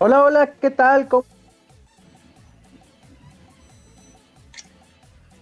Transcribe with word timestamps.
Hola, 0.00 0.22
hola, 0.22 0.52
¿qué 0.60 0.70
tal? 0.70 1.08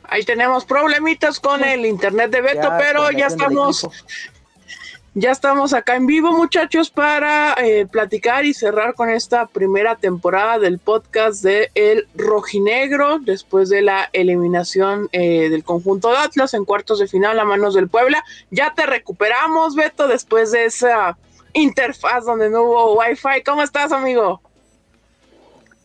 Ahí 0.04 0.24
tenemos 0.24 0.65
problemitas 0.65 1.38
con 1.38 1.62
el 1.62 1.85
internet 1.85 2.31
de 2.31 2.40
Beto, 2.40 2.72
pero 2.79 3.11
ya 3.11 3.27
estamos 3.27 3.87
ya 5.19 5.30
estamos 5.30 5.72
acá 5.72 5.96
en 5.96 6.06
vivo, 6.06 6.37
muchachos, 6.37 6.90
para 6.90 7.54
eh, 7.54 7.87
platicar 7.87 8.44
y 8.44 8.53
cerrar 8.53 8.92
con 8.92 9.08
esta 9.08 9.46
primera 9.46 9.96
temporada 9.96 10.58
del 10.58 10.78
podcast 10.78 11.42
de 11.42 11.71
El 11.74 12.06
Rojinegro, 12.15 13.19
después 13.21 13.71
de 13.71 13.80
la 13.80 14.10
eliminación 14.12 15.08
eh, 15.12 15.48
del 15.48 15.65
conjunto 15.65 16.10
de 16.10 16.19
Atlas 16.19 16.52
en 16.52 16.66
cuartos 16.66 16.98
de 16.98 17.09
final 17.09 17.41
a 17.41 17.47
manos 17.47 17.73
del 17.73 17.89
Puebla. 17.89 18.23
Ya 18.51 18.75
te 18.77 18.84
recuperamos, 18.84 19.75
Beto, 19.75 20.06
después 20.06 20.52
de 20.52 20.66
esa 20.66 21.17
interfaz 21.55 22.27
donde 22.27 22.51
no 22.51 22.64
hubo 22.64 22.98
Wi-Fi. 22.98 23.42
¿Cómo 23.42 23.62
estás, 23.62 23.92
amigo? 23.92 24.42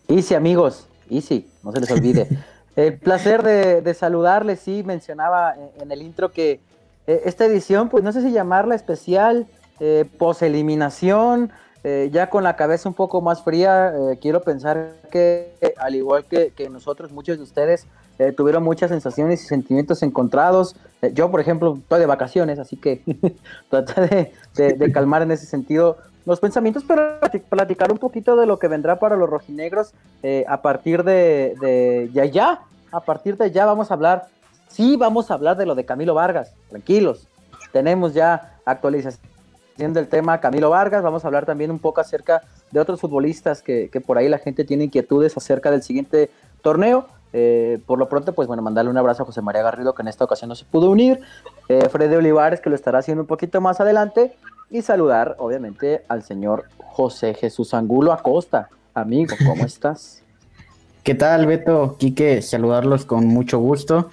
Easy, 0.10 0.36
amigos, 0.36 0.90
easy, 1.10 1.48
no 1.64 1.72
se 1.72 1.80
les 1.80 1.92
olvide. 1.92 2.28
El 2.76 2.98
placer 2.98 3.44
de, 3.44 3.94
saludarles, 3.94 4.60
sí, 4.60 4.84
mencionaba 4.84 5.56
en 5.80 5.92
el 5.92 6.02
intro 6.02 6.32
que 6.32 6.60
eh, 7.08 7.24
esta 7.26 7.46
edición, 7.46 7.90
pues 7.90 8.04
no 8.04 8.12
sé 8.12 8.22
si 8.22 8.32
llamarla 8.32 8.76
especial, 8.76 9.48
eh, 9.80 10.06
pos-eliminación, 10.18 11.52
eh, 11.84 12.10
ya 12.12 12.30
con 12.30 12.44
la 12.44 12.56
cabeza 12.56 12.88
un 12.88 12.96
poco 12.96 13.22
más 13.22 13.44
fría, 13.44 13.92
quiero 14.22 14.42
pensar 14.42 14.94
que 15.12 15.56
al 15.78 15.96
igual 15.96 16.26
que, 16.26 16.70
nosotros, 16.70 17.12
muchos 17.12 17.38
de 17.38 17.44
ustedes 17.44 17.88
tuvieron 18.38 18.62
muchas 18.62 18.92
sensaciones 18.92 19.44
y 19.44 19.48
sentimientos 19.48 20.04
encontrados. 20.04 20.76
yo, 21.14 21.32
por 21.32 21.40
ejemplo, 21.40 21.78
estoy 21.82 22.00
de 22.00 22.06
vacaciones, 22.06 22.60
así 22.60 22.78
que 22.78 23.02
traté 23.72 24.32
de, 24.56 24.92
calmar 24.92 25.24
en 25.24 25.32
ese 25.32 25.48
sentido 25.48 25.98
los 26.28 26.40
pensamientos, 26.40 26.84
pero 26.88 27.20
platicar 27.50 27.92
un 27.92 27.98
poquito 27.98 28.36
de 28.36 28.46
lo 28.46 28.60
que 28.60 28.68
vendrá 28.68 29.00
para 29.00 29.16
los 29.16 29.28
rojinegros 29.28 29.96
a 30.48 30.62
partir 30.62 31.04
de, 31.04 31.56
de 31.60 32.12
ya, 32.14 32.26
ya, 32.26 32.62
a 32.92 33.00
partir 33.00 33.38
de 33.38 33.50
ya 33.50 33.66
vamos 33.66 33.90
a 33.90 33.96
hablar 33.96 34.28
Sí, 34.72 34.96
vamos 34.96 35.30
a 35.30 35.34
hablar 35.34 35.58
de 35.58 35.66
lo 35.66 35.76
de 35.76 35.86
Camilo 35.86 36.14
Vargas, 36.14 36.54
tranquilos. 36.70 37.28
Tenemos 37.74 38.14
ya 38.14 38.58
actualización 38.66 39.20
del 39.78 40.08
tema 40.08 40.40
Camilo 40.40 40.70
Vargas, 40.70 41.04
vamos 41.04 41.26
a 41.26 41.28
hablar 41.28 41.46
también 41.46 41.72
un 41.72 41.80
poco 41.80 42.00
acerca 42.00 42.42
de 42.72 42.80
otros 42.80 43.02
futbolistas 43.02 43.62
que, 43.62 43.90
por 44.06 44.18
ahí 44.18 44.30
la 44.30 44.38
gente 44.38 44.64
tiene 44.64 44.86
inquietudes 44.86 45.36
acerca 45.36 45.72
del 45.72 45.84
siguiente 45.84 46.30
torneo. 46.62 47.08
Eh, 47.34 47.80
por 47.86 48.00
lo 48.00 48.08
pronto, 48.10 48.34
pues 48.34 48.48
bueno, 48.48 48.62
mandarle 48.62 48.92
un 48.92 48.98
abrazo 48.98 49.24
a 49.24 49.26
José 49.26 49.42
María 49.42 49.62
Garrido, 49.62 49.94
que 49.94 50.02
en 50.02 50.08
esta 50.08 50.24
ocasión 50.24 50.50
no 50.50 50.56
se 50.56 50.66
pudo 50.66 50.90
unir, 50.90 51.22
eh, 51.70 51.88
Freddy 51.90 52.16
Olivares, 52.16 52.60
que 52.60 52.70
lo 52.70 52.76
estará 52.76 53.00
haciendo 53.00 53.22
un 53.22 53.28
poquito 53.28 53.62
más 53.62 53.80
adelante, 53.80 54.36
y 54.70 54.82
saludar, 54.82 55.36
obviamente, 55.40 56.04
al 56.08 56.24
señor 56.24 56.66
José 56.78 57.34
Jesús 57.34 57.74
Angulo 57.74 58.12
Acosta. 58.12 58.70
Amigo, 58.94 59.36
¿cómo 59.46 59.66
estás? 59.66 60.24
¿Qué 61.04 61.16
tal, 61.16 61.46
Beto? 61.46 61.96
Quique, 61.98 62.42
saludarlos 62.42 63.06
con 63.06 63.26
mucho 63.28 63.60
gusto 63.60 64.10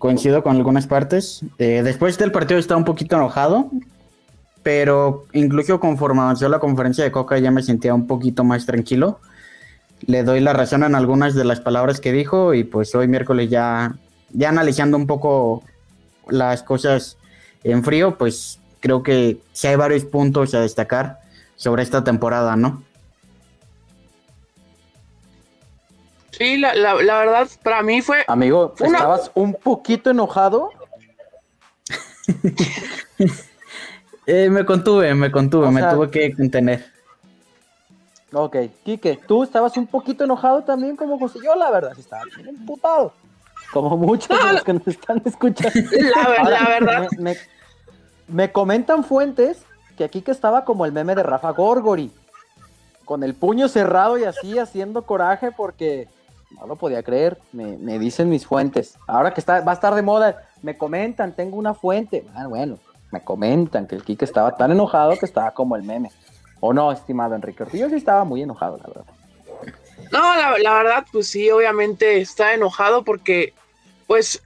coincido 0.00 0.42
con 0.42 0.56
algunas 0.56 0.88
partes. 0.88 1.42
Eh, 1.58 1.82
después 1.84 2.18
del 2.18 2.32
partido 2.32 2.58
estaba 2.58 2.78
un 2.78 2.86
poquito 2.86 3.16
enojado, 3.16 3.70
pero 4.64 5.26
incluso 5.34 5.78
conforme 5.78 6.22
avanzó 6.22 6.48
la 6.48 6.58
conferencia 6.58 7.04
de 7.04 7.12
Coca 7.12 7.38
ya 7.38 7.50
me 7.50 7.62
sentía 7.62 7.94
un 7.94 8.06
poquito 8.06 8.42
más 8.42 8.64
tranquilo. 8.64 9.20
Le 10.06 10.24
doy 10.24 10.40
la 10.40 10.54
razón 10.54 10.82
en 10.84 10.94
algunas 10.94 11.34
de 11.34 11.44
las 11.44 11.60
palabras 11.60 12.00
que 12.00 12.12
dijo 12.12 12.54
y 12.54 12.64
pues 12.64 12.94
hoy 12.94 13.08
miércoles 13.08 13.50
ya, 13.50 13.94
ya 14.30 14.48
analizando 14.48 14.96
un 14.96 15.06
poco 15.06 15.62
las 16.28 16.62
cosas 16.62 17.18
en 17.62 17.84
frío, 17.84 18.16
pues 18.16 18.58
creo 18.80 19.02
que 19.02 19.38
sí 19.52 19.66
hay 19.66 19.76
varios 19.76 20.06
puntos 20.06 20.54
a 20.54 20.60
destacar 20.60 21.20
sobre 21.56 21.82
esta 21.82 22.02
temporada, 22.02 22.56
¿no? 22.56 22.82
Sí, 26.32 26.56
la, 26.56 26.74
la, 26.74 26.94
verdad, 26.94 27.48
para 27.62 27.82
mí 27.82 28.02
fue. 28.02 28.24
Amigo, 28.28 28.74
¿estabas 28.78 29.30
un 29.34 29.54
poquito 29.54 30.10
enojado? 30.10 30.70
Eh, 34.26 34.48
me 34.48 34.64
contuve, 34.64 35.12
me 35.12 35.32
contuve, 35.32 35.72
me 35.72 35.82
tuve 35.82 36.08
que 36.08 36.32
contener. 36.36 36.86
Ok, 38.32 38.56
Quique, 38.84 39.18
¿tú 39.26 39.42
estabas 39.42 39.76
un 39.76 39.88
poquito 39.88 40.22
enojado 40.22 40.62
también 40.62 40.94
como 40.94 41.18
José? 41.18 41.40
Yo, 41.44 41.56
la 41.56 41.68
verdad, 41.70 41.98
estaba 41.98 42.22
bien 42.36 42.48
emputado. 42.48 43.12
Como 43.72 43.96
muchos 43.96 44.28
de 44.28 44.52
los 44.52 44.62
que 44.62 44.72
nos 44.74 44.86
están 44.86 45.20
escuchando. 45.24 45.90
La, 46.48 46.68
verdad. 46.68 47.08
Me, 47.18 47.36
me, 48.28 48.52
comentan 48.52 49.02
fuentes 49.02 49.64
que 49.96 50.08
Quique 50.08 50.30
estaba 50.30 50.64
como 50.64 50.86
el 50.86 50.92
meme 50.92 51.16
de 51.16 51.24
Rafa 51.24 51.50
Gorgori. 51.50 52.12
Con 53.04 53.24
el 53.24 53.34
puño 53.34 53.66
cerrado 53.66 54.16
y 54.16 54.24
así 54.24 54.60
haciendo 54.60 55.02
coraje 55.02 55.50
porque 55.50 56.06
no 56.50 56.66
lo 56.66 56.76
podía 56.76 57.02
creer, 57.02 57.38
me, 57.52 57.98
dicen 57.98 58.28
mis 58.28 58.46
fuentes. 58.46 58.96
Ahora 59.06 59.32
que 59.32 59.40
está, 59.40 59.60
va 59.60 59.72
a 59.72 59.74
estar 59.74 59.94
de 59.94 60.02
moda, 60.02 60.48
me 60.62 60.76
comentan, 60.76 61.34
tengo 61.34 61.56
una 61.56 61.74
fuente. 61.74 62.26
Ah, 62.34 62.46
bueno, 62.46 62.78
me 63.10 63.22
comentan 63.22 63.86
que 63.86 63.94
el 63.94 64.04
Kike 64.04 64.24
estaba 64.24 64.56
tan 64.56 64.72
enojado 64.72 65.16
que 65.18 65.26
estaba 65.26 65.52
como 65.52 65.76
el 65.76 65.82
meme. 65.82 66.10
¿O 66.60 66.74
no, 66.74 66.92
estimado 66.92 67.34
Enrique 67.34 67.64
Yo 67.72 67.88
sí 67.88 67.96
estaba 67.96 68.24
muy 68.24 68.42
enojado, 68.42 68.76
la 68.78 68.86
verdad. 68.86 69.04
No, 70.12 70.58
la, 70.58 70.74
verdad, 70.74 71.06
pues 71.12 71.28
sí, 71.28 71.50
obviamente 71.50 72.20
está 72.20 72.52
enojado 72.54 73.04
porque, 73.04 73.54
pues, 74.06 74.42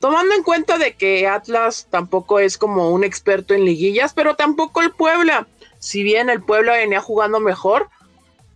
tomando 0.00 0.34
en 0.34 0.42
cuenta 0.42 0.78
de 0.78 0.94
que 0.94 1.26
Atlas 1.26 1.86
tampoco 1.90 2.38
es 2.38 2.58
como 2.58 2.90
un 2.90 3.02
experto 3.02 3.54
en 3.54 3.64
liguillas, 3.64 4.12
pero 4.12 4.36
tampoco 4.36 4.82
el 4.82 4.92
Puebla. 4.92 5.46
Si 5.78 6.02
bien 6.02 6.30
el 6.30 6.42
Puebla 6.42 6.74
venía 6.74 7.00
jugando 7.00 7.40
mejor, 7.40 7.88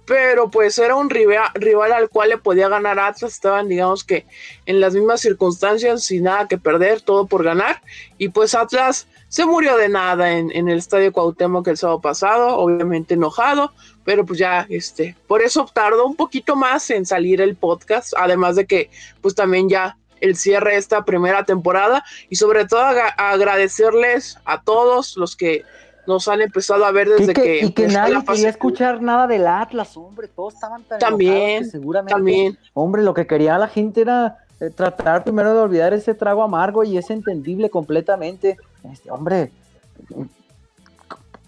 pero 0.07 0.51
pues 0.51 0.79
era 0.79 0.95
un 0.95 1.11
rival, 1.11 1.93
al 1.93 2.09
cual 2.09 2.31
le 2.31 2.39
podía 2.39 2.69
ganar 2.69 2.99
Atlas, 2.99 3.33
estaban 3.33 3.69
digamos 3.69 4.05
que 4.05 4.25
en 4.65 4.81
las 4.81 4.95
mismas 4.95 5.21
circunstancias, 5.21 6.05
sin 6.05 6.25
nada 6.25 6.49
que 6.49 6.59
perder, 6.59 7.01
todo 7.01 7.27
por 7.27 7.43
ganar, 7.43 7.83
y 8.17 8.29
pues 8.29 8.55
Atlas 8.55 9.09
se 9.29 9.45
murió 9.45 9.77
de 9.77 9.89
nada 9.89 10.33
en, 10.33 10.51
el 10.53 10.79
estadio 10.79 11.13
Cuauhtémoc 11.13 11.67
el 11.67 11.77
sábado 11.77 12.01
pasado, 12.01 12.57
obviamente 12.57 13.15
enojado, 13.15 13.73
pero 14.05 14.25
pues 14.25 14.39
ya, 14.39 14.67
este, 14.71 15.17
por 15.27 15.43
eso 15.43 15.69
tardó 15.75 16.07
un 16.07 16.15
poquito 16.15 16.55
más 16.55 16.89
en 16.91 17.05
salir 17.05 17.41
el 17.41 17.57
podcast, 17.57 18.15
además 18.17 18.55
de 18.55 18.67
que 18.67 18.91
pues 19.21 19.35
también 19.35 19.69
ya 19.69 19.97
el 20.21 20.37
cierre 20.37 20.73
de 20.73 20.79
esta 20.79 21.05
primera 21.05 21.45
temporada. 21.45 22.05
Y 22.29 22.37
sobre 22.37 22.67
todo 22.67 22.81
agradecerles 23.17 24.39
a 24.45 24.63
todos 24.63 25.17
los 25.17 25.37
que 25.37 25.65
nos 26.07 26.29
han 26.29 26.41
empezado 26.41 26.85
a 26.85 26.91
ver 26.91 27.09
desde 27.09 27.33
que, 27.33 27.65
y 27.65 27.73
que 27.73 27.89
nadie 27.89 28.25
quería 28.25 28.49
escuchar 28.49 29.03
nada 29.03 29.27
del 29.27 29.47
Atlas, 29.47 29.97
hombre, 29.97 30.29
todos 30.29 30.55
estaban 30.55 30.83
tan 30.85 30.99
también, 30.99 31.65
que 31.65 31.71
seguramente, 31.71 32.13
también. 32.13 32.59
hombre, 32.75 33.03
lo 33.03 33.15
que 33.15 33.27
quería 33.27 33.59
la 33.59 33.69
gente 33.69 34.01
era 34.03 34.39
eh, 34.61 34.71
tratar 34.71 35.25
primero 35.25 35.55
de 35.55 35.61
olvidar 35.61 35.93
ese 35.93 36.15
trago 36.15 36.43
amargo 36.43 36.85
y 36.85 36.97
es 36.97 37.11
entendible 37.11 37.71
completamente. 37.71 38.57
Este, 38.91 39.11
hombre, 39.11 39.51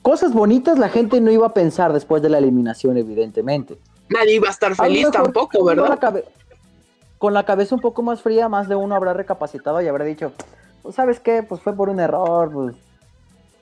cosas 0.02 0.32
bonitas 0.32 0.78
la 0.78 0.88
gente 0.88 1.20
no 1.20 1.30
iba 1.30 1.46
a 1.46 1.54
pensar 1.54 1.92
después 1.92 2.22
de 2.22 2.28
la 2.28 2.38
eliminación, 2.38 2.96
evidentemente. 2.96 3.78
Nadie 4.08 4.34
iba 4.34 4.48
a 4.48 4.52
estar 4.52 4.74
feliz 4.74 5.10
tampoco, 5.10 5.64
¿verdad? 5.64 5.98
con 7.18 7.34
la 7.34 7.44
cabeza 7.44 7.74
un 7.74 7.80
poco 7.80 8.02
más 8.02 8.22
fría, 8.22 8.48
más 8.48 8.68
de 8.68 8.76
uno 8.76 8.94
habrá 8.94 9.12
recapacitado 9.12 9.82
y 9.82 9.88
habrá 9.88 10.04
dicho, 10.04 10.32
pues, 10.82 10.94
¿sabes 10.94 11.20
qué? 11.20 11.42
Pues 11.42 11.60
fue 11.60 11.74
por 11.74 11.88
un 11.88 12.00
error, 12.00 12.50
pues 12.52 12.76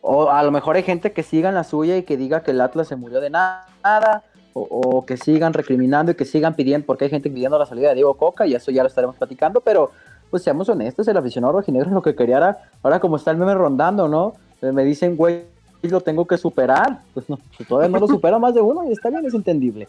o 0.09 0.31
a 0.31 0.41
lo 0.44 0.53
mejor 0.53 0.77
hay 0.77 0.84
gente 0.84 1.11
que 1.11 1.25
siga 1.25 1.49
en 1.49 1.56
la 1.56 1.65
suya 1.65 1.97
y 1.97 2.05
que 2.05 2.17
diga 2.17 2.44
que 2.44 2.53
el 2.53 2.61
Atlas 2.61 2.87
se 2.87 2.94
murió 2.94 3.21
de 3.21 3.28
nada, 3.28 4.22
o, 4.53 5.05
que 5.05 5.17
sigan 5.17 5.53
recriminando 5.53 6.12
y 6.12 6.15
que 6.15 6.25
sigan 6.25 6.55
pidiendo, 6.55 6.87
porque 6.87 7.05
hay 7.05 7.11
gente 7.11 7.28
pidiendo 7.28 7.59
la 7.59 7.67
salida 7.67 7.89
de 7.89 7.97
Diego 7.97 8.15
Coca, 8.15 8.47
y 8.47 8.55
eso 8.55 8.71
ya 8.71 8.84
lo 8.84 8.89
estaremos 8.89 9.16
platicando, 9.16 9.61
pero 9.61 9.91
pues 10.31 10.45
seamos 10.45 10.69
honestos, 10.69 11.09
el 11.09 11.16
aficionado 11.16 11.54
rojinegro 11.54 11.91
lo 11.91 12.03
que 12.03 12.15
quería 12.15 12.36
era, 12.36 12.71
ahora 12.84 13.01
como 13.01 13.16
está 13.16 13.33
el 13.33 13.36
meme 13.36 13.54
rondando, 13.54 14.07
¿no? 14.07 14.34
Eh, 14.63 14.71
me 14.71 14.84
dicen, 14.84 15.16
güey, 15.16 15.42
lo 15.83 16.01
tengo 16.01 16.25
que 16.25 16.39
superar. 16.39 17.01
Pues 17.13 17.28
no, 17.28 17.39
pues, 17.57 17.69
todavía 17.69 17.91
no 17.91 17.98
lo 17.98 18.07
supera 18.07 18.39
más 18.39 18.54
de 18.54 18.60
uno 18.60 18.89
y 18.89 18.92
está 18.92 19.10
bien, 19.10 19.27
es 19.27 19.34
entendible. 19.34 19.89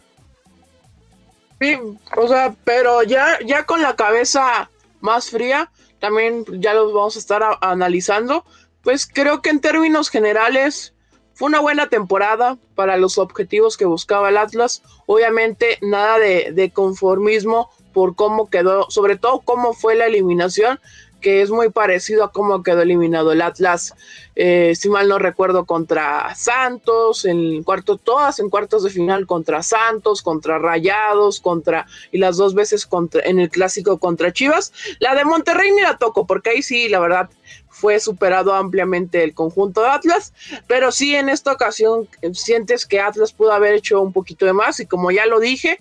Sí, 1.62 1.78
o 2.18 2.28
sea, 2.28 2.56
pero 2.64 3.04
ya, 3.04 3.38
ya 3.46 3.66
con 3.66 3.84
la 3.84 3.96
cabeza 3.96 4.70
más 5.00 5.30
fría, 5.30 5.70
también 6.00 6.44
ya 6.60 6.74
los 6.74 6.92
vamos 6.92 7.16
a 7.16 7.20
estar 7.20 7.44
analizando 7.62 8.44
pues 8.88 9.06
creo 9.06 9.42
que 9.42 9.50
en 9.50 9.60
términos 9.60 10.10
generales 10.10 10.94
fue 11.34 11.50
una 11.50 11.60
buena 11.60 11.90
temporada 11.90 12.58
para 12.74 12.96
los 12.96 13.18
objetivos 13.18 13.76
que 13.76 13.84
buscaba 13.84 14.30
el 14.30 14.38
Atlas. 14.38 14.82
Obviamente 15.08 15.78
nada 15.82 16.18
de, 16.20 16.72
conformismo 16.74 17.70
por 17.92 18.16
cómo 18.16 18.50
quedó, 18.50 18.90
sobre 18.90 19.18
todo 19.18 19.42
cómo 19.42 19.74
fue 19.74 19.96
la 19.96 20.06
eliminación. 20.06 20.80
Que 21.22 21.42
es 21.42 21.50
muy 21.50 21.70
parecido 21.70 22.24
a 22.24 22.32
cómo 22.32 22.64
quedó 22.64 22.82
eliminado 22.82 23.32
el 23.32 23.42
Atlas, 23.42 23.96
eh, 24.36 24.74
si 24.76 24.90
mal 24.90 25.08
no 25.08 25.18
recuerdo, 25.18 25.66
contra 25.66 26.34
Santos, 26.36 27.26
en 27.26 27.64
cuarto, 27.64 27.98
todas 27.98 28.40
en 28.40 28.50
cuartos 28.50 28.84
de 28.84 28.90
final 28.90 29.26
contra 29.26 29.64
Santos, 29.64 30.22
contra 30.22 30.60
Rayados, 30.60 31.40
contra, 31.40 31.88
y 32.12 32.20
las 32.20 32.38
dos 32.38 32.54
veces 32.54 32.86
contra, 32.86 33.22
en 33.26 33.40
el 33.40 33.50
clásico 33.50 33.98
contra 33.98 34.32
Chivas. 34.32 34.74
La 35.00 35.16
de 35.16 35.26
Monterrey 35.26 35.72
ni 35.72 35.82
la 35.82 35.98
toco, 35.98 36.28
porque 36.28 36.52
ahí 36.52 36.62
sí, 36.62 36.88
la 36.90 37.00
verdad, 37.00 37.30
fue 37.70 38.00
superado 38.00 38.54
ampliamente 38.54 39.24
el 39.24 39.34
conjunto 39.34 39.82
de 39.82 39.90
Atlas, 39.90 40.34
pero 40.68 40.92
sí 40.92 41.16
en 41.16 41.30
esta 41.30 41.52
ocasión 41.52 42.08
eh, 42.22 42.34
sientes 42.34 42.86
que 42.86 43.00
Atlas 43.00 43.34
pudo 43.34 43.52
haber 43.52 43.74
hecho 43.76 44.02
un 44.02 44.14
poquito 44.14 44.46
de 44.46 44.54
más 44.54 44.80
y 44.80 44.86
como 44.86 45.12
ya 45.12 45.26
lo 45.26 45.40
dije, 45.40 45.80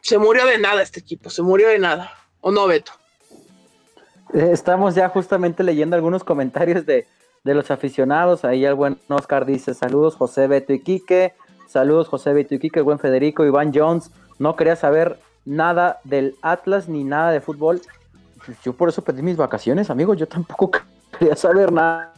se 0.00 0.18
murió 0.18 0.46
de 0.46 0.58
nada 0.58 0.82
este 0.82 1.00
equipo, 1.00 1.30
se 1.30 1.42
murió 1.42 1.68
de 1.68 1.78
nada, 1.78 2.14
¿o 2.40 2.50
no, 2.50 2.66
Beto? 2.66 2.99
Eh, 4.32 4.50
estamos 4.52 4.94
ya 4.94 5.08
justamente 5.08 5.62
leyendo 5.62 5.96
algunos 5.96 6.24
comentarios 6.24 6.86
de, 6.86 7.06
los 7.44 7.70
aficionados. 7.70 8.44
Ahí 8.44 8.64
el 8.64 8.74
buen 8.74 8.98
Oscar 9.08 9.46
dice: 9.46 9.74
Saludos, 9.74 10.16
José 10.16 10.46
Beto 10.46 10.72
y 10.72 10.80
Quique. 10.80 11.34
Saludos, 11.66 12.08
José 12.08 12.32
Beto 12.32 12.54
y 12.54 12.58
Quique, 12.58 12.80
el 12.80 12.84
buen 12.84 12.98
Federico. 12.98 13.44
Iván 13.44 13.72
Jones 13.74 14.10
no 14.38 14.56
quería 14.56 14.76
saber 14.76 15.18
nada 15.44 16.00
del 16.04 16.36
Atlas 16.42 16.88
ni 16.88 17.04
nada 17.04 17.32
de 17.32 17.40
fútbol. 17.40 17.80
Yo 18.64 18.72
por 18.72 18.88
eso 18.88 19.02
perdí 19.02 19.22
mis 19.22 19.36
vacaciones, 19.36 19.90
amigo. 19.90 20.14
Yo 20.14 20.26
tampoco 20.26 20.70
quería 21.18 21.36
saber 21.36 21.72
nada. 21.72 22.14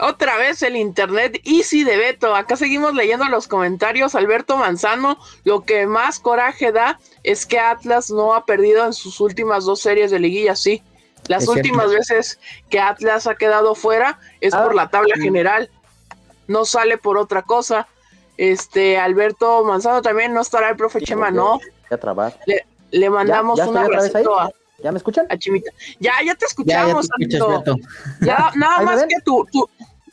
Otra 0.00 0.36
vez 0.36 0.62
el 0.62 0.76
internet 0.76 1.40
easy 1.44 1.84
de 1.84 1.96
Beto. 1.96 2.34
Acá 2.34 2.56
seguimos 2.56 2.94
leyendo 2.94 3.26
los 3.26 3.46
comentarios. 3.46 4.14
Alberto 4.14 4.56
Manzano, 4.56 5.18
lo 5.44 5.64
que 5.64 5.86
más 5.86 6.18
coraje 6.18 6.72
da 6.72 6.98
es 7.22 7.44
que 7.44 7.58
Atlas 7.58 8.10
no 8.10 8.34
ha 8.34 8.46
perdido 8.46 8.86
en 8.86 8.92
sus 8.92 9.20
últimas 9.20 9.64
dos 9.64 9.80
series 9.80 10.10
de 10.10 10.18
liguilla, 10.18 10.56
sí. 10.56 10.82
Las 11.28 11.46
últimas 11.48 11.90
veces 11.90 12.40
que 12.70 12.80
Atlas 12.80 13.26
ha 13.26 13.34
quedado 13.34 13.74
fuera 13.74 14.18
es 14.40 14.54
por 14.54 14.74
la 14.74 14.88
tabla 14.88 15.14
ah, 15.16 15.20
general. 15.20 15.70
No 16.48 16.64
sale 16.64 16.98
por 16.98 17.18
otra 17.18 17.42
cosa. 17.42 17.86
Este, 18.36 18.98
Alberto 18.98 19.64
Manzano 19.64 20.00
también 20.00 20.32
no 20.32 20.40
estará 20.40 20.70
el 20.70 20.76
profe 20.76 21.02
Chema, 21.02 21.30
no. 21.30 21.60
Le, 22.46 22.66
le 22.90 23.10
mandamos 23.10 23.58
¿Ya, 23.58 23.68
una 23.68 23.82
a, 23.82 24.50
¿Ya 24.82 24.92
me 24.92 24.98
escuchan? 24.98 25.26
Chimita. 25.38 25.70
Ya, 25.98 26.14
ya 26.24 26.34
te 26.34 26.46
escuchamos, 26.46 27.08
ya, 28.20 28.50
nada 28.56 28.80
más 28.82 29.04
que 29.04 29.16
tú, 29.24 29.46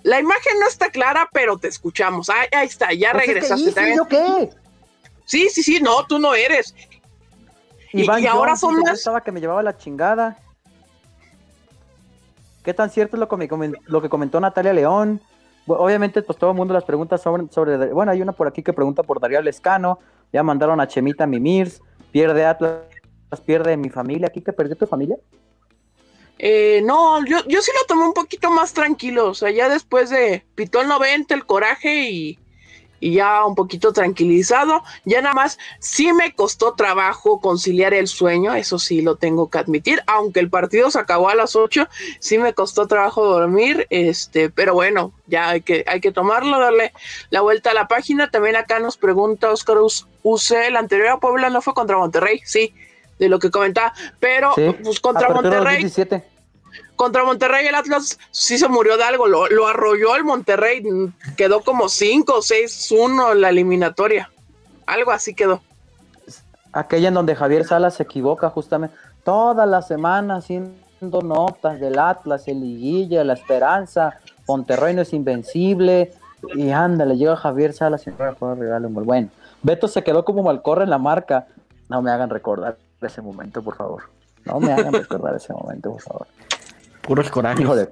la 0.08 0.22
imagen 0.22 0.58
no 0.62 0.68
está 0.68 0.90
clara, 0.90 1.28
pero 1.34 1.58
te 1.58 1.68
escuchamos. 1.68 2.30
Ahí, 2.30 2.66
está, 2.66 2.94
ya 2.94 3.12
pues 3.12 3.28
regresaste. 3.28 3.94
¿Yo 3.94 4.08
qué? 4.08 4.50
Sí, 5.26 5.50
sí, 5.50 5.62
sí, 5.62 5.82
no, 5.82 6.06
tú 6.08 6.18
no 6.18 6.34
eres. 6.34 6.74
y, 7.92 8.08
ahora 8.26 8.56
son 8.56 8.80
más. 8.80 9.00
Estaba 9.00 9.22
que 9.22 9.34
me 9.34 9.42
llevaba 9.42 9.62
la 9.62 9.76
chingada. 9.76 10.38
¿Qué 12.64 12.74
tan 12.74 12.90
cierto 12.90 13.18
es 13.18 13.20
lo 13.20 13.28
que, 13.28 13.74
lo 13.86 14.02
que 14.02 14.10
comentó 14.10 14.40
Natalia 14.40 14.72
León? 14.72 15.22
obviamente, 15.66 16.22
pues 16.22 16.38
todo 16.38 16.52
el 16.52 16.56
mundo 16.56 16.74
las 16.74 16.86
preguntas 16.86 17.22
sobre, 17.22 17.50
sobre. 17.52 17.92
Bueno, 17.92 18.14
hay 18.14 18.22
una 18.22 18.32
por 18.32 18.48
aquí 18.48 18.64
que 18.64 18.72
pregunta 18.72 19.04
por 19.04 19.20
Darío 19.20 19.42
Lescano. 19.42 20.00
Ya 20.32 20.42
mandaron 20.42 20.80
a 20.80 20.88
Chemita 20.88 21.28
Mimirs. 21.28 21.82
Pierde 22.14 22.46
Atlas, 22.46 22.80
pierde 23.46 23.76
mi 23.76 23.90
familia. 23.90 24.28
¿Aquí 24.28 24.40
que 24.40 24.54
perdió 24.54 24.78
tu 24.78 24.88
familia? 24.88 25.18
Eh, 26.40 26.82
no, 26.84 27.26
yo, 27.26 27.38
yo 27.48 27.62
sí 27.62 27.72
lo 27.74 27.86
tomé 27.88 28.06
un 28.06 28.14
poquito 28.14 28.52
más 28.52 28.74
tranquilo. 28.74 29.30
O 29.30 29.34
sea, 29.34 29.52
ya 29.52 29.70
después 29.70 30.10
de 30.10 30.44
pitó 30.56 30.82
el 30.82 30.88
90, 30.88 31.34
el 31.34 31.46
coraje 31.46 32.10
y, 32.10 32.40
y 33.00 33.14
ya 33.14 33.46
un 33.46 33.56
poquito 33.56 33.94
tranquilizado. 33.94 34.84
Ya 35.06 35.22
nada 35.22 35.34
más, 35.34 35.58
sí 35.80 36.14
me 36.14 36.34
costó 36.34 36.74
trabajo 36.74 37.40
conciliar 37.40 37.94
el 37.94 38.08
sueño, 38.08 38.56
eso 38.56 38.80
sí 38.80 39.02
lo 39.02 39.16
tengo 39.16 39.50
que 39.50 39.58
admitir, 39.58 40.02
aunque 40.08 40.40
el 40.40 40.50
partido 40.50 40.90
se 40.92 41.00
acabó 41.00 41.30
a 41.30 41.36
las 41.36 41.56
8, 41.56 41.88
sí 42.20 42.38
me 42.38 42.54
costó 42.54 42.88
trabajo 42.88 43.26
dormir, 43.26 43.88
este, 43.90 44.50
pero 44.50 44.74
bueno, 44.74 45.14
ya 45.28 45.50
hay 45.50 45.62
que, 45.62 45.84
hay 45.88 46.02
que 46.02 46.12
tomarlo, 46.12 46.60
darle 46.60 46.94
la 47.30 47.42
vuelta 47.42 47.72
a 47.72 47.74
la 47.74 47.88
página. 47.88 48.30
También 48.30 48.56
acá 48.56 48.80
nos 48.80 48.98
pregunta 48.98 49.52
Oscar 49.52 49.78
UC, 50.24 50.52
el 50.68 50.76
anterior 50.76 51.10
a 51.10 51.20
Puebla 51.20 51.50
no 51.50 51.62
fue 51.62 51.74
contra 51.74 51.98
Monterrey, 51.98 52.42
sí, 52.46 52.74
de 53.20 53.30
lo 53.30 53.40
que 53.40 53.50
comentaba, 53.50 53.94
pero 54.20 54.54
pues 54.84 55.00
contra 55.00 55.30
Monterrey 55.30 55.92
contra 56.98 57.24
Monterrey 57.24 57.66
el 57.68 57.76
Atlas 57.76 58.18
sí 58.32 58.58
se 58.58 58.68
murió 58.68 58.98
de 58.98 59.04
algo, 59.04 59.28
lo, 59.28 59.68
arrolló 59.68 60.16
el 60.16 60.24
Monterrey, 60.24 60.84
quedó 61.38 61.62
como 61.62 61.88
5 61.88 62.34
o 62.34 62.42
6-1 62.42 63.36
la 63.36 63.50
eliminatoria, 63.50 64.30
algo 64.86 65.12
así 65.12 65.34
quedó. 65.34 65.62
Aquella 66.74 67.08
en 67.08 67.14
donde 67.14 67.36
Javier 67.36 67.66
Salas 67.66 67.96
se 67.96 68.04
equivoca 68.04 68.50
justamente, 68.50 68.96
toda 69.24 69.66
la 69.66 69.82
semana 69.82 70.38
haciendo 70.38 71.22
notas 71.24 71.80
del 71.80 71.98
Atlas, 72.00 72.48
el 72.48 72.60
Liguilla, 72.60 73.24
la 73.24 73.34
Esperanza, 73.34 74.20
Monterrey 74.48 74.96
no 74.96 75.04
es 75.04 75.14
invencible, 75.14 76.12
y 76.56 76.72
ándale, 76.72 77.16
llega 77.16 77.36
Javier 77.36 77.74
Salas 77.74 78.06
y 78.08 78.10
un 78.10 79.06
Bueno, 79.06 79.30
Beto 79.62 79.88
se 79.88 80.04
quedó 80.04 80.26
como 80.26 80.44
malcorre 80.44 80.84
en 80.84 80.90
la 80.90 80.98
marca, 80.98 81.48
no 81.90 82.02
me 82.02 82.12
hagan 82.12 82.30
recordar 82.30 82.78
ese 83.02 83.22
momento, 83.22 83.62
por 83.62 83.76
favor. 83.76 84.04
No 84.46 84.60
me 84.60 84.74
hagan 84.74 84.94
recordar 84.94 85.36
ese 85.36 85.54
momento, 85.54 85.92
por 85.92 86.02
favor. 86.02 86.28
Puros 87.02 87.30
corajes. 87.30 87.62
Híjole. 87.62 87.90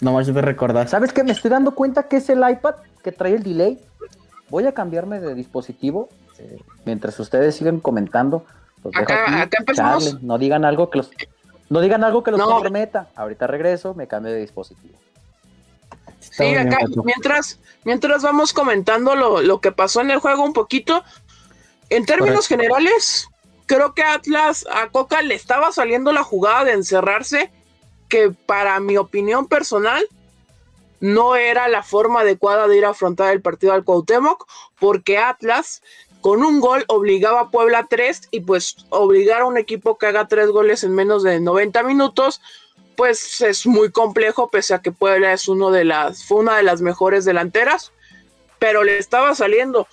No 0.00 0.12
más 0.12 0.26
de 0.26 0.42
recordar. 0.42 0.88
¿Sabes 0.88 1.12
qué? 1.12 1.22
Me 1.22 1.30
estoy 1.30 1.50
dando 1.50 1.74
cuenta 1.74 2.04
que 2.04 2.16
es 2.16 2.28
el 2.28 2.38
iPad 2.38 2.74
que 3.04 3.12
trae 3.12 3.34
el 3.34 3.42
delay. 3.44 3.78
Voy 4.48 4.66
a 4.66 4.72
cambiarme 4.72 5.20
de 5.20 5.34
dispositivo 5.34 6.08
eh, 6.38 6.60
mientras 6.84 7.18
ustedes 7.20 7.54
siguen 7.54 7.78
comentando. 7.78 8.44
acá, 8.94 9.48
empezamos. 9.58 10.20
No 10.22 10.38
digan 10.38 10.64
algo 10.64 10.90
que 10.90 10.98
los, 10.98 11.10
no 11.70 11.80
digan 11.80 12.02
algo 12.04 12.22
que 12.22 12.32
los 12.32 12.42
comprometa. 12.42 13.08
Ahorita 13.14 13.46
regreso, 13.46 13.94
me 13.94 14.08
cambio 14.08 14.32
de 14.32 14.40
dispositivo. 14.40 14.98
sí, 16.18 16.54
acá, 16.54 16.78
mientras, 17.04 17.60
mientras 17.84 18.22
vamos 18.22 18.52
comentando 18.52 19.14
lo, 19.14 19.60
que 19.60 19.70
pasó 19.72 20.00
en 20.00 20.10
el 20.10 20.18
juego 20.18 20.44
un 20.44 20.52
poquito, 20.52 21.04
en 21.90 22.04
términos 22.06 22.48
generales, 22.48 23.28
creo 23.72 23.94
que 23.94 24.02
Atlas 24.02 24.66
a 24.70 24.90
Coca 24.90 25.22
le 25.22 25.34
estaba 25.34 25.72
saliendo 25.72 26.12
la 26.12 26.22
jugada 26.22 26.64
de 26.64 26.72
encerrarse 26.72 27.50
que 28.10 28.30
para 28.30 28.78
mi 28.80 28.98
opinión 28.98 29.46
personal 29.46 30.06
no 31.00 31.36
era 31.36 31.68
la 31.68 31.82
forma 31.82 32.20
adecuada 32.20 32.68
de 32.68 32.76
ir 32.76 32.84
a 32.84 32.90
afrontar 32.90 33.32
el 33.32 33.40
partido 33.40 33.72
al 33.72 33.82
Cuauhtémoc, 33.82 34.46
porque 34.78 35.16
Atlas 35.16 35.82
con 36.20 36.44
un 36.44 36.60
gol 36.60 36.84
obligaba 36.88 37.40
a 37.40 37.50
Puebla 37.50 37.78
a 37.78 37.86
tres 37.86 38.28
y 38.30 38.40
pues 38.40 38.76
obligar 38.90 39.40
a 39.40 39.46
un 39.46 39.56
equipo 39.56 39.96
que 39.96 40.06
haga 40.06 40.28
tres 40.28 40.48
goles 40.48 40.84
en 40.84 40.94
menos 40.94 41.22
de 41.22 41.40
90 41.40 41.82
minutos, 41.82 42.42
pues 42.94 43.40
es 43.40 43.66
muy 43.66 43.90
complejo, 43.90 44.50
pese 44.50 44.74
a 44.74 44.82
que 44.82 44.92
Puebla 44.92 45.32
es 45.32 45.48
uno 45.48 45.70
de 45.70 45.84
las, 45.84 46.26
fue 46.26 46.40
una 46.40 46.58
de 46.58 46.62
las 46.62 46.82
mejores 46.82 47.24
delanteras, 47.24 47.90
pero 48.58 48.84
le 48.84 48.98
estaba 48.98 49.34
saliendo 49.34 49.88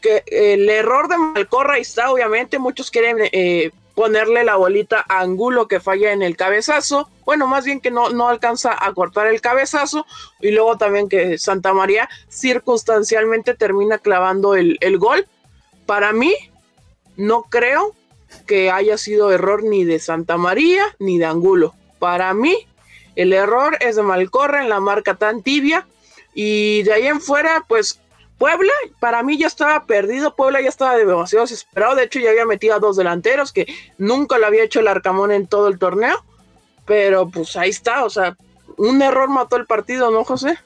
que 0.00 0.22
el 0.26 0.68
error 0.68 1.08
de 1.08 1.18
Malcorra 1.18 1.78
está, 1.78 2.10
obviamente, 2.10 2.58
muchos 2.58 2.90
quieren 2.90 3.18
eh, 3.32 3.70
ponerle 3.94 4.44
la 4.44 4.56
bolita 4.56 5.04
a 5.08 5.20
Angulo 5.20 5.68
que 5.68 5.80
falla 5.80 6.12
en 6.12 6.22
el 6.22 6.36
cabezazo, 6.36 7.08
bueno, 7.24 7.46
más 7.46 7.64
bien 7.64 7.80
que 7.80 7.90
no, 7.90 8.10
no 8.10 8.28
alcanza 8.28 8.76
a 8.78 8.92
cortar 8.92 9.26
el 9.28 9.40
cabezazo, 9.40 10.06
y 10.40 10.50
luego 10.50 10.76
también 10.76 11.08
que 11.08 11.38
Santa 11.38 11.72
María 11.72 12.08
circunstancialmente 12.28 13.54
termina 13.54 13.98
clavando 13.98 14.54
el, 14.54 14.78
el 14.80 14.98
gol. 14.98 15.26
Para 15.86 16.12
mí, 16.12 16.34
no 17.16 17.42
creo 17.42 17.94
que 18.46 18.70
haya 18.70 18.98
sido 18.98 19.30
error 19.30 19.62
ni 19.62 19.84
de 19.84 20.00
Santa 20.00 20.36
María 20.36 20.84
ni 20.98 21.18
de 21.18 21.26
Angulo. 21.26 21.74
Para 21.98 22.34
mí, 22.34 22.56
el 23.14 23.32
error 23.32 23.76
es 23.80 23.96
de 23.96 24.02
Malcorra 24.02 24.62
en 24.62 24.68
la 24.68 24.80
marca 24.80 25.14
tan 25.14 25.42
tibia, 25.42 25.86
y 26.34 26.82
de 26.82 26.92
ahí 26.94 27.06
en 27.06 27.20
fuera, 27.20 27.64
pues 27.68 28.00
Puebla, 28.38 28.72
para 29.00 29.22
mí 29.22 29.38
ya 29.38 29.46
estaba 29.46 29.84
perdido, 29.86 30.34
Puebla 30.34 30.60
ya 30.60 30.68
estaba 30.68 30.96
demasiado 30.96 31.44
desesperado, 31.44 31.94
de 31.94 32.04
hecho 32.04 32.18
ya 32.18 32.30
había 32.30 32.44
metido 32.44 32.74
a 32.74 32.80
dos 32.80 32.96
delanteros 32.96 33.52
que 33.52 33.66
nunca 33.96 34.38
lo 34.38 34.46
había 34.46 34.64
hecho 34.64 34.80
el 34.80 34.88
Arcamón 34.88 35.30
en 35.30 35.46
todo 35.46 35.68
el 35.68 35.78
torneo, 35.78 36.24
pero 36.84 37.28
pues 37.28 37.56
ahí 37.56 37.70
está, 37.70 38.04
o 38.04 38.10
sea, 38.10 38.36
un 38.76 39.00
error 39.02 39.28
mató 39.28 39.56
el 39.56 39.66
partido, 39.66 40.10
¿no, 40.10 40.24
José? 40.24 40.58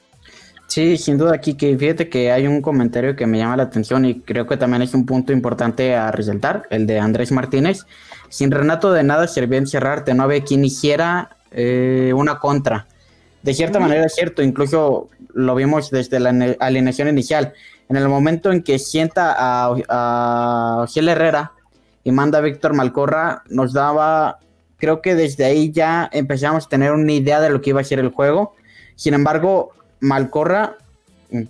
Sí, 0.67 0.97
sin 0.97 1.17
duda 1.17 1.33
aquí 1.33 1.55
fíjate 1.55 2.09
que 2.09 2.31
hay 2.31 2.45
un 2.45 2.61
comentario 2.61 3.15
que 3.15 3.25
me 3.25 3.39
llama 3.39 3.57
la 3.57 3.63
atención 3.63 4.05
y 4.05 4.21
creo 4.21 4.45
que 4.45 4.55
también 4.55 4.83
es 4.83 4.93
un 4.93 5.05
punto 5.05 5.33
importante 5.33 5.95
a 5.95 6.11
resaltar, 6.11 6.67
el 6.69 6.85
de 6.85 6.99
Andrés 6.99 7.31
Martínez. 7.31 7.85
Sin 8.29 8.51
Renato 8.51 8.91
de 8.91 9.01
nada 9.03 9.27
servía 9.27 9.57
encerrarte, 9.57 10.13
no 10.13 10.23
había 10.23 10.43
quien 10.43 10.63
hiciera 10.63 11.37
eh, 11.51 12.13
una 12.15 12.37
contra. 12.37 12.85
De 13.41 13.53
cierta 13.53 13.79
manera 13.79 14.05
es 14.05 14.15
cierto, 14.15 14.41
incluso 14.43 15.09
lo 15.33 15.55
vimos 15.55 15.91
desde 15.91 16.19
la 16.19 16.55
alineación 16.59 17.07
inicial. 17.07 17.53
En 17.87 17.95
el 17.95 18.07
momento 18.09 18.51
en 18.51 18.61
que 18.61 18.77
sienta 18.79 19.33
a, 19.37 19.73
a 19.89 20.85
Herrera 20.93 21.53
y 22.03 22.11
manda 22.11 22.39
a 22.39 22.41
Víctor 22.41 22.73
Malcorra, 22.73 23.43
nos 23.49 23.73
daba, 23.73 24.39
creo 24.77 25.01
que 25.01 25.15
desde 25.15 25.45
ahí 25.45 25.71
ya 25.71 26.09
empezamos 26.11 26.65
a 26.65 26.69
tener 26.69 26.91
una 26.91 27.11
idea 27.11 27.39
de 27.39 27.49
lo 27.49 27.61
que 27.61 27.71
iba 27.71 27.81
a 27.81 27.83
ser 27.83 27.99
el 27.99 28.09
juego. 28.09 28.55
Sin 28.95 29.13
embargo, 29.13 29.71
Malcorra, 30.01 30.75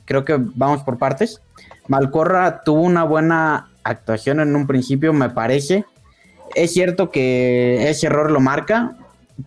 creo 0.06 0.24
que 0.26 0.38
vamos 0.38 0.84
por 0.84 0.98
partes. 0.98 1.42
Malcorra 1.88 2.62
tuvo 2.62 2.82
una 2.82 3.04
buena 3.04 3.70
actuación 3.84 4.40
en 4.40 4.56
un 4.56 4.68
principio, 4.68 5.12
me 5.12 5.30
parece. 5.32 5.86
Es 6.56 6.74
cierto 6.74 7.10
que 7.12 7.90
ese 7.90 8.08
error 8.08 8.32
lo 8.32 8.40
marca, 8.40 8.96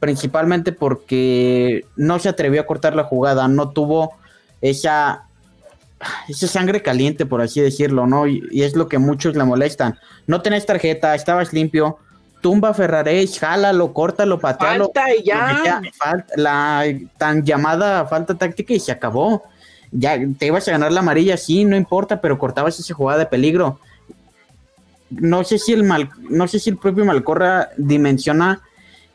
principalmente 0.00 0.72
porque 0.72 1.84
no 1.96 2.18
se 2.18 2.28
atrevió 2.28 2.60
a 2.60 2.66
cortar 2.66 2.94
la 2.94 3.04
jugada, 3.04 3.48
no 3.48 3.70
tuvo 3.70 4.12
esa, 4.60 5.24
esa 6.28 6.46
sangre 6.48 6.82
caliente, 6.82 7.26
por 7.26 7.40
así 7.42 7.60
decirlo, 7.60 8.06
¿no? 8.06 8.26
Y, 8.26 8.46
y 8.50 8.62
es 8.62 8.74
lo 8.76 8.88
que 8.88 8.98
muchos 8.98 9.36
le 9.36 9.44
molestan. 9.44 9.98
No 10.26 10.40
tenés 10.42 10.66
tarjeta, 10.66 11.14
estabas 11.14 11.52
limpio, 11.52 11.98
tumba 12.40 12.70
a 12.70 12.74
Ferraréis, 12.74 13.38
jálalo, 13.38 13.92
córtalo, 13.92 14.38
patealo. 14.38 14.86
Falta 14.86 15.14
y 15.14 15.22
ya. 15.24 15.80
falta- 15.96 16.34
la 16.36 16.84
tan 17.18 17.44
llamada 17.44 18.04
falta 18.06 18.34
táctica 18.34 18.72
y 18.74 18.80
se 18.80 18.92
acabó. 18.92 19.42
Ya 19.90 20.16
te 20.38 20.46
ibas 20.46 20.66
a 20.68 20.72
ganar 20.72 20.90
la 20.90 21.00
amarilla, 21.00 21.36
sí, 21.36 21.64
no 21.64 21.76
importa, 21.76 22.20
pero 22.20 22.38
cortabas 22.38 22.78
esa 22.80 22.94
jugada 22.94 23.18
de 23.20 23.26
peligro. 23.26 23.78
No 25.10 25.44
sé 25.44 25.58
si 25.58 25.72
el 25.74 25.84
mal, 25.84 26.08
no 26.30 26.48
sé 26.48 26.58
si 26.58 26.70
el 26.70 26.78
propio 26.78 27.04
Malcorra 27.04 27.68
dimensiona 27.76 28.62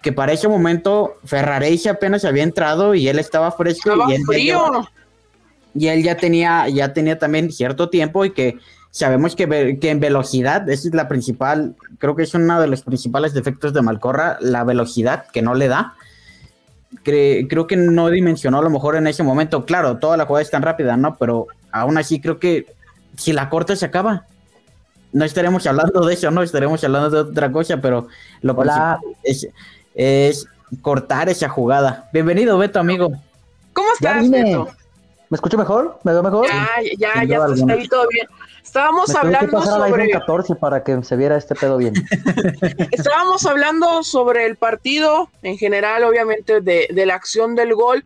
que 0.02 0.12
para 0.14 0.32
ese 0.34 0.48
momento 0.48 1.16
Ferraréis 1.26 1.86
apenas 1.88 2.24
había 2.26 2.44
entrado 2.44 2.94
y 2.96 3.08
él 3.08 3.20
estaba 3.20 3.52
fresco 3.52 3.92
Estaba 3.92 4.12
y 4.12 4.16
él, 4.16 4.22
ya 4.22 4.26
frío. 4.28 4.66
llevaba- 4.66 4.92
y 5.76 5.88
él 5.88 6.04
ya 6.04 6.18
tenía, 6.18 6.68
ya 6.70 6.94
tenía 6.94 7.20
también 7.20 7.52
cierto 7.52 7.90
tiempo 7.90 8.26
y 8.26 8.32
que 8.32 8.58
sabemos 8.90 9.36
que, 9.36 9.78
que 9.80 9.90
en 9.92 10.00
velocidad, 10.00 10.68
esa 10.70 10.88
es 10.88 10.94
la 10.96 11.08
principal, 11.08 11.76
creo 12.00 12.16
que 12.16 12.24
es 12.24 12.34
uno 12.34 12.60
de 12.60 12.68
los 12.68 12.82
principales 12.82 13.34
defectos 13.34 13.74
de 13.74 13.82
Malcorra, 13.84 14.38
la 14.42 14.64
velocidad 14.64 15.26
que 15.32 15.42
no 15.44 15.54
le 15.54 15.68
da. 15.68 15.94
Cre- 17.04 17.48
creo 17.50 17.68
que 17.68 17.76
no 17.76 18.10
dimensionó 18.10 18.60
a 18.60 18.62
lo 18.64 18.70
mejor 18.70 18.96
en 18.96 19.08
ese 19.08 19.22
momento. 19.24 19.66
Claro, 19.66 19.98
toda 19.98 20.18
la 20.18 20.26
jugada 20.26 20.42
es 20.42 20.50
tan 20.50 20.62
rápida, 20.64 20.98
¿no? 20.98 21.16
Pero 21.18 21.48
aún 21.72 21.98
así 21.98 22.20
creo 22.22 22.40
que 22.40 22.66
si 23.18 23.34
la 23.34 23.50
corta 23.50 23.76
se 23.76 23.86
acaba. 23.86 24.26
No 25.14 25.26
estaremos 25.26 25.66
hablando 25.68 26.06
de 26.06 26.14
eso, 26.14 26.32
no 26.32 26.44
estaremos 26.44 26.84
hablando 26.84 27.10
de 27.10 27.30
otra 27.32 27.52
cosa, 27.52 27.78
pero 27.78 28.08
lo 28.42 28.54
Hola. 28.54 28.98
principal 29.02 29.22
es, 29.24 29.48
es 29.98 30.48
cortar 30.82 31.28
esa 31.28 31.50
jugada. 31.50 32.08
Bienvenido, 32.14 32.58
Beto, 32.58 32.80
amigo. 32.80 33.10
¿Cómo 33.74 33.88
estás. 33.94 34.30
Beto? 34.30 34.70
¿Me 35.30 35.36
escucho 35.36 35.58
mejor? 35.58 36.00
¿Me 36.04 36.14
veo 36.14 36.24
mejor? 36.24 36.48
Ya, 36.48 36.68
ya, 36.98 37.14
Sin 37.20 37.28
ya 37.28 37.36
estás 37.36 37.52
alguna. 37.52 37.74
ahí 37.74 37.88
todo 37.90 38.08
bien. 38.08 38.28
Estábamos 38.64 39.08
Me 39.10 39.14
tuve 39.16 39.22
que 39.22 39.28
hablando 39.36 39.58
pasar 39.60 39.82
al 39.82 39.90
sobre, 39.90 40.04
iPhone 40.04 40.20
14 40.20 40.56
para 40.56 40.84
que 40.84 41.04
se 41.04 41.16
viera 41.16 41.36
este 41.38 41.56
pedo 41.56 41.78
bien. 41.78 41.94
estábamos 42.92 43.46
hablando 43.46 44.04
sobre 44.04 44.46
el 44.46 44.56
partido 44.56 45.30
en 45.42 45.58
general, 45.58 46.04
obviamente, 46.04 46.62
de, 46.62 46.88
de 46.94 47.06
la 47.06 47.16
acción 47.16 47.56
del 47.56 47.74
gol. 47.74 48.06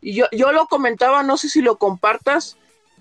Y 0.00 0.14
yo, 0.14 0.26
yo 0.32 0.52
lo 0.52 0.66
comentaba, 0.66 1.22
no 1.22 1.36
sé 1.36 1.48
si 1.48 1.62
lo 1.62 1.78
compartas. 1.78 2.56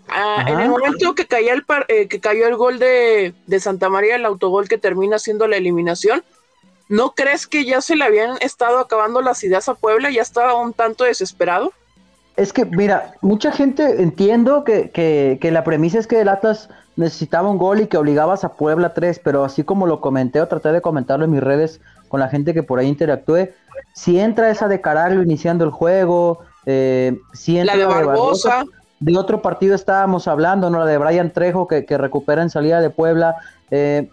ah, 0.09 0.45
en 0.47 0.59
el 0.59 0.69
momento 0.69 1.13
que 1.15 1.25
cayó 1.27 1.53
el, 1.53 1.63
par- 1.65 1.85
eh, 1.89 2.07
que 2.07 2.19
cayó 2.19 2.47
el 2.47 2.55
gol 2.55 2.79
de, 2.79 3.33
de 3.47 3.59
Santa 3.59 3.89
María, 3.89 4.15
el 4.15 4.25
autogol 4.25 4.67
que 4.69 4.77
termina 4.77 5.19
siendo 5.19 5.47
la 5.47 5.57
eliminación, 5.57 6.23
¿no 6.91 7.11
crees 7.11 7.47
que 7.47 7.63
ya 7.63 7.79
se 7.79 7.95
le 7.95 8.03
habían 8.03 8.35
estado 8.41 8.79
acabando 8.79 9.21
las 9.21 9.41
ideas 9.45 9.69
a 9.69 9.75
Puebla? 9.75 10.11
¿Ya 10.11 10.21
estaba 10.21 10.55
un 10.55 10.73
tanto 10.73 11.05
desesperado? 11.05 11.71
Es 12.35 12.51
que, 12.51 12.65
mira, 12.65 13.15
mucha 13.21 13.51
gente 13.53 14.01
entiendo 14.01 14.65
que, 14.65 14.91
que, 14.91 15.37
que 15.41 15.51
la 15.51 15.63
premisa 15.63 15.99
es 15.99 16.05
que 16.05 16.19
el 16.19 16.27
Atlas 16.27 16.69
necesitaba 16.97 17.49
un 17.49 17.57
gol 17.57 17.79
y 17.79 17.87
que 17.87 17.95
obligabas 17.97 18.43
a 18.43 18.53
Puebla 18.53 18.93
3, 18.93 19.21
pero 19.23 19.45
así 19.45 19.63
como 19.63 19.87
lo 19.87 20.01
comenté 20.01 20.41
o 20.41 20.47
traté 20.49 20.73
de 20.73 20.81
comentarlo 20.81 21.23
en 21.23 21.31
mis 21.31 21.41
redes 21.41 21.79
con 22.09 22.19
la 22.19 22.27
gente 22.27 22.53
que 22.53 22.61
por 22.61 22.77
ahí 22.77 22.87
interactúe, 22.87 23.49
si 23.93 24.19
entra 24.19 24.49
esa 24.49 24.67
de 24.67 24.81
Caraglio 24.81 25.23
iniciando 25.23 25.63
el 25.63 25.71
juego, 25.71 26.39
eh, 26.65 27.17
si 27.31 27.57
entra 27.57 27.75
La 27.75 27.79
de 27.79 27.85
Barbosa. 27.87 28.65
de 28.99 29.17
otro 29.17 29.41
partido 29.41 29.75
estábamos 29.75 30.27
hablando, 30.27 30.69
¿no? 30.69 30.79
La 30.79 30.85
de 30.85 30.97
Brian 30.97 31.31
Trejo 31.31 31.69
que, 31.69 31.85
que 31.85 31.97
recupera 31.97 32.41
en 32.41 32.49
salida 32.49 32.81
de 32.81 32.89
Puebla. 32.89 33.37
eh, 33.71 34.09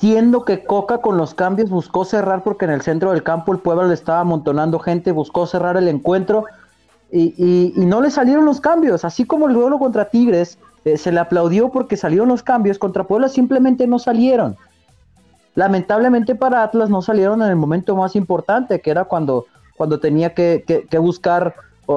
entiendo 0.00 0.44
que 0.44 0.62
Coca 0.62 0.98
con 0.98 1.16
los 1.16 1.34
cambios 1.34 1.70
buscó 1.70 2.04
cerrar 2.04 2.44
porque 2.44 2.66
en 2.66 2.70
el 2.70 2.82
centro 2.82 3.10
del 3.10 3.24
campo 3.24 3.52
el 3.52 3.58
Puebla 3.58 3.88
le 3.88 3.94
estaba 3.94 4.20
amontonando 4.20 4.78
gente, 4.78 5.10
buscó 5.10 5.44
cerrar 5.44 5.76
el 5.76 5.88
encuentro 5.88 6.44
y, 7.10 7.72
no 7.74 8.00
le 8.00 8.12
salieron 8.12 8.44
los 8.44 8.60
cambios. 8.60 9.04
Así 9.04 9.24
como 9.24 9.48
el 9.48 9.54
duelo 9.54 9.80
contra 9.80 10.08
Tigres 10.08 10.56
eh, 10.84 10.96
se 10.96 11.10
le 11.10 11.18
aplaudió 11.18 11.70
porque 11.70 11.96
salieron 11.96 12.28
los 12.28 12.44
cambios, 12.44 12.78
contra 12.78 13.08
Puebla 13.08 13.28
simplemente 13.28 13.88
no 13.88 13.98
salieron. 13.98 14.56
Lamentablemente 15.56 16.36
para 16.36 16.62
Atlas 16.62 16.90
no 16.90 17.02
salieron 17.02 17.42
en 17.42 17.48
el 17.48 17.56
momento 17.56 17.96
más 17.96 18.14
importante, 18.14 18.80
que 18.80 18.92
era 18.92 19.04
cuando, 19.06 19.46
cuando 19.76 19.98
tenía 19.98 20.32
que, 20.32 20.86
buscar 21.00 21.56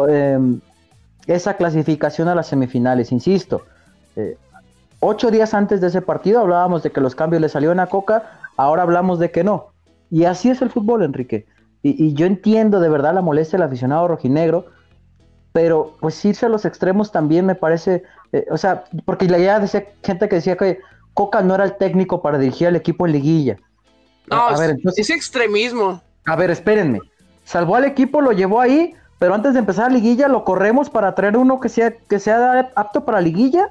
em, 0.09 0.59
esa 1.27 1.53
clasificación 1.55 2.29
a 2.29 2.33
las 2.33 2.47
semifinales, 2.47 3.11
insisto. 3.11 3.61
Eh, 4.15 4.37
ocho 5.01 5.29
días 5.29 5.53
antes 5.53 5.81
de 5.81 5.87
ese 5.87 6.01
partido 6.01 6.39
hablábamos 6.39 6.83
de 6.83 6.91
que 6.91 7.01
los 7.01 7.15
cambios 7.15 7.41
le 7.41 7.49
salieron 7.49 7.81
a 7.81 7.87
Coca, 7.87 8.39
ahora 8.55 8.83
hablamos 8.83 9.19
de 9.19 9.31
que 9.31 9.43
no. 9.43 9.73
Y 10.09 10.23
así 10.23 10.49
es 10.49 10.61
el 10.61 10.69
fútbol, 10.69 11.03
Enrique. 11.03 11.45
Y, 11.83 12.05
y 12.05 12.13
yo 12.13 12.25
entiendo 12.25 12.79
de 12.79 12.89
verdad 12.89 13.13
la 13.13 13.21
molestia 13.21 13.57
del 13.57 13.67
aficionado 13.67 14.07
rojinegro, 14.07 14.67
pero 15.53 15.97
pues 15.99 16.23
irse 16.23 16.45
a 16.45 16.49
los 16.49 16.65
extremos 16.65 17.11
también 17.11 17.45
me 17.45 17.55
parece, 17.55 18.03
eh, 18.31 18.45
o 18.49 18.57
sea, 18.57 18.85
porque 19.05 19.27
la 19.27 19.37
idea 19.37 19.59
decía 19.59 19.85
gente 20.03 20.29
que 20.29 20.35
decía 20.35 20.55
que 20.55 20.79
Coca 21.13 21.41
no 21.41 21.55
era 21.55 21.65
el 21.65 21.75
técnico 21.75 22.21
para 22.21 22.37
dirigir 22.37 22.67
al 22.67 22.75
equipo 22.75 23.05
en 23.05 23.13
liguilla. 23.13 23.57
No, 24.29 24.47
a 24.47 24.57
ver, 24.57 24.71
entonces, 24.71 25.09
es 25.09 25.15
extremismo. 25.15 26.01
a 26.25 26.35
ver, 26.35 26.51
espérenme. 26.51 26.99
Salvó 27.43 27.75
al 27.75 27.83
equipo, 27.83 28.21
lo 28.21 28.31
llevó 28.31 28.61
ahí, 28.61 28.93
pero 29.19 29.33
antes 29.33 29.53
de 29.53 29.59
empezar 29.59 29.91
la 29.91 29.97
liguilla 29.97 30.27
lo 30.27 30.45
corremos 30.45 30.89
para 30.89 31.13
traer 31.15 31.35
uno 31.35 31.59
que 31.59 31.67
sea 31.67 31.91
que 31.91 32.19
sea 32.19 32.71
apto 32.75 33.03
para 33.03 33.19
liguilla 33.19 33.67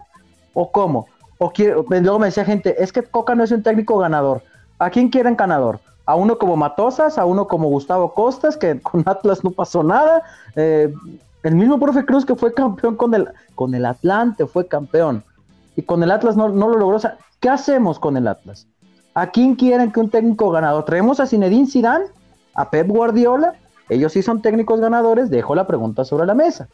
o 0.52 0.70
cómo? 0.70 1.06
O 1.42 1.50
quiere- 1.50 1.75
luego 1.88 2.18
me 2.18 2.26
decía 2.26 2.44
gente, 2.44 2.82
es 2.82 2.92
que 2.92 3.02
Coca 3.02 3.35
no 3.35 3.42
es 3.42 3.50
un 3.50 3.62
técnico 3.62 3.97
ganador. 3.99 4.42
¿A 4.78 4.90
quién 4.90 5.09
quieren 5.09 5.37
ganador? 5.37 5.80
A 6.04 6.14
uno 6.14 6.37
como 6.38 6.54
Matosas, 6.56 7.16
a 7.16 7.25
uno 7.25 7.47
como 7.49 7.68
Gustavo 7.70 8.12
Costas, 8.12 8.56
que 8.59 8.78
con 8.82 9.02
Atlas 9.06 9.42
no 9.42 9.50
pasó 9.50 9.82
nada. 9.82 10.23
eh, 10.54 10.92
el 11.42 11.54
mismo 11.54 11.80
profe 11.80 12.04
Cruz 12.04 12.26
que 12.26 12.35
fue 12.37 12.52
campeón 12.52 12.97
con 12.97 13.14
el, 13.14 13.26
con 13.54 13.75
el 13.75 13.87
Atlante, 13.87 14.47
fue 14.47 14.66
campeón. 14.68 15.25
Y 15.76 15.82
con 15.82 16.02
el 16.02 16.11
Atlas 16.11 16.37
no, 16.37 16.50
no 16.50 16.68
lo 16.68 16.76
logró. 16.76 16.97
O 16.97 17.00
sea, 17.00 17.16
¿qué 17.40 17.49
hacemos 17.49 17.99
con 17.99 18.18
el 18.18 18.28
Atlas? 18.28 18.66
¿A 19.14 19.28
quién 19.30 19.54
quieren 19.54 19.90
que 19.90 20.00
un 20.00 20.11
técnico 20.11 20.50
ganador? 20.50 20.85
¿Traemos 20.85 21.18
a 21.20 21.26
Zinedine 21.26 21.66
Zidane? 21.66 22.04
¿A 22.54 22.68
Pep 22.68 22.87
Guardiola? 22.88 23.54
Ellos 23.88 24.12
sí 24.12 24.23
son 24.23 24.42
técnicos 24.42 24.80
ganadores. 24.80 25.30
Dejo 25.30 25.54
la 25.54 25.66
pregunta 25.66 26.04
sobre 26.04 26.26
la 26.26 26.35
mesa. 26.35 26.68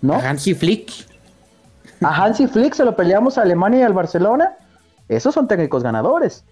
¿No? 0.00 0.14
A 0.14 0.30
Hansi 0.30 0.54
Flick. 0.54 0.90
A 2.04 2.14
Hansi 2.24 2.46
Flick 2.46 2.74
se 2.74 2.84
lo 2.84 2.94
peleamos 2.96 3.38
a 3.38 3.42
Alemania 3.42 3.80
y 3.80 3.82
al 3.82 3.92
Barcelona. 3.92 4.56
Esos 5.08 5.34
son 5.34 5.48
técnicos 5.48 5.82
ganadores. 5.82 6.44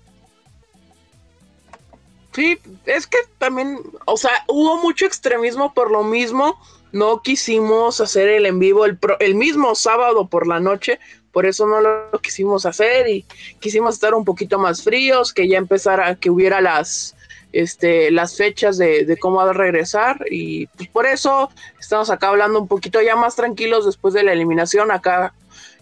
Sí, 2.32 2.58
es 2.86 3.06
que 3.06 3.18
también, 3.38 3.78
o 4.06 4.16
sea, 4.16 4.30
hubo 4.48 4.78
mucho 4.78 5.04
extremismo 5.04 5.74
por 5.74 5.90
lo 5.90 6.02
mismo. 6.02 6.58
No 6.90 7.22
quisimos 7.22 8.00
hacer 8.00 8.28
el 8.28 8.46
en 8.46 8.58
vivo 8.58 8.84
el, 8.84 8.96
pro- 8.98 9.18
el 9.20 9.34
mismo 9.34 9.74
sábado 9.74 10.26
por 10.28 10.46
la 10.46 10.60
noche, 10.60 10.98
por 11.32 11.46
eso 11.46 11.66
no 11.66 11.80
lo 11.80 12.10
quisimos 12.20 12.66
hacer 12.66 13.08
y 13.08 13.22
quisimos 13.60 13.94
estar 13.94 14.14
un 14.14 14.26
poquito 14.26 14.58
más 14.58 14.82
fríos, 14.82 15.32
que 15.32 15.48
ya 15.48 15.56
empezara, 15.56 16.14
que 16.16 16.28
hubiera 16.28 16.60
las, 16.60 17.14
este, 17.54 18.10
las 18.10 18.36
fechas 18.36 18.76
de, 18.76 19.06
de 19.06 19.16
cómo 19.16 19.36
va 19.36 19.48
a 19.50 19.52
regresar 19.54 20.22
y 20.30 20.66
pues 20.68 20.88
por 20.90 21.06
eso 21.06 21.50
estamos 21.80 22.10
acá 22.10 22.28
hablando 22.28 22.60
un 22.60 22.68
poquito 22.68 23.00
ya 23.00 23.16
más 23.16 23.36
tranquilos 23.36 23.86
después 23.86 24.12
de 24.12 24.24
la 24.24 24.32
eliminación. 24.34 24.90
Acá 24.90 25.32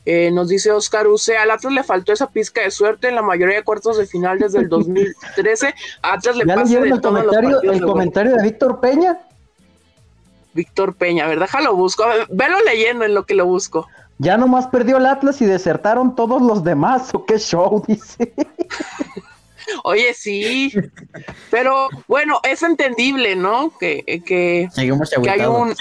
eh, 0.07 0.31
nos 0.31 0.49
dice 0.49 0.73
Oscar 0.73 1.07
Use, 1.07 1.37
al 1.37 1.51
Atlas 1.51 1.73
le 1.73 1.83
faltó 1.83 2.13
esa 2.13 2.31
pizca 2.31 2.63
de 2.63 2.71
suerte 2.71 3.09
en 3.09 3.15
la 3.15 3.23
mayoría 3.23 3.57
de 3.57 3.65
cuartos 3.65 3.99
de 3.99 4.07
final 4.07 4.39
desde 4.39 4.59
el 4.61 4.69
2013. 4.69 5.75
A 6.03 6.15
Atlas 6.15 6.37
le 6.37 6.47
¿Ya 6.47 6.55
pasa 6.55 6.81
de 6.81 6.89
el 6.89 7.01
todo 7.01 7.19
en 7.19 7.27
los 7.27 7.33
comentario, 7.35 7.51
partidos 7.51 7.75
el 7.75 7.81
de 7.81 7.87
comentario 7.87 8.37
de 8.37 8.43
Víctor 8.43 8.81
Peña? 8.81 9.19
Víctor 10.53 10.95
Peña, 10.95 11.25
a 11.25 11.29
ver, 11.29 11.39
déjalo 11.39 11.77
busco, 11.77 12.05
velo 12.31 12.57
leyendo 12.65 13.05
en 13.05 13.15
lo 13.15 13.25
que 13.25 13.35
lo 13.35 13.47
busco. 13.47 13.87
Ya 14.19 14.37
nomás 14.37 14.67
perdió 14.67 14.99
el 14.99 15.07
Atlas 15.07 15.41
y 15.41 15.47
desertaron 15.47 16.15
todos 16.15 16.43
los 16.43 16.63
demás. 16.63 17.15
¿O 17.15 17.25
qué 17.25 17.39
show? 17.39 17.83
Dice. 17.89 18.35
Oye, 19.85 20.13
sí, 20.15 20.73
pero 21.51 21.89
bueno, 22.09 22.41
es 22.43 22.63
entendible, 22.63 23.37
¿no? 23.37 23.73
Que, 23.79 24.03
que, 24.27 24.69
Seguimos 24.73 25.11
que 25.11 25.31
hay 25.31 25.43
un... 25.43 25.75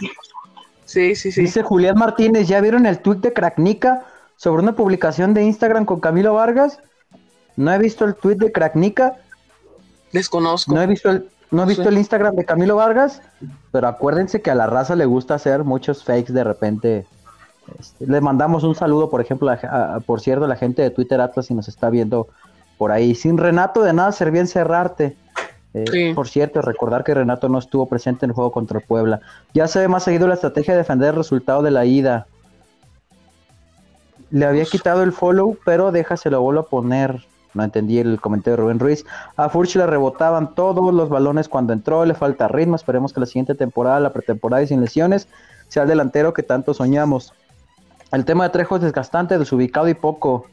Sí, 0.90 1.14
sí, 1.16 1.32
sí. 1.32 1.42
Dice 1.42 1.62
Julián 1.62 1.98
Martínez, 2.00 2.48
¿ya 2.48 2.60
vieron 2.62 2.88
el 2.88 2.98
tweet 3.00 3.18
de 3.18 3.32
Cracknica 3.32 4.06
sobre 4.38 4.64
una 4.64 4.76
publicación 4.76 5.36
de 5.36 5.44
Instagram 5.44 5.86
con 5.86 6.00
Camilo 6.00 6.34
Vargas? 6.34 6.80
No 7.56 7.72
he 7.72 7.78
visto 7.78 8.06
el 8.06 8.16
tweet 8.16 8.38
de 8.38 8.52
Cracknica, 8.52 9.14
Desconozco. 10.12 10.74
no 10.74 10.82
he 10.82 10.88
visto 10.88 11.12
el, 11.12 11.30
no 11.52 11.64
he 11.64 11.66
visto 11.68 11.84
Sí. 11.84 11.90
el 11.90 11.98
Instagram 12.00 12.36
de 12.36 12.46
Camilo 12.46 12.76
Vargas, 12.78 13.22
pero 13.72 13.88
acuérdense 13.88 14.42
que 14.42 14.50
a 14.50 14.56
la 14.56 14.66
raza 14.66 14.96
le 14.96 15.06
gusta 15.06 15.36
hacer 15.36 15.64
muchos 15.64 16.04
fakes 16.04 16.34
de 16.34 16.44
repente. 16.44 17.06
Este, 17.80 18.08
le 18.08 18.20
mandamos 18.22 18.64
un 18.64 18.74
saludo, 18.74 19.12
por 19.12 19.22
ejemplo, 19.22 19.50
a- 19.52 19.60
a- 19.62 19.96
a- 19.96 20.00
por 20.00 20.22
cierto, 20.22 20.46
a 20.46 20.48
la 20.48 20.56
gente 20.56 20.82
de 20.82 20.90
Twitter 20.90 21.22
Atlas 21.22 21.46
si 21.46 21.54
nos 21.54 21.68
está 21.68 21.92
viendo 21.92 22.28
por 22.80 22.92
ahí. 22.92 23.14
Sin 23.14 23.38
Renato 23.38 23.84
de 23.84 23.94
nada 23.94 24.12
servía 24.12 24.42
encerrarte. 24.42 25.16
Eh, 25.74 25.86
Sí. 25.92 26.14
Por 26.14 26.28
cierto, 26.28 26.62
recordar 26.62 27.04
que 27.04 27.14
Renato 27.14 27.48
no 27.50 27.60
estuvo 27.60 27.88
presente 27.88 28.26
en 28.26 28.32
el 28.32 28.36
juego 28.36 28.52
contra 28.52 28.80
el 28.80 28.86
Puebla. 28.86 29.22
Ya 29.54 29.68
se 29.68 29.80
ve 29.80 29.88
más 29.88 30.04
seguido 30.04 30.28
la 30.28 30.34
estrategia 30.34 30.74
de 30.74 30.80
defender 30.80 31.10
el 31.10 31.16
resultado 31.18 31.62
de 31.62 31.72
la 31.72 31.86
ida. 31.86 32.28
Le 34.32 34.46
había 34.46 34.66
quitado 34.66 35.04
el 35.04 35.12
follow, 35.12 35.58
pero 35.66 35.92
déjaselo 35.92 36.42
vuelvo 36.42 36.62
a 36.62 36.68
poner. 36.68 37.26
No 37.54 37.64
entendí 37.64 37.98
el 37.98 38.22
comentario 38.22 38.58
de 38.58 38.62
Rubén 38.62 38.80
Ruiz. 38.80 39.06
A 39.36 39.50
Furch 39.50 39.76
le 39.76 39.88
rebotaban 39.88 40.54
todos 40.54 40.94
los 40.94 41.10
balones 41.10 41.50
cuando 41.50 41.74
entró, 41.74 42.06
le 42.06 42.14
falta 42.14 42.48
ritmo. 42.48 42.76
Esperemos 42.76 43.12
que 43.12 43.20
la 43.20 43.26
siguiente 43.26 43.56
temporada, 43.56 44.00
la 44.00 44.14
pretemporada 44.14 44.62
y 44.62 44.68
sin 44.68 44.82
lesiones, 44.82 45.28
sea 45.68 45.84
el 45.84 45.90
delantero 45.90 46.34
que 46.34 46.44
tanto 46.44 46.74
soñamos. 46.76 47.34
El 48.12 48.26
tema 48.26 48.44
de 48.44 48.52
Trejo 48.52 48.76
es 48.76 48.82
desgastante, 48.84 49.38
desubicado 49.38 49.88
y 49.88 49.96
poco. 49.96 50.46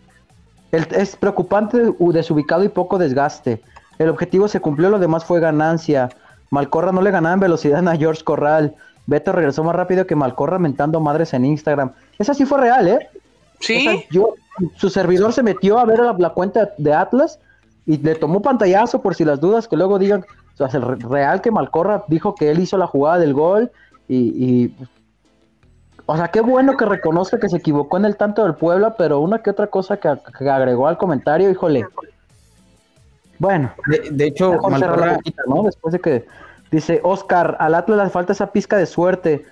es 0.73 1.17
preocupante, 1.17 1.95
desubicado 1.99 2.65
y 2.65 2.69
poco 2.69 2.99
desgaste. 2.99 3.63
El 3.99 4.09
objetivo 4.09 4.49
se 4.49 4.61
cumplió, 4.61 4.91
lo 4.91 4.99
demás 4.99 5.25
fue 5.25 5.41
ganancia. 5.41 6.09
Malcorra 6.51 6.93
no 6.93 7.03
le 7.03 7.11
ganaba 7.11 7.35
en 7.35 7.41
velocidad 7.41 7.87
a 7.89 7.97
George 7.97 8.25
Corral. 8.25 8.75
Beto 9.07 9.33
regresó 9.33 9.65
más 9.65 9.75
rápido 9.75 10.07
que 10.07 10.17
Malcorra 10.17 10.59
mentando 10.59 11.01
madres 11.01 11.33
en 11.33 11.45
Instagram. 11.45 11.93
Esa 12.19 12.35
sí 12.35 12.45
fue 12.45 12.61
real, 12.61 12.89
¿eh? 12.89 13.09
Sí. 13.61 14.05
yo, 14.11 14.35
su 14.77 14.91
servidor 14.91 15.33
se 15.33 15.43
metió 15.43 15.79
a 15.79 15.85
ver 15.85 16.01
la, 16.01 16.31
cuenta 16.31 16.71
de 16.77 16.93
Atlas 16.93 17.39
y 17.87 17.99
le 17.99 18.15
tomó 18.15 18.43
pantallazo 18.43 19.01
por 19.01 19.15
si 19.15 19.25
las 19.25 19.41
dudas 19.41 19.69
que 19.69 19.77
luego 19.77 19.99
digan, 19.99 20.25
o 20.59 20.69
sea, 20.69 20.79
el 20.79 21.01
real 21.01 21.41
que 21.41 21.51
Malcorra 21.51 22.05
dijo 22.09 22.35
que 22.35 22.51
él 22.51 22.61
hizo 22.61 22.77
la 22.77 22.87
jugada 22.87 23.19
del 23.19 23.33
gol 23.33 23.71
y, 24.09 24.73
o 26.07 26.17
sea, 26.17 26.29
qué 26.29 26.41
bueno 26.41 26.77
que 26.77 26.85
reconozca 26.85 27.39
que 27.39 27.49
se 27.49 27.57
equivocó 27.57 27.97
en 27.97 28.05
el 28.05 28.17
tanto 28.17 28.45
del 28.45 28.55
Puebla, 28.55 28.95
pero 28.97 29.21
una 29.21 29.43
que 29.43 29.51
otra 29.51 29.67
cosa 29.67 29.97
que, 29.97 30.09
agregó 30.09 30.87
al 30.87 30.99
comentario, 30.99 31.51
híjole. 31.51 31.87
Bueno, 33.39 33.71
de, 34.11 34.27
hecho, 34.27 34.59
Malcorra... 34.69 35.19
¿no? 35.47 35.63
Después 35.65 35.93
de 35.93 36.01
que 36.01 36.27
dice 36.71 37.01
Oscar, 37.03 37.57
al 37.61 37.75
Atlas 37.75 38.05
le 38.05 38.11
falta 38.11 38.33
esa 38.33 38.53
pizca 38.53 38.77
de 38.77 38.87
suerte. 38.87 39.45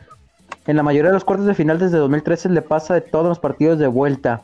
En 0.66 0.76
la 0.76 0.82
mayoría 0.82 1.10
de 1.10 1.14
los 1.14 1.24
cuartos 1.24 1.46
de 1.46 1.54
final 1.54 1.78
desde 1.78 1.98
2013 1.98 2.48
le 2.48 2.62
pasa 2.62 2.94
de 2.94 3.00
todos 3.00 3.26
los 3.26 3.38
partidos 3.38 3.78
de 3.78 3.86
vuelta. 3.86 4.42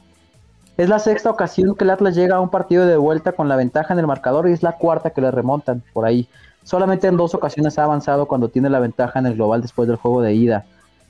Es 0.77 0.89
la 0.89 0.99
sexta 0.99 1.31
ocasión 1.31 1.75
que 1.75 1.85
el 1.85 1.91
Atlas 1.91 2.15
llega 2.15 2.37
a 2.37 2.41
un 2.41 2.49
partido 2.49 2.87
de 2.87 2.97
vuelta 2.97 3.33
con 3.33 3.49
la 3.49 3.57
ventaja 3.57 3.93
en 3.93 4.01
el 4.01 4.07
marcador 4.07 4.49
y 4.49 4.53
es 4.53 4.63
la 4.63 4.73
cuarta 4.73 5.11
que 5.11 5.21
le 5.21 5.31
remontan 5.31 5.83
por 5.93 6.05
ahí. 6.05 6.29
Solamente 6.63 7.07
en 7.07 7.17
dos 7.17 7.35
ocasiones 7.35 7.79
ha 7.79 7.85
avanzado 7.85 8.27
cuando 8.27 8.49
tiene 8.49 8.71
la 8.71 8.81
ventaja 8.81 9.19
en 9.19 9.27
el 9.27 9.35
global 9.35 9.63
después 9.63 9.89
del 9.89 9.97
juego 9.97 10.23
de 10.23 10.35
ida. 10.35 10.65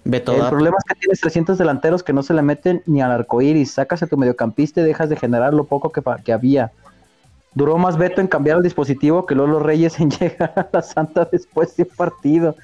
el 0.04 0.22
problema 0.22 0.76
es 0.78 0.84
que 0.88 0.94
tienes 0.98 1.20
300 1.20 1.58
delanteros 1.58 2.02
que 2.02 2.12
no 2.12 2.22
se 2.22 2.34
le 2.34 2.42
meten 2.42 2.82
ni 2.86 3.00
al 3.00 3.10
arco 3.10 3.42
iris. 3.42 3.72
Sacas 3.72 4.02
a 4.02 4.06
tu 4.06 4.16
mediocampista 4.16 4.80
y 4.80 4.84
dejas 4.84 5.08
de 5.08 5.16
generar 5.16 5.54
lo 5.54 5.64
poco 5.64 5.90
que, 5.90 6.02
que 6.24 6.32
había. 6.32 6.72
Duró 7.54 7.78
más 7.78 7.96
Beto 7.96 8.20
en 8.20 8.28
cambiar 8.28 8.58
el 8.58 8.62
dispositivo 8.62 9.26
que 9.26 9.34
Lolo 9.34 9.58
Reyes 9.58 9.98
en 9.98 10.10
llegar 10.20 10.52
a 10.56 10.68
la 10.72 10.82
Santa 10.82 11.28
después 11.30 11.76
de 11.76 11.84
un 11.84 11.96
partido. 11.96 12.54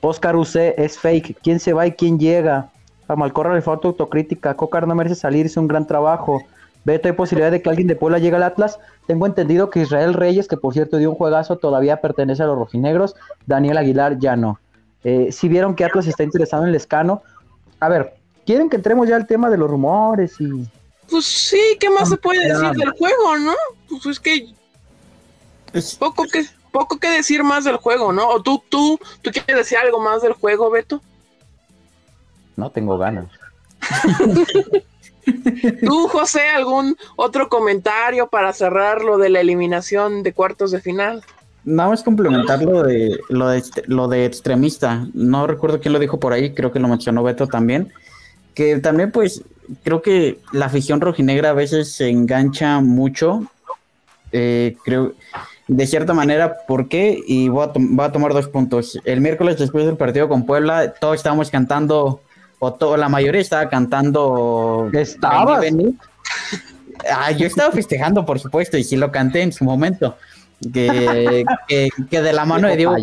Oscar 0.00 0.36
UC 0.36 0.56
es 0.76 0.98
fake. 0.98 1.38
¿Quién 1.42 1.60
se 1.60 1.72
va 1.72 1.86
y 1.86 1.92
quién 1.92 2.18
llega? 2.18 2.70
A 3.08 3.16
Malcorra 3.16 3.54
le 3.54 3.62
falta 3.62 3.88
autocrítica. 3.88 4.54
Cocar 4.54 4.86
no 4.86 4.94
merece 4.94 5.14
salir, 5.14 5.46
hizo 5.46 5.60
un 5.60 5.68
gran 5.68 5.86
trabajo. 5.86 6.42
Beto, 6.84 7.08
¿hay 7.08 7.14
posibilidad 7.14 7.50
de 7.50 7.62
que 7.62 7.70
alguien 7.70 7.88
de 7.88 7.96
Puebla 7.96 8.18
llegue 8.18 8.36
al 8.36 8.42
Atlas? 8.42 8.78
Tengo 9.06 9.26
entendido 9.26 9.70
que 9.70 9.80
Israel 9.80 10.12
Reyes, 10.12 10.48
que 10.48 10.56
por 10.56 10.74
cierto 10.74 10.98
dio 10.98 11.10
un 11.10 11.16
juegazo, 11.16 11.56
todavía 11.56 12.00
pertenece 12.00 12.42
a 12.42 12.46
los 12.46 12.58
rojinegros. 12.58 13.14
Daniel 13.46 13.78
Aguilar 13.78 14.18
ya 14.18 14.36
no. 14.36 14.58
Eh, 15.04 15.32
si 15.32 15.48
vieron 15.48 15.74
que 15.74 15.84
Atlas 15.84 16.06
está 16.06 16.24
interesado 16.24 16.64
en 16.64 16.70
el 16.70 16.74
escano. 16.74 17.22
A 17.80 17.88
ver, 17.88 18.14
¿quieren 18.44 18.68
que 18.68 18.76
entremos 18.76 19.08
ya 19.08 19.16
al 19.16 19.26
tema 19.26 19.48
de 19.48 19.58
los 19.58 19.70
rumores 19.70 20.40
y. 20.40 20.68
Pues 21.10 21.24
sí, 21.24 21.60
¿qué 21.78 21.90
más 21.90 22.08
se 22.08 22.16
puede 22.16 22.48
decir 22.48 22.70
del 22.70 22.90
juego, 22.90 23.36
no? 23.38 23.54
Pues 23.88 24.06
es 24.06 24.20
que. 24.20 24.48
Es 25.72 25.94
poco 25.94 26.24
que 26.24 26.46
poco 26.74 26.98
que 26.98 27.08
decir 27.08 27.44
más 27.44 27.64
del 27.64 27.76
juego, 27.76 28.12
¿no? 28.12 28.28
¿O 28.28 28.42
tú, 28.42 28.60
tú, 28.68 28.98
tú 29.22 29.30
quieres 29.30 29.56
decir 29.56 29.78
algo 29.78 30.00
más 30.00 30.22
del 30.22 30.32
juego, 30.32 30.70
Beto? 30.70 31.00
No 32.56 32.70
tengo 32.70 32.98
ganas. 32.98 33.26
¿Tú, 35.84 36.08
José, 36.08 36.48
algún 36.48 36.96
otro 37.14 37.48
comentario 37.48 38.26
para 38.26 38.52
cerrar 38.52 39.02
lo 39.02 39.18
de 39.18 39.28
la 39.28 39.40
eliminación 39.40 40.24
de 40.24 40.32
cuartos 40.32 40.72
de 40.72 40.80
final? 40.80 41.22
Nada 41.64 41.90
más 41.90 42.02
complementar 42.02 42.60
lo 42.62 42.82
de, 42.82 43.20
lo 43.28 43.48
de, 43.48 43.62
lo 43.86 44.08
de 44.08 44.26
extremista. 44.26 45.06
No 45.14 45.46
recuerdo 45.46 45.80
quién 45.80 45.92
lo 45.92 46.00
dijo 46.00 46.18
por 46.18 46.32
ahí, 46.32 46.54
creo 46.54 46.72
que 46.72 46.80
lo 46.80 46.88
mencionó 46.88 47.22
Beto 47.22 47.46
también. 47.46 47.92
Que 48.54 48.78
también, 48.78 49.10
pues, 49.10 49.42
creo 49.82 50.02
que 50.02 50.38
la 50.52 50.66
afición 50.66 51.00
rojinegra 51.00 51.50
a 51.50 51.54
veces 51.54 51.92
se 51.92 52.08
engancha 52.08 52.80
mucho. 52.80 53.44
Eh, 54.32 54.76
creo 54.84 55.14
de 55.68 55.86
cierta 55.86 56.12
manera, 56.12 56.58
¿por 56.66 56.88
qué? 56.88 57.22
Y 57.26 57.48
voy 57.48 57.66
a, 57.66 58.12
tomar 58.12 58.34
dos 58.34 58.48
puntos. 58.48 59.00
El 59.04 59.20
miércoles 59.20 59.58
después 59.58 59.86
del 59.86 59.96
partido 59.96 60.28
con 60.28 60.44
Puebla, 60.44 60.92
todos 60.92 61.16
estábamos 61.16 61.50
cantando, 61.50 62.20
o 62.58 62.74
todo, 62.74 62.96
la 62.96 63.08
mayoría 63.08 63.40
estaba 63.40 63.68
cantando. 63.68 64.90
¿Estaba? 64.92 65.60
Ah, 67.10 67.30
yo 67.32 67.46
estaba 67.46 67.72
festejando, 67.72 68.24
por 68.24 68.38
supuesto, 68.38 68.76
y 68.76 68.84
sí 68.84 68.96
lo 68.96 69.10
canté 69.10 69.42
en 69.42 69.52
su 69.52 69.64
momento. 69.64 70.16
Que, 70.72 71.44
que, 71.68 71.90
de 72.22 72.32
la 72.32 72.44
mano 72.44 72.68
de 72.68 72.76
Diego 72.76 72.94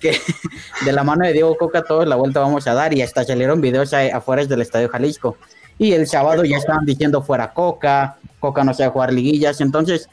que 0.00 0.16
de 0.84 0.92
la 0.92 1.04
mano 1.04 1.26
de 1.26 1.32
Diego 1.32 1.56
Coca 1.56 1.82
todos 1.82 2.06
la 2.06 2.16
vuelta 2.16 2.40
vamos 2.40 2.66
a 2.66 2.74
dar, 2.74 2.94
y 2.94 3.02
hasta 3.02 3.24
salieron 3.24 3.60
videos 3.60 3.92
afuera 3.92 4.44
del 4.44 4.62
Estadio 4.62 4.88
Jalisco. 4.88 5.36
Y 5.78 5.92
el 5.92 6.06
sábado 6.06 6.44
ya 6.44 6.56
estaban 6.56 6.86
diciendo 6.86 7.22
fuera 7.22 7.52
Coca, 7.52 8.16
Coca 8.40 8.64
no 8.64 8.72
sabe 8.72 8.90
jugar 8.90 9.12
liguillas, 9.12 9.60
entonces 9.60 10.08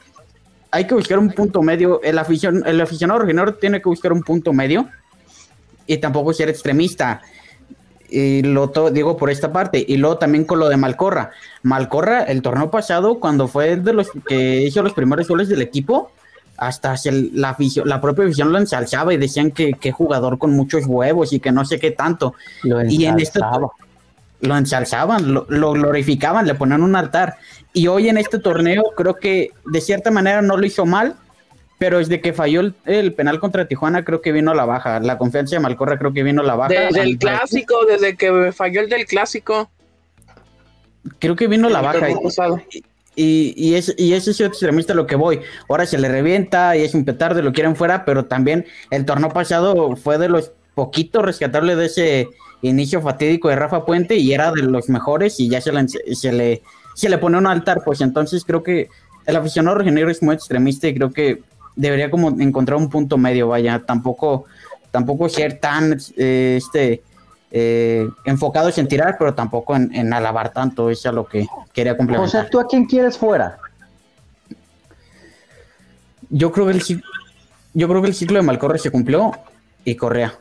hay 0.74 0.88
que 0.88 0.94
buscar 0.94 1.20
un 1.20 1.30
punto 1.30 1.62
medio. 1.62 2.02
El, 2.02 2.18
afición, 2.18 2.64
el 2.66 2.80
aficionado 2.80 3.20
original 3.20 3.56
tiene 3.60 3.80
que 3.80 3.88
buscar 3.88 4.12
un 4.12 4.22
punto 4.22 4.52
medio 4.52 4.88
y 5.86 5.98
tampoco 5.98 6.32
ser 6.32 6.48
extremista. 6.48 7.22
Y 8.08 8.42
lo 8.42 8.66
digo 8.90 9.16
por 9.16 9.30
esta 9.30 9.52
parte. 9.52 9.84
Y 9.86 9.96
luego 9.98 10.18
también 10.18 10.44
con 10.44 10.58
lo 10.58 10.68
de 10.68 10.76
Malcorra. 10.76 11.30
Malcorra, 11.62 12.24
el 12.24 12.42
torneo 12.42 12.72
pasado, 12.72 13.20
cuando 13.20 13.46
fue 13.46 13.76
de 13.76 13.92
los 13.92 14.08
que 14.26 14.62
hizo 14.62 14.82
los 14.82 14.94
primeros 14.94 15.28
goles 15.28 15.48
del 15.48 15.62
equipo, 15.62 16.10
hasta 16.66 16.94
la, 17.32 17.56
la 17.84 18.00
propia 18.00 18.24
afición 18.24 18.52
lo 18.52 18.58
ensalzaba 18.58 19.14
y 19.14 19.16
decían 19.16 19.50
que, 19.50 19.74
que, 19.74 19.92
jugador 19.92 20.38
con 20.38 20.52
muchos 20.52 20.84
huevos 20.86 21.32
y 21.32 21.40
que 21.40 21.52
no 21.52 21.64
sé 21.64 21.78
qué 21.78 21.90
tanto. 21.90 22.34
y 22.88 23.04
en 23.04 23.18
este 23.18 23.40
lo 24.40 24.56
ensalzaban, 24.58 25.32
lo, 25.32 25.46
lo, 25.48 25.72
glorificaban, 25.72 26.46
le 26.46 26.54
ponían 26.54 26.82
un 26.82 26.96
altar. 26.96 27.36
Y 27.72 27.86
hoy 27.86 28.08
en 28.08 28.18
este 28.18 28.38
torneo 28.38 28.92
creo 28.94 29.14
que 29.14 29.52
de 29.64 29.80
cierta 29.80 30.10
manera 30.10 30.42
no 30.42 30.58
lo 30.58 30.66
hizo 30.66 30.84
mal, 30.84 31.16
pero 31.78 31.98
desde 31.98 32.20
que 32.20 32.32
falló 32.32 32.72
el, 32.84 33.12
penal 33.14 33.40
contra 33.40 33.66
Tijuana 33.66 34.04
creo 34.04 34.20
que 34.20 34.32
vino 34.32 34.52
a 34.52 34.54
la 34.54 34.64
baja. 34.64 35.00
La 35.00 35.18
confianza 35.18 35.56
de 35.56 35.60
Malcorra 35.60 35.98
creo 35.98 36.12
que 36.12 36.22
vino 36.22 36.42
a 36.42 36.44
la 36.44 36.54
baja. 36.54 36.72
Desde 36.72 37.02
el 37.02 37.18
clásico, 37.18 37.84
desde 37.84 38.16
que 38.16 38.52
falló 38.52 38.80
el 38.80 38.88
del 38.88 39.06
clásico. 39.06 39.70
Creo 41.18 41.36
que 41.36 41.48
vino 41.48 41.66
a 41.68 41.70
la 41.70 41.82
baja. 41.82 42.08
Y, 42.10 42.14
y, 43.16 43.74
es, 43.74 43.94
y 43.96 44.12
ese 44.12 44.32
es 44.32 44.40
extremista 44.40 44.94
lo 44.94 45.06
que 45.06 45.16
voy. 45.16 45.40
Ahora 45.68 45.86
se 45.86 45.98
le 45.98 46.08
revienta 46.08 46.76
y 46.76 46.82
es 46.82 46.94
un 46.94 47.04
petardo, 47.04 47.42
lo 47.42 47.52
quieren 47.52 47.76
fuera, 47.76 48.04
pero 48.04 48.24
también 48.24 48.66
el 48.90 49.04
torneo 49.04 49.30
pasado 49.30 49.96
fue 49.96 50.18
de 50.18 50.28
los 50.28 50.52
poquitos 50.74 51.24
rescatables 51.24 51.76
de 51.76 51.86
ese 51.86 52.28
inicio 52.62 53.00
fatídico 53.00 53.48
de 53.48 53.56
Rafa 53.56 53.84
Puente 53.84 54.16
y 54.16 54.32
era 54.32 54.50
de 54.52 54.62
los 54.62 54.88
mejores 54.88 55.38
y 55.38 55.48
ya 55.48 55.60
se 55.60 55.72
le, 55.72 55.86
se 55.88 56.32
le 56.32 56.62
si 56.94 57.08
le 57.08 57.18
pone 57.18 57.36
un 57.36 57.46
altar, 57.46 57.82
pues 57.84 58.00
entonces 58.00 58.44
creo 58.44 58.62
que 58.62 58.88
el 59.26 59.36
aficionado 59.36 59.78
rojinegro 59.78 60.10
es 60.10 60.22
muy 60.22 60.34
extremista 60.34 60.88
y 60.88 60.94
creo 60.94 61.10
que 61.10 61.42
debería 61.76 62.10
como 62.10 62.28
encontrar 62.40 62.78
un 62.78 62.88
punto 62.88 63.18
medio, 63.18 63.48
vaya, 63.48 63.82
tampoco, 63.84 64.44
tampoco 64.90 65.28
ser 65.28 65.58
tan 65.58 65.98
eh, 66.16 66.54
este 66.56 67.02
eh, 67.56 68.08
enfocados 68.24 68.76
en 68.78 68.88
tirar, 68.88 69.14
pero 69.16 69.32
tampoco 69.32 69.76
en, 69.76 70.12
alabar 70.12 70.52
tanto, 70.52 70.90
eso 70.90 71.08
es 71.08 71.14
lo 71.14 71.24
que 71.24 71.46
quería 71.72 71.96
complementar. 71.96 72.26
O 72.26 72.28
sea, 72.28 72.50
¿tú 72.50 72.58
a 72.58 72.66
quién 72.66 72.84
quieres 72.84 73.16
fuera? 73.16 73.58
Yo 76.30 76.50
creo 76.50 76.66
que 76.66 76.72
el, 76.72 77.02
yo 77.72 77.88
creo 77.88 78.02
que 78.02 78.08
el 78.08 78.14
ciclo 78.16 78.38
de 78.38 78.42
Malcorra 78.42 78.76
se 78.76 78.90
cumplió 78.90 79.30
y 79.84 79.94
Correa. 79.94 80.34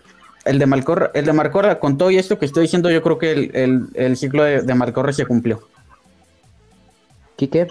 El 0.43 0.57
de 0.57 0.65
Malcorra, 0.65 1.11
el 1.13 1.25
de 1.25 1.33
Malcorra, 1.33 1.79
con 1.79 1.99
todo 1.99 2.09
y 2.09 2.17
esto 2.17 2.39
que 2.39 2.47
estoy 2.47 2.63
diciendo, 2.63 2.89
yo 2.89 3.03
creo 3.03 3.19
que 3.19 3.51
el, 3.93 4.17
ciclo 4.17 4.43
de, 4.43 4.63
de 4.63 4.73
Malcorra 4.73 5.13
se 5.13 5.27
cumplió. 5.27 5.61
Quique. 7.35 7.67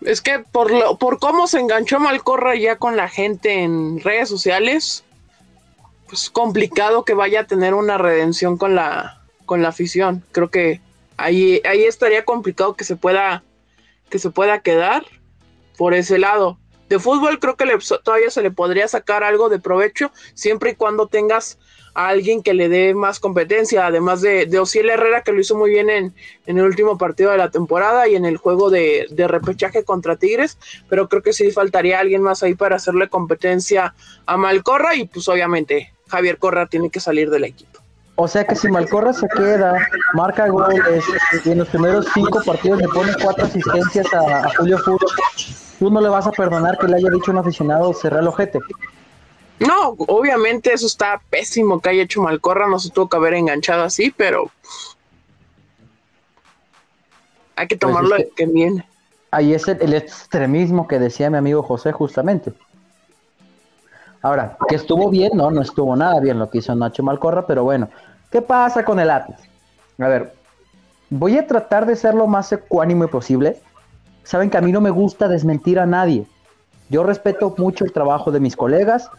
Es 0.00 0.22
que 0.22 0.38
por, 0.38 0.70
lo, 0.70 0.96
por 0.96 1.18
cómo 1.18 1.46
se 1.48 1.60
enganchó 1.60 2.00
Malcorra 2.00 2.56
ya 2.56 2.76
con 2.76 2.96
la 2.96 3.08
gente 3.08 3.62
en 3.62 4.00
redes 4.00 4.30
sociales, 4.30 5.04
pues 6.08 6.30
complicado 6.30 7.04
que 7.04 7.14
vaya 7.14 7.40
a 7.40 7.46
tener 7.46 7.74
una 7.74 7.98
redención 7.98 8.56
con 8.56 8.74
la, 8.74 9.22
con 9.46 9.62
la 9.62 9.68
afición. 9.68 10.24
Creo 10.32 10.50
que 10.50 10.80
ahí, 11.16 11.60
ahí 11.64 11.84
estaría 11.84 12.24
complicado 12.24 12.74
que 12.74 12.84
se 12.84 12.96
pueda, 12.96 13.42
que 14.08 14.18
se 14.18 14.30
pueda 14.30 14.60
quedar 14.60 15.04
por 15.76 15.94
ese 15.94 16.18
lado. 16.18 16.58
De 16.88 16.98
fútbol 16.98 17.38
creo 17.38 17.56
que 17.56 17.66
todavía 18.02 18.30
se 18.30 18.42
le 18.42 18.50
podría 18.50 18.88
sacar 18.88 19.22
algo 19.22 19.50
de 19.50 19.58
provecho 19.58 20.10
siempre 20.34 20.70
y 20.70 20.74
cuando 20.74 21.06
tengas 21.06 21.58
alguien 21.94 22.42
que 22.42 22.54
le 22.54 22.68
dé 22.68 22.94
más 22.94 23.18
competencia, 23.18 23.86
además 23.86 24.20
de, 24.20 24.46
de 24.46 24.58
Ociel 24.60 24.88
Herrera, 24.88 25.22
que 25.22 25.32
lo 25.32 25.40
hizo 25.40 25.56
muy 25.56 25.70
bien 25.70 25.90
en, 25.90 26.14
el 26.46 26.60
último 26.60 26.96
partido 26.96 27.32
de 27.32 27.38
la 27.38 27.50
temporada 27.50 28.08
y 28.08 28.14
en 28.14 28.24
el 28.24 28.36
juego 28.36 28.70
de, 28.70 29.06
repechaje 29.10 29.82
contra 29.84 30.16
Tigres, 30.16 30.58
pero 30.88 31.08
creo 31.08 31.22
que 31.22 31.32
sí 31.32 31.50
faltaría 31.50 31.98
alguien 31.98 32.22
más 32.22 32.42
ahí 32.42 32.54
para 32.54 32.76
hacerle 32.76 33.08
competencia 33.08 33.94
a 34.26 34.36
Malcorra 34.36 34.94
y 34.94 35.06
pues 35.06 35.28
obviamente 35.28 35.92
Javier 36.08 36.38
Corra 36.38 36.66
tiene 36.66 36.90
que 36.90 37.00
salir 37.00 37.30
del 37.30 37.44
equipo. 37.44 37.80
O 38.20 38.26
sea 38.26 38.44
que 38.44 38.56
si 38.56 38.68
Malcorra 38.68 39.12
se 39.12 39.28
queda, 39.28 39.76
marca 40.12 40.48
goles 40.48 41.04
y 41.44 41.52
en 41.52 41.58
los 41.58 41.68
primeros 41.68 42.04
cinco 42.12 42.42
partidos 42.44 42.80
le 42.80 42.88
pone 42.88 43.12
cuatro 43.22 43.44
asistencias 43.44 44.12
a, 44.12 44.50
Julio 44.56 44.76
Furo, 44.78 45.06
tú 45.78 45.88
no 45.88 46.00
le 46.00 46.08
vas 46.08 46.26
a 46.26 46.32
perdonar 46.32 46.76
que 46.78 46.88
le 46.88 46.96
haya 46.96 47.10
dicho 47.10 47.30
a 47.30 47.34
un 47.34 47.38
aficionado 47.38 47.94
cerrar 47.94 48.22
el 48.22 48.26
ojete. 48.26 48.58
No, 49.60 49.90
obviamente 49.98 50.72
eso 50.72 50.88
está 50.88 51.22
pésimo 51.30 51.80
que 51.80 51.90
haya 51.90 52.02
hecho 52.02 52.20
Malcorra, 52.20 52.66
no 52.66 52.80
se 52.80 52.90
tuvo 52.90 53.08
que 53.08 53.16
haber 53.16 53.34
enganchado 53.34 53.84
así, 53.84 54.10
pero 54.10 54.50
hay 57.54 57.68
que 57.68 57.76
Pues 57.76 57.92
tomarlo 57.92 58.16
es 58.16 58.24
de 58.24 58.30
que 58.34 58.46
viene. 58.46 58.84
Ahí 59.30 59.54
es 59.54 59.68
el, 59.68 59.80
el 59.80 59.94
extremismo 59.94 60.88
que 60.88 60.98
decía 60.98 61.30
mi 61.30 61.36
amigo 61.36 61.62
José 61.62 61.92
justamente. 61.92 62.52
Ahora, 64.22 64.56
que 64.68 64.76
estuvo 64.76 65.10
bien, 65.10 65.32
no, 65.34 65.50
no 65.50 65.62
estuvo 65.62 65.94
nada 65.94 66.20
bien 66.20 66.38
lo 66.38 66.50
que 66.50 66.58
hizo 66.58 66.74
Nacho 66.74 67.02
Malcorra, 67.02 67.46
pero 67.46 67.64
bueno, 67.64 67.88
¿qué 68.30 68.42
pasa 68.42 68.84
con 68.84 68.98
el 68.98 69.10
Atlas? 69.10 69.40
A 69.98 70.08
ver, 70.08 70.34
voy 71.10 71.38
a 71.38 71.46
tratar 71.46 71.86
de 71.86 71.96
ser 71.96 72.14
lo 72.14 72.26
más 72.26 72.52
ecuánime 72.52 73.08
posible. 73.08 73.60
Saben 74.24 74.50
que 74.50 74.58
a 74.58 74.60
mí 74.60 74.72
no 74.72 74.80
me 74.80 74.90
gusta 74.90 75.28
desmentir 75.28 75.78
a 75.78 75.86
nadie. 75.86 76.26
Yo 76.90 77.04
respeto 77.04 77.54
mucho 77.58 77.84
el 77.84 77.92
trabajo 77.92 78.30
de 78.30 78.40
mis 78.40 78.56
colegas, 78.56 79.10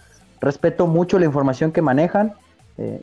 respeto 0.41 0.87
mucho 0.87 1.19
la 1.19 1.25
información 1.25 1.71
que 1.71 1.81
manejan. 1.81 2.33
eh, 2.77 3.01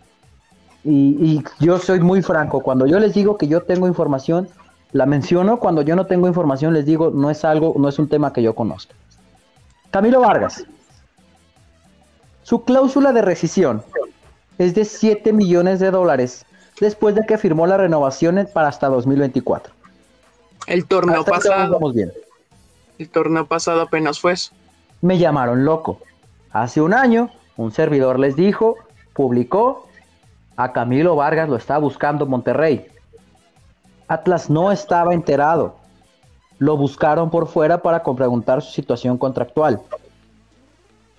y, 0.88 1.42
yo 1.58 1.78
soy 1.78 1.98
muy 1.98 2.22
franco. 2.22 2.60
Cuando 2.60 2.86
yo 2.86 3.00
les 3.00 3.12
digo 3.12 3.36
que 3.36 3.48
yo 3.48 3.62
tengo 3.62 3.88
información, 3.88 4.48
la 4.92 5.04
menciono. 5.04 5.58
Cuando 5.58 5.82
yo 5.82 5.96
no 5.96 6.06
tengo 6.06 6.28
información, 6.28 6.74
les 6.74 6.86
digo, 6.86 7.10
no 7.10 7.28
es 7.28 7.44
algo, 7.44 7.74
no 7.76 7.88
es 7.88 7.98
un 7.98 8.08
tema 8.08 8.32
que 8.32 8.40
yo 8.40 8.54
conozca. 8.54 8.94
Camilo 9.90 10.20
Vargas. 10.20 10.64
Su 12.46 12.62
cláusula 12.62 13.12
de 13.12 13.22
rescisión 13.22 13.82
es 14.56 14.72
de 14.72 14.84
7 14.84 15.32
millones 15.32 15.80
de 15.80 15.90
dólares 15.90 16.46
después 16.80 17.16
de 17.16 17.26
que 17.26 17.38
firmó 17.38 17.66
la 17.66 17.76
renovación 17.76 18.48
para 18.54 18.68
hasta 18.68 18.86
2024. 18.86 19.74
El 20.68 20.86
torneo 20.86 21.22
Hasta 21.22 21.32
pasado, 21.32 21.72
vamos 21.72 21.92
bien. 21.92 22.12
el 23.00 23.08
torneo 23.08 23.46
pasado 23.46 23.80
apenas 23.80 24.20
fue 24.20 24.34
eso. 24.34 24.52
me 25.00 25.18
llamaron 25.18 25.64
loco. 25.64 25.98
Hace 26.52 26.80
un 26.80 26.94
año, 26.94 27.30
un 27.56 27.72
servidor 27.72 28.20
les 28.20 28.36
dijo, 28.36 28.76
publicó, 29.12 29.88
a 30.56 30.72
Camilo 30.72 31.16
Vargas 31.16 31.48
lo 31.48 31.56
está 31.56 31.78
buscando 31.78 32.26
Monterrey. 32.26 32.86
Atlas 34.06 34.48
no 34.50 34.70
estaba 34.70 35.14
enterado. 35.14 35.74
Lo 36.60 36.76
buscaron 36.76 37.28
por 37.28 37.48
fuera 37.48 37.82
para 37.82 38.04
preguntar 38.04 38.62
su 38.62 38.70
situación 38.70 39.18
contractual. 39.18 39.82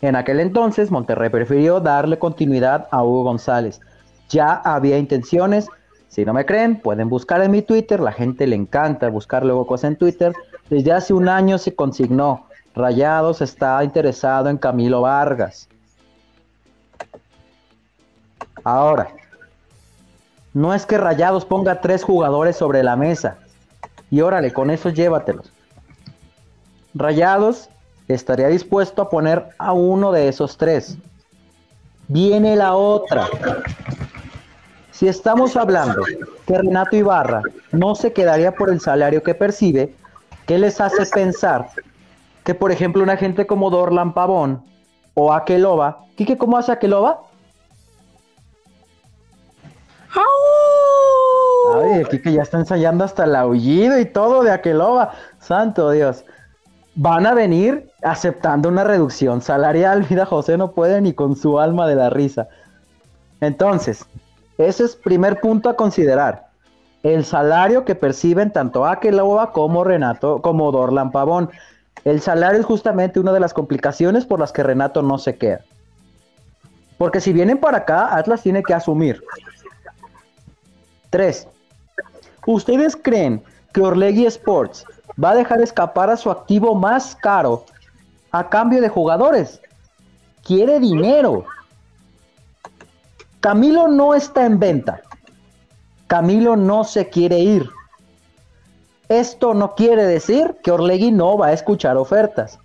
En 0.02 0.16
aquel 0.16 0.40
entonces, 0.40 0.92
Monterrey 0.92 1.30
prefirió 1.30 1.80
darle 1.80 2.20
continuidad 2.20 2.88
a 2.92 3.04
Hugo 3.04 3.24
González. 3.24 3.82
Ya 4.30 4.54
había 4.54 4.98
intenciones. 4.98 5.68
Si 6.08 6.24
no 6.24 6.34
me 6.34 6.46
creen, 6.46 6.80
pueden 6.80 7.10
buscar 7.10 7.42
en 7.42 7.52
mi 7.52 7.62
Twitter. 7.62 8.00
La 8.00 8.12
gente 8.12 8.46
le 8.46 8.56
encanta 8.56 9.10
buscar 9.10 9.44
luego 9.44 9.66
cosas 9.66 9.92
en 9.92 9.98
Twitter. 9.98 10.34
Desde 10.70 10.92
hace 10.92 11.14
un 11.14 11.28
año 11.28 11.58
se 11.58 11.74
consignó. 11.74 12.46
Rayados 12.76 13.42
está 13.42 13.84
interesado 13.84 14.50
en 14.50 14.58
Camilo 14.58 15.02
Vargas. 15.02 15.68
Ahora, 18.64 19.10
no 20.54 20.74
es 20.74 20.86
que 20.86 20.98
Rayados 20.98 21.46
ponga 21.46 21.82
tres 21.82 22.04
jugadores 22.04 22.56
sobre 22.56 22.84
la 22.84 22.96
mesa. 22.96 23.38
Y 24.12 24.22
órale, 24.22 24.54
con 24.54 24.70
eso 24.70 24.90
llévatelos. 24.90 25.52
Rayados 26.94 27.70
estaría 28.14 28.48
dispuesto 28.48 29.02
a 29.02 29.10
poner 29.10 29.50
a 29.58 29.74
uno 29.74 30.12
de 30.12 30.28
esos 30.28 30.58
tres. 30.58 30.98
Viene 32.08 32.56
la 32.56 32.76
otra. 32.76 33.28
Si 34.92 35.08
estamos 35.08 35.56
hablando 35.56 36.02
que 36.46 36.58
Renato 36.58 36.96
Ibarra 36.96 37.42
no 37.72 37.94
se 37.96 38.14
quedaría 38.14 38.54
por 38.54 38.70
el 38.70 38.80
salario 38.80 39.22
que 39.22 39.36
percibe, 39.36 39.94
¿qué 40.46 40.58
les 40.58 40.82
hace 40.82 41.06
pensar 41.06 41.70
que, 42.44 42.56
por 42.56 42.72
ejemplo, 42.72 43.04
una 43.04 43.18
gente 43.18 43.46
como 43.46 43.70
Dorlan 43.70 44.14
Pavón 44.14 44.64
o 45.14 45.34
Akeloba, 45.34 46.06
Quique, 46.16 46.38
¿cómo 46.38 46.58
hace 46.58 46.72
Akeloba? 46.72 47.22
¡Au! 50.16 50.24
Ay, 51.84 52.00
el 52.00 52.08
Quique 52.08 52.32
ya 52.32 52.42
está 52.42 52.58
ensayando 52.58 53.04
hasta 53.04 53.26
el 53.26 53.36
aullido 53.36 54.00
y 54.00 54.06
todo 54.06 54.44
de 54.44 54.52
Akeloba. 54.52 55.12
Santo 55.40 55.92
Dios. 55.92 56.24
Van 57.00 57.28
a 57.28 57.36
venir 57.36 57.92
aceptando 58.02 58.70
una 58.70 58.84
reducción 58.84 59.44
salarial. 59.44 60.08
Mira, 60.10 60.26
José 60.26 60.58
no 60.58 60.72
puede 60.72 61.00
ni 61.00 61.14
con 61.14 61.36
su 61.36 61.60
alma 61.60 61.88
de 61.88 61.96
la 61.96 62.10
risa. 62.10 62.48
Entonces, 63.40 64.04
ese 64.58 64.86
es 64.86 64.96
primer 64.96 65.40
punto 65.40 65.70
a 65.70 65.76
considerar. 65.76 66.48
El 67.04 67.24
salario 67.24 67.86
que 67.86 67.94
perciben 67.94 68.52
tanto 68.52 68.84
Akeloba 68.84 69.52
como 69.52 69.84
Renato, 69.84 70.42
como 70.42 70.72
Dorlan 70.72 71.12
Pavón. 71.12 71.52
El 72.04 72.20
salario 72.20 72.60
es 72.60 72.66
justamente 72.66 73.20
una 73.20 73.32
de 73.32 73.42
las 73.42 73.54
complicaciones 73.54 74.26
por 74.26 74.40
las 74.40 74.52
que 74.52 74.64
Renato 74.64 75.04
no 75.04 75.20
se 75.20 75.38
queda. 75.38 75.62
Porque 76.98 77.22
si 77.22 77.32
vienen 77.32 77.60
para 77.60 77.78
acá, 77.78 78.16
Atlas 78.16 78.42
tiene 78.42 78.64
que 78.64 78.74
asumir. 78.74 79.22
Tres. 81.12 81.48
¿Ustedes 82.48 82.96
creen 82.96 83.44
que 83.72 83.82
Orlegui 83.82 84.26
Sports 84.26 84.84
va 85.22 85.32
a 85.32 85.36
dejar 85.36 85.62
escapar 85.62 86.10
a 86.10 86.18
su 86.18 86.30
activo 86.30 86.76
más 86.76 87.16
caro 87.16 87.66
a 88.32 88.50
cambio 88.50 88.82
de 88.82 88.90
jugadores? 88.90 89.62
Quiere 90.44 90.80
dinero. 90.80 91.46
Camilo 93.40 93.88
no 93.88 94.14
está 94.14 94.46
en 94.46 94.60
venta. 94.60 95.02
Camilo 96.08 96.56
no 96.56 96.84
se 96.84 97.10
quiere 97.10 97.40
ir. 97.40 97.70
Esto 99.10 99.54
no 99.54 99.76
quiere 99.76 100.06
decir 100.06 100.58
que 100.64 100.72
Orlegui 100.72 101.12
no 101.12 101.38
va 101.38 101.48
a 101.48 101.54
escuchar 101.54 101.98
ofertas. 101.98 102.60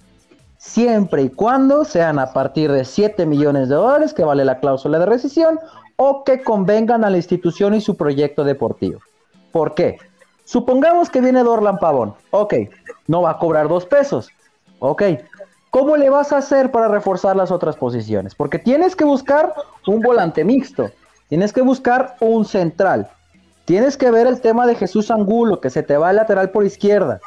Siempre 0.59 1.23
y 1.23 1.29
cuando 1.29 1.85
sean 1.85 2.19
a 2.19 2.33
partir 2.33 2.71
de 2.71 2.85
7 2.85 3.27
millones 3.27 3.69
de 3.69 3.75
dólares 3.75 4.15
que 4.15 4.25
vale 4.25 4.45
la 4.45 4.59
cláusula 4.59 4.99
de 4.99 5.07
rescisión 5.07 5.59
o 5.97 6.25
que 6.25 6.43
convengan 6.43 7.05
a 7.05 7.11
la 7.11 7.17
institución 7.17 7.75
y 7.75 7.81
su 7.81 7.97
proyecto 7.97 8.45
deportivo. 8.45 9.01
¿Por 9.51 9.75
qué? 9.75 9.99
Supongamos 10.45 11.09
que 11.11 11.21
viene 11.21 11.43
Dorlan 11.43 11.79
Pavón. 11.79 12.15
Ok, 12.31 12.55
no 13.07 13.23
va 13.23 13.31
a 13.33 13.39
cobrar 13.39 13.69
dos 13.69 13.87
pesos. 13.87 14.29
Ok, 14.81 15.03
¿cómo 15.71 15.97
le 15.97 16.11
vas 16.11 16.33
a 16.33 16.39
hacer 16.39 16.71
para 16.71 16.89
reforzar 16.89 17.37
las 17.37 17.51
otras 17.51 17.77
posiciones? 17.77 18.35
Porque 18.35 18.59
tienes 18.59 18.97
que 18.97 19.05
buscar 19.05 19.55
un 19.87 20.01
volante 20.01 20.45
mixto, 20.45 20.91
tienes 21.29 21.53
que 21.53 21.63
buscar 21.63 22.17
un 22.21 22.45
central, 22.45 23.09
tienes 23.65 23.97
que 23.97 24.11
ver 24.11 24.27
el 24.27 24.41
tema 24.41 24.67
de 24.67 24.75
Jesús 24.75 25.11
Angulo, 25.11 25.61
que 25.61 25.71
se 25.71 25.83
te 25.83 25.97
va 25.97 26.09
al 26.09 26.17
lateral 26.17 26.51
por 26.51 26.65
izquierda, 26.65 27.21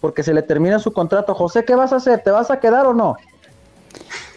porque 0.00 0.22
se 0.24 0.34
le 0.34 0.42
termina 0.42 0.78
su 0.80 0.92
contrato. 0.92 1.34
José, 1.34 1.64
¿qué 1.64 1.74
vas 1.76 1.92
a 1.92 1.96
hacer? 1.96 2.22
¿Te 2.22 2.30
vas 2.30 2.50
a 2.50 2.58
quedar 2.58 2.86
o 2.86 2.94
no? 2.94 3.16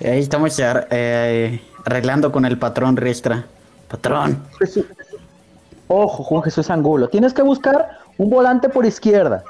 Ahí 0.03 0.19
estamos 0.19 0.55
ya, 0.57 0.87
eh, 0.91 1.61
arreglando 1.85 2.31
con 2.31 2.45
el 2.45 2.57
patrón 2.57 2.97
Riestra. 2.97 3.45
Patrón. 3.87 4.43
Jesús- 4.59 4.85
Ojo, 5.93 6.23
Juan 6.23 6.41
Jesús 6.43 6.69
Angulo. 6.69 7.09
Tienes 7.09 7.33
que 7.33 7.41
buscar 7.41 7.99
un 8.17 8.29
volante 8.29 8.69
por 8.69 8.85
izquierda. 8.85 9.43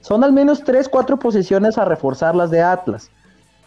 Son 0.00 0.24
al 0.24 0.32
menos 0.32 0.64
tres, 0.64 0.88
cuatro 0.88 1.18
posiciones 1.18 1.76
a 1.76 1.84
reforzar 1.84 2.34
las 2.34 2.50
de 2.50 2.62
Atlas. 2.62 3.10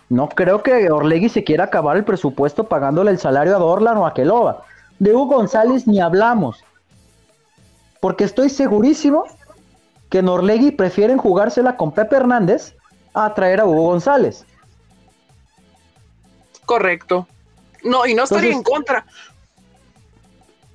No 0.09 0.27
creo 0.27 0.63
que 0.63 0.89
Orlegui 0.89 1.29
se 1.29 1.43
quiera 1.43 1.65
acabar 1.65 1.97
el 1.97 2.03
presupuesto 2.03 2.63
pagándole 2.63 3.11
el 3.11 3.19
salario 3.19 3.55
a 3.55 3.59
Dorlan 3.59 3.97
o 3.97 4.07
a 4.07 4.15
Keloba. 4.15 4.63
De 4.97 5.13
Hugo 5.13 5.35
González 5.35 5.85
ni 5.85 6.01
hablamos. 6.01 6.63
Porque 8.01 8.23
estoy 8.23 8.49
segurísimo 8.49 9.25
que 10.09 10.17
en 10.19 10.29
Orlegui 10.29 10.71
prefieren 10.71 11.19
jugársela 11.19 11.77
con 11.77 11.91
Pepe 11.91 12.15
Hernández 12.15 12.73
a 13.13 13.31
traer 13.35 13.59
a 13.61 13.65
Hugo 13.65 13.83
González. 13.83 14.47
Correcto. 16.65 17.27
No, 17.83 18.07
y 18.07 18.15
no 18.15 18.23
estaría 18.23 18.49
Entonces- 18.49 18.67
en 18.67 18.73
contra. 18.73 19.05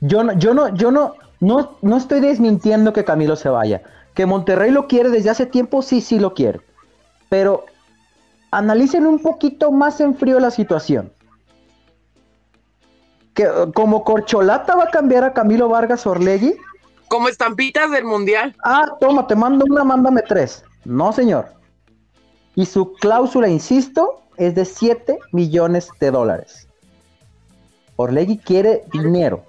Yo 0.00 0.22
no, 0.22 0.32
yo 0.34 0.54
no, 0.54 0.68
yo 0.74 0.90
no, 0.92 1.14
no, 1.44 1.76
no 1.82 1.96
estoy 1.96 2.20
desmintiendo 2.20 2.92
que 2.92 3.04
Camilo 3.04 3.36
se 3.36 3.48
vaya. 3.48 3.82
Que 4.14 4.26
Monterrey 4.26 4.70
lo 4.70 4.86
quiere 4.86 5.10
desde 5.10 5.30
hace 5.30 5.46
tiempo, 5.46 5.82
sí, 5.82 6.00
sí 6.00 6.18
lo 6.18 6.34
quiere. 6.34 6.60
Pero 7.28 7.66
analicen 8.50 9.06
un 9.06 9.18
poquito 9.20 9.70
más 9.72 10.00
en 10.00 10.14
frío 10.14 10.38
la 10.40 10.50
situación. 10.50 11.12
Que 13.34 13.48
como 13.74 14.04
corcholata 14.04 14.76
va 14.76 14.84
a 14.84 14.90
cambiar 14.90 15.24
a 15.24 15.32
Camilo 15.32 15.68
Vargas 15.68 16.06
Orlegui. 16.06 16.54
Como 17.08 17.28
estampitas 17.28 17.90
del 17.90 18.04
mundial. 18.04 18.54
Ah, 18.64 18.86
toma, 19.00 19.26
te 19.26 19.34
mando 19.34 19.64
una, 19.68 19.82
mándame 19.84 20.22
tres. 20.22 20.64
No, 20.84 21.12
señor. 21.12 21.48
Y 22.54 22.66
su 22.66 22.92
cláusula, 22.94 23.48
insisto, 23.48 24.22
es 24.36 24.54
de 24.54 24.64
7 24.64 25.18
millones 25.32 25.88
de 25.98 26.10
dólares. 26.12 26.68
Orlegui 27.96 28.38
quiere 28.38 28.84
dinero. 28.92 29.44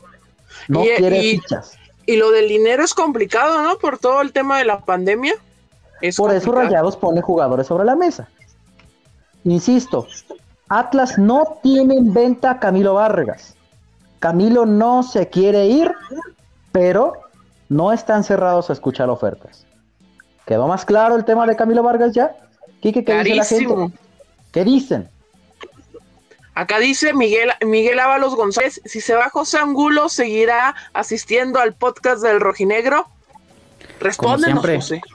No 0.68 0.84
Y- 0.84 0.90
quiere 0.98 1.24
y- 1.24 1.38
fichas. 1.38 1.78
Y 2.06 2.18
lo 2.18 2.32
del 2.32 2.48
dinero 2.48 2.84
es 2.84 2.94
complicado, 2.94 3.62
¿no? 3.62 3.78
Por 3.78 3.98
todo 3.98 4.22
el 4.22 4.32
tema 4.32 4.60
de 4.60 4.66
la 4.66 4.80
pandemia. 4.82 5.34
Es 6.02 6.18
Por 6.18 6.34
eso. 6.34 6.52
Rayados 6.52 6.98
pone 6.98 7.22
jugadores 7.22 7.68
sobre 7.68 7.86
la 7.86 7.96
mesa. 7.96 8.28
Insisto, 9.44 10.08
Atlas 10.70 11.18
no 11.18 11.60
tiene 11.62 11.96
en 11.96 12.14
venta 12.14 12.52
a 12.52 12.60
Camilo 12.60 12.96
Vargas. 12.96 13.56
Camilo 14.20 14.66
no 14.66 15.04
se 15.04 15.30
quiere 15.30 15.68
ir, 15.68 15.92
pero 16.72 17.14
no 17.70 17.92
están 17.92 18.24
cerrados 18.24 18.70
a 18.70 18.74
escuchar 18.74 19.10
ofertas. 19.10 19.66
¿Quedó 20.46 20.68
más 20.68 20.86
claro 20.86 21.16
el 21.16 21.26
tema 21.26 21.46
de 21.48 21.56
Camilo 21.56 21.84
Vargas 21.84 22.14
ya? 22.14 22.36
Quique, 22.82 23.04
¿qué 23.04 23.24
dice 23.24 23.36
la 23.36 23.46
gente? 23.46 24.00
¿Qué 24.52 24.64
dicen? 24.64 25.10
Acá 26.56 26.80
dice 26.80 27.14
Miguel, 27.14 27.52
Miguel 27.66 28.00
Ábalos 28.00 28.36
González, 28.36 28.82
si 28.86 29.02
se 29.02 29.14
va 29.14 29.30
José 29.30 29.58
Angulo, 29.58 30.08
¿seguirá 30.08 30.74
asistiendo 30.94 31.60
al 31.60 31.74
podcast 31.74 32.24
del 32.24 32.40
Rojinegro? 32.40 33.10
Respóndenos, 34.00 34.62
como 34.62 34.82
siempre, 34.82 35.12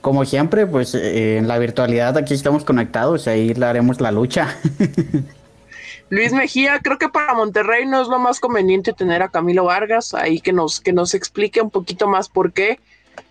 Como 0.00 0.24
siempre, 0.24 0.66
pues 0.66 0.94
eh, 0.94 1.36
en 1.36 1.48
la 1.48 1.58
virtualidad 1.58 2.16
aquí 2.16 2.32
estamos 2.32 2.64
conectados, 2.64 3.26
ahí 3.26 3.54
le 3.54 3.66
haremos 3.66 4.00
la 4.00 4.12
lucha. 4.12 4.56
Luis 6.10 6.32
Mejía, 6.32 6.78
creo 6.78 6.96
que 6.96 7.08
para 7.08 7.34
Monterrey 7.34 7.86
no 7.86 8.00
es 8.00 8.06
lo 8.06 8.20
más 8.20 8.38
conveniente 8.38 8.92
tener 8.92 9.20
a 9.22 9.30
Camilo 9.30 9.64
Vargas, 9.64 10.14
ahí 10.14 10.40
que 10.40 10.52
nos, 10.52 10.80
que 10.80 10.92
nos 10.92 11.14
explique 11.14 11.60
un 11.60 11.70
poquito 11.70 12.06
más 12.06 12.28
por 12.28 12.52
qué. 12.52 12.78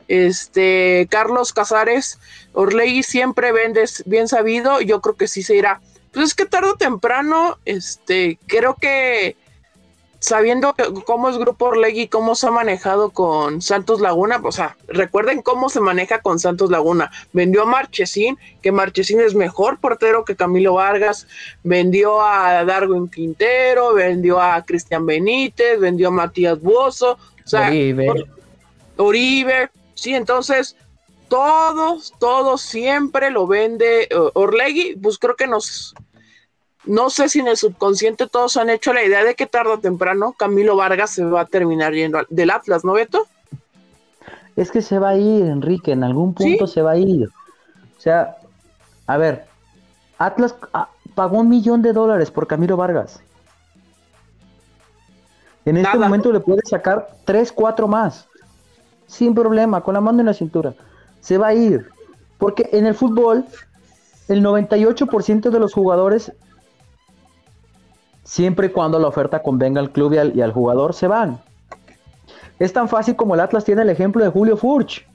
Este, 0.09 1.07
Carlos 1.09 1.53
Casares, 1.53 2.19
Orley 2.51 3.03
siempre 3.03 3.53
vendes 3.53 4.03
bien 4.05 4.27
sabido, 4.27 4.81
yo 4.81 4.99
creo 4.99 5.15
que 5.15 5.29
sí 5.29 5.43
se 5.43 5.55
irá. 5.55 5.79
Pues 6.13 6.27
es 6.27 6.33
que 6.35 6.45
tarde 6.45 6.69
o 6.69 6.75
temprano, 6.75 7.57
este, 7.65 8.37
creo 8.47 8.75
que 8.75 9.35
sabiendo 10.23 10.73
cómo 11.05 11.27
es 11.27 11.37
Grupo 11.37 11.65
Orlegui, 11.65 12.07
cómo 12.07 12.35
se 12.35 12.47
ha 12.47 12.51
manejado 12.51 13.09
con 13.09 13.61
Santos 13.61 13.99
Laguna, 13.99 14.39
o 14.41 14.53
sea, 14.53 14.77
recuerden 14.87 15.41
cómo 15.41 15.67
se 15.67 15.81
maneja 15.81 16.21
con 16.21 16.39
Santos 16.39 16.71
Laguna. 16.71 17.11
Vendió 17.33 17.63
a 17.63 17.65
Marchesín, 17.65 18.37
que 18.61 18.71
Marchesín 18.71 19.19
es 19.19 19.35
mejor 19.35 19.79
portero 19.79 20.23
que 20.23 20.37
Camilo 20.37 20.75
Vargas, 20.75 21.27
vendió 21.63 22.21
a 22.21 22.63
Darwin 22.63 23.09
Quintero, 23.09 23.95
vendió 23.95 24.39
a 24.39 24.63
Cristian 24.63 25.05
Benítez, 25.05 25.77
vendió 25.77 26.07
a 26.07 26.11
Matías 26.11 26.61
Buoso, 26.61 27.17
o 27.43 27.47
sea, 27.47 27.67
Oribe. 27.67 28.07
Oribe, 28.95 29.69
sí, 29.93 30.13
entonces 30.15 30.77
todos, 31.27 32.13
todos 32.19 32.61
siempre 32.61 33.31
lo 33.31 33.47
vende 33.47 34.07
uh, 34.15 34.29
Orlegui, 34.39 34.95
pues 35.01 35.17
creo 35.17 35.35
que 35.35 35.47
nos, 35.47 35.95
no 36.85 37.09
sé 37.09 37.29
si 37.29 37.39
en 37.39 37.47
el 37.47 37.57
subconsciente 37.57 38.27
todos 38.27 38.57
han 38.57 38.69
hecho 38.69 38.93
la 38.93 39.03
idea 39.03 39.23
de 39.23 39.35
que 39.35 39.45
tarde 39.45 39.71
o 39.71 39.79
temprano 39.79 40.33
Camilo 40.33 40.75
Vargas 40.75 41.11
se 41.11 41.23
va 41.23 41.41
a 41.41 41.45
terminar 41.45 41.93
yendo 41.93 42.19
del 42.29 42.49
Atlas, 42.49 42.83
¿no, 42.83 42.93
Beto? 42.93 43.25
Es 44.55 44.71
que 44.71 44.81
se 44.81 44.99
va 44.99 45.09
a 45.09 45.17
ir, 45.17 45.45
Enrique, 45.45 45.91
en 45.91 46.03
algún 46.03 46.33
punto 46.33 46.67
se 46.67 46.81
va 46.81 46.91
a 46.91 46.97
ir. 46.97 47.27
O 47.97 48.01
sea, 48.01 48.37
a 49.07 49.17
ver, 49.17 49.45
Atlas 50.17 50.55
ah, 50.73 50.89
pagó 51.15 51.39
un 51.39 51.49
millón 51.49 51.81
de 51.81 51.93
dólares 51.93 52.29
por 52.29 52.47
Camilo 52.47 52.77
Vargas. 52.77 53.21
En 55.65 55.77
este 55.77 55.97
momento 55.97 56.31
le 56.31 56.41
puede 56.41 56.61
sacar 56.65 57.15
tres, 57.25 57.51
cuatro 57.51 57.87
más. 57.87 58.27
Sin 59.07 59.33
problema, 59.33 59.81
con 59.81 59.93
la 59.93 60.01
mano 60.01 60.19
en 60.19 60.25
la 60.25 60.33
cintura 60.33 60.73
se 61.23 61.37
va 61.37 61.47
a 61.47 61.53
ir. 61.53 61.89
Porque 62.37 62.69
en 62.73 62.85
el 62.85 62.93
fútbol, 62.93 63.45
el 64.27 64.43
98% 64.43 65.49
de 65.49 65.59
los 65.59 65.73
jugadores, 65.73 66.33
siempre 68.23 68.67
y 68.67 68.69
cuando 68.69 68.99
la 68.99 69.07
oferta 69.07 69.41
convenga 69.41 69.79
al 69.79 69.91
club 69.91 70.13
y 70.13 70.41
al, 70.41 70.51
jugador, 70.51 70.93
se 70.93 71.07
van. 71.07 71.41
Es 72.59 72.73
tan 72.73 72.87
fácil 72.87 73.15
como 73.15 73.35
el 73.35 73.41
Atlas 73.41 73.65
tiene 73.65 73.81
el 73.81 73.89
ejemplo 73.89 74.23
de 74.23 74.29
Julio 74.29 74.57
Furch. 74.57 75.05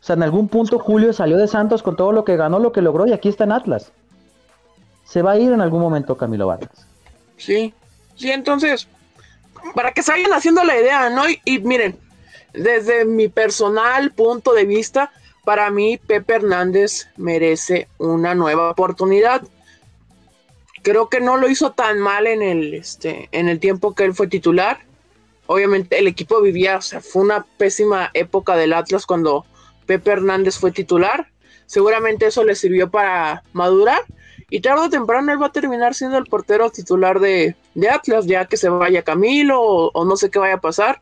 O 0.00 0.04
sea, 0.04 0.16
en 0.16 0.22
algún 0.22 0.48
punto 0.48 0.78
Julio 0.78 1.12
salió 1.12 1.36
de 1.36 1.46
Santos 1.46 1.82
con 1.82 1.96
todo 1.96 2.12
lo 2.12 2.24
que 2.24 2.36
ganó, 2.36 2.58
lo 2.58 2.72
que 2.72 2.82
logró, 2.82 3.06
y 3.06 3.12
aquí 3.12 3.28
está 3.28 3.44
en 3.44 3.52
Atlas. 3.52 3.92
Se 5.04 5.22
va 5.22 5.32
a 5.32 5.38
ir 5.38 5.52
en 5.52 5.60
algún 5.60 5.80
momento 5.80 6.16
Camilo 6.16 6.46
Vargas. 6.46 6.86
Sí, 7.36 7.72
sí, 8.16 8.30
entonces, 8.30 8.88
para 9.74 9.92
que 9.92 10.02
se 10.02 10.12
vayan 10.12 10.32
haciendo 10.32 10.64
la 10.64 10.80
idea, 10.80 11.10
¿no? 11.10 11.22
y 11.44 11.58
miren, 11.60 11.96
desde 12.52 13.04
mi 13.04 13.28
personal 13.28 14.10
punto 14.12 14.52
de 14.52 14.64
vista, 14.64 15.10
para 15.44 15.70
mí 15.70 15.98
Pepe 15.98 16.34
Hernández 16.34 17.08
merece 17.16 17.88
una 17.98 18.34
nueva 18.34 18.70
oportunidad. 18.70 19.42
Creo 20.82 21.08
que 21.08 21.20
no 21.20 21.36
lo 21.36 21.48
hizo 21.48 21.72
tan 21.72 22.00
mal 22.00 22.26
en 22.26 22.42
el, 22.42 22.74
este, 22.74 23.28
en 23.32 23.48
el 23.48 23.60
tiempo 23.60 23.94
que 23.94 24.04
él 24.04 24.14
fue 24.14 24.26
titular. 24.26 24.80
Obviamente 25.46 25.98
el 25.98 26.08
equipo 26.08 26.40
vivía, 26.40 26.78
o 26.78 26.82
sea, 26.82 27.00
fue 27.00 27.22
una 27.22 27.44
pésima 27.56 28.10
época 28.14 28.56
del 28.56 28.72
Atlas 28.72 29.06
cuando 29.06 29.44
Pepe 29.86 30.12
Hernández 30.12 30.58
fue 30.58 30.72
titular. 30.72 31.28
Seguramente 31.66 32.26
eso 32.26 32.44
le 32.44 32.54
sirvió 32.54 32.90
para 32.90 33.42
madurar. 33.52 34.02
Y 34.50 34.60
tarde 34.60 34.82
o 34.82 34.90
temprano 34.90 35.32
él 35.32 35.40
va 35.40 35.46
a 35.46 35.52
terminar 35.52 35.94
siendo 35.94 36.18
el 36.18 36.26
portero 36.26 36.68
titular 36.70 37.20
de, 37.20 37.56
Atlas, 37.90 38.26
ya 38.26 38.44
que 38.44 38.58
se 38.58 38.68
vaya 38.68 39.02
Camilo 39.02 39.60
o, 39.62 40.04
no 40.04 40.16
sé 40.16 40.30
qué 40.30 40.38
vaya 40.38 40.56
a 40.56 40.60
pasar. 40.60 41.00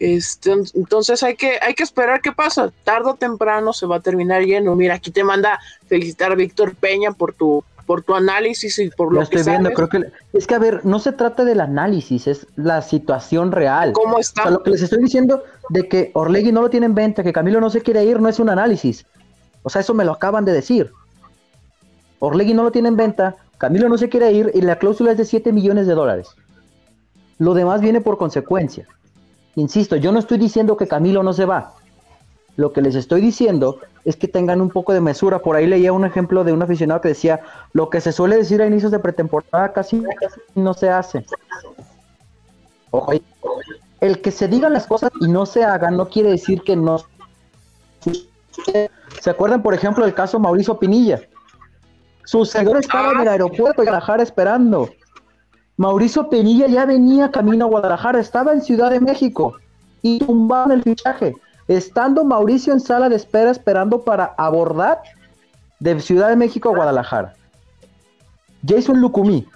Este, 0.00 0.50
entonces 0.74 1.22
hay 1.22 1.36
que, 1.36 1.58
hay 1.62 1.74
que 1.74 1.84
esperar 1.84 2.20
qué 2.20 2.32
pasa. 2.32 2.72
Tardo 2.82 3.10
o 3.10 3.14
temprano 3.14 3.72
se 3.72 3.86
va 3.86 3.96
a 3.96 4.00
terminar 4.00 4.42
yendo. 4.42 4.74
Mira, 4.74 4.94
aquí 4.94 5.12
te 5.12 5.22
manda 5.22 5.60
felicitar 5.86 6.32
a 6.32 6.34
Víctor 6.34 6.74
Peña 6.74 7.12
por 7.12 7.32
tu, 7.32 7.62
por 7.90 8.02
tu 8.02 8.14
análisis 8.14 8.78
y 8.78 8.88
por 8.88 9.12
lo, 9.12 9.20
estoy 9.20 9.42
viendo, 9.42 9.72
creo 9.72 9.88
que 9.88 10.12
es 10.32 10.46
que 10.46 10.54
a 10.54 10.60
ver, 10.60 10.86
no 10.86 11.00
se 11.00 11.10
trata 11.10 11.44
del 11.44 11.60
análisis, 11.60 12.28
es 12.28 12.46
la 12.54 12.82
situación 12.82 13.50
real. 13.50 13.94
¿Cómo 13.94 14.20
está? 14.20 14.48
lo 14.48 14.62
que 14.62 14.70
les 14.70 14.82
estoy 14.82 15.02
diciendo 15.02 15.42
de 15.70 15.88
que 15.88 16.12
Orlegui 16.14 16.52
no 16.52 16.62
lo 16.62 16.70
tiene 16.70 16.86
en 16.86 16.94
venta, 16.94 17.24
que 17.24 17.32
Camilo 17.32 17.60
no 17.60 17.68
se 17.68 17.80
quiere 17.80 18.04
ir, 18.04 18.20
no 18.20 18.28
es 18.28 18.38
un 18.38 18.48
análisis. 18.48 19.06
O 19.64 19.70
sea, 19.70 19.80
eso 19.80 19.92
me 19.92 20.04
lo 20.04 20.12
acaban 20.12 20.44
de 20.44 20.52
decir. 20.52 20.92
Orlegui 22.20 22.54
no 22.54 22.62
lo 22.62 22.70
tiene 22.70 22.86
en 22.86 22.96
venta, 22.96 23.34
Camilo 23.58 23.88
no 23.88 23.98
se 23.98 24.08
quiere 24.08 24.30
ir 24.30 24.52
y 24.54 24.60
la 24.60 24.78
cláusula 24.78 25.10
es 25.10 25.18
de 25.18 25.24
7 25.24 25.50
millones 25.50 25.88
de 25.88 25.94
dólares. 25.94 26.28
Lo 27.38 27.54
demás 27.54 27.80
viene 27.80 28.00
por 28.00 28.18
consecuencia. 28.18 28.86
Insisto, 29.56 29.96
yo 29.96 30.12
no 30.12 30.20
estoy 30.20 30.38
diciendo 30.38 30.76
que 30.76 30.86
Camilo 30.86 31.24
no 31.24 31.32
se 31.32 31.44
va. 31.44 31.74
Lo 32.60 32.74
que 32.74 32.82
les 32.82 32.94
estoy 32.94 33.22
diciendo 33.22 33.78
es 34.04 34.16
que 34.16 34.28
tengan 34.28 34.60
un 34.60 34.68
poco 34.68 34.92
de 34.92 35.00
mesura. 35.00 35.38
Por 35.38 35.56
ahí 35.56 35.66
leía 35.66 35.94
un 35.94 36.04
ejemplo 36.04 36.44
de 36.44 36.52
un 36.52 36.60
aficionado 36.60 37.00
que 37.00 37.08
decía, 37.08 37.40
lo 37.72 37.88
que 37.88 38.02
se 38.02 38.12
suele 38.12 38.36
decir 38.36 38.60
a 38.60 38.66
inicios 38.66 38.92
de 38.92 38.98
pretemporada 38.98 39.72
casi, 39.72 40.04
no 40.54 40.74
se 40.74 40.90
hace. 40.90 41.24
Ojo, 42.90 43.12
el 44.02 44.20
que 44.20 44.30
se 44.30 44.46
digan 44.46 44.74
las 44.74 44.86
cosas 44.86 45.10
y 45.22 45.28
no 45.28 45.46
se 45.46 45.64
hagan 45.64 45.96
no 45.96 46.10
quiere 46.10 46.28
decir 46.32 46.60
que 46.60 46.76
no. 46.76 46.98
¿Se 49.22 49.30
acuerdan, 49.30 49.62
por 49.62 49.72
ejemplo, 49.72 50.04
del 50.04 50.12
caso 50.12 50.38
Mauricio 50.38 50.78
Pinilla? 50.78 51.18
Su 52.24 52.44
señor 52.44 52.76
estaba 52.76 53.12
en 53.12 53.20
el 53.20 53.28
aeropuerto 53.28 53.80
de 53.80 53.86
Guadalajara 53.86 54.22
esperando. 54.22 54.90
Mauricio 55.78 56.28
Penilla 56.28 56.66
ya 56.66 56.84
venía 56.84 57.30
camino 57.30 57.64
a 57.64 57.68
Guadalajara, 57.68 58.20
estaba 58.20 58.52
en 58.52 58.60
Ciudad 58.60 58.90
de 58.90 59.00
México 59.00 59.56
y 60.02 60.18
tumbaron 60.18 60.72
el 60.72 60.82
fichaje. 60.82 61.34
Estando 61.70 62.24
Mauricio 62.24 62.72
en 62.72 62.80
sala 62.80 63.08
de 63.08 63.14
espera 63.14 63.52
esperando 63.52 64.02
para 64.02 64.34
abordar 64.36 65.02
de 65.78 66.00
Ciudad 66.00 66.28
de 66.28 66.34
México 66.34 66.68
a 66.68 66.74
Guadalajara. 66.74 67.34
Jason 68.66 69.00
Lucumí, 69.00 69.46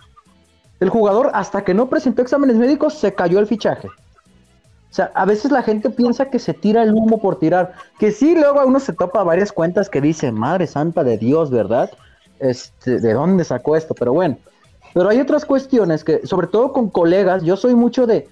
el 0.79 0.90
jugador 0.90 1.33
hasta 1.35 1.64
que 1.64 1.74
no 1.74 1.88
presentó 1.88 2.22
exámenes 2.22 2.55
médicos 2.55 2.94
se 2.94 3.12
cayó 3.14 3.40
el 3.40 3.48
fichaje. 3.48 3.88
O 3.88 4.94
sea, 4.94 5.11
a 5.16 5.24
veces 5.24 5.50
la 5.50 5.64
gente 5.64 5.90
piensa 5.90 6.31
que 6.31 6.38
se 6.38 6.55
tira 6.55 6.85
el 6.85 6.94
humo 6.94 7.20
por 7.20 7.40
tirar. 7.40 7.72
Que 7.98 8.12
sí, 8.12 8.37
luego 8.37 8.61
a 8.61 8.64
uno 8.64 8.79
se 8.79 8.92
topa 8.92 9.24
varias 9.24 9.50
cuentas 9.50 9.90
que 9.90 10.00
dicen, 10.00 10.37
Madre 10.37 10.68
Santa 10.68 11.03
de 11.03 11.18
Dios, 11.18 11.50
¿verdad? 11.50 11.90
Este, 12.38 13.00
¿De 13.00 13.12
dónde 13.12 13.42
sacó 13.42 13.74
esto? 13.74 13.92
Pero 13.92 14.12
bueno, 14.12 14.38
pero 14.92 15.09
hay 15.09 15.18
otras 15.18 15.44
cuestiones 15.44 16.05
que, 16.05 16.24
sobre 16.24 16.46
todo 16.46 16.72
con 16.72 16.90
colegas, 16.90 17.42
yo 17.42 17.57
soy 17.57 17.74
mucho 17.74 18.07
de 18.07 18.29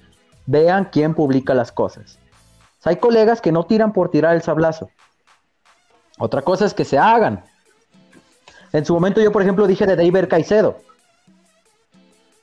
vean 0.47 0.89
quién 0.93 1.15
publica 1.15 1.53
las 1.53 1.73
cosas. 1.73 2.21
Hay 2.85 2.97
colegas 2.97 3.41
que 3.41 3.53
no 3.53 3.65
tiran 3.65 3.93
por 3.93 4.11
tirar 4.11 4.35
el 4.35 4.43
sablazo. 4.43 4.91
Otra 6.19 6.43
cosa 6.43 6.67
es 6.67 6.75
que 6.75 6.85
se 6.85 6.99
hagan. 6.99 7.45
En 8.73 8.85
su 8.85 8.95
momento 8.95 9.21
yo, 9.21 9.33
por 9.33 9.43
ejemplo, 9.43 9.67
dije 9.67 9.87
de 9.87 9.97
David 9.97 10.29
Caicedo. 10.29 10.79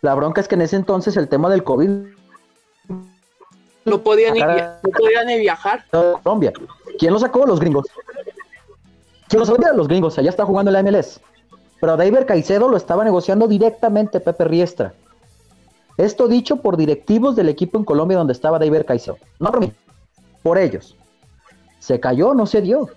La 0.01 0.15
bronca 0.15 0.41
es 0.41 0.47
que 0.47 0.55
en 0.55 0.61
ese 0.61 0.75
entonces 0.75 1.17
el 1.17 1.27
tema 1.27 1.49
del 1.49 1.63
COVID... 1.63 1.89
No 3.85 4.01
podían, 4.01 4.33
ni, 4.33 4.39
no 4.41 5.23
ni 5.25 5.39
viajar. 5.39 5.83
Colombia. 5.89 6.53
¿Quién 6.99 7.13
lo 7.13 7.19
sacó? 7.19 7.45
Los 7.45 7.59
gringos. 7.59 7.87
¿Quién 9.27 9.39
lo 9.39 9.45
sabía? 9.45 9.73
Los 9.73 9.87
gringos. 9.87 10.17
Allá 10.19 10.29
está 10.29 10.45
jugando 10.45 10.71
la 10.71 10.83
MLS. 10.83 11.19
Pero 11.79 11.93
a 11.93 11.97
David 11.97 12.25
Caicedo 12.27 12.69
lo 12.69 12.77
estaba 12.77 13.03
negociando 13.03 13.47
directamente 13.47 14.19
Pepe 14.19 14.43
Riestra. 14.43 14.93
Esto 15.97 16.27
dicho 16.27 16.57
por 16.57 16.77
directivos 16.77 17.35
del 17.35 17.49
equipo 17.49 17.77
en 17.77 17.85
Colombia 17.85 18.17
donde 18.17 18.33
estaba 18.33 18.59
David 18.59 18.85
Caicedo. 18.85 19.17
No 19.39 19.51
por 19.51 19.61
mí, 19.61 19.73
por 20.43 20.57
ellos. 20.57 20.95
Se 21.79 21.99
cayó, 21.99 22.33
no 22.33 22.45
se 22.45 22.61
dio. 22.61 22.89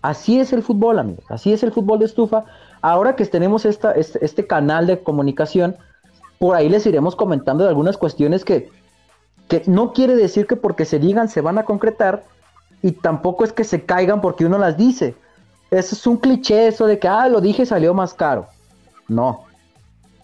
Así 0.00 0.40
es 0.40 0.52
el 0.52 0.62
fútbol, 0.62 0.98
amigos. 0.98 1.24
Así 1.28 1.52
es 1.52 1.62
el 1.62 1.72
fútbol 1.72 2.00
de 2.00 2.06
estufa. 2.06 2.44
Ahora 2.80 3.14
que 3.14 3.24
tenemos 3.26 3.64
esta, 3.64 3.92
este, 3.92 4.24
este, 4.24 4.46
canal 4.46 4.86
de 4.86 5.00
comunicación, 5.02 5.76
por 6.38 6.56
ahí 6.56 6.68
les 6.68 6.84
iremos 6.86 7.14
comentando 7.14 7.62
de 7.62 7.70
algunas 7.70 7.96
cuestiones 7.96 8.44
que, 8.44 8.70
que 9.48 9.62
no 9.66 9.92
quiere 9.92 10.16
decir 10.16 10.46
que 10.46 10.56
porque 10.56 10.84
se 10.84 10.98
digan 10.98 11.28
se 11.28 11.40
van 11.40 11.58
a 11.58 11.64
concretar 11.64 12.24
y 12.82 12.92
tampoco 12.92 13.44
es 13.44 13.52
que 13.52 13.62
se 13.62 13.84
caigan 13.84 14.20
porque 14.20 14.44
uno 14.44 14.58
las 14.58 14.76
dice. 14.76 15.14
Eso 15.70 15.94
es 15.94 16.06
un 16.06 16.16
cliché, 16.16 16.66
eso 16.66 16.86
de 16.86 16.98
que, 16.98 17.08
ah, 17.08 17.28
lo 17.28 17.40
dije, 17.40 17.64
salió 17.64 17.94
más 17.94 18.12
caro. 18.12 18.46
No. 19.08 19.44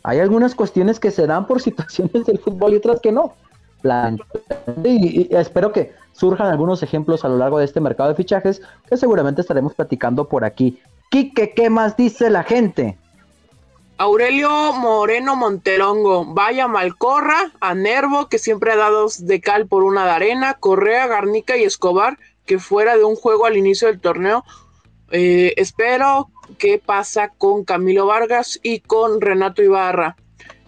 Hay 0.03 0.19
algunas 0.19 0.55
cuestiones 0.55 0.99
que 1.01 1.11
se 1.11 1.27
dan 1.27 1.47
por 1.47 1.61
situaciones 1.63 2.27
del 2.27 2.39
fútbol 2.39 2.73
y 2.73 2.77
otras 2.77 3.01
que 3.01 3.13
no. 3.13 3.35
y, 4.85 5.35
espero 5.35 5.73
que 5.73 5.93
surjan 6.19 6.49
algunos 6.49 6.83
ejemplos 6.83 7.25
a 7.25 7.29
lo 7.29 7.39
largo 7.39 7.61
de 7.61 7.65
este 7.65 7.81
mercado 7.81 8.09
de 8.09 8.17
fichajes 8.17 8.61
que 8.89 8.97
seguramente 8.97 9.41
estaremos 9.41 9.75
platicando 9.75 10.29
por 10.29 10.45
aquí. 10.45 10.81
Quique, 11.11 11.55
¿qué 11.55 11.71
más 11.71 11.97
dice 11.97 12.29
la 12.29 12.43
gente? 12.43 12.99
Aurelio 13.99 14.73
Moreno 14.73 15.37
Montelongo, 15.37 16.25
vaya 16.27 16.67
Malcorra, 16.67 17.53
a 17.61 17.75
Nervo, 17.75 18.29
que 18.29 18.39
siempre 18.39 18.73
ha 18.73 18.77
dado 18.77 19.07
de 19.19 19.41
cal 19.41 19.69
por 19.69 19.85
una 19.85 20.05
de 20.05 20.11
arena, 20.11 20.55
Correa, 20.55 21.07
Garnica 21.07 21.57
y 21.57 21.63
Escobar, 21.63 22.19
que 22.47 22.59
fuera 22.59 22.97
de 22.97 23.05
un 23.05 23.15
juego 23.15 23.47
al 23.47 23.57
inicio 23.57 23.87
del 23.87 24.01
torneo. 24.01 24.45
Eh, 25.11 25.55
espero 25.57 26.31
qué 26.59 26.83
pasa 26.85 27.31
con 27.39 27.65
Camilo 27.65 28.07
Vargas 28.07 28.59
y 28.63 28.81
con 28.81 29.21
Renato 29.21 29.63
Ibarra. 29.63 30.17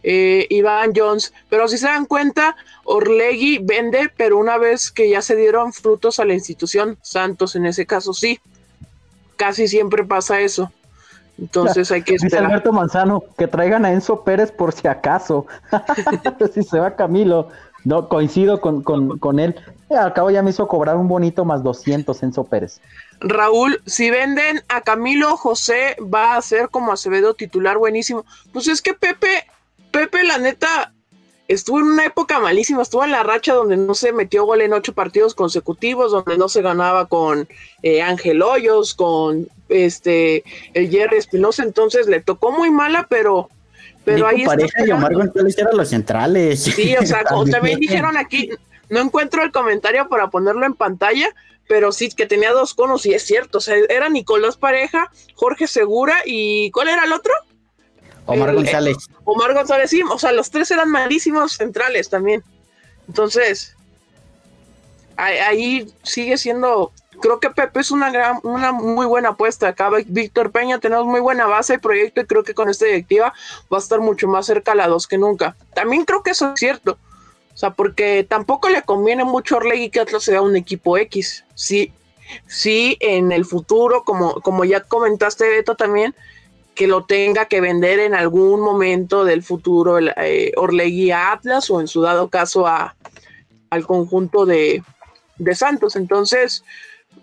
Eh, 0.02 0.46
Iván 0.48 0.92
Jones, 0.96 1.32
pero 1.48 1.68
si 1.68 1.76
se 1.76 1.86
dan 1.86 2.06
cuenta, 2.06 2.56
Orlegui 2.84 3.58
vende, 3.58 4.10
pero 4.16 4.38
una 4.38 4.56
vez 4.56 4.90
que 4.90 5.10
ya 5.10 5.20
se 5.20 5.36
dieron 5.36 5.72
frutos 5.72 6.18
a 6.18 6.24
la 6.24 6.34
institución, 6.34 6.96
Santos 7.02 7.54
en 7.54 7.66
ese 7.66 7.84
caso 7.86 8.14
sí, 8.14 8.40
casi 9.36 9.68
siempre 9.68 10.04
pasa 10.04 10.40
eso. 10.40 10.72
Entonces 11.38 11.90
hay 11.90 12.02
que 12.02 12.14
esperar. 12.16 12.42
Dice 12.42 12.44
Alberto 12.44 12.72
Manzano, 12.72 13.24
que 13.38 13.46
traigan 13.46 13.84
a 13.84 13.92
Enzo 13.92 14.22
Pérez 14.22 14.52
por 14.52 14.72
si 14.72 14.86
acaso. 14.88 15.46
si 16.54 16.62
se 16.62 16.78
va 16.78 16.96
Camilo. 16.96 17.48
No, 17.84 18.08
coincido 18.08 18.60
con, 18.60 18.82
con, 18.82 19.40
él. 19.40 19.56
Eh, 19.88 19.96
al 19.96 20.12
cabo 20.12 20.30
ya 20.30 20.42
me 20.42 20.50
hizo 20.50 20.68
cobrar 20.68 20.96
un 20.96 21.08
bonito 21.08 21.46
más 21.46 21.62
200 21.62 22.22
Enzo 22.22 22.44
Pérez. 22.44 22.80
Raúl, 23.20 23.80
si 23.86 24.10
venden 24.10 24.62
a 24.68 24.82
Camilo, 24.82 25.36
José 25.38 25.96
va 26.02 26.36
a 26.36 26.42
ser 26.42 26.68
como 26.68 26.92
Acevedo 26.92 27.34
titular 27.34 27.78
buenísimo. 27.78 28.26
Pues 28.52 28.68
es 28.68 28.82
que 28.82 28.92
Pepe, 28.92 29.46
Pepe, 29.90 30.24
la 30.24 30.38
neta, 30.38 30.92
estuvo 31.48 31.80
en 31.80 31.86
una 31.86 32.04
época 32.04 32.38
malísima, 32.38 32.82
estuvo 32.82 33.04
en 33.04 33.10
la 33.10 33.22
racha 33.22 33.54
donde 33.54 33.76
no 33.76 33.94
se 33.94 34.12
metió 34.12 34.44
gol 34.44 34.60
en 34.60 34.72
ocho 34.72 34.92
partidos 34.92 35.34
consecutivos, 35.34 36.12
donde 36.12 36.38
no 36.38 36.48
se 36.48 36.62
ganaba 36.62 37.06
con 37.06 37.48
eh, 37.82 38.02
Ángel 38.02 38.42
Hoyos, 38.42 38.94
con 38.94 39.48
este 39.68 40.44
el 40.74 40.90
Jerry 40.90 41.16
Espinosa, 41.16 41.62
entonces 41.62 42.06
le 42.06 42.20
tocó 42.20 42.52
muy 42.52 42.70
mala, 42.70 43.06
pero 43.08 43.48
pero 44.04 44.26
ahí 44.26 44.44
pareja 44.44 44.86
y 44.86 44.90
Omar 44.90 45.14
González 45.14 45.58
eran 45.58 45.76
los 45.76 45.88
centrales. 45.88 46.62
Sí, 46.62 46.94
o 46.96 47.04
sea, 47.04 47.24
como 47.28 47.44
también 47.46 47.80
dijeron 47.80 48.16
aquí, 48.16 48.50
no 48.88 49.00
encuentro 49.00 49.42
el 49.42 49.52
comentario 49.52 50.08
para 50.08 50.30
ponerlo 50.30 50.66
en 50.66 50.74
pantalla, 50.74 51.34
pero 51.68 51.92
sí 51.92 52.10
que 52.10 52.26
tenía 52.26 52.52
dos 52.52 52.74
conos 52.74 53.06
y 53.06 53.14
es 53.14 53.24
cierto, 53.24 53.58
o 53.58 53.60
sea, 53.60 53.76
era 53.88 54.08
Nicolás 54.08 54.56
Pareja, 54.56 55.10
Jorge 55.34 55.66
Segura 55.66 56.22
y 56.24 56.70
¿cuál 56.70 56.88
era 56.88 57.04
el 57.04 57.12
otro? 57.12 57.32
Omar 58.26 58.54
González. 58.54 58.96
Omar 59.24 59.54
González, 59.54 59.90
sí, 59.90 60.02
o 60.02 60.18
sea, 60.18 60.32
los 60.32 60.50
tres 60.50 60.70
eran 60.70 60.90
malísimos 60.90 61.52
centrales 61.52 62.08
también. 62.08 62.42
Entonces, 63.08 63.76
ahí, 65.16 65.92
sigue 66.02 66.38
siendo, 66.38 66.92
creo 67.20 67.40
que 67.40 67.50
Pepe 67.50 67.80
es 67.80 67.90
una 67.90 68.10
gran, 68.10 68.38
una 68.42 68.72
muy 68.72 69.06
buena 69.06 69.30
apuesta. 69.30 69.68
Acá 69.68 69.90
Víctor 70.06 70.50
Peña 70.50 70.78
tenemos 70.78 71.06
muy 71.06 71.20
buena 71.20 71.46
base 71.46 71.74
de 71.74 71.78
proyecto 71.78 72.20
y 72.20 72.26
creo 72.26 72.42
que 72.42 72.54
con 72.54 72.68
esta 72.68 72.86
directiva 72.86 73.32
va 73.72 73.76
a 73.76 73.80
estar 73.80 74.00
mucho 74.00 74.28
más 74.28 74.46
cerca 74.46 74.72
a 74.72 74.76
la 74.76 74.88
dos 74.88 75.06
que 75.06 75.18
nunca. 75.18 75.56
También 75.74 76.04
creo 76.04 76.22
que 76.22 76.30
eso 76.30 76.52
es 76.52 76.60
cierto. 76.60 76.98
O 77.52 77.56
sea, 77.56 77.70
porque 77.70 78.24
tampoco 78.28 78.68
le 78.68 78.82
conviene 78.82 79.24
mucho 79.24 79.54
a 79.54 79.58
Orlegui 79.58 79.90
que 79.90 80.00
Atlas 80.00 80.22
sea 80.22 80.40
un 80.40 80.56
equipo 80.56 80.96
X. 80.96 81.44
Sí, 81.54 81.92
sí, 82.46 82.96
en 83.00 83.32
el 83.32 83.44
futuro, 83.44 84.04
como, 84.04 84.40
como 84.40 84.64
ya 84.64 84.80
comentaste, 84.80 85.48
Beto, 85.48 85.74
también, 85.74 86.14
que 86.80 86.86
lo 86.86 87.04
tenga 87.04 87.44
que 87.44 87.60
vender 87.60 87.98
en 87.98 88.14
algún 88.14 88.62
momento 88.62 89.26
del 89.26 89.42
futuro 89.42 89.98
el, 89.98 90.14
eh, 90.16 90.52
Orlegui 90.56 91.10
a 91.10 91.32
Atlas 91.32 91.68
o 91.68 91.78
en 91.78 91.86
su 91.86 92.00
dado 92.00 92.30
caso 92.30 92.66
a, 92.66 92.96
al 93.68 93.86
conjunto 93.86 94.46
de, 94.46 94.82
de, 95.36 95.54
Santos. 95.54 95.94
Entonces, 95.94 96.64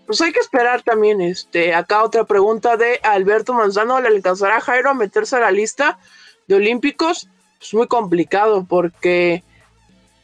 pues 0.05 0.21
hay 0.21 0.31
que 0.31 0.41
esperar 0.41 0.83
también. 0.83 1.21
Este, 1.21 1.73
acá 1.73 2.03
otra 2.03 2.25
pregunta 2.25 2.77
de 2.77 2.99
Alberto 3.01 3.55
Manzano: 3.55 3.99
¿le 3.99 4.09
alcanzará 4.09 4.57
a 4.57 4.61
Jairo 4.61 4.91
a 4.91 4.93
meterse 4.93 5.37
a 5.37 5.39
la 5.39 5.49
lista 5.49 5.97
de 6.45 6.53
Olímpicos? 6.53 7.27
Es 7.59 7.73
muy 7.73 7.87
complicado 7.87 8.63
porque 8.69 9.43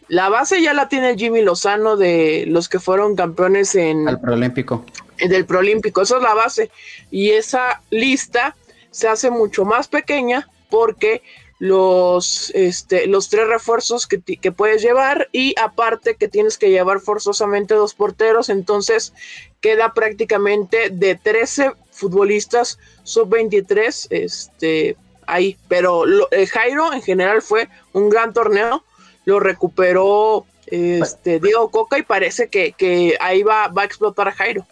la 0.09 0.29
base 0.29 0.61
ya 0.61 0.75
la 0.75 0.89
tiene 0.89 1.17
Jimmy 1.17 1.41
Lozano 1.41 1.97
de 1.97 2.45
los 2.49 2.69
que 2.69 2.79
fueron 2.79 3.15
campeones 3.15 3.73
en 3.73 4.07
el 4.07 4.19
Proolímpico. 4.19 4.85
Del 5.17 5.47
Proolímpico, 5.47 6.03
esa 6.03 6.17
es 6.17 6.21
la 6.21 6.35
base. 6.35 6.69
Y 7.09 7.31
esa 7.31 7.81
lista 7.89 8.55
se 8.93 9.07
hace 9.07 9.31
mucho 9.31 9.65
más 9.65 9.87
pequeña 9.87 10.47
porque 10.69 11.21
los, 11.59 12.51
este, 12.53 13.07
los 13.07 13.29
tres 13.29 13.47
refuerzos 13.47 14.05
que, 14.05 14.21
que, 14.21 14.51
puedes 14.51 14.81
llevar 14.81 15.29
y 15.31 15.55
aparte 15.59 16.15
que 16.15 16.27
tienes 16.27 16.57
que 16.57 16.69
llevar 16.69 16.99
forzosamente 16.99 17.73
dos 17.73 17.93
porteros, 17.93 18.49
entonces 18.49 19.13
queda 19.61 19.93
prácticamente 19.93 20.89
de 20.89 21.15
13 21.15 21.71
futbolistas 21.91 22.79
sub-23 23.03 24.07
este, 24.09 24.97
ahí, 25.25 25.57
pero 25.67 26.03
eh, 26.31 26.47
Jairo 26.47 26.93
en 26.93 27.01
general 27.01 27.41
fue 27.41 27.69
un 27.93 28.09
gran 28.09 28.33
torneo, 28.33 28.83
lo 29.25 29.39
recuperó 29.39 30.45
este, 30.67 31.39
Diego 31.39 31.71
Coca 31.71 31.97
y 31.97 32.03
parece 32.03 32.49
que, 32.49 32.73
que 32.73 33.15
ahí 33.19 33.41
va, 33.41 33.69
va 33.69 33.83
a 33.83 33.85
explotar 33.85 34.27
a 34.27 34.33
Jairo. 34.33 34.65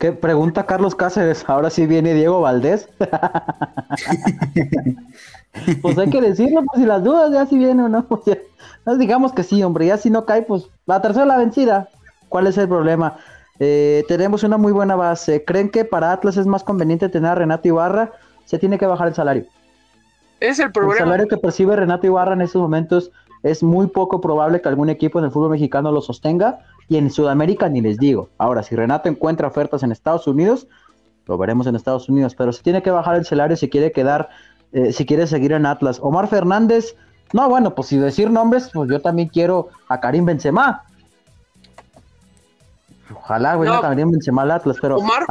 ¿Qué 0.00 0.12
pregunta 0.12 0.64
Carlos 0.64 0.94
Cáceres? 0.94 1.44
Ahora 1.46 1.68
sí 1.68 1.86
viene 1.86 2.14
Diego 2.14 2.40
Valdés. 2.40 2.88
pues 5.82 5.98
hay 5.98 6.08
que 6.08 6.22
decirlo, 6.22 6.62
pues 6.64 6.80
si 6.80 6.86
las 6.86 7.04
dudas 7.04 7.30
ya 7.30 7.44
si 7.44 7.58
viene 7.58 7.82
o 7.82 7.88
no, 7.90 8.06
pues 8.06 8.22
ya, 8.24 8.38
digamos 8.94 9.34
que 9.34 9.42
sí, 9.42 9.62
hombre, 9.62 9.84
ya 9.84 9.98
si 9.98 10.08
no 10.08 10.24
cae, 10.24 10.40
pues 10.40 10.70
la 10.86 11.02
tercera 11.02 11.26
la 11.26 11.36
vencida. 11.36 11.90
¿Cuál 12.30 12.46
es 12.46 12.56
el 12.56 12.66
problema? 12.66 13.18
Eh, 13.58 14.06
tenemos 14.08 14.42
una 14.42 14.56
muy 14.56 14.72
buena 14.72 14.96
base. 14.96 15.44
¿Creen 15.44 15.68
que 15.68 15.84
para 15.84 16.12
Atlas 16.12 16.38
es 16.38 16.46
más 16.46 16.64
conveniente 16.64 17.10
tener 17.10 17.32
a 17.32 17.34
Renato 17.34 17.68
Ibarra? 17.68 18.12
Se 18.46 18.58
tiene 18.58 18.78
que 18.78 18.86
bajar 18.86 19.08
el 19.08 19.14
salario. 19.14 19.44
Es 20.40 20.60
el 20.60 20.72
problema. 20.72 20.94
El 20.94 21.00
salario 21.00 21.28
que 21.28 21.36
percibe 21.36 21.76
Renato 21.76 22.06
Ibarra 22.06 22.32
en 22.32 22.40
estos 22.40 22.62
momentos 22.62 23.12
es 23.42 23.62
muy 23.62 23.88
poco 23.88 24.22
probable 24.22 24.62
que 24.62 24.68
algún 24.70 24.88
equipo 24.88 25.18
en 25.18 25.26
el 25.26 25.30
fútbol 25.30 25.50
mexicano 25.50 25.92
lo 25.92 26.00
sostenga 26.00 26.60
y 26.90 26.96
en 26.96 27.08
Sudamérica 27.08 27.68
ni 27.68 27.80
les 27.80 27.98
digo. 27.98 28.28
Ahora, 28.36 28.64
si 28.64 28.74
Renato 28.74 29.08
encuentra 29.08 29.46
ofertas 29.46 29.84
en 29.84 29.92
Estados 29.92 30.26
Unidos, 30.26 30.66
lo 31.26 31.38
veremos 31.38 31.68
en 31.68 31.76
Estados 31.76 32.08
Unidos, 32.08 32.34
pero 32.34 32.52
se 32.52 32.64
tiene 32.64 32.82
que 32.82 32.90
bajar 32.90 33.14
el 33.14 33.24
salario 33.24 33.56
si 33.56 33.70
quiere 33.70 33.92
quedar, 33.92 34.28
eh, 34.72 34.92
si 34.92 35.06
quiere 35.06 35.28
seguir 35.28 35.52
en 35.52 35.66
Atlas. 35.66 36.00
Omar 36.02 36.26
Fernández, 36.26 36.96
no, 37.32 37.48
bueno, 37.48 37.76
pues 37.76 37.86
si 37.86 37.96
decir 37.96 38.28
nombres, 38.28 38.70
pues 38.74 38.90
yo 38.90 39.00
también 39.00 39.28
quiero 39.28 39.68
a 39.88 40.00
Karim 40.00 40.24
Benzema. 40.24 40.82
Ojalá, 43.14 43.54
güey, 43.54 43.70
no, 43.70 43.80
Karim 43.80 44.10
Benzema 44.10 44.42
al 44.42 44.50
Atlas, 44.50 44.78
pero... 44.82 44.96
Omar, 44.96 45.26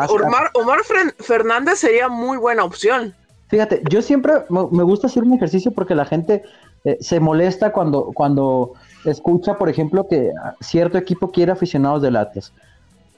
Omar, 0.53 0.79
Fernández 1.19 1.79
sería 1.79 2.07
muy 2.07 2.37
buena 2.37 2.63
opción. 2.63 3.13
Fíjate, 3.49 3.81
yo 3.89 4.01
siempre 4.01 4.45
me 4.49 4.83
gusta 4.83 5.07
hacer 5.07 5.23
un 5.23 5.33
ejercicio 5.33 5.71
porque 5.73 5.93
la 5.93 6.05
gente 6.05 6.41
eh, 6.85 6.97
se 7.01 7.19
molesta 7.19 7.73
cuando, 7.73 8.11
cuando 8.13 8.75
escucha, 9.05 9.57
por 9.57 9.69
ejemplo, 9.69 10.07
que 10.07 10.31
cierto 10.61 10.97
equipo 10.97 11.31
quiere 11.31 11.51
aficionados 11.51 12.01
del 12.01 12.15
Atlas. 12.15 12.53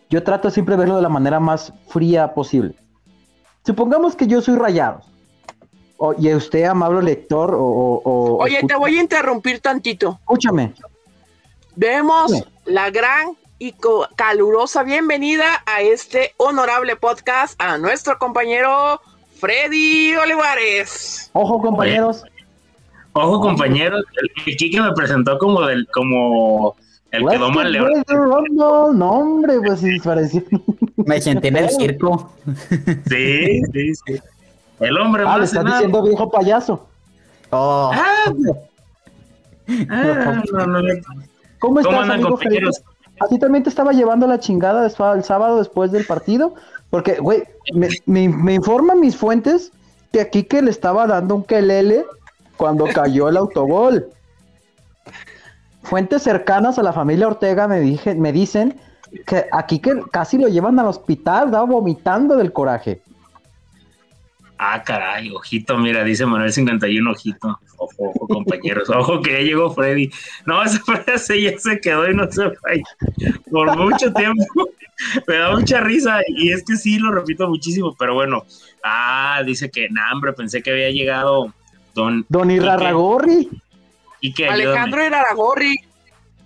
Yo 0.10 0.24
trato 0.24 0.50
siempre 0.50 0.76
de 0.76 0.80
verlo 0.80 0.98
de 0.98 1.02
la 1.02 1.10
manera 1.10 1.40
más 1.40 1.74
fría 1.88 2.34
posible. 2.34 2.76
Supongamos 3.66 4.16
que 4.16 4.28
yo 4.28 4.42
soy 4.42 4.56
rayados. 4.56 5.06
y 6.18 6.34
usted, 6.34 6.64
amable 6.66 7.04
lector, 7.04 7.56
o... 7.56 8.38
Oye, 8.40 8.62
te 8.68 8.76
voy 8.76 8.98
a 8.98 9.02
interrumpir 9.02 9.60
tantito. 9.60 10.18
Escúchame. 10.22 10.74
Vemos 11.76 12.44
la 12.66 12.90
gran 12.90 13.38
y 13.60 13.76
calurosa 14.16 14.82
bienvenida 14.82 15.64
a 15.68 15.82
este 15.82 16.34
honorable 16.38 16.96
podcast 16.96 17.54
a 17.62 17.78
nuestro 17.78 18.18
compañero 18.18 19.00
Freddy 19.40 20.16
Olivares. 20.16 21.30
Ojo, 21.34 21.62
compañeros. 21.62 22.24
Ojo, 23.14 23.42
compañeros, 23.42 24.04
el, 24.22 24.56
Kike 24.56 24.82
me 24.82 24.94
presentó 24.94 25.38
como 25.38 25.62
del, 25.66 25.86
como 25.88 26.76
el 27.12 27.28
que 27.28 27.38
doma 27.38 27.64
el 27.64 27.74
león. 27.74 28.04
No, 28.08 29.10
hombre, 29.12 29.60
pues 29.66 29.82
sí, 29.82 30.00
pareció. 30.00 30.42
Me 30.96 31.20
sentí 31.20 31.50
en 31.50 31.58
el 31.58 31.70
circo. 31.78 32.32
Sí, 33.08 33.62
sí, 33.74 33.96
sí. 33.96 34.20
El 34.80 34.98
hombre 34.98 35.24
ah, 35.24 35.28
más. 35.28 35.40
le 35.40 35.46
estás 35.46 35.66
diciendo 35.66 36.04
viejo 36.04 36.32
payaso. 36.32 36.88
Oh. 37.50 37.92
Ah, 37.94 38.34
ah 39.90 40.44
no, 40.54 40.68
no, 40.68 40.82
¿Cómo 41.60 41.80
estás, 41.80 41.94
¿Cómo 41.94 42.02
andan, 42.02 42.22
compañeros? 42.22 42.82
¿A 43.20 43.28
ti 43.28 43.38
también 43.38 43.64
te 43.64 43.70
estaba 43.70 43.92
llevando 43.92 44.26
la 44.26 44.40
chingada 44.40 44.86
el 44.86 45.24
sábado 45.24 45.58
después 45.58 45.92
del 45.92 46.06
partido? 46.06 46.56
Porque, 46.90 47.20
güey, 47.20 47.44
me, 47.74 47.90
me, 48.06 48.30
me 48.30 48.54
informan 48.54 49.00
mis 49.00 49.16
fuentes 49.16 49.72
que 50.12 50.22
aquí 50.22 50.44
que 50.44 50.62
le 50.62 50.72
estaba 50.72 51.08
dando 51.08 51.36
un 51.36 51.44
quelele 51.44 52.06
cuando 52.62 52.86
cayó 52.86 53.28
el 53.28 53.38
autogol. 53.38 54.06
Fuentes 55.82 56.22
cercanas 56.22 56.78
a 56.78 56.84
la 56.84 56.94
familia 56.94 57.28
Ortega 57.28 57.68
me, 57.68 57.80
dije, 57.80 58.14
me 58.14 58.32
dicen 58.32 58.80
que 59.26 59.48
aquí 59.52 59.80
que 59.80 60.00
casi 60.12 60.38
lo 60.38 60.48
llevan 60.48 60.78
al 60.78 60.86
hospital, 60.86 61.50
da 61.50 61.64
vomitando 61.64 62.38
del 62.38 62.54
coraje. 62.54 63.02
Ah, 64.60 64.84
caray, 64.84 65.32
ojito, 65.32 65.76
mira, 65.80 66.04
dice 66.04 66.24
Manuel 66.28 66.54
51, 66.54 67.10
ojito. 67.10 67.60
Ojo, 67.78 67.96
ojo, 67.98 68.28
compañeros. 68.28 68.88
Ojo 68.96 69.20
que 69.24 69.32
ya 69.32 69.40
llegó 69.40 69.74
Freddy. 69.74 70.12
No, 70.46 70.62
esa 70.62 70.80
frase 70.84 71.42
ya 71.42 71.58
se 71.58 71.80
quedó 71.80 72.08
y 72.12 72.14
no 72.14 72.32
se 72.32 72.52
fue 72.52 72.84
por 73.50 73.76
mucho 73.76 74.14
tiempo. 74.14 74.70
Me 75.28 75.38
da 75.38 75.56
mucha 75.56 75.82
risa 75.82 76.20
y 76.28 76.52
es 76.52 76.64
que 76.64 76.76
sí, 76.76 77.00
lo 77.00 77.12
repito 77.12 77.50
muchísimo, 77.50 77.96
pero 77.98 78.14
bueno. 78.14 78.46
Ah, 78.84 79.42
dice 79.44 79.72
que, 79.72 79.90
nah, 79.90 80.14
hombre, 80.14 80.34
pensé 80.34 80.62
que 80.62 80.70
había 80.70 80.92
llegado 80.92 81.52
Don... 81.94 82.26
Don 82.30 82.52
Irarragorri. 82.52 83.50
Y 84.22 84.34
que 84.34 84.48
Alejandro 84.48 85.06
Irarragorri. 85.06 85.76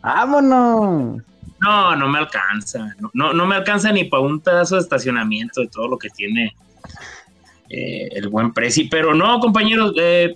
Vámonos. 0.01 1.21
No, 1.61 1.95
no 1.95 2.07
me 2.07 2.19
alcanza. 2.19 2.95
No, 3.13 3.33
no, 3.33 3.45
me 3.45 3.55
alcanza 3.55 3.91
ni 3.91 4.05
para 4.05 4.23
un 4.23 4.39
pedazo 4.39 4.75
de 4.75 4.81
estacionamiento 4.81 5.61
de 5.61 5.67
todo 5.67 5.87
lo 5.87 5.97
que 5.97 6.09
tiene 6.09 6.55
eh, 7.69 8.09
el 8.11 8.29
buen 8.29 8.53
Prezi. 8.53 8.85
Pero 8.85 9.13
no, 9.13 9.39
compañeros, 9.39 9.93
eh, 9.97 10.35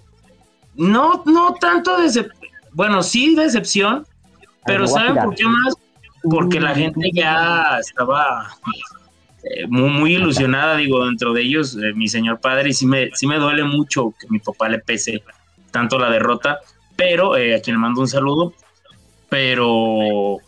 no, 0.76 1.24
no 1.26 1.54
tanto 1.54 2.00
de 2.00 2.30
bueno, 2.72 3.02
sí 3.04 3.36
decepción, 3.36 4.06
pero 4.66 4.88
¿saben 4.88 5.16
por 5.16 5.36
qué 5.36 5.46
más? 5.46 5.74
Porque 6.24 6.60
la 6.60 6.76
gente 6.76 7.10
ya 7.14 7.78
estaba 7.80 8.50
eh, 9.50 9.68
muy, 9.68 9.90
muy, 9.90 10.16
ilusionada, 10.16 10.78
digo, 10.78 11.06
dentro 11.06 11.34
de 11.34 11.42
ellos, 11.42 11.76
mi 11.96 12.08
señor 12.08 12.40
padre, 12.40 12.70
y 12.70 12.74
sí 12.74 12.86
me, 12.86 13.10
sí 13.14 13.28
me 13.28 13.38
duele 13.38 13.64
mucho 13.64 14.14
que 14.20 14.28
mi 14.30 14.40
papá 14.40 14.70
le 14.70 14.80
pese 14.80 15.24
tanto 15.72 16.00
la 16.00 16.10
derrota, 16.10 16.60
pero 16.96 17.34
a 17.34 17.62
quien 17.62 17.76
le 17.76 17.78
mando 17.78 18.02
un 18.02 18.08
saludo, 18.08 18.54
pero 19.30 20.40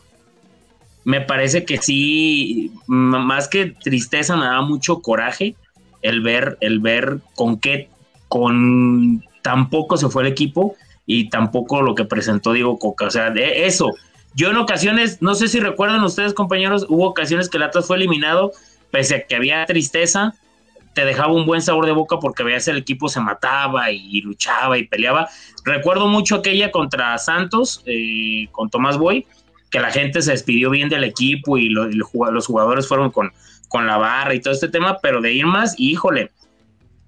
me 1.03 1.21
parece 1.21 1.65
que 1.65 1.77
sí, 1.77 2.71
más 2.87 3.47
que 3.47 3.67
tristeza, 3.67 4.35
me 4.35 4.45
da 4.45 4.61
mucho 4.61 5.01
coraje 5.01 5.55
el 6.01 6.21
ver, 6.21 6.57
el 6.61 6.79
ver 6.79 7.19
con 7.35 7.59
qué, 7.59 7.89
con 8.27 9.23
tampoco 9.41 9.97
se 9.97 10.09
fue 10.09 10.23
el 10.23 10.29
equipo 10.29 10.75
y 11.05 11.29
tampoco 11.29 11.81
lo 11.81 11.95
que 11.95 12.05
presentó 12.05 12.53
Diego 12.53 12.77
Coca. 12.77 13.05
O 13.05 13.11
sea, 13.11 13.31
de 13.31 13.65
eso. 13.65 13.91
Yo 14.33 14.49
en 14.49 14.57
ocasiones, 14.57 15.21
no 15.21 15.35
sé 15.35 15.47
si 15.47 15.59
recuerdan 15.59 16.03
ustedes, 16.03 16.33
compañeros, 16.33 16.85
hubo 16.87 17.07
ocasiones 17.07 17.49
que 17.49 17.57
el 17.57 17.63
Atlas 17.63 17.87
fue 17.87 17.97
eliminado, 17.97 18.51
pese 18.91 19.15
a 19.15 19.27
que 19.27 19.35
había 19.35 19.65
tristeza, 19.65 20.33
te 20.93 21.05
dejaba 21.05 21.33
un 21.33 21.45
buen 21.45 21.61
sabor 21.61 21.85
de 21.85 21.93
boca 21.93 22.17
porque 22.19 22.43
veías 22.43 22.67
el 22.67 22.77
equipo 22.77 23.07
se 23.07 23.21
mataba 23.21 23.91
y, 23.91 24.21
luchaba 24.21 24.77
y 24.77 24.85
peleaba. 24.85 25.29
Recuerdo 25.63 26.07
mucho 26.07 26.35
aquella 26.35 26.71
contra 26.71 27.17
Santos, 27.17 27.81
eh, 27.85 28.47
con 28.51 28.69
Tomás 28.69 28.97
Boy, 28.97 29.25
que 29.69 29.79
la 29.79 29.91
gente 29.91 30.21
se 30.21 30.31
despidió 30.31 30.69
bien 30.69 30.89
del 30.89 31.05
equipo 31.05 31.57
y, 31.57 31.69
los 31.69 32.45
jugadores 32.45 32.87
fueron 32.87 33.09
con, 33.09 33.31
con 33.69 33.87
la 33.87 33.97
barra 33.97 34.33
y 34.33 34.41
todo 34.41 34.53
este 34.53 34.67
tema, 34.67 34.99
pero 35.01 35.21
de 35.21 35.31
ir 35.31 35.45
más, 35.45 35.75
híjole, 35.77 36.31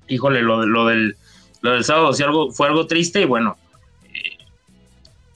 híjole, 0.07 0.41
lo, 0.41 0.65
lo, 0.65 0.86
del, 0.86 1.17
lo 1.61 1.71
del 1.71 1.84
sábado 1.84 2.11
algo, 2.23 2.51
fue 2.51 2.67
algo 2.67 2.88
triste 2.88 3.21
y 3.21 3.25
bueno, 3.25 3.57
eh, 4.05 4.38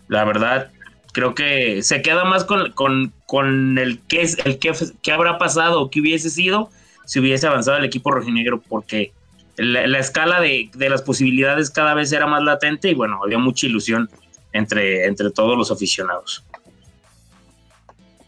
la 0.07 0.23
verdad, 0.23 0.71
creo 1.11 1.35
que 1.35 1.83
se 1.83 2.01
queda 2.01 2.23
más 2.23 2.45
con, 2.45 3.13
con 3.27 3.77
el 3.77 3.99
que 4.07 4.23
es 4.23 4.37
el 4.45 4.57
que, 4.57 4.73
que 5.03 5.11
habrá 5.11 5.37
pasado 5.37 5.81
o 5.81 5.91
qué 5.91 6.01
hubiese 6.01 6.31
sido 6.31 6.71
si 7.05 7.19
hubiese 7.19 7.45
avanzado 7.45 7.77
el 7.77 7.85
equipo 7.85 8.11
rojinegro, 8.11 8.59
porque 8.59 9.13
la, 9.57 9.85
la 9.85 9.99
escala 9.99 10.41
de, 10.41 10.69
de, 10.73 10.89
las 10.89 11.03
posibilidades 11.03 11.69
cada 11.69 11.93
vez 11.93 12.11
era 12.11 12.25
más 12.25 12.43
latente 12.43 12.89
y 12.89 12.95
bueno, 12.95 13.21
había 13.23 13.37
mucha 13.37 13.67
ilusión 13.67 14.09
entre, 14.51 15.05
entre 15.05 15.29
todos 15.31 15.57
los 15.57 15.71
aficionados. 15.71 16.43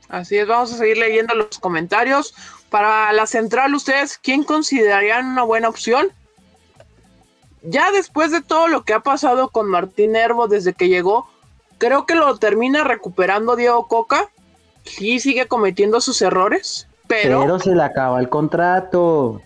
Así 0.08 0.38
es, 0.38 0.48
vamos 0.48 0.74
a 0.74 0.78
seguir 0.78 0.98
leyendo 0.98 1.36
los 1.36 1.60
comentarios. 1.60 2.34
Para 2.70 3.12
la 3.14 3.26
central, 3.26 3.74
¿ustedes 3.76 4.18
quién 4.18 4.44
considerarían 4.44 5.26
una 5.26 5.44
buena 5.44 5.70
opción? 5.70 6.08
Ya 7.62 7.92
después 7.92 8.32
de 8.32 8.42
todo 8.42 8.68
lo 8.68 8.84
que 8.84 8.94
ha 8.94 9.02
pasado 9.02 9.50
con 9.50 9.68
Martín 9.68 10.16
Herbo 10.16 10.48
desde 10.48 10.74
que 10.74 10.88
llegó, 10.88 11.30
creo 11.78 12.06
que 12.06 12.16
lo 12.16 12.38
termina 12.38 12.84
recuperando 12.84 13.56
Diego 13.56 13.88
Coca. 13.88 14.30
Sí 14.84 15.20
sigue 15.20 15.48
cometiendo 15.48 16.02
sus 16.02 16.22
errores, 16.22 16.88
pero... 17.08 17.42
Pero 17.42 17.60
se 17.60 17.76
le 17.76 17.84
acaba 17.84 18.20
el 18.20 18.30
contrato. 18.30 19.42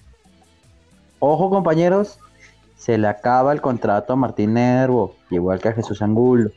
Ojo 1.19 1.49
compañeros, 1.49 2.19
se 2.77 2.97
le 2.97 3.07
acaba 3.07 3.53
el 3.53 3.61
contrato 3.61 4.13
a 4.13 4.15
Martín 4.17 4.55
Nervo, 4.55 5.15
igual 5.29 5.61
que 5.61 5.69
a 5.69 5.73
Jesús 5.73 6.01
Angulo. 6.01 6.51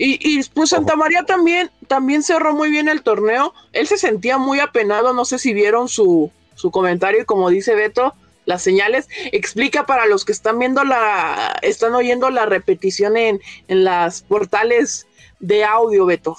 Y, 0.00 0.42
pues 0.50 0.70
Santa 0.70 0.94
María 0.94 1.24
también, 1.24 1.72
también 1.88 2.22
cerró 2.22 2.54
muy 2.54 2.70
bien 2.70 2.88
el 2.88 3.02
torneo. 3.02 3.52
Él 3.72 3.88
se 3.88 3.98
sentía 3.98 4.38
muy 4.38 4.60
apenado, 4.60 5.12
no 5.12 5.24
sé 5.24 5.40
si 5.40 5.52
vieron 5.52 5.88
su, 5.88 6.30
su 6.54 6.70
comentario 6.70 7.22
y 7.22 7.24
como 7.24 7.50
dice 7.50 7.74
Beto, 7.74 8.14
las 8.44 8.62
señales. 8.62 9.08
Explica 9.32 9.86
para 9.86 10.06
los 10.06 10.24
que 10.24 10.30
están 10.30 10.60
viendo 10.60 10.84
la, 10.84 11.58
están 11.62 11.94
oyendo 11.96 12.30
la 12.30 12.46
repetición 12.46 13.16
en, 13.16 13.40
en 13.66 13.82
las 13.82 14.22
portales 14.22 15.08
de 15.40 15.64
audio, 15.64 16.06
Beto. 16.06 16.36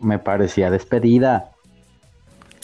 Me 0.00 0.18
parecía 0.18 0.70
despedida. 0.70 1.52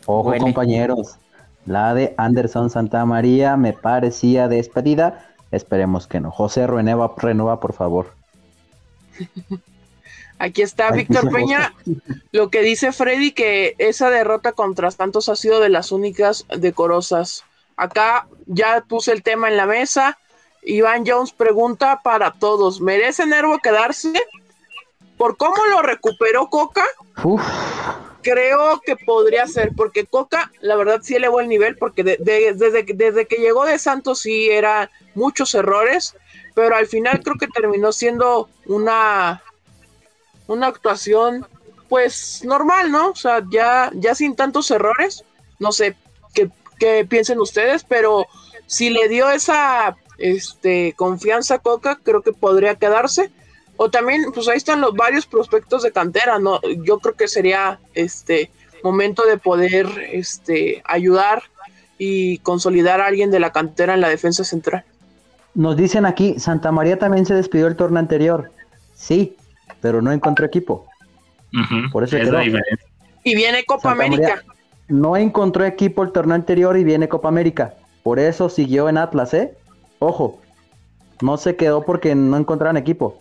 Ojo, 0.07 0.35
compañeros. 0.39 1.17
La 1.65 1.95
de 1.95 2.15
Anderson 2.17 2.71
Santa 2.71 3.05
María 3.05 3.57
me 3.57 3.73
parecía 3.73 4.49
despedida. 4.49 5.35
Esperemos 5.51 6.07
que 6.07 6.21
no. 6.21 6.31
José 6.31 6.67
Renueva, 6.67 7.15
renueva 7.17 7.61
por 7.61 7.73
favor. 7.73 8.15
Aquí 10.39 10.63
está 10.63 10.91
Víctor 10.91 11.31
Peña. 11.31 11.73
Lo 12.33 12.51
que 12.51 12.63
dice 12.63 12.91
Freddy, 12.91 13.31
que 13.31 13.77
esa 13.79 14.11
derrota 14.11 14.51
contra 14.51 14.91
Santos 14.91 15.29
ha 15.29 15.37
sido 15.37 15.61
de 15.61 15.69
las 15.69 15.93
únicas 15.93 16.47
decorosas. 16.59 17.45
Acá 17.77 18.27
ya 18.47 18.85
puse 18.89 19.13
el 19.13 19.23
tema 19.23 19.49
en 19.49 19.57
la 19.57 19.67
mesa. 19.67 20.19
Iván 20.65 21.05
Jones 21.07 21.33
pregunta 21.33 22.01
para 22.03 22.33
todos: 22.33 22.81
¿merece 22.81 23.25
Nervo 23.25 23.59
quedarse? 23.59 24.13
Por 25.17 25.37
cómo 25.37 25.65
lo 25.67 25.83
recuperó 25.83 26.49
Coca, 26.49 26.85
creo 28.23 28.81
que 28.85 28.97
podría 28.97 29.47
ser, 29.47 29.71
porque 29.77 30.07
Coca, 30.07 30.51
la 30.61 30.77
verdad, 30.77 31.01
sí 31.03 31.15
elevó 31.15 31.41
el 31.41 31.49
nivel, 31.49 31.77
porque 31.77 32.03
desde, 32.03 32.85
desde 32.95 33.27
que 33.27 33.37
llegó 33.37 33.65
de 33.65 33.79
Santos 33.79 34.21
sí 34.21 34.51
eran 34.51 34.91
muchos 35.15 35.55
errores 35.55 36.17
pero 36.55 36.77
al 36.77 36.87
final 36.87 37.23
creo 37.23 37.37
que 37.37 37.49
terminó 37.49 37.93
siendo 37.93 38.49
una, 38.67 39.43
una 40.47 40.67
actuación 40.67 41.47
pues 41.89 42.43
normal, 42.45 42.91
¿no? 42.91 43.11
O 43.11 43.17
sea, 43.17 43.43
ya, 43.51 43.91
ya 43.95 44.15
sin 44.15 44.35
tantos 44.35 44.71
errores, 44.71 45.25
no 45.59 45.73
sé 45.73 45.97
qué, 46.35 46.51
qué 46.79 47.07
piensen 47.09 47.39
ustedes, 47.39 47.85
pero 47.85 48.27
si 48.67 48.91
le 48.91 49.09
dio 49.09 49.31
esa 49.31 49.97
este, 50.19 50.95
confianza 50.97 51.57
a 51.57 51.59
Coca, 51.59 51.99
creo 52.03 52.23
que 52.23 52.33
podría 52.33 52.77
quedarse. 52.77 53.31
O 53.77 53.91
también, 53.91 54.25
pues 54.33 54.49
ahí 54.49 54.57
están 54.57 54.81
los 54.81 54.95
varios 54.95 55.27
prospectos 55.27 55.83
de 55.83 55.93
cantera, 55.93 56.39
¿no? 56.39 56.61
Yo 56.85 56.99
creo 56.99 57.15
que 57.15 57.29
sería 57.29 57.81
este 57.95 58.51
momento 58.83 59.25
de 59.25 59.39
poder 59.39 59.87
este, 60.13 60.83
ayudar 60.85 61.43
y 61.99 62.39
consolidar 62.39 63.01
a 63.01 63.07
alguien 63.07 63.31
de 63.31 63.41
la 63.41 63.53
cantera 63.53 63.95
en 63.95 64.01
la 64.01 64.09
defensa 64.09 64.45
central. 64.45 64.85
Nos 65.55 65.77
dicen 65.77 66.07
aquí, 66.07 66.39
Santa 66.39 66.73
María 66.73 66.99
también 66.99 67.27
se 67.27 67.35
despidió 67.35 67.67
el 67.67 67.77
torneo 67.77 68.01
anterior. 68.01 68.51
Sí, 68.95 69.37
pero 69.81 70.01
no 70.03 70.13
encontró 70.13 70.47
equipo. 70.47 70.87
Por 71.93 72.05
eso 72.05 72.17
Y 73.25 73.35
viene 73.35 73.65
Copa 73.65 73.93
América. 73.93 74.43
no 74.89 75.17
encontró 75.17 75.65
equipo 75.65 76.03
el 76.03 76.13
torneo 76.13 76.35
anterior 76.35 76.77
y 76.79 76.85
viene 76.85 77.09
Copa 77.09 77.29
América. 77.29 77.75
Por 78.03 78.19
eso 78.19 78.49
siguió 78.49 78.89
en 78.89 78.97
Atlas, 78.97 79.35
¿eh? 79.35 79.55
Ojo, 79.99 80.41
no 81.21 81.37
se 81.37 81.57
quedó 81.57 81.85
porque 81.85 82.15
no 82.15 82.37
encontraron 82.37 82.77
equipo. 82.77 83.21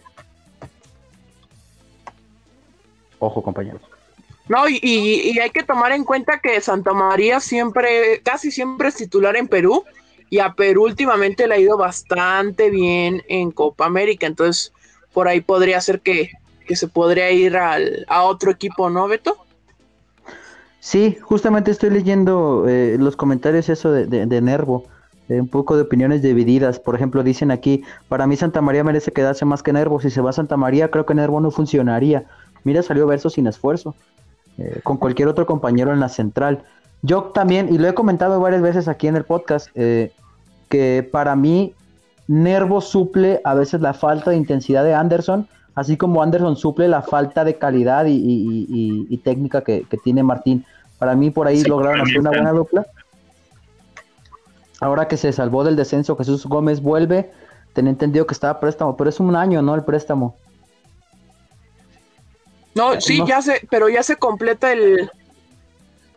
Ojo, 3.22 3.42
compañeros. 3.42 3.82
No, 4.50 4.68
y, 4.68 4.80
y, 4.82 5.40
hay 5.40 5.52
que 5.52 5.64
tomar 5.64 5.92
en 5.92 6.04
cuenta 6.04 6.40
que 6.40 6.60
Santa 6.60 6.92
María 6.92 7.40
siempre, 7.40 8.20
casi 8.22 8.52
siempre 8.52 8.90
es 8.90 8.96
titular 8.96 9.38
en 9.38 9.48
Perú 9.48 9.86
y 10.30 10.40
a 10.40 10.54
Perú 10.54 10.86
últimamente 10.86 11.48
le 11.48 11.56
ha 11.56 11.60
ido 11.60 11.78
bastante 11.78 12.70
bien 12.72 13.22
en 13.30 13.52
Copa 13.52 13.86
América, 13.86 14.26
entonces 14.26 14.74
por 15.14 15.28
ahí 15.28 15.40
podría 15.40 15.80
ser 15.80 16.02
que, 16.02 16.32
se 16.68 16.88
podría 16.88 17.32
ir 17.32 17.58
al, 17.58 18.06
a 18.10 18.24
otro 18.24 18.50
equipo, 18.50 18.90
¿no, 18.90 19.08
Beto? 19.08 19.38
Sí, 20.80 21.18
justamente 21.22 21.70
estoy 21.70 21.92
leyendo 21.92 22.66
eh, 22.68 22.98
los 23.00 23.16
comentarios 23.16 23.70
eso 23.70 23.92
de, 23.92 24.06
de, 24.06 24.42
Nervo, 24.42 24.86
eh, 25.30 25.40
un 25.40 25.48
poco 25.48 25.76
de 25.76 25.84
opiniones 25.84 26.22
divididas. 26.22 26.80
Por 26.80 26.96
ejemplo, 26.96 27.24
dicen 27.24 27.52
aquí, 27.52 27.84
para 28.10 28.26
mí 28.26 28.36
Santa 28.38 28.62
María 28.62 28.84
merece 28.84 29.12
quedarse 29.12 29.46
más 29.46 29.62
que 29.62 29.74
Nervo. 29.74 30.00
Si 30.00 30.10
se 30.10 30.22
va 30.22 30.32
a 30.32 30.34
Santa 30.34 30.58
María, 30.58 30.90
creo 30.90 31.06
que 31.06 31.14
Nervo 31.14 31.40
no 31.42 31.52
funcionaría. 31.52 32.26
Mira, 32.64 32.84
salió 32.84 33.08
verso 33.08 33.30
sin 33.30 33.48
esfuerzo, 33.48 33.96
eh, 34.58 34.80
con 34.84 34.98
cualquier 34.98 35.28
otro 35.28 35.46
compañero 35.46 35.94
en 35.94 36.00
la 36.00 36.10
central. 36.10 36.64
Yo 37.02 37.24
también, 37.34 37.74
y 37.74 37.78
lo 37.78 37.88
he 37.88 37.94
comentado 37.94 38.40
varias 38.40 38.62
veces 38.62 38.88
aquí 38.88 39.08
en 39.08 39.16
el 39.16 39.24
podcast, 39.24 39.70
eh, 39.76 40.12
que 40.70 41.08
para 41.10 41.36
mí 41.36 41.74
Nervo 42.28 42.82
suple 42.82 43.42
a 43.44 43.56
veces 43.56 43.82
la 43.82 43.94
falta 43.94 44.32
de 44.32 44.38
intensidad 44.38 44.84
de 44.84 44.94
Anderson, 44.94 45.48
así 45.76 45.98
como 45.98 46.22
Anderson 46.22 46.56
suple 46.56 46.88
la 46.88 47.02
falta 47.02 47.44
de 47.44 47.58
calidad 47.58 48.06
y, 48.08 49.18
técnica 49.24 49.62
que, 49.62 49.86
tiene 50.04 50.24
Martín. 50.24 50.66
Para 51.00 51.16
mí 51.16 51.32
por 51.32 51.48
ahí 51.48 51.64
lograron 51.64 52.02
hacer 52.02 52.20
una 52.20 52.30
buena 52.30 52.52
dupla. 52.52 52.86
Ahora 54.80 55.08
que 55.08 55.18
se 55.18 55.32
salvó 55.32 55.64
del 55.64 55.76
descenso, 55.76 56.16
Jesús 56.16 56.46
Gómez 56.46 56.82
vuelve. 56.82 57.32
Tenía 57.74 57.92
entendido 57.92 58.26
que 58.26 58.34
estaba 58.34 58.60
préstamo, 58.60 58.96
pero 58.98 59.10
es 59.10 59.20
un 59.20 59.36
año, 59.36 59.62
¿no? 59.62 59.76
El 59.76 59.84
préstamo. 59.84 60.36
No, 62.76 63.00
sí, 63.02 63.20
no. 63.20 63.28
ya 63.28 63.42
se, 63.42 63.68
pero 63.70 63.90
ya 63.90 64.04
se 64.04 64.16
completa 64.16 64.72
el. 64.72 65.10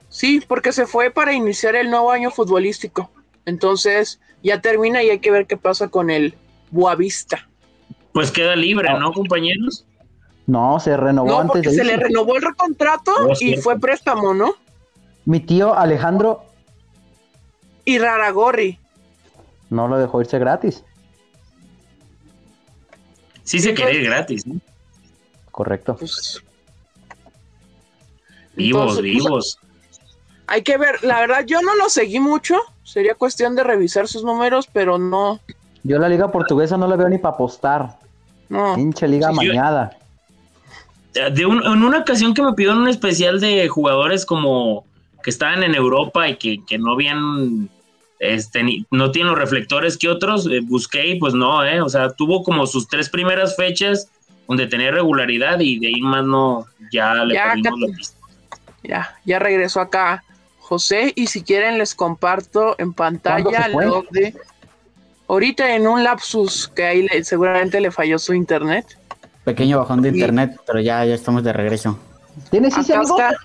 Sí, 0.09 0.43
porque 0.47 0.73
se 0.73 0.87
fue 0.87 1.11
para 1.11 1.33
iniciar 1.33 1.75
el 1.75 1.91
nuevo 1.91 2.11
año 2.13 2.31
futbolístico. 2.31 3.11
Entonces, 3.47 4.21
ya 4.43 4.61
termina 4.61 5.03
y 5.03 5.11
hay 5.11 5.19
que 5.19 5.31
ver 5.33 5.47
qué 5.47 5.57
pasa 5.57 5.89
con 5.89 6.11
el 6.11 6.35
Boavista. 6.71 7.49
Pues 8.13 8.31
queda 8.31 8.55
libre, 8.55 8.89
¿no, 8.99 9.13
compañeros? 9.13 9.85
No, 10.47 10.79
se 10.79 10.97
renovó 10.97 11.29
No, 11.29 11.39
antes 11.41 11.53
porque 11.55 11.69
de 11.71 11.75
se 11.75 11.83
irse. 11.83 11.97
le 11.97 12.03
renovó 12.03 12.37
el 12.37 12.43
recontrato 12.43 13.13
y 13.33 13.37
cierto. 13.37 13.63
fue 13.63 13.81
préstamo, 13.81 14.33
¿no? 14.35 14.55
Mi 15.25 15.41
tío 15.41 15.75
Alejandro 15.75 16.45
Y 17.85 17.99
Raragorri. 17.99 18.79
no 19.71 19.89
lo 19.89 19.99
dejó 19.99 20.21
irse 20.21 20.39
gratis. 20.39 20.85
Sí 23.43 23.59
se 23.59 23.73
pues. 23.73 23.95
ir 23.95 24.05
gratis, 24.05 24.47
¿no? 24.47 24.61
Correcto. 25.55 25.95
Pues, 25.97 26.43
Vivos, 28.57 28.99
Entonces, 28.99 29.03
pues, 29.03 29.25
vivos. 29.25 29.59
hay 30.49 30.63
que 30.63 30.77
ver, 30.77 31.03
la 31.05 31.21
verdad, 31.21 31.45
yo 31.47 31.63
no 31.63 31.77
lo 31.77 31.89
seguí 31.89 32.19
mucho. 32.19 32.57
Sería 32.83 33.15
cuestión 33.15 33.55
de 33.55 33.63
revisar 33.63 34.09
sus 34.09 34.25
números, 34.25 34.69
pero 34.73 34.99
no, 34.99 35.41
Yo 35.85 35.99
la 35.99 36.09
liga 36.09 36.33
portuguesa 36.33 36.77
no 36.77 36.89
la 36.89 36.97
veo 36.97 37.09
ni 37.09 37.19
para 37.19 37.35
apostar. 37.35 37.99
no. 38.49 38.75
Pinche 38.75 39.07
liga 39.07 39.29
Sí, 39.29 39.35
yo- 39.35 39.53
mañada. 39.53 39.97
De 41.33 41.47
un- 41.47 41.65
en 41.65 41.85
una 41.85 41.99
ocasión 41.99 42.35
que 42.35 42.43
me 42.43 42.53
pidieron 42.55 42.79
un 42.79 42.89
especial 42.89 43.39
de 43.41 43.69
jugadores 43.69 44.27
como 44.27 44.85
que 45.23 45.31
estaban 45.31 45.63
en 45.63 45.75
Europa 45.77 46.29
y 46.29 46.37
que, 46.37 46.65
que 46.67 46.79
no 46.79 46.93
habían, 46.95 47.69
este, 48.19 48.63
ni- 48.65 48.85
no 48.91 49.11
tienen 49.13 49.31
los 49.31 49.39
reflectores 49.39 49.97
que 49.97 50.09
otros, 50.09 50.47
eh, 50.47 50.61
busqué 50.63 51.07
y 51.07 51.19
pues 51.21 51.33
no, 51.35 51.65
eh, 51.65 51.81
o 51.81 51.89
sea, 51.89 52.11
tuvo 52.11 52.43
como 52.43 52.67
sus 52.67 52.89
tres 52.89 53.09
primeras 53.09 53.55
fechas 53.57 54.09
donde 54.49 54.67
tenía 54.67 54.91
regularidad 54.91 55.59
y 55.61 55.79
de 55.79 55.87
ahí 55.89 56.01
más 56.01 56.25
no, 56.25 56.67
ya 56.93 57.15
le 57.25 57.35
Ya, 57.35 57.45
perdimos 57.53 57.81
la 57.81 57.87
pista. 57.97 58.17
Ya, 58.83 59.17
ya 59.25 59.39
regresó 59.39 59.81
acá 59.81 60.23
José 60.59 61.13
y 61.17 61.27
si 61.29 61.43
quieren 61.43 61.79
les 61.79 61.95
comparto 61.95 62.75
en 62.79 62.93
pantalla 62.93 63.69
lo 63.69 64.05
de 64.11 64.35
ahorita 65.29 65.75
en 65.75 65.87
un 65.87 66.03
lapsus 66.05 66.69
que 66.69 66.85
ahí 66.85 67.09
le- 67.09 67.25
seguramente 67.25 67.81
le 67.81 67.91
falló 67.91 68.19
su 68.19 68.35
internet. 68.35 68.99
Pequeño 69.45 69.79
bajón 69.79 70.03
de 70.03 70.09
Y- 70.11 70.13
internet, 70.13 70.59
pero 70.67 70.81
ya, 70.81 71.05
ya 71.05 71.15
estamos 71.15 71.43
de 71.45 71.53
regreso. 71.53 71.99
¿Tienes 72.51 72.77
ese 72.77 72.93
Acá 72.93 73.01
amigo? 73.01 73.19
está. 73.19 73.37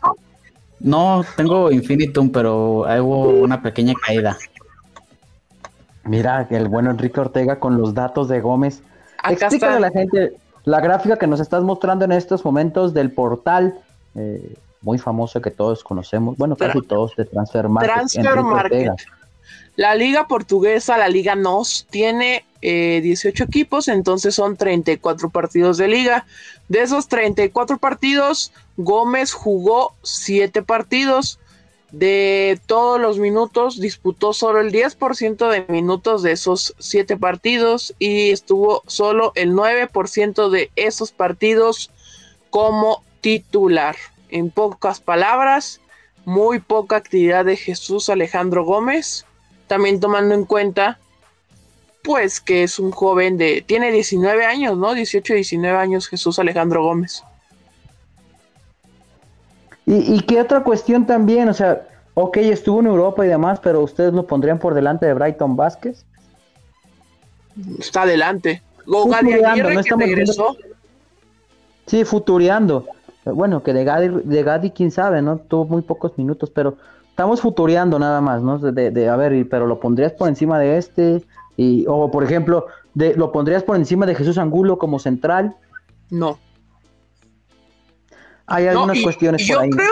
No, 0.82 1.26
tengo 1.36 1.72
Infinitum, 1.72 2.32
pero 2.32 2.80
hubo 3.04 3.30
una 3.30 3.62
pequeña 3.62 3.94
caída. 3.94 4.38
Mira, 6.04 6.48
el 6.50 6.68
bueno 6.70 6.90
Enrique 6.92 7.20
Ortega 7.20 7.60
con 7.60 7.78
los 7.78 7.94
datos 7.94 8.30
de 8.30 8.40
Gómez. 8.42 8.82
Acá 9.20 9.32
Explícale 9.48 9.76
está. 9.76 9.78
a 9.78 9.80
la 9.80 9.92
gente 9.92 10.34
la 10.70 10.80
gráfica 10.82 11.18
que 11.18 11.28
nos 11.28 11.40
estás 11.40 11.64
mostrando 11.64 12.06
en 12.06 12.12
estos 12.12 12.46
momentos 12.46 12.94
del 12.94 13.12
portal 13.12 13.80
eh, 14.16 14.54
muy 14.82 14.98
famoso 14.98 15.42
que 15.42 15.52
todos 15.52 15.84
conocemos, 15.84 16.38
bueno, 16.38 16.56
casi 16.56 16.80
Tra- 16.80 16.88
todos 16.88 17.16
de 17.16 17.26
Transfer 17.26 17.68
Market. 17.68 17.94
Transfer 17.94 18.44
Market. 18.44 18.92
La 19.76 19.96
liga 19.96 20.28
portuguesa, 20.28 20.98
la 20.98 21.08
liga 21.08 21.36
NOS, 21.36 21.88
tiene 21.90 22.46
eh, 22.62 23.00
18 23.02 23.46
equipos, 23.46 23.88
entonces 23.88 24.36
son 24.36 24.58
34 24.58 25.30
partidos 25.30 25.78
de 25.78 25.88
liga. 25.88 26.26
De 26.68 26.82
esos 26.82 27.08
34 27.08 27.78
partidos, 27.78 28.52
Gómez 28.78 29.34
jugó 29.34 29.94
7 30.04 30.62
partidos. 30.62 31.40
De 31.92 32.60
todos 32.68 33.02
los 33.02 33.18
minutos, 33.18 33.80
disputó 33.80 34.34
solo 34.34 34.60
el 34.60 34.72
10% 34.72 35.50
de 35.50 35.66
minutos 35.72 36.22
de 36.22 36.34
esos 36.34 36.76
7 36.78 37.18
partidos 37.18 37.96
y 37.98 38.30
estuvo 38.30 38.84
solo 38.86 39.32
el 39.36 39.54
9% 39.54 40.50
de 40.50 40.72
esos 40.76 41.12
partidos 41.12 41.90
como 42.50 43.04
titular. 43.22 43.96
En 44.30 44.52
pocas 44.52 45.00
palabras, 45.00 45.82
muy 46.26 46.60
poca 46.60 46.98
actividad 46.98 47.46
de 47.46 47.58
Jesús 47.58 48.10
Alejandro 48.10 48.64
Gómez 48.64 49.26
también 49.70 50.00
tomando 50.00 50.36
en 50.36 50.44
cuenta 50.46 51.00
pues 52.02 52.42
que 52.42 52.64
es 52.64 52.80
un 52.80 52.92
joven 52.92 53.38
de 53.38 53.62
tiene 53.62 53.92
19 53.92 54.46
años, 54.46 54.78
¿no? 54.78 54.94
18, 54.94 55.36
19 55.36 55.78
años 55.78 56.08
Jesús 56.08 56.40
Alejandro 56.40 56.84
Gómez. 56.84 57.24
¿Y, 59.90 60.14
y 60.16 60.20
qué 60.22 60.40
otra 60.40 60.64
cuestión 60.64 61.06
también? 61.08 61.50
O 61.50 61.54
sea, 61.54 61.88
ok, 62.14 62.38
estuvo 62.38 62.80
en 62.80 62.86
Europa 62.86 63.26
y 63.26 63.30
demás, 63.30 63.60
pero 63.60 63.82
ustedes 63.82 64.14
lo 64.14 64.28
pondrían 64.28 64.60
por 64.60 64.76
delante 64.76 65.08
de 65.08 65.14
Brighton 65.16 65.56
Vázquez. 65.56 66.06
Está 67.80 68.04
adelante. 68.04 68.62
O 68.86 69.04
Futuriando, 69.08 69.32
Gadi 69.42 69.44
Aguirre 69.62 69.76
no 69.76 69.84
que 69.84 69.96
regresó. 70.06 70.56
Sí, 71.88 72.06
futureando. 72.06 72.86
Bueno, 73.26 73.64
que 73.64 73.74
de 73.74 73.84
Gadi, 73.84 74.10
de 74.24 74.44
Gadi, 74.44 74.70
quién 74.72 74.92
sabe, 74.92 75.22
¿no? 75.24 75.38
Tuvo 75.38 75.66
muy 75.66 75.82
pocos 75.82 76.18
minutos, 76.18 76.52
pero 76.52 76.78
estamos 77.10 77.42
futureando 77.42 77.98
nada 77.98 78.22
más, 78.22 78.42
¿no? 78.44 78.60
De, 78.60 78.72
de- 78.72 78.92
de- 78.92 79.10
a 79.10 79.16
ver, 79.16 79.48
pero 79.50 79.66
lo 79.66 79.80
pondrías 79.80 80.14
por 80.14 80.28
encima 80.30 80.60
de 80.60 80.78
este, 80.78 81.24
y, 81.58 81.86
o 81.88 82.12
por 82.12 82.24
ejemplo, 82.24 82.68
de, 82.94 83.16
lo 83.16 83.32
pondrías 83.32 83.64
por 83.64 83.76
encima 83.76 84.06
de 84.06 84.14
Jesús 84.16 84.38
Angulo 84.38 84.78
como 84.78 85.00
central. 85.00 85.56
No. 86.12 86.38
Hay 88.52 88.66
No, 88.66 88.72
algunas 88.72 88.98
y- 88.98 89.04
cuestiones 89.04 89.42
por 89.48 89.56
yo 89.56 89.62
ahí. 89.62 89.70
creo, 89.70 89.92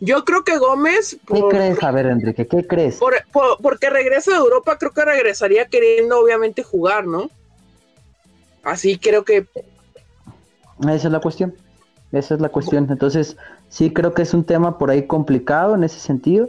yo 0.00 0.24
creo 0.24 0.44
que 0.44 0.58
Gómez, 0.58 1.18
¿Qué 1.26 1.42
crees? 1.50 1.82
A 1.82 1.90
ver, 1.90 2.06
Enrique, 2.06 2.46
¿qué 2.46 2.66
crees? 2.66 2.96
por- 2.96 3.22
por- 3.32 3.58
porque 3.60 3.90
regresa 3.90 4.30
de 4.30 4.36
Europa, 4.38 4.78
creo 4.78 4.92
que 4.92 5.04
regresaría 5.04 5.66
queriendo 5.66 6.18
obviamente 6.20 6.62
jugar, 6.62 7.06
¿no? 7.06 7.30
Así 8.62 8.98
creo 8.98 9.24
que 9.24 9.46
Esa 10.82 10.94
es 11.08 11.12
la 11.12 11.20
cuestión. 11.20 11.54
Esa 12.12 12.34
es 12.34 12.40
la 12.40 12.48
cuestión. 12.48 12.86
Entonces, 12.90 13.36
sí 13.68 13.92
creo 13.92 14.14
que 14.14 14.22
es 14.22 14.34
un 14.34 14.44
tema 14.44 14.78
por 14.78 14.90
ahí 14.90 15.06
complicado 15.06 15.74
en 15.74 15.84
ese 15.84 16.00
sentido. 16.00 16.48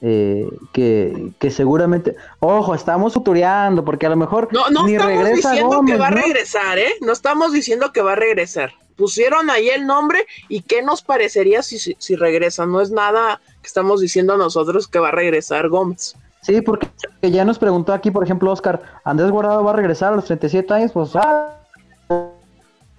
Eh, 0.00 0.48
que, 0.72 1.32
que 1.38 1.50
seguramente. 1.50 2.16
Ojo, 2.40 2.74
estamos 2.74 3.14
futureando, 3.14 3.84
porque 3.84 4.06
a 4.06 4.10
lo 4.10 4.16
mejor 4.16 4.48
no, 4.52 4.68
no 4.70 4.86
ni 4.86 4.94
estamos 4.94 5.14
regresa 5.14 5.50
diciendo 5.50 5.76
Gómez, 5.76 5.94
que 5.94 6.00
va 6.00 6.06
a 6.08 6.10
regresar, 6.10 6.78
¿eh? 6.78 6.94
No 7.00 7.12
estamos 7.12 7.52
diciendo 7.52 7.92
que 7.92 8.02
va 8.02 8.12
a 8.12 8.16
regresar. 8.16 8.72
Pusieron 8.96 9.50
ahí 9.50 9.68
el 9.68 9.86
nombre 9.86 10.26
y 10.48 10.62
qué 10.62 10.82
nos 10.82 11.02
parecería 11.02 11.62
si, 11.62 11.78
si, 11.78 11.96
si 11.98 12.16
regresa. 12.16 12.66
No 12.66 12.80
es 12.80 12.90
nada 12.90 13.40
que 13.60 13.66
estamos 13.66 14.00
diciendo 14.00 14.36
nosotros 14.36 14.86
que 14.88 14.98
va 14.98 15.08
a 15.08 15.12
regresar 15.12 15.68
Gómez. 15.68 16.16
Sí, 16.42 16.60
porque 16.60 16.88
ya 17.22 17.44
nos 17.46 17.58
preguntó 17.58 17.94
aquí, 17.94 18.10
por 18.10 18.22
ejemplo, 18.22 18.52
Oscar, 18.52 18.82
¿Andrés 19.02 19.30
Guardado 19.30 19.64
va 19.64 19.70
a 19.70 19.76
regresar 19.76 20.12
a 20.12 20.16
los 20.16 20.26
37 20.26 20.74
años? 20.74 20.92
Pues, 20.92 21.16
ah, 21.16 21.56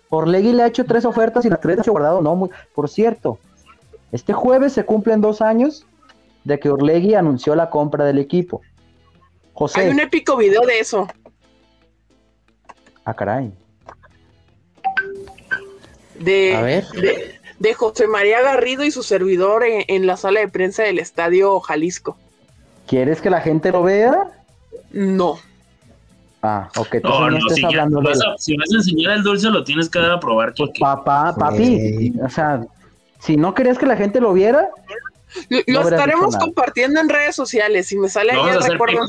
Orlegui 0.10 0.52
le 0.52 0.64
ha 0.64 0.68
hecho 0.68 0.84
tres 0.84 1.06
ofertas 1.06 1.46
y 1.46 1.50
las 1.50 1.62
tres 1.62 1.78
ha 1.78 1.82
hecho 1.82 1.92
Guardado, 1.92 2.24
no, 2.24 2.36
muy, 2.36 2.50
por 2.74 2.90
cierto, 2.90 3.38
este 4.12 4.34
jueves 4.34 4.74
se 4.74 4.84
cumplen 4.84 5.22
dos 5.22 5.42
años 5.42 5.86
de 6.46 6.58
que 6.60 6.70
Orlegui 6.70 7.14
anunció 7.16 7.54
la 7.56 7.70
compra 7.70 8.06
del 8.06 8.20
equipo. 8.20 8.62
José, 9.54 9.82
Hay 9.82 9.90
un 9.90 10.00
épico 10.00 10.38
video 10.38 10.62
de 10.66 10.80
eso. 10.80 11.08
ah, 13.04 13.14
caray, 13.14 13.52
De, 16.20 16.56
A 16.56 16.62
ver. 16.62 16.86
de, 16.90 17.36
de 17.60 17.74
José 17.74 18.08
María 18.08 18.42
Garrido 18.42 18.84
y 18.84 18.92
su 18.92 19.04
servidor 19.04 19.64
en, 19.64 19.84
en 19.88 20.08
la 20.08 20.18
sala 20.18 20.40
de 20.40 20.48
prensa 20.48 20.84
del 20.84 21.00
Estadio 21.00 21.60
Jalisco. 21.60 22.18
¿quieres 22.88 23.20
que 23.20 23.30
la 23.32 23.42
gente 23.42 23.72
lo 23.72 23.82
vea? 23.84 24.32
No. 24.92 25.38
Ah, 26.44 26.70
ok, 26.78 26.96
entonces 26.96 27.20
No, 27.20 27.30
no, 27.32 27.50
si, 27.50 27.62
ya 27.62 27.68
hablando 27.68 28.00
de 28.02 28.10
vas 28.10 28.20
a, 28.22 28.38
si 28.38 28.56
vas 28.56 28.70
a 28.72 28.76
enseñar 28.78 29.12
el 29.14 29.24
dulce, 29.24 29.50
lo 29.50 29.64
tienes 29.64 29.90
que 29.90 29.98
dar 29.98 30.12
a 30.12 30.20
probar. 30.20 30.54
Porque 30.56 30.80
papá, 30.80 31.34
papi, 31.36 31.66
Sí. 31.66 32.14
o 32.24 32.30
sea, 32.30 32.64
si 33.20 33.36
no 33.38 33.56
querías 33.56 33.80
que 33.80 33.88
la 33.88 33.98
gente 33.98 34.22
lo 34.22 34.32
viera, 34.34 34.70
Lo, 35.50 35.58
No 35.58 35.64
lo 35.68 35.82
hubieras 35.82 36.00
estaremos 36.00 36.38
compartiendo 36.38 37.00
en 37.00 37.10
redes 37.10 37.36
sociales. 37.36 37.88
Si 37.88 37.98
me 37.98 38.10
sale 38.10 38.32
ahí 38.32 38.50
el 38.50 38.64
recuerdo 38.64 39.06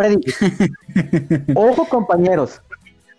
ojo 1.54 1.84
compañeros, 1.86 2.60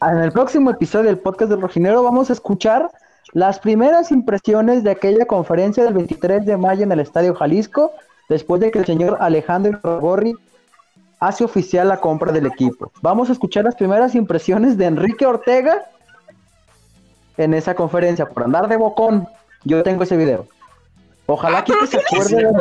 en 0.02 0.18
el 0.18 0.32
próximo 0.32 0.72
episodio 0.72 1.08
del 1.08 1.20
podcast 1.20 1.52
del 1.52 1.62
Rojinero 1.62 2.02
vamos 2.02 2.30
a 2.30 2.34
escuchar 2.34 2.90
las 3.34 3.60
primeras 3.60 4.12
impresiones 4.12 4.84
de 4.84 4.92
aquella 4.92 5.26
conferencia 5.26 5.84
del 5.84 5.94
23 5.94 6.46
de 6.46 6.58
mayo 6.58 6.84
en 6.84 6.92
el 6.92 7.00
Estadio 7.00 7.36
Jalisco, 7.36 7.92
después 8.30 8.60
de 8.62 8.72
que 8.72 8.80
el 8.80 8.86
señor 8.86 9.18
Alejandro 9.20 9.80
Gorri 10.00 10.36
hace 11.20 11.44
oficial 11.44 11.88
la 11.88 11.98
compra 11.98 12.32
del 12.32 12.48
equipo. 12.48 12.92
Vamos 13.02 13.30
a 13.30 13.34
escuchar 13.34 13.64
las 13.64 13.76
primeras 13.76 14.16
impresiones 14.16 14.78
de 14.78 14.86
Enrique 14.86 15.26
Ortega 15.26 15.86
en 17.38 17.54
esa 17.54 17.76
conferencia, 17.76 18.28
por 18.28 18.44
andar 18.44 18.68
de 18.68 18.78
bocón. 18.78 19.28
Yo 19.64 19.84
tengo 19.84 20.04
ese 20.04 20.18
video. 20.18 20.48
Ojalá 21.28 21.60
Ah, 21.60 21.64
que 21.64 21.74
pero 21.74 21.86
se 21.88 21.98
¿qué 22.00 22.04
acuerde 22.16 22.36
de, 22.38 22.52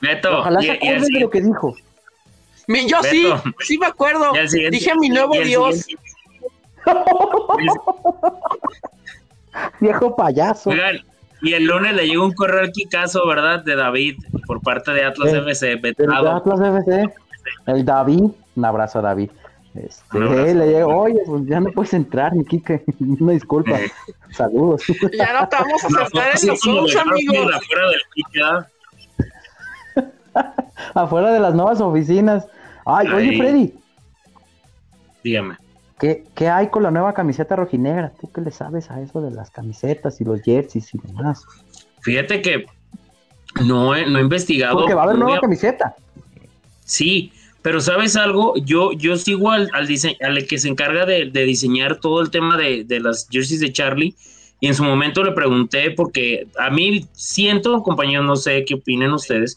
Beto, 0.00 0.38
ojalá 0.38 0.62
y- 0.62 0.66
se 0.66 0.72
el 0.72 0.76
acuerde 0.78 1.06
de 1.12 1.20
lo 1.20 1.30
que 1.30 1.40
dijo. 1.42 1.74
Mi- 2.66 2.88
Yo 2.88 3.02
sí, 3.02 3.24
Beto. 3.24 3.42
sí 3.60 3.78
me 3.78 3.86
acuerdo. 3.86 4.34
el 4.34 4.48
Dije 4.70 4.92
mi 4.98 5.08
nuevo 5.10 5.34
el 5.34 5.46
Dios. 5.48 5.86
Viejo 9.80 10.16
payaso. 10.16 10.70
Oigan, 10.70 10.96
y 11.42 11.52
el 11.52 11.64
lunes 11.64 11.94
le 11.94 12.06
llegó 12.06 12.24
un 12.24 12.32
correo 12.32 12.60
al 12.60 12.72
Kikazo, 12.72 13.26
¿verdad? 13.26 13.62
De 13.62 13.76
David 13.76 14.16
por 14.46 14.60
parte 14.62 14.92
de 14.92 15.04
Atlas 15.04 15.30
Sí, 15.30 15.36
FC. 15.36 15.72
El 15.72 15.78
vetado. 15.80 16.30
Atlas 16.32 16.60
FC, 16.60 17.04
el 17.66 17.84
David, 17.84 18.24
un 18.56 18.64
abrazo 18.64 18.98
a 18.98 19.02
David. 19.02 19.30
Este, 19.74 20.54
le 20.54 20.66
llegó, 20.68 21.02
oye, 21.02 21.20
pues 21.26 21.46
ya 21.46 21.58
no 21.58 21.70
puedes 21.72 21.92
entrar, 21.94 22.32
mi 22.34 22.44
Kike. 22.44 22.84
Una 23.00 23.32
disculpa. 23.32 23.78
Saludos. 24.30 24.84
Ya 25.12 25.40
no 25.40 25.48
te 25.48 25.56
vamos 25.56 25.84
a 25.84 25.86
aceptar 25.86 26.32
en 26.40 26.48
los 26.48 26.66
amigos. 26.66 26.94
Garfield 26.94 27.54
afuera 27.54 27.90
del 27.90 28.00
Kike, 28.14 28.40
¿verdad? 28.40 28.68
Afuera 30.94 31.32
de 31.32 31.40
las 31.40 31.54
nuevas 31.54 31.80
oficinas. 31.80 32.46
Ay, 32.84 33.08
oye. 33.08 33.38
Freddy, 33.38 33.74
Dígame. 35.22 35.56
¿qué, 35.98 36.24
¿qué 36.34 36.48
hay 36.48 36.68
con 36.68 36.82
la 36.82 36.90
nueva 36.90 37.14
camiseta 37.14 37.56
rojinegra? 37.56 38.12
¿Tú 38.20 38.30
qué 38.30 38.40
le 38.40 38.50
sabes 38.50 38.90
a 38.90 39.00
eso 39.00 39.22
de 39.22 39.30
las 39.30 39.50
camisetas 39.50 40.20
y 40.20 40.24
los 40.24 40.42
jerseys 40.42 40.94
y 40.94 40.98
demás? 40.98 41.44
Fíjate 42.00 42.42
que 42.42 42.66
no 43.64 43.94
he, 43.94 44.06
no 44.06 44.18
he 44.18 44.22
investigado. 44.22 44.78
Porque 44.78 44.94
va 44.94 45.02
a 45.02 45.04
haber 45.04 45.18
nueva 45.18 45.40
camiseta. 45.40 45.94
Sí, 46.84 47.32
pero 47.64 47.80
¿sabes 47.80 48.14
algo? 48.14 48.52
Yo, 48.58 48.92
yo 48.92 49.16
sigo 49.16 49.50
al, 49.50 49.70
al, 49.72 49.86
que 50.46 50.58
se 50.58 50.68
encarga 50.68 51.06
de, 51.06 51.30
de 51.30 51.44
diseñar 51.44 51.98
todo 51.98 52.20
el 52.20 52.28
tema 52.30 52.58
de, 52.58 52.84
de 52.84 53.00
las 53.00 53.26
jerseys 53.30 53.60
de 53.60 53.72
Charlie. 53.72 54.14
Y 54.60 54.66
en 54.66 54.74
su 54.74 54.84
momento 54.84 55.24
le 55.24 55.32
pregunté, 55.32 55.90
porque 55.92 56.46
a 56.58 56.68
mí 56.68 57.06
siento, 57.12 57.82
compañeros, 57.82 58.26
no 58.26 58.36
sé 58.36 58.66
qué 58.66 58.74
opinen 58.74 59.12
ustedes, 59.12 59.56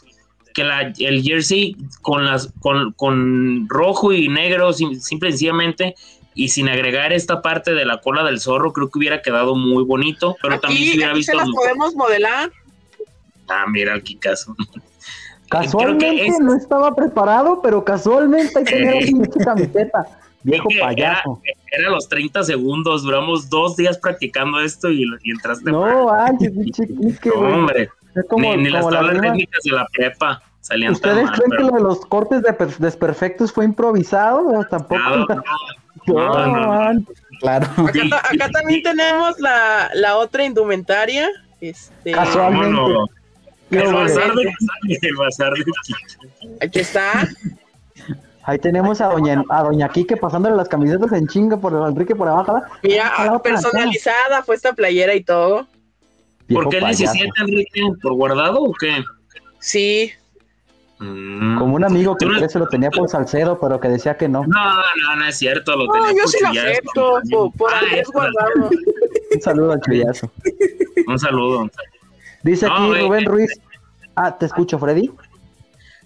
que 0.53 0.63
la, 0.63 0.93
el 0.97 1.21
jersey 1.21 1.75
con, 2.01 2.23
las, 2.25 2.49
con, 2.61 2.93
con 2.93 3.67
rojo 3.67 4.13
y 4.13 4.29
negro, 4.29 4.71
sim- 4.71 4.99
simple 4.99 5.27
y 5.27 5.31
sencillamente, 5.33 5.93
y 6.33 6.47
sin 6.47 6.69
agregar 6.69 7.11
esta 7.11 7.41
parte 7.41 7.73
de 7.73 7.83
la 7.83 7.99
cola 7.99 8.23
del 8.23 8.39
zorro, 8.39 8.71
creo 8.71 8.89
que 8.89 8.99
hubiera 8.99 9.21
quedado 9.21 9.53
muy 9.55 9.83
bonito, 9.83 10.37
pero 10.41 10.59
también 10.61 10.83
se 10.91 10.95
hubiera 10.95 11.09
aquí 11.11 11.17
visto. 11.19 11.33
se 11.33 11.37
las 11.37 11.49
podemos 11.51 11.93
modelar. 11.93 12.51
Ah, 13.49 13.65
mira 13.69 13.95
el 13.95 14.01
Kikazo. 14.03 14.55
Casualmente 15.49 16.15
que 16.15 16.27
es- 16.27 16.39
no 16.39 16.55
estaba 16.55 16.93
preparado, 16.95 17.61
pero 17.61 17.83
casualmente 17.83 18.57
ahí 18.59 18.63
tenía 18.65 18.91
la 18.93 18.99
pinche 18.99 19.39
camiseta. 19.43 20.07
Viejo 20.43 20.69
que 20.69 20.75
era- 20.77 20.85
payaso. 20.87 21.41
Era 21.71 21.89
los 21.89 22.07
30 22.07 22.43
segundos, 22.43 23.03
duramos 23.03 23.49
dos 23.49 23.75
días 23.75 23.97
practicando 23.97 24.59
esto 24.61 24.89
y, 24.89 25.03
y 25.23 25.31
entraste. 25.31 25.71
No, 25.71 26.07
pinche 26.39 26.87
Kike, 26.87 27.29
No, 27.29 27.35
hombre, 27.55 27.89
Es 28.15 28.25
como, 28.29 28.55
ni, 28.55 28.63
ni 28.63 28.69
las 28.69 28.81
como 28.83 28.95
tablas 28.95 29.21
técnicas 29.21 29.63
de 29.63 29.71
la 29.71 29.85
prepa 29.93 30.41
salían 30.61 30.95
tan 30.95 31.11
¿Ustedes 31.11 31.25
mal. 31.25 31.33
creen 31.39 31.51
que 31.51 31.63
lo 31.63 31.71
de 31.77 31.83
los 31.83 32.05
cortes 32.05 32.41
de 32.43 32.53
per- 32.53 32.77
desperfectos 32.77 33.51
fue 33.51 33.65
improvisado? 33.65 34.43
No, 34.51 34.63
tampoco. 34.65 35.01
No, 36.07 36.13
no, 36.13 36.33
No, 36.33 36.45
no, 36.47 36.55
no. 36.61 36.67
man. 36.69 37.07
Claro. 37.41 37.67
Acá, 37.85 38.17
acá 38.31 38.49
también 38.51 38.81
tenemos 38.81 39.37
la, 39.39 39.89
la 39.93 40.15
otra 40.15 40.45
indumentaria. 40.45 41.27
Este, 41.59 42.11
Casual. 42.11 42.53
El 43.71 43.93
bazar 43.93 44.33
de 44.33 44.43
el 45.01 45.15
bazar 45.15 45.53
de 45.53 45.65
aquí 46.61 46.79
está. 46.79 47.27
Ahí 48.43 48.59
tenemos 48.59 49.01
a 49.01 49.07
doña, 49.07 49.43
a 49.49 49.63
doña 49.63 49.89
Kike 49.89 50.15
pasándole 50.15 50.55
las 50.55 50.69
camisetas 50.69 51.11
en 51.11 51.27
chinga 51.27 51.57
por 51.57 51.73
el 51.73 51.83
Enrique 51.83 52.15
por 52.15 52.29
abajo. 52.29 52.53
¿verdad? 52.53 52.69
Mira, 52.81 53.11
Ah, 53.17 53.41
personalizada 53.41 54.41
fue 54.43 54.55
esta 54.55 54.71
playera 54.73 55.13
y 55.15 55.23
todo. 55.23 55.67
¿Por 56.53 56.69
qué 56.69 56.77
el 56.77 56.83
payaso. 56.83 57.11
17, 57.13 57.31
Enrique? 57.41 57.81
¿Por 58.01 58.13
guardado 58.13 58.61
o 58.63 58.73
qué? 58.73 59.03
Sí, 59.59 60.11
Mm. 60.99 61.59
Como 61.59 61.75
un 61.75 61.83
amigo 61.83 62.15
que 62.15 62.25
no- 62.25 62.49
se 62.49 62.57
lo 62.57 62.65
tenía 62.69 62.89
por 62.89 63.07
Salcedo, 63.07 63.59
pero 63.59 63.79
que 63.79 63.87
decía 63.87 64.17
que 64.17 64.27
no. 64.27 64.41
No, 64.47 64.75
no, 64.75 65.15
no 65.15 65.25
es 65.27 65.37
cierto. 65.37 65.75
Lo 65.75 65.85
no, 65.85 65.91
tenía 65.93 66.09
yo 66.13 66.23
por 66.23 66.29
sí 66.31 66.37
lo 66.41 66.49
acepto 66.49 67.19
por, 67.29 67.51
por 67.53 67.71
Ah, 67.71 67.81
Guardado. 68.11 68.69
Un 69.35 69.41
saludo 69.43 69.71
al 69.73 69.81
chullazo. 69.81 70.31
Un 71.05 71.19
saludo. 71.19 71.69
Dice 72.43 72.65
aquí 72.65 72.75
No, 72.79 72.87
güey, 72.89 73.01
Rubén 73.05 73.23
eh, 73.23 73.27
Ruiz. 73.27 73.51
Ah, 74.15 74.37
te 74.37 74.45
escucho, 74.45 74.79
Freddy. 74.79 75.11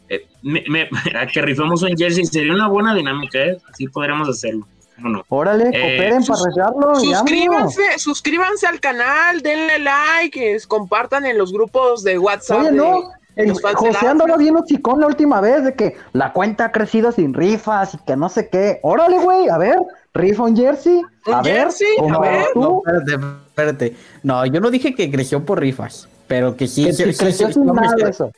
Eh, 0.10 0.28
me- 0.42 0.64
me- 0.70 0.90
a 1.18 1.26
que 1.34 1.42
rifemos 1.42 1.82
un 1.84 1.96
jersey 1.98 2.26
sería 2.26 2.54
una 2.54 2.68
buena 2.68 2.94
dinámica, 2.94 3.40
¿eh? 3.40 3.58
Sí 3.78 3.88
podríamos 3.88 4.28
hacerlo. 4.30 4.68
¿Cómo 4.96 5.10
no? 5.10 5.24
Órale, 5.30 5.70
Eh, 5.70 5.72
cooperen 5.72 6.24
para 6.26 6.42
vámonos. 6.70 7.02
Suscríbanse, 7.02 7.82
suscríbanse 7.98 8.68
al 8.68 8.80
canal, 8.80 9.42
denle 9.42 9.80
like, 9.80 10.54
es- 10.56 10.68
compartan 10.68 11.26
en 11.26 11.38
los 11.38 11.52
grupos 11.54 12.04
de 12.04 12.20
WhatsApp. 12.20 12.60
Oye, 12.60 12.72
de- 12.72 12.78
no, 12.78 13.02
el 13.38 13.54
José 13.54 14.08
andaba 14.08 14.36
bien 14.38 14.58
hocicón 14.58 15.00
la 15.00 15.08
última 15.08 15.40
vez 15.40 15.64
de 15.64 15.74
que 15.74 15.96
la 16.14 16.34
cuenta 16.34 16.66
ha 16.66 16.72
crecido 16.72 17.12
sin 17.14 17.34
rifas 17.34 17.94
y 17.94 17.98
que 18.00 18.16
no 18.18 18.28
sé 18.30 18.50
qué. 18.50 18.80
Órale, 18.84 19.18
güey, 19.20 19.48
a 19.48 19.58
ver, 19.58 19.78
rifa 20.14 20.44
un 20.44 20.56
jersey. 20.58 21.02
¿Un 21.26 21.34
A 21.34 21.42
ver, 21.42 21.56
jersey? 21.62 21.88
¿cómo 21.98 22.16
A 22.16 22.20
ver. 22.20 22.46
No, 22.56 22.82
espérate, 22.86 23.26
espérate. 23.48 23.96
No, 24.24 24.46
yo 24.46 24.60
no 24.60 24.70
dije 24.70 24.94
que 24.94 25.10
creció 25.10 25.46
por 25.46 25.62
rifas, 25.62 26.10
pero 26.32 26.56
que 26.56 26.66
sí. 26.66 26.86
Que 26.86 26.94
sí, 26.94 27.12
sí, 27.12 27.18
creció 27.18 27.52
sí, 27.52 27.60
no 27.60 27.74
eso. 28.08 28.32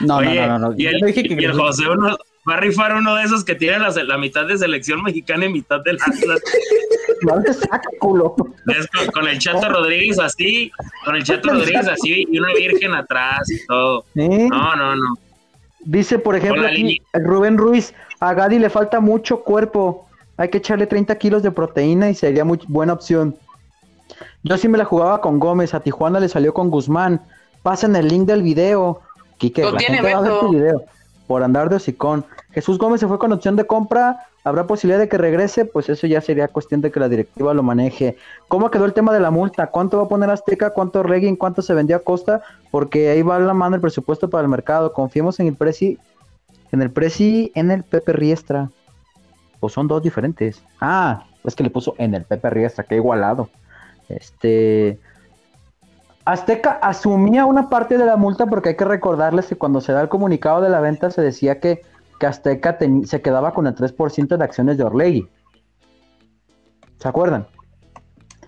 No, 0.00 0.16
Oye, 0.18 0.34
no, 0.42 0.46
no, 0.46 0.58
no, 0.58 0.68
no. 0.68 0.74
Y 0.76 0.86
el, 0.86 1.00
dije 1.00 1.22
que 1.22 1.34
y 1.34 1.44
el. 1.44 1.52
José 1.52 1.88
uno, 1.88 2.18
va 2.48 2.54
a 2.56 2.60
rifar 2.60 2.94
uno 2.94 3.14
de 3.16 3.24
esos 3.24 3.42
que 3.42 3.54
tiene 3.54 3.78
la, 3.78 3.88
la 3.88 4.18
mitad 4.18 4.46
de 4.46 4.58
selección 4.58 5.02
mexicana 5.02 5.46
y 5.46 5.48
mitad 5.52 5.80
del 5.82 5.96
Atlas. 6.00 6.40
No 7.22 7.40
te 7.40 7.54
saca, 7.54 7.88
culo. 8.00 8.34
Es 8.66 8.86
con, 8.88 9.06
con 9.12 9.28
el 9.28 9.38
Chato 9.38 9.66
Rodríguez 9.68 10.18
así, 10.18 10.70
con 11.04 11.16
el 11.16 11.22
Chato 11.22 11.50
Rodríguez 11.50 11.86
así 11.86 12.26
y 12.30 12.38
una 12.38 12.52
virgen 12.52 12.92
atrás 12.92 13.50
y 13.50 13.64
todo. 13.66 14.04
¿Eh? 14.14 14.48
No, 14.50 14.76
no, 14.76 14.96
no. 14.96 15.14
Dice, 15.80 16.18
por 16.18 16.36
ejemplo, 16.36 16.66
aquí, 16.66 17.00
Rubén 17.14 17.56
Ruiz, 17.56 17.94
a 18.20 18.34
Gadi 18.34 18.58
le 18.58 18.68
falta 18.68 19.00
mucho 19.00 19.40
cuerpo. 19.42 20.06
Hay 20.36 20.50
que 20.50 20.58
echarle 20.58 20.86
30 20.86 21.16
kilos 21.16 21.42
de 21.42 21.50
proteína 21.50 22.10
y 22.10 22.14
sería 22.14 22.44
muy 22.44 22.58
buena 22.68 22.92
opción. 22.92 23.36
Yo 24.46 24.58
sí 24.58 24.68
me 24.68 24.76
la 24.76 24.84
jugaba 24.84 25.22
con 25.22 25.40
Gómez, 25.40 25.72
a 25.72 25.80
Tijuana 25.80 26.20
le 26.20 26.28
salió 26.28 26.52
con 26.52 26.68
Guzmán. 26.68 27.22
Pasen 27.62 27.96
el 27.96 28.08
link 28.08 28.26
del 28.26 28.42
video. 28.42 29.00
Quique, 29.38 29.64
la 29.64 29.78
tiene 29.78 29.96
gente 29.96 30.12
va 30.12 30.18
a 30.18 30.22
ver 30.22 30.38
tu 30.38 30.50
video. 30.50 30.82
Por 31.26 31.42
andar 31.42 31.70
de 31.70 31.76
hocicón. 31.76 32.26
Jesús 32.50 32.76
Gómez 32.76 33.00
se 33.00 33.08
fue 33.08 33.18
con 33.18 33.32
opción 33.32 33.56
de 33.56 33.66
compra. 33.66 34.26
¿Habrá 34.44 34.66
posibilidad 34.66 34.98
de 34.98 35.08
que 35.08 35.16
regrese? 35.16 35.64
Pues 35.64 35.88
eso 35.88 36.06
ya 36.06 36.20
sería 36.20 36.48
cuestión 36.48 36.82
de 36.82 36.90
que 36.90 37.00
la 37.00 37.08
directiva 37.08 37.54
lo 37.54 37.62
maneje. 37.62 38.18
¿Cómo 38.46 38.70
quedó 38.70 38.84
el 38.84 38.92
tema 38.92 39.14
de 39.14 39.20
la 39.20 39.30
multa? 39.30 39.68
¿Cuánto 39.68 39.96
va 39.96 40.04
a 40.04 40.08
poner 40.08 40.28
Azteca? 40.28 40.70
¿Cuánto 40.70 41.02
Regging? 41.02 41.36
¿Cuánto 41.36 41.62
se 41.62 41.72
vendió 41.72 41.96
a 41.96 42.00
Costa? 42.00 42.42
Porque 42.70 43.08
ahí 43.08 43.22
va 43.22 43.38
la 43.38 43.54
mano 43.54 43.76
el 43.76 43.80
presupuesto 43.80 44.28
para 44.28 44.42
el 44.42 44.50
mercado. 44.50 44.92
Confiemos 44.92 45.40
en 45.40 45.46
el 45.46 45.56
Prezi, 45.56 45.98
en 46.70 46.82
el 46.82 46.90
Prezi, 46.90 47.50
en 47.54 47.70
el 47.70 47.82
Pepe 47.82 48.12
Riestra. 48.12 48.68
Pues 49.58 49.72
son 49.72 49.88
dos 49.88 50.02
diferentes. 50.02 50.62
Ah, 50.82 51.24
es 51.44 51.54
que 51.54 51.64
le 51.64 51.70
puso 51.70 51.94
en 51.96 52.12
el 52.12 52.24
Pepe 52.24 52.50
Riestra, 52.50 52.84
que 52.84 52.96
igualado. 52.96 53.48
Este. 54.08 54.98
Azteca 56.24 56.78
asumía 56.82 57.44
una 57.44 57.68
parte 57.68 57.98
de 57.98 58.06
la 58.06 58.16
multa 58.16 58.46
porque 58.46 58.70
hay 58.70 58.76
que 58.76 58.84
recordarles 58.84 59.46
que 59.46 59.56
cuando 59.56 59.80
se 59.80 59.92
da 59.92 60.00
el 60.00 60.08
comunicado 60.08 60.60
de 60.62 60.70
la 60.70 60.80
venta 60.80 61.10
se 61.10 61.20
decía 61.20 61.60
que, 61.60 61.82
que 62.18 62.26
Azteca 62.26 62.78
se 63.04 63.20
quedaba 63.20 63.52
con 63.52 63.66
el 63.66 63.74
3% 63.74 64.36
de 64.38 64.44
acciones 64.44 64.78
de 64.78 64.84
Orlegui. 64.84 65.28
¿Se 66.98 67.08
acuerdan? 67.08 67.46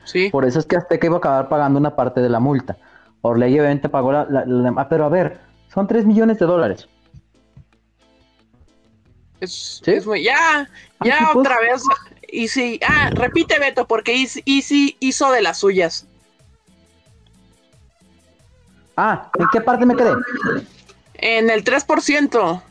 Sí. 0.05 0.31
Por 0.31 0.47
eso 0.47 0.59
es 0.59 0.65
que 0.67 0.77
Azteca 0.77 1.07
iba 1.07 1.17
a 1.17 1.19
acabar 1.19 1.49
pagando 1.49 1.79
una 1.79 1.95
parte 1.95 2.21
de 2.23 2.31
la 2.31 2.41
multa. 2.41 2.79
Orlegui 3.21 3.59
obviamente 3.61 3.89
pagó 3.91 4.13
la, 4.13 4.25
la- 4.25 4.47
la 4.47 4.63
demás. 4.63 4.87
Pero 4.89 5.05
a 5.05 5.09
ver, 5.11 5.39
son 5.69 5.87
3 5.87 6.07
millones 6.07 6.39
de 6.39 6.47
dólares. 6.47 6.89
Es, 9.41 9.83
¿Sí? 9.85 9.91
es 9.93 10.07
muy- 10.07 10.23
ya, 10.23 10.67
ya 11.05 11.19
pues. 11.33 11.47
otra 11.47 11.61
vez. 11.61 11.83
Y 12.37 12.49
sí, 12.49 12.79
ah, 12.87 13.09
repite 13.15 13.59
Beto, 13.59 13.87
porque 13.87 14.13
Easy, 14.15 14.43
Easy 14.45 14.95
hizo 15.01 15.33
de 15.33 15.41
las 15.41 15.57
suyas. 15.57 16.07
Ah, 18.95 19.31
¿en 19.39 19.47
qué 19.51 19.63
parte 19.63 19.87
me 19.87 19.97
quedé? 19.97 20.13
En 21.15 21.49
el 21.49 21.65
3%. 21.65 22.63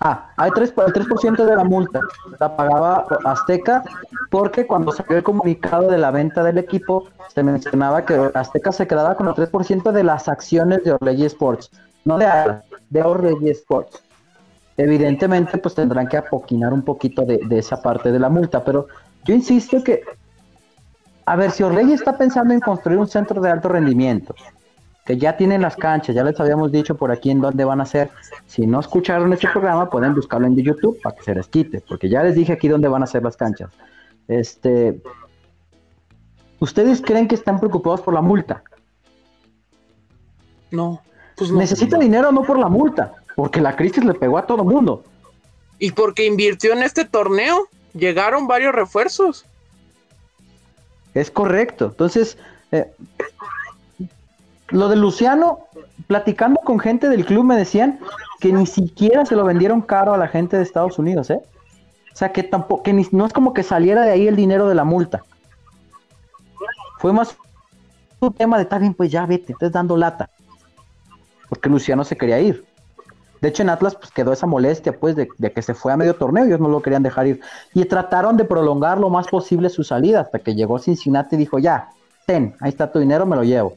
Ah, 0.00 0.28
hay 0.36 0.50
3, 0.50 0.74
el 0.88 0.92
3% 0.92 1.44
de 1.44 1.54
la 1.54 1.62
multa. 1.62 2.00
La 2.40 2.56
pagaba 2.56 3.06
Azteca 3.24 3.84
porque 4.32 4.66
cuando 4.66 4.90
salió 4.90 5.18
el 5.18 5.22
comunicado 5.22 5.88
de 5.88 5.98
la 5.98 6.10
venta 6.10 6.42
del 6.42 6.58
equipo, 6.58 7.06
se 7.32 7.44
mencionaba 7.44 8.04
que 8.04 8.28
Azteca 8.34 8.72
se 8.72 8.88
quedaba 8.88 9.14
con 9.14 9.28
el 9.28 9.34
3% 9.34 9.92
de 9.92 10.02
las 10.02 10.28
acciones 10.28 10.82
de 10.82 10.94
Orlegui 10.94 11.26
Sports. 11.26 11.70
No 12.04 12.18
de 12.18 12.26
Atlas, 12.26 12.64
de 12.90 13.02
Orlegui 13.04 13.50
Sports. 13.50 14.02
Evidentemente, 14.76 15.58
pues 15.58 15.74
tendrán 15.74 16.08
que 16.08 16.16
apoquinar 16.16 16.72
un 16.72 16.82
poquito 16.82 17.22
de, 17.22 17.38
de 17.46 17.58
esa 17.58 17.80
parte 17.80 18.10
de 18.10 18.18
la 18.18 18.28
multa, 18.28 18.64
pero 18.64 18.88
yo 19.24 19.34
insisto 19.34 19.82
que, 19.82 20.02
a 21.26 21.36
ver, 21.36 21.50
si 21.50 21.62
Orlegui 21.62 21.92
está 21.92 22.18
pensando 22.18 22.52
en 22.52 22.60
construir 22.60 22.98
un 22.98 23.06
centro 23.06 23.40
de 23.40 23.50
alto 23.50 23.68
rendimiento, 23.68 24.34
que 25.04 25.18
ya 25.18 25.36
tienen 25.36 25.60
las 25.60 25.76
canchas, 25.76 26.14
ya 26.14 26.24
les 26.24 26.38
habíamos 26.40 26.72
dicho 26.72 26.96
por 26.96 27.12
aquí 27.12 27.30
en 27.30 27.40
dónde 27.40 27.64
van 27.64 27.80
a 27.80 27.86
ser. 27.86 28.10
Si 28.46 28.66
no 28.66 28.80
escucharon 28.80 29.32
este 29.32 29.48
programa, 29.48 29.90
pueden 29.90 30.14
buscarlo 30.14 30.46
en 30.46 30.56
YouTube 30.56 30.98
para 31.02 31.14
que 31.14 31.22
se 31.22 31.34
les 31.34 31.46
quite, 31.48 31.82
porque 31.86 32.08
ya 32.08 32.22
les 32.22 32.34
dije 32.34 32.54
aquí 32.54 32.68
dónde 32.68 32.88
van 32.88 33.02
a 33.02 33.06
ser 33.06 33.22
las 33.22 33.36
canchas. 33.36 33.70
Este, 34.28 35.02
¿Ustedes 36.58 37.02
creen 37.02 37.28
que 37.28 37.34
están 37.34 37.58
preocupados 37.58 38.00
por 38.00 38.14
la 38.14 38.22
multa? 38.22 38.62
No, 40.70 41.02
pues 41.36 41.50
no. 41.50 41.58
Necesita 41.58 41.98
dinero 41.98 42.32
no 42.32 42.42
por 42.42 42.58
la 42.58 42.68
multa, 42.68 43.12
porque 43.34 43.60
la 43.60 43.76
crisis 43.76 44.04
le 44.04 44.14
pegó 44.14 44.38
a 44.38 44.46
todo 44.46 44.64
mundo. 44.64 45.04
Y 45.78 45.92
porque 45.92 46.26
invirtió 46.26 46.72
en 46.72 46.82
este 46.82 47.04
torneo, 47.04 47.68
llegaron 47.94 48.46
varios 48.46 48.74
refuerzos. 48.74 49.44
Es 51.14 51.30
correcto. 51.30 51.86
Entonces, 51.86 52.38
eh, 52.72 52.90
lo 54.68 54.88
de 54.88 54.96
Luciano, 54.96 55.60
platicando 56.06 56.60
con 56.64 56.78
gente 56.78 57.08
del 57.08 57.24
club 57.24 57.44
me 57.44 57.56
decían 57.56 58.00
que 58.40 58.52
ni 58.52 58.66
siquiera 58.66 59.24
se 59.26 59.36
lo 59.36 59.44
vendieron 59.44 59.80
caro 59.80 60.14
a 60.14 60.18
la 60.18 60.28
gente 60.28 60.56
de 60.56 60.62
Estados 60.62 60.98
Unidos, 60.98 61.30
¿eh? 61.30 61.40
O 62.12 62.16
sea, 62.16 62.32
que 62.32 62.44
tampoco, 62.44 62.84
que 62.84 62.92
no 63.10 63.26
es 63.26 63.32
como 63.32 63.52
que 63.52 63.64
saliera 63.64 64.02
de 64.02 64.12
ahí 64.12 64.28
el 64.28 64.36
dinero 64.36 64.68
de 64.68 64.76
la 64.76 64.84
multa. 64.84 65.24
Fue 66.98 67.12
más 67.12 67.36
un 68.20 68.32
tema 68.32 68.56
de, 68.56 68.62
está 68.62 68.78
bien, 68.78 68.94
pues 68.94 69.10
ya 69.10 69.26
vete, 69.26 69.52
estás 69.52 69.72
dando 69.72 69.96
lata. 69.96 70.30
Porque 71.48 71.68
Luciano 71.68 72.04
se 72.04 72.16
quería 72.16 72.40
ir. 72.40 72.64
De 73.44 73.50
hecho, 73.50 73.62
en 73.62 73.68
Atlas 73.68 73.94
pues 73.94 74.10
quedó 74.10 74.32
esa 74.32 74.46
molestia, 74.46 74.98
pues, 74.98 75.16
de, 75.16 75.28
que 75.28 75.60
se 75.60 75.74
fue 75.74 75.92
a 75.92 75.98
medio 75.98 76.14
torneo, 76.14 76.46
ellos 76.46 76.60
no 76.60 76.68
lo 76.70 76.80
querían 76.80 77.02
dejar 77.02 77.26
ir. 77.26 77.40
Y 77.74 77.84
trataron 77.84 78.38
de 78.38 78.46
prolongar 78.46 78.96
lo 78.96 79.10
más 79.10 79.28
posible 79.28 79.68
su 79.68 79.84
salida, 79.84 80.20
hasta 80.20 80.38
que 80.38 80.54
llegó 80.54 80.78
Cincinnati 80.78 81.36
y 81.36 81.40
dijo, 81.40 81.58
ya, 81.58 81.90
ten, 82.26 82.54
ahí 82.60 82.70
está 82.70 82.90
tu 82.90 83.00
dinero, 83.00 83.26
me 83.26 83.36
lo 83.36 83.44
llevo. 83.44 83.76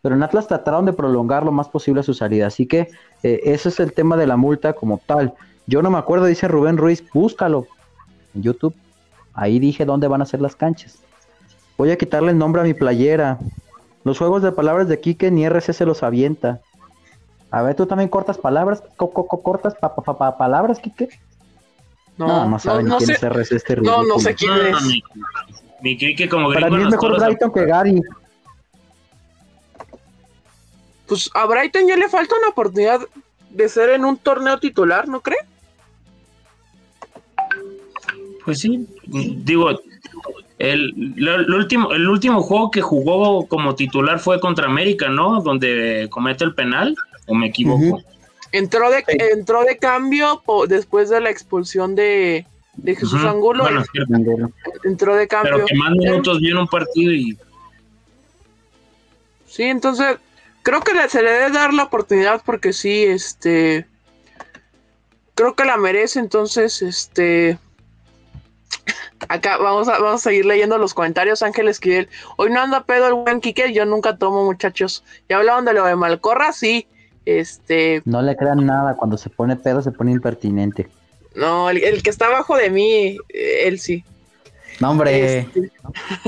Pero 0.00 0.14
en 0.14 0.22
Atlas 0.22 0.46
trataron 0.46 0.86
de 0.86 0.94
prolongar 0.94 1.44
lo 1.44 1.52
más 1.52 1.68
posible 1.68 2.02
su 2.02 2.14
salida. 2.14 2.46
Así 2.46 2.64
que 2.64 2.88
eh, 3.22 3.40
ese 3.44 3.68
es 3.68 3.80
el 3.80 3.92
tema 3.92 4.16
de 4.16 4.26
la 4.26 4.38
multa 4.38 4.72
como 4.72 4.96
tal. 4.96 5.34
Yo 5.66 5.82
no 5.82 5.90
me 5.90 5.98
acuerdo, 5.98 6.24
dice 6.24 6.48
Rubén 6.48 6.78
Ruiz, 6.78 7.04
búscalo 7.12 7.66
en 8.34 8.44
YouTube. 8.44 8.74
Ahí 9.34 9.58
dije 9.58 9.84
dónde 9.84 10.08
van 10.08 10.22
a 10.22 10.24
ser 10.24 10.40
las 10.40 10.56
canchas. 10.56 11.00
Voy 11.76 11.90
a 11.90 11.98
quitarle 11.98 12.30
el 12.30 12.38
nombre 12.38 12.62
a 12.62 12.64
mi 12.64 12.72
playera. 12.72 13.38
Los 14.04 14.16
juegos 14.16 14.42
de 14.42 14.52
palabras 14.52 14.88
de 14.88 14.98
Kike 15.00 15.30
ni 15.30 15.44
RC 15.44 15.74
se 15.74 15.84
los 15.84 16.02
avienta. 16.02 16.62
A 17.52 17.60
ver, 17.60 17.76
tú 17.76 17.84
también 17.84 18.08
cortas 18.08 18.38
palabras, 18.38 18.82
cortas 18.96 19.74
pa, 19.74 19.94
pa, 19.94 20.38
palabras, 20.38 20.80
Kike. 20.80 21.10
No, 22.16 22.26
no, 22.26 22.48
no 22.48 22.58
saben 22.58 22.88
quién 22.88 23.10
es 23.10 23.22
RC 23.22 23.56
este 23.56 23.76
No, 23.76 24.02
no 24.04 24.18
sé 24.18 24.34
quién 24.34 24.52
es. 24.54 25.02
Mi, 25.82 25.98
Kike 25.98 26.30
como 26.30 26.50
Para 26.50 26.70
mí 26.70 26.82
es 26.82 26.88
mejor 26.88 27.20
Brighton 27.20 27.52
que 27.52 27.66
Gary. 27.66 28.00
Pues 31.06 31.30
a 31.34 31.44
Brighton 31.44 31.86
ya 31.86 31.96
le 31.96 32.08
falta 32.08 32.36
una 32.38 32.48
oportunidad 32.48 33.00
de 33.50 33.68
ser 33.68 33.90
en 33.90 34.06
un 34.06 34.16
torneo 34.16 34.58
titular, 34.58 35.06
¿no 35.06 35.20
cree? 35.20 35.40
Pues 38.46 38.60
sí, 38.60 38.88
digo, 39.04 39.78
el, 40.58 41.54
último, 41.54 41.92
el 41.92 42.08
último 42.08 42.40
juego 42.40 42.70
que 42.70 42.80
jugó 42.80 43.46
como 43.46 43.74
titular 43.74 44.20
fue 44.20 44.40
contra 44.40 44.66
América, 44.66 45.10
¿no? 45.10 45.42
Donde 45.42 46.08
comete 46.10 46.44
el 46.44 46.54
penal 46.54 46.96
o 47.26 47.34
me 47.34 47.48
equivoco. 47.48 48.02
Entró 48.52 48.90
de, 48.90 49.02
entró 49.32 49.64
de 49.64 49.78
cambio 49.78 50.42
después 50.68 51.08
de 51.08 51.20
la 51.20 51.30
expulsión 51.30 51.94
de, 51.94 52.46
Jesús 52.84 53.24
Angulo. 53.24 53.66
entró 54.84 55.16
de 55.16 55.26
cambio. 55.26 55.54
Pero 55.54 55.66
que 55.66 55.74
más 55.74 55.90
minutos 55.92 56.40
vio 56.40 56.60
un 56.60 56.68
partido 56.68 57.12
y. 57.12 57.38
Sí, 59.46 59.64
entonces 59.64 60.18
creo 60.62 60.80
que 60.80 61.08
se 61.08 61.22
le 61.22 61.30
debe 61.30 61.50
dar 61.50 61.72
la 61.72 61.84
oportunidad 61.84 62.42
porque 62.44 62.72
sí, 62.72 63.04
este. 63.04 63.86
Creo 65.34 65.54
que 65.54 65.64
la 65.64 65.78
merece, 65.78 66.20
entonces, 66.20 66.82
este. 66.82 67.58
Acá 69.28 69.56
vamos 69.56 69.88
a, 69.88 69.92
vamos 69.92 70.20
a 70.20 70.30
seguir 70.30 70.44
leyendo 70.44 70.76
los 70.76 70.92
comentarios. 70.92 71.42
Ángel 71.42 71.68
Esquivel. 71.68 72.08
Hoy 72.36 72.50
no 72.50 72.60
anda 72.60 72.84
pedo 72.84 73.06
el 73.06 73.14
buen 73.14 73.40
Quique. 73.40 73.72
Yo 73.72 73.86
nunca 73.86 74.18
tomo, 74.18 74.44
muchachos. 74.44 75.04
Ya 75.28 75.38
hablaban 75.38 75.64
de 75.64 75.72
lo 75.72 75.84
de 75.84 75.96
Malcorra, 75.96 76.52
sí. 76.52 76.86
Este. 77.24 78.02
No 78.04 78.22
le 78.22 78.36
crean 78.36 78.66
nada, 78.66 78.96
cuando 78.96 79.16
se 79.16 79.30
pone 79.30 79.56
pedo 79.56 79.82
se 79.82 79.92
pone 79.92 80.12
impertinente. 80.12 80.88
No, 81.34 81.70
el, 81.70 82.02
que 82.02 82.10
está 82.10 82.26
abajo 82.26 82.56
de 82.56 82.70
mí, 82.70 83.16
eh, 83.28 83.62
él 83.64 83.78
sí. 83.78 84.04
No, 84.80 84.90
hombre. 84.90 85.38
Este, 85.40 85.70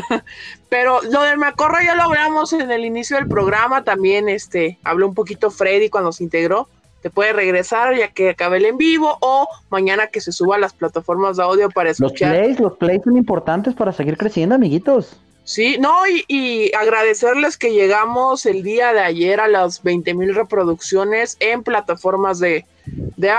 pero 0.69 1.01
lo 1.03 1.23
del 1.23 1.39
Malcorra 1.39 1.85
ya 1.85 1.95
lo 1.95 2.05
hablamos 2.05 2.53
en 2.53 2.71
el 2.71 2.85
inicio 2.85 3.17
del 3.17 3.29
programa. 3.29 3.85
También 3.85 4.29
este, 4.29 4.79
habló 4.85 5.09
un 5.09 5.15
poquito 5.15 5.51
Freddy 5.51 5.89
cuando 5.89 6.13
se 6.13 6.25
integró. 6.25 6.69
Te 7.03 7.11
puede 7.11 7.35
regresar 7.35 7.95
ya 7.97 8.09
que 8.09 8.31
acabe 8.31 8.57
el 8.57 8.65
en 8.65 8.79
vivo 8.79 9.19
o 9.21 9.47
mañana 9.69 10.07
que 10.07 10.23
se 10.23 10.33
suba 10.33 10.57
a 10.57 10.59
las 10.59 10.73
plataformas 10.73 11.37
de 11.37 11.43
audio 11.43 11.69
para 11.69 11.91
escuchar. 11.91 12.31
Los 12.31 12.39
plays, 12.39 12.61
los 12.61 12.77
plays 12.79 13.03
son 13.03 13.17
importantes 13.19 13.75
para 13.75 13.93
seguir 13.93 14.17
creciendo, 14.17 14.55
amiguitos. 14.55 15.21
Sí, 15.45 15.77
no, 15.79 15.95
y, 16.27 16.73
agradecerles 16.75 17.59
que 17.59 17.73
llegamos 17.73 18.47
el 18.47 18.63
día 18.63 18.95
de 18.95 19.01
ayer 19.01 19.41
a 19.41 19.49
las 19.49 19.83
20 19.83 20.15
mil 20.15 20.35
reproducciones 20.35 21.37
en 21.39 21.63
plataformas 21.63 22.39
de, 22.41 22.65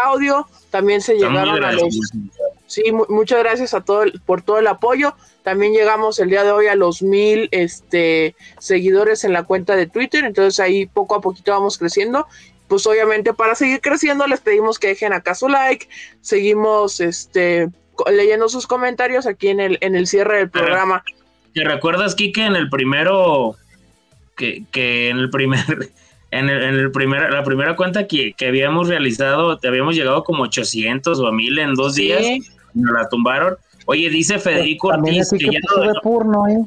audio. 0.04 0.48
También 0.70 1.02
se 1.02 1.16
llegaron 1.16 1.64
a 1.64 1.72
los. 1.72 2.12
Sí, 2.68 2.84
muchas 3.10 3.40
gracias 3.40 3.74
a 3.74 3.82
todo 3.82 4.04
por 4.26 4.44
todo 4.44 4.60
el 4.60 4.68
apoyo. 4.68 5.16
También 5.44 5.74
llegamos 5.74 6.20
el 6.20 6.30
día 6.30 6.44
de 6.44 6.52
hoy 6.52 6.68
a 6.68 6.76
los 6.76 7.02
mil 7.02 7.50
este, 7.52 8.36
seguidores 8.60 9.24
en 9.24 9.34
la 9.34 9.44
cuenta 9.44 9.76
de 9.76 9.88
Twitter. 9.88 10.26
Entonces 10.26 10.60
ahí 10.60 10.86
poco 10.86 11.16
a 11.16 11.22
poquito 11.22 11.52
vamos 11.52 11.78
creciendo. 11.78 12.28
Pues 12.68 12.86
obviamente 12.88 13.34
para 13.34 13.54
seguir 13.56 13.82
creciendo 13.82 14.26
les 14.28 14.42
pedimos 14.42 14.80
que 14.80 14.88
dejen 14.88 15.14
acá 15.14 15.34
su 15.34 15.50
like. 15.50 15.88
Seguimos 16.22 17.00
este, 17.00 17.70
leyendo 18.12 18.50
sus 18.50 18.68
comentarios 18.68 19.28
aquí 19.28 19.50
en 19.50 19.60
el, 19.60 19.78
en 19.82 19.96
el 19.96 20.08
cierre 20.08 20.38
del 20.38 20.50
programa. 20.50 21.04
¿Te 21.56 21.64
recuerdas, 21.64 22.16
Kike, 22.16 22.46
en 22.46 22.58
el 22.58 22.70
primero, 22.70 23.56
que, 24.36 24.66
que 24.74 25.08
en 25.08 25.20
el 25.20 25.30
primer, 25.30 25.64
en 26.32 26.50
el, 26.50 26.62
en 26.62 26.76
el 26.76 26.92
primer, 26.92 27.32
la 27.32 27.46
primera 27.46 27.78
cuenta 27.78 28.08
que, 28.08 28.34
que, 28.34 28.50
habíamos 28.50 28.90
realizado, 28.90 29.58
te 29.58 29.70
habíamos 29.70 29.96
llegado 29.96 30.26
como 30.26 30.44
800 30.44 31.18
o 31.18 31.28
a 31.28 31.32
1000 31.32 31.60
en 31.60 31.74
dos 31.76 31.96
días, 31.96 32.22
y 32.22 32.42
nos 32.74 32.94
la 32.94 33.08
tumbaron. 33.08 33.56
Oye, 33.86 34.10
dice 34.10 34.38
Federico 34.38 34.90
Ortiz 34.90 35.30
que, 35.30 35.46
ya 35.46 35.60
no, 35.62 35.94
porno, 36.04 36.46
¿eh? 36.50 36.66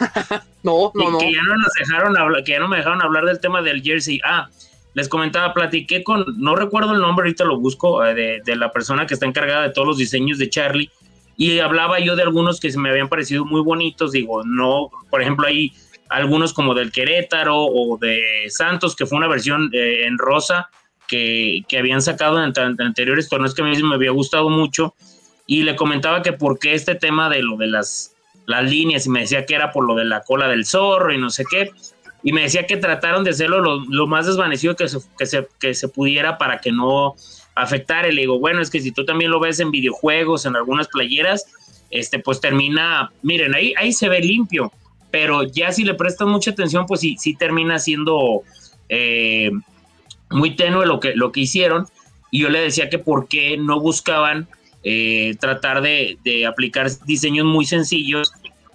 no, 0.62 0.90
no, 0.94 1.10
no. 1.10 1.18
Que 1.18 1.34
ya 1.34 1.42
no 1.42 1.56
nos 1.58 1.72
dejaron 1.78 2.16
hablar, 2.16 2.42
que 2.42 2.52
ya 2.52 2.60
no 2.60 2.68
me 2.68 2.78
dejaron 2.78 3.02
hablar 3.02 3.26
del 3.26 3.38
tema 3.38 3.60
del 3.60 3.82
jersey. 3.82 4.18
Ah, 4.24 4.48
les 4.94 5.10
comentaba, 5.10 5.52
platiqué 5.52 6.02
con, 6.02 6.24
no 6.38 6.56
recuerdo 6.56 6.94
el 6.94 7.02
nombre, 7.02 7.24
ahorita 7.24 7.44
lo 7.44 7.60
busco, 7.60 8.02
eh, 8.02 8.14
de, 8.14 8.40
de, 8.46 8.56
la 8.56 8.72
persona 8.72 9.06
que 9.06 9.12
está 9.12 9.26
encargada 9.26 9.64
de 9.64 9.74
todos 9.74 9.86
los 9.86 9.98
diseños 9.98 10.38
de 10.38 10.48
Charlie, 10.48 10.90
y 11.36 11.58
hablaba 11.58 12.00
yo 12.00 12.16
de 12.16 12.22
algunos 12.22 12.60
que 12.60 12.70
se 12.70 12.78
me 12.78 12.90
habían 12.90 13.08
parecido 13.08 13.44
muy 13.44 13.60
bonitos, 13.60 14.12
digo, 14.12 14.42
no, 14.44 14.90
por 15.10 15.20
ejemplo, 15.20 15.46
hay 15.46 15.72
algunos 16.08 16.52
como 16.52 16.74
del 16.74 16.92
Querétaro 16.92 17.64
o 17.64 17.98
de 17.98 18.46
Santos, 18.48 18.96
que 18.96 19.06
fue 19.06 19.18
una 19.18 19.28
versión 19.28 19.70
eh, 19.72 20.06
en 20.06 20.18
rosa 20.18 20.70
que, 21.06 21.62
que, 21.68 21.78
habían 21.78 22.00
sacado 22.00 22.42
en, 22.42 22.52
anteriores 22.80 23.28
torneos 23.28 23.54
que 23.54 23.62
a 23.62 23.64
mí 23.64 23.82
me 23.82 23.94
había 23.94 24.12
gustado 24.12 24.48
mucho, 24.48 24.94
y 25.46 25.62
le 25.62 25.76
comentaba 25.76 26.22
que 26.22 26.32
por 26.32 26.58
qué 26.58 26.74
este 26.74 26.94
tema 26.94 27.28
de 27.28 27.42
lo 27.42 27.56
de 27.56 27.66
las, 27.66 28.14
las 28.46 28.68
líneas, 28.68 29.06
y 29.06 29.10
me 29.10 29.20
decía 29.20 29.44
que 29.44 29.54
era 29.54 29.72
por 29.72 29.86
lo 29.86 29.94
de 29.94 30.04
la 30.04 30.22
cola 30.22 30.48
del 30.48 30.64
zorro 30.64 31.12
y 31.12 31.18
no 31.18 31.30
sé 31.30 31.44
qué, 31.48 31.70
y 32.22 32.32
me 32.32 32.42
decía 32.42 32.66
que 32.66 32.76
trataron 32.76 33.24
de 33.24 33.30
hacerlo 33.30 33.60
lo, 33.60 33.84
lo 33.88 34.06
más 34.06 34.26
desvanecido 34.26 34.74
que 34.74 34.88
se, 34.88 34.98
que, 35.18 35.26
se, 35.26 35.46
que 35.60 35.74
se 35.74 35.88
pudiera 35.88 36.38
para 36.38 36.58
que 36.58 36.72
no 36.72 37.14
afectar. 37.56 38.06
Y 38.06 38.14
le 38.14 38.22
digo, 38.22 38.38
bueno, 38.38 38.62
es 38.62 38.70
que 38.70 38.80
si 38.80 38.92
tú 38.92 39.04
también 39.04 39.32
lo 39.32 39.40
ves 39.40 39.58
en 39.58 39.72
videojuegos, 39.72 40.46
en 40.46 40.54
algunas 40.54 40.86
playeras, 40.88 41.46
este, 41.90 42.20
pues 42.20 42.40
termina, 42.40 43.10
miren, 43.22 43.54
ahí, 43.54 43.74
ahí 43.76 43.92
se 43.92 44.08
ve 44.08 44.20
limpio, 44.20 44.72
pero 45.10 45.44
ya 45.44 45.72
si 45.72 45.84
le 45.84 45.94
prestas 45.94 46.28
mucha 46.28 46.50
atención, 46.50 46.86
pues 46.86 47.00
sí, 47.00 47.16
sí 47.18 47.34
termina 47.34 47.78
siendo 47.78 48.42
eh, 48.88 49.50
muy 50.30 50.56
tenue 50.56 50.86
lo 50.86 51.00
que, 51.00 51.14
lo 51.14 51.32
que 51.32 51.40
hicieron. 51.40 51.86
Y 52.30 52.40
yo 52.40 52.50
le 52.50 52.60
decía 52.60 52.90
que 52.90 52.98
por 52.98 53.28
qué 53.28 53.56
no 53.56 53.80
buscaban 53.80 54.48
eh, 54.82 55.34
tratar 55.40 55.82
de, 55.82 56.18
aplicar 56.46 56.88
diseños 57.06 57.46
muy 57.46 57.64
sencillos 57.64 58.32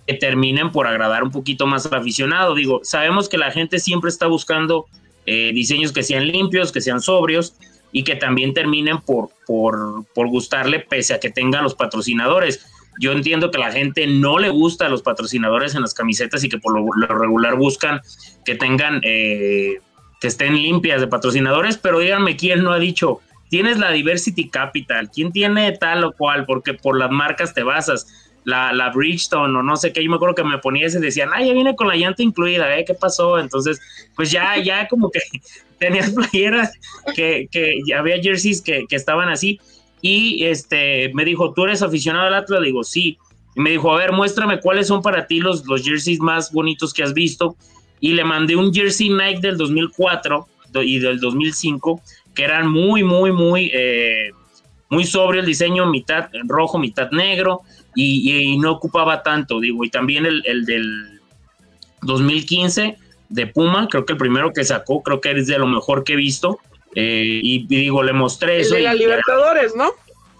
que 0.07 0.13
terminen 0.15 0.71
por 0.71 0.87
agradar 0.87 1.23
un 1.23 1.31
poquito 1.31 1.67
más 1.67 1.85
al 1.85 1.99
aficionado. 1.99 2.55
Digo, 2.55 2.81
sabemos 2.83 3.29
que 3.29 3.37
la 3.37 3.51
gente 3.51 3.79
siempre 3.79 4.09
está 4.09 4.27
buscando 4.27 4.87
eh, 5.25 5.51
diseños 5.53 5.91
que 5.91 6.03
sean 6.03 6.27
limpios, 6.27 6.71
que 6.71 6.81
sean 6.81 7.01
sobrios, 7.01 7.53
y 7.91 8.03
que 8.03 8.15
también 8.15 8.53
terminen 8.53 8.99
por, 8.99 9.29
por, 9.45 10.05
por 10.13 10.27
gustarle 10.27 10.79
pese 10.79 11.13
a 11.13 11.19
que 11.19 11.29
tengan 11.29 11.63
los 11.63 11.75
patrocinadores. 11.75 12.65
Yo 12.99 13.11
entiendo 13.11 13.51
que 13.51 13.57
la 13.57 13.71
gente 13.71 14.05
no 14.07 14.37
le 14.37 14.49
gusta 14.49 14.85
a 14.85 14.89
los 14.89 15.01
patrocinadores 15.01 15.75
en 15.75 15.81
las 15.81 15.93
camisetas 15.93 16.43
y 16.43 16.49
que 16.49 16.57
por 16.57 16.79
lo, 16.79 17.07
regular 17.07 17.55
buscan 17.55 18.01
que 18.45 18.55
tengan, 18.55 19.01
eh, 19.03 19.79
que 20.19 20.27
estén 20.27 20.55
limpias 20.55 21.01
de 21.01 21.07
patrocinadores, 21.07 21.77
pero 21.77 21.99
díganme 21.99 22.35
quién 22.35 22.63
no 22.63 22.71
ha 22.71 22.79
dicho, 22.79 23.19
tienes 23.49 23.79
la 23.79 23.91
Diversity 23.91 24.49
Capital, 24.49 25.09
quién 25.09 25.31
tiene 25.31 25.71
tal 25.73 26.03
o 26.03 26.13
cual, 26.13 26.45
porque 26.45 26.73
por 26.73 26.97
las 26.97 27.11
marcas 27.11 27.53
te 27.53 27.63
basas. 27.63 28.07
La, 28.43 28.73
la 28.73 28.89
Bridgestone 28.89 29.55
o 29.55 29.61
no 29.61 29.75
sé 29.75 29.93
qué, 29.93 30.03
yo 30.03 30.09
me 30.09 30.15
acuerdo 30.15 30.33
que 30.33 30.43
me 30.43 30.57
ponía 30.57 30.87
ese 30.87 30.99
decían, 30.99 31.29
ay, 31.31 31.45
ya 31.45 31.53
viene 31.53 31.75
con 31.75 31.87
la 31.87 31.95
llanta 31.95 32.23
incluida, 32.23 32.75
¿eh? 32.75 32.83
¿Qué 32.85 32.95
pasó? 32.95 33.37
Entonces, 33.37 33.79
pues 34.15 34.31
ya, 34.31 34.57
ya 34.57 34.87
como 34.87 35.11
que 35.11 35.19
tenías 35.81 36.11
playeras 36.31 36.71
que, 37.15 37.49
que 37.51 37.81
había 37.97 38.21
jerseys 38.21 38.61
que, 38.61 38.85
que, 38.87 38.95
estaban 38.95 39.29
así. 39.29 39.59
Y 40.01 40.45
este 40.45 41.11
me 41.13 41.25
dijo, 41.25 41.53
¿tú 41.53 41.65
eres 41.65 41.81
aficionado 41.81 42.27
al 42.27 42.35
Atlas? 42.35 42.61
Le 42.61 42.67
digo, 42.67 42.83
sí. 42.83 43.17
Y 43.55 43.59
me 43.59 43.71
dijo, 43.71 43.91
a 43.91 43.97
ver, 43.97 44.13
muéstrame 44.13 44.59
cuáles 44.59 44.87
son 44.87 45.01
para 45.01 45.27
ti 45.27 45.39
los, 45.39 45.65
los 45.65 45.83
jerseys 45.83 46.19
más 46.19 46.51
bonitos 46.51 46.93
que 46.93 47.03
has 47.03 47.13
visto. 47.13 47.55
Y 47.99 48.13
le 48.13 48.23
mandé 48.23 48.55
un 48.55 48.73
jersey 48.73 49.09
Nike 49.09 49.41
del 49.41 49.57
2004 49.57 50.47
y 50.83 50.99
del 50.99 51.19
2005, 51.19 52.01
que 52.33 52.43
eran 52.43 52.69
muy, 52.71 53.03
muy, 53.03 53.31
muy, 53.31 53.69
eh, 53.73 54.31
muy 54.89 55.03
sobrio 55.03 55.41
el 55.41 55.45
diseño, 55.45 55.85
mitad 55.87 56.29
rojo, 56.47 56.79
mitad 56.79 57.11
negro, 57.11 57.61
y, 57.93 58.53
y, 58.53 58.57
no 58.57 58.71
ocupaba 58.71 59.21
tanto, 59.21 59.59
digo, 59.59 59.83
y 59.83 59.89
también 59.89 60.25
el, 60.25 60.41
el 60.45 60.63
del 60.65 61.19
2015 62.03 62.97
de 63.31 63.47
Puma, 63.47 63.87
creo 63.89 64.05
que 64.05 64.13
el 64.13 64.19
primero 64.19 64.51
que 64.51 64.63
sacó, 64.63 65.01
creo 65.01 65.21
que 65.21 65.31
es 65.31 65.47
de 65.47 65.57
lo 65.57 65.67
mejor 65.67 66.03
que 66.03 66.13
he 66.13 66.17
visto. 66.17 66.59
Eh, 66.95 67.39
y, 67.41 67.65
digo, 67.67 68.03
le 68.03 68.13
mostré 68.13 68.59
eso. 68.59 68.75
de 68.75 68.81
la 68.81 68.93
Libertadores, 68.93 69.75
¿no? 69.75 69.91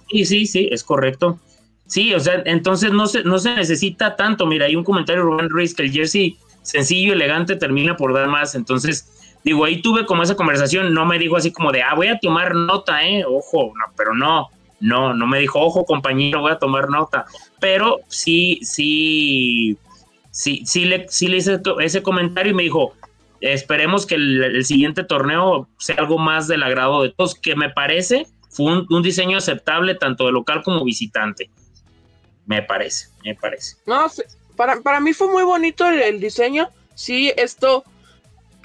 Sí, 0.10 0.26
sí, 0.26 0.46
sí, 0.46 0.68
es 0.72 0.84
correcto. 0.84 1.40
Sí, 1.88 2.14
o 2.14 2.20
sea, 2.20 2.42
entonces 2.46 2.92
no 2.92 3.08
se, 3.08 3.24
no 3.24 3.40
se 3.40 3.56
necesita 3.56 4.16
tanto. 4.16 4.46
Mira, 4.46 4.66
hay 4.66 4.76
un 4.76 4.84
comentario 4.84 5.24
de 5.24 5.30
Rubén 5.30 5.50
Ruiz 5.50 5.74
que 5.74 5.84
el 5.84 5.92
jersey 5.92 6.38
sencillo, 6.62 7.14
elegante, 7.14 7.56
termina 7.56 7.96
por 7.96 8.14
dar 8.14 8.28
más. 8.28 8.56
Entonces, 8.56 9.38
digo, 9.44 9.66
ahí 9.66 9.82
tuve 9.82 10.06
como 10.06 10.24
esa 10.24 10.36
conversación, 10.36 10.94
no 10.94 11.06
me 11.06 11.18
dijo 11.18 11.38
así 11.38 11.52
como 11.52 11.72
de, 11.72 11.82
ah, 11.82 11.96
voy 11.96 12.08
a 12.08 12.20
tomar 12.20 12.54
nota, 12.54 13.04
¿eh? 13.04 13.24
Ojo, 13.26 13.74
no, 13.76 13.94
pero 13.96 14.14
no, 14.14 14.50
no, 14.80 15.14
no 15.14 15.28
me 15.28 15.40
dijo, 15.40 15.60
ojo, 15.60 15.86
compañero, 15.86 16.42
voy 16.42 16.52
a 16.52 16.60
tomar 16.60 16.90
nota. 16.90 17.26
Pero 17.60 18.00
sí, 18.08 18.60
sí, 18.64 19.78
sí, 20.32 20.64
sí 20.66 20.86
le, 20.86 21.08
sí 21.10 21.28
le 21.28 21.38
hice 21.38 21.60
ese 21.80 22.02
comentario 22.02 22.52
y 22.52 22.56
me 22.56 22.64
dijo, 22.64 22.94
esperemos 23.42 24.06
que 24.06 24.16
el, 24.16 24.66
siguiente 24.66 25.04
torneo 25.04 25.68
sea 25.78 25.98
algo 25.98 26.18
más 26.18 26.48
del 26.48 26.64
agrado 26.64 27.04
de 27.04 27.10
todos, 27.10 27.36
que 27.36 27.56
me 27.56 27.70
parece 27.70 28.28
fue 28.50 28.86
un, 28.90 29.04
diseño 29.04 29.38
aceptable 29.38 29.96
tanto 29.96 30.26
de 30.26 30.32
local 30.32 30.62
como 30.64 30.84
visitante. 30.84 31.50
Me 32.46 32.62
parece, 32.62 33.08
me 33.24 33.36
parece. 33.36 33.78
No, 33.86 34.08
para, 34.56 34.82
para 34.82 35.00
mí 35.00 35.14
fue 35.14 35.28
muy 35.28 35.44
bonito 35.44 35.88
el 35.88 36.20
diseño. 36.20 36.70
Sí, 36.96 37.32
esto 37.38 37.86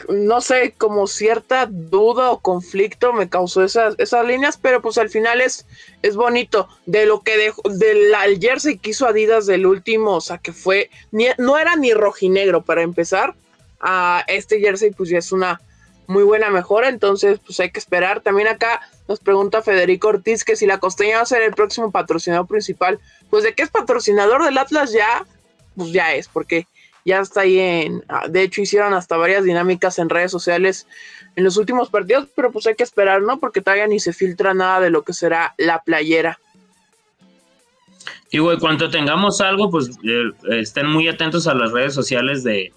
no 0.09 0.41
sé, 0.41 0.75
como 0.77 1.07
cierta 1.07 1.67
duda 1.67 2.31
o 2.31 2.41
conflicto 2.41 3.13
me 3.13 3.29
causó 3.29 3.65
esas, 3.65 3.95
esas 3.99 4.27
líneas, 4.27 4.59
pero 4.61 4.83
pues 4.83 4.99
al 4.99 5.09
final 5.09 5.41
es, 5.41 5.67
es 6.03 6.17
bonito. 6.17 6.69
De 6.87 7.07
lo 7.07 7.23
que 7.23 7.37
dejó, 7.37 7.63
del 7.69 8.15
jersey 8.41 8.79
que 8.79 8.91
hizo 8.91 9.07
Adidas 9.07 9.47
del 9.47 9.67
último, 9.67 10.17
o 10.17 10.21
sea, 10.21 10.39
que 10.39 10.53
fue, 10.53 10.91
no 11.39 11.59
era 11.59 11.77
ni 11.77 11.93
rojinegro 11.93 12.63
para 12.63 12.83
empezar. 12.83 13.35
A 13.79 14.25
este 14.27 14.59
jersey, 14.59 14.91
pues 14.91 15.11
ya 15.11 15.19
es 15.19 15.33
una 15.33 15.61
muy 16.07 16.23
buena 16.23 16.51
mejora, 16.51 16.89
entonces 16.89 17.39
pues 17.45 17.61
hay 17.61 17.71
que 17.71 17.79
esperar. 17.79 18.21
También 18.21 18.49
acá 18.49 18.81
nos 19.09 19.21
pregunta 19.21 19.63
Federico 19.63 20.09
Ortiz 20.09 20.45
que 20.45 20.57
si 20.57 20.67
la 20.67 20.79
costeña 20.79 21.17
va 21.17 21.23
a 21.23 21.27
ser 21.27 21.43
el 21.43 21.53
próximo 21.53 21.91
patrocinador 21.91 22.47
principal, 22.47 22.99
pues 23.31 23.45
de 23.45 23.55
qué 23.55 23.63
es 23.63 23.71
patrocinador 23.71 24.45
del 24.45 24.59
Atlas 24.59 24.93
ya, 24.93 25.27
pues 25.77 25.93
ya 25.93 26.15
es, 26.15 26.29
porque 26.29 26.67
ya 27.07 27.21
está 27.21 27.43
ahí 27.43 27.59
en, 27.59 28.05
ah, 28.09 28.27
de 28.29 28.43
hecho 28.43 28.61
hicieron 28.61 28.93
hasta 28.93 29.17
varias 29.17 29.45
dinámicas 29.45 29.99
en 30.01 30.11
redes 30.11 30.33
sociales 30.33 30.89
en 31.37 31.45
los 31.45 31.57
últimos 31.57 31.89
partidos, 31.89 32.29
pero 32.35 32.51
pues 32.51 32.67
hay 32.67 32.75
que 32.75 32.83
esperar, 32.83 33.23
¿no? 33.23 33.39
Porque 33.39 33.63
todavía 33.63 33.87
ni 33.87 34.01
se 34.01 34.13
filtra 34.13 34.55
nada 34.55 34.81
de 34.81 34.91
lo 34.91 35.03
que 35.03 35.13
será 35.13 35.55
la 35.57 35.83
playera. 35.83 36.41
Y 38.33 38.39
güey, 38.39 38.59
cuando 38.59 38.91
tengamos 38.91 39.41
algo, 39.41 39.71
pues 39.71 39.91
eh, 40.03 40.33
estén 40.61 40.89
muy 40.89 41.07
atentos 41.07 41.47
a 41.47 41.55
las 41.55 41.71
redes 41.71 41.95
sociales 41.95 42.43
de, 42.43 42.73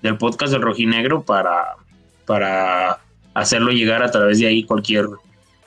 del 0.00 0.16
podcast 0.16 0.54
del 0.54 0.62
Rojinegro 0.62 1.22
para, 1.22 1.76
para 2.24 3.00
hacerlo 3.34 3.72
llegar 3.72 4.02
a 4.02 4.10
través 4.10 4.38
de 4.38 4.46
ahí 4.46 4.64
cualquier 4.64 5.06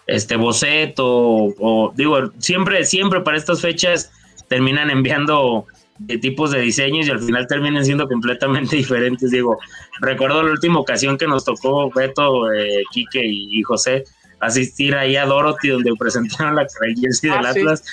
este 0.07 0.35
boceto 0.35 1.05
o 1.05 1.93
digo, 1.95 2.31
siempre, 2.39 2.83
siempre 2.85 3.21
para 3.21 3.37
estas 3.37 3.61
fechas 3.61 4.11
terminan 4.47 4.89
enviando 4.89 5.67
de 5.99 6.17
tipos 6.17 6.51
de 6.51 6.61
diseños 6.61 7.07
y 7.07 7.11
al 7.11 7.19
final 7.19 7.45
terminan 7.47 7.85
siendo 7.85 8.07
completamente 8.07 8.75
diferentes. 8.77 9.31
Digo, 9.31 9.59
recuerdo 10.01 10.41
la 10.41 10.51
última 10.51 10.79
ocasión 10.79 11.17
que 11.17 11.27
nos 11.27 11.45
tocó 11.45 11.91
Beto, 11.91 12.51
eh, 12.51 12.83
Quique 12.91 13.21
y, 13.23 13.61
José 13.63 14.05
asistir 14.39 14.95
ahí 14.95 15.17
a 15.17 15.25
Dorothy 15.25 15.67
donde 15.67 15.91
presentaron 15.99 16.55
la 16.55 16.65
jersey 16.95 17.29
del 17.29 17.45
ah, 17.45 17.49
Atlas. 17.49 17.83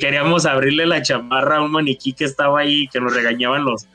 Queríamos 0.00 0.44
abrirle 0.44 0.84
la 0.84 1.00
chamarra 1.00 1.56
a 1.56 1.62
un 1.62 1.72
maniquí 1.72 2.12
que 2.12 2.24
estaba 2.24 2.60
ahí 2.60 2.86
que 2.88 3.00
nos 3.00 3.14
regañaban 3.14 3.64
los 3.64 3.86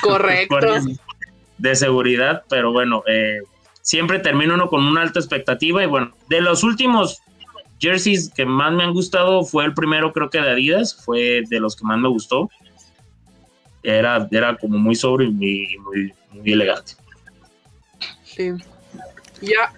Correcto. 0.00 0.56
de 1.58 1.74
seguridad, 1.76 2.42
pero 2.48 2.72
bueno, 2.72 3.02
eh, 3.06 3.40
siempre 3.80 4.18
termina 4.18 4.54
uno 4.54 4.68
con 4.68 4.84
una 4.84 5.02
alta 5.02 5.20
expectativa 5.20 5.82
y 5.82 5.86
bueno, 5.86 6.12
de 6.28 6.40
los 6.40 6.64
últimos 6.64 7.22
jerseys 7.78 8.32
que 8.34 8.46
más 8.46 8.72
me 8.72 8.84
han 8.84 8.92
gustado 8.92 9.44
fue 9.44 9.64
el 9.64 9.74
primero 9.74 10.12
creo 10.12 10.30
que 10.30 10.40
de 10.40 10.50
Adidas, 10.50 11.02
fue 11.04 11.42
de 11.48 11.60
los 11.60 11.76
que 11.76 11.84
más 11.84 11.98
me 11.98 12.08
gustó 12.08 12.48
era, 13.82 14.28
era 14.30 14.56
como 14.56 14.78
muy 14.78 14.94
sobre 14.94 15.26
y 15.26 15.30
muy, 15.30 16.14
muy, 16.30 16.52
elegante. 16.52 16.94
Sí. 18.24 18.52
Ya. 19.40 19.72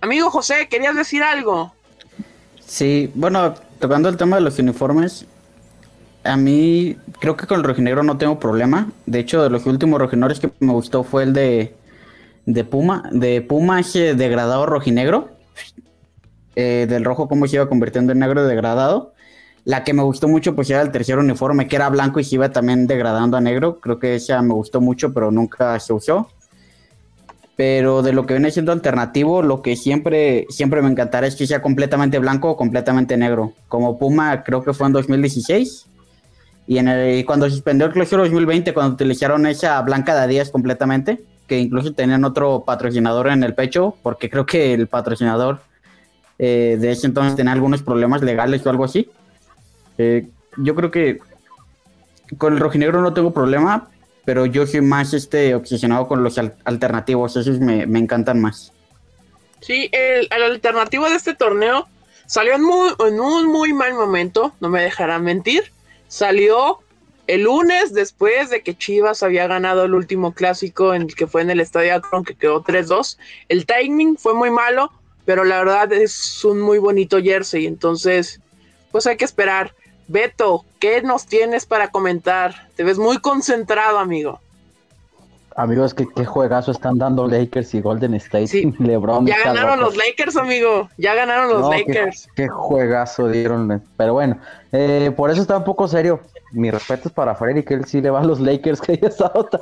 Amigo 0.00 0.30
José, 0.30 0.68
¿querías 0.70 0.94
decir 0.94 1.22
algo? 1.22 1.72
Sí, 2.60 3.10
bueno, 3.14 3.54
tocando 3.78 4.08
el 4.08 4.16
tema 4.16 4.36
de 4.36 4.42
los 4.42 4.58
uniformes, 4.58 5.26
a 6.24 6.36
mí 6.36 6.96
creo 7.20 7.36
que 7.36 7.46
con 7.46 7.58
el 7.58 7.64
rojinegro 7.64 8.02
no 8.02 8.18
tengo 8.18 8.38
problema. 8.38 8.90
De 9.06 9.18
hecho, 9.18 9.42
de 9.42 9.50
los 9.50 9.66
últimos 9.66 9.98
rojinegros 9.98 10.40
que 10.40 10.50
me 10.60 10.72
gustó 10.72 11.04
fue 11.04 11.24
el 11.24 11.32
de, 11.32 11.74
de 12.46 12.64
Puma, 12.64 13.08
de 13.12 13.42
Puma 13.42 13.82
degradado 13.82 14.66
rojinegro. 14.66 15.30
Eh, 16.56 16.86
del 16.88 17.04
rojo 17.04 17.28
como 17.28 17.48
se 17.48 17.56
iba 17.56 17.68
convirtiendo 17.68 18.12
en 18.12 18.20
negro 18.20 18.44
degradado. 18.44 19.13
La 19.64 19.82
que 19.82 19.94
me 19.94 20.02
gustó 20.02 20.28
mucho, 20.28 20.54
pues 20.54 20.68
era 20.68 20.82
el 20.82 20.90
tercer 20.90 21.18
uniforme, 21.18 21.66
que 21.66 21.76
era 21.76 21.88
blanco 21.88 22.20
y 22.20 22.24
se 22.24 22.34
iba 22.34 22.50
también 22.50 22.86
degradando 22.86 23.36
a 23.36 23.40
negro. 23.40 23.80
Creo 23.80 23.98
que 23.98 24.16
esa 24.16 24.42
me 24.42 24.52
gustó 24.52 24.80
mucho, 24.80 25.14
pero 25.14 25.30
nunca 25.30 25.78
se 25.80 25.92
usó. 25.94 26.28
Pero 27.56 28.02
de 28.02 28.12
lo 28.12 28.26
que 28.26 28.34
viene 28.34 28.50
siendo 28.50 28.72
alternativo, 28.72 29.42
lo 29.42 29.62
que 29.62 29.76
siempre, 29.76 30.46
siempre 30.50 30.82
me 30.82 30.90
encantará 30.90 31.26
es 31.26 31.36
que 31.36 31.46
sea 31.46 31.62
completamente 31.62 32.18
blanco 32.18 32.50
o 32.50 32.56
completamente 32.56 33.16
negro. 33.16 33.52
Como 33.68 33.98
Puma, 33.98 34.42
creo 34.42 34.62
que 34.62 34.74
fue 34.74 34.86
en 34.88 34.92
2016. 34.92 35.86
Y 36.66 36.78
en 36.78 36.88
el, 36.88 37.24
cuando 37.24 37.48
suspendió 37.48 37.86
el 37.86 37.92
clausura 37.92 38.24
2020, 38.24 38.74
cuando 38.74 38.94
utilizaron 38.94 39.46
esa 39.46 39.80
blanca 39.82 40.20
de 40.20 40.26
10 40.28 40.50
completamente, 40.50 41.22
que 41.46 41.58
incluso 41.58 41.92
tenían 41.92 42.24
otro 42.24 42.64
patrocinador 42.66 43.28
en 43.28 43.44
el 43.44 43.54
pecho, 43.54 43.96
porque 44.02 44.28
creo 44.28 44.46
que 44.46 44.74
el 44.74 44.88
patrocinador 44.88 45.60
eh, 46.38 46.76
de 46.80 46.90
ese 46.90 47.06
entonces 47.06 47.36
tenía 47.36 47.52
algunos 47.52 47.82
problemas 47.82 48.22
legales 48.22 48.66
o 48.66 48.70
algo 48.70 48.84
así. 48.84 49.08
Eh, 49.98 50.28
yo 50.56 50.74
creo 50.74 50.90
que 50.90 51.18
con 52.38 52.54
el 52.54 52.60
rojinegro 52.60 53.02
no 53.02 53.14
tengo 53.14 53.32
problema, 53.32 53.90
pero 54.24 54.46
yo 54.46 54.66
soy 54.66 54.80
más 54.80 55.12
este 55.14 55.54
obsesionado 55.54 56.08
con 56.08 56.22
los 56.24 56.38
alternativos, 56.64 57.36
esos 57.36 57.60
me, 57.60 57.86
me, 57.86 57.98
encantan 57.98 58.40
más. 58.40 58.72
Sí, 59.60 59.88
el, 59.92 60.28
alternativo 60.30 61.08
de 61.08 61.16
este 61.16 61.34
torneo 61.34 61.86
salió 62.26 62.54
en, 62.54 62.62
en 63.06 63.20
un 63.20 63.46
muy 63.46 63.72
mal 63.72 63.94
momento, 63.94 64.52
no 64.60 64.68
me 64.68 64.82
dejarán 64.82 65.24
mentir. 65.24 65.72
Salió 66.08 66.80
el 67.26 67.42
lunes 67.42 67.94
después 67.94 68.50
de 68.50 68.62
que 68.62 68.76
Chivas 68.76 69.22
había 69.22 69.46
ganado 69.46 69.84
el 69.84 69.94
último 69.94 70.32
clásico 70.32 70.94
en 70.94 71.02
el 71.02 71.14
que 71.14 71.26
fue 71.26 71.42
en 71.42 71.50
el 71.50 71.60
Estadio 71.60 71.94
Akron 71.94 72.24
que 72.24 72.34
quedó 72.34 72.62
3-2. 72.62 73.18
El 73.48 73.66
timing 73.66 74.16
fue 74.16 74.34
muy 74.34 74.50
malo, 74.50 74.92
pero 75.24 75.44
la 75.44 75.58
verdad 75.58 75.92
es 75.92 76.44
un 76.44 76.60
muy 76.60 76.78
bonito 76.78 77.20
jersey, 77.22 77.66
entonces 77.66 78.40
pues 78.92 79.06
hay 79.06 79.16
que 79.16 79.24
esperar. 79.24 79.74
Beto, 80.08 80.64
¿qué 80.80 81.02
nos 81.02 81.26
tienes 81.26 81.66
para 81.66 81.88
comentar? 81.88 82.68
Te 82.76 82.84
ves 82.84 82.98
muy 82.98 83.18
concentrado, 83.18 83.98
amigo. 83.98 84.40
Amigos, 85.56 85.94
¿qué, 85.94 86.06
qué 86.16 86.24
juegazo 86.24 86.72
están 86.72 86.98
dando 86.98 87.28
Lakers 87.28 87.74
y 87.74 87.80
Golden 87.80 88.14
State. 88.14 88.48
Sí. 88.48 88.74
LeBron. 88.80 89.24
Ya 89.26 89.38
ganaron 89.44 89.80
los 89.80 89.96
Lakers, 89.96 90.36
amigo. 90.36 90.90
Ya 90.98 91.14
ganaron 91.14 91.48
los 91.48 91.70
Lakers. 91.70 92.28
Qué, 92.34 92.48
juegazo 92.48 93.28
dieron. 93.28 93.80
Pero 93.96 94.14
bueno, 94.14 94.38
eh, 94.72 95.12
por 95.16 95.30
eso 95.30 95.42
está 95.42 95.58
un 95.58 95.64
poco 95.64 95.86
serio. 95.86 96.20
Mi 96.50 96.70
respeto 96.70 97.08
es 97.08 97.14
para 97.14 97.34
Freddy, 97.34 97.62
que 97.62 97.74
él 97.74 97.84
sí 97.84 98.00
le 98.00 98.10
va 98.10 98.20
a 98.20 98.24
los 98.24 98.40
Lakers, 98.40 98.80
que 98.80 98.92
haya 98.92 99.08
estado 99.08 99.44
tan 99.44 99.60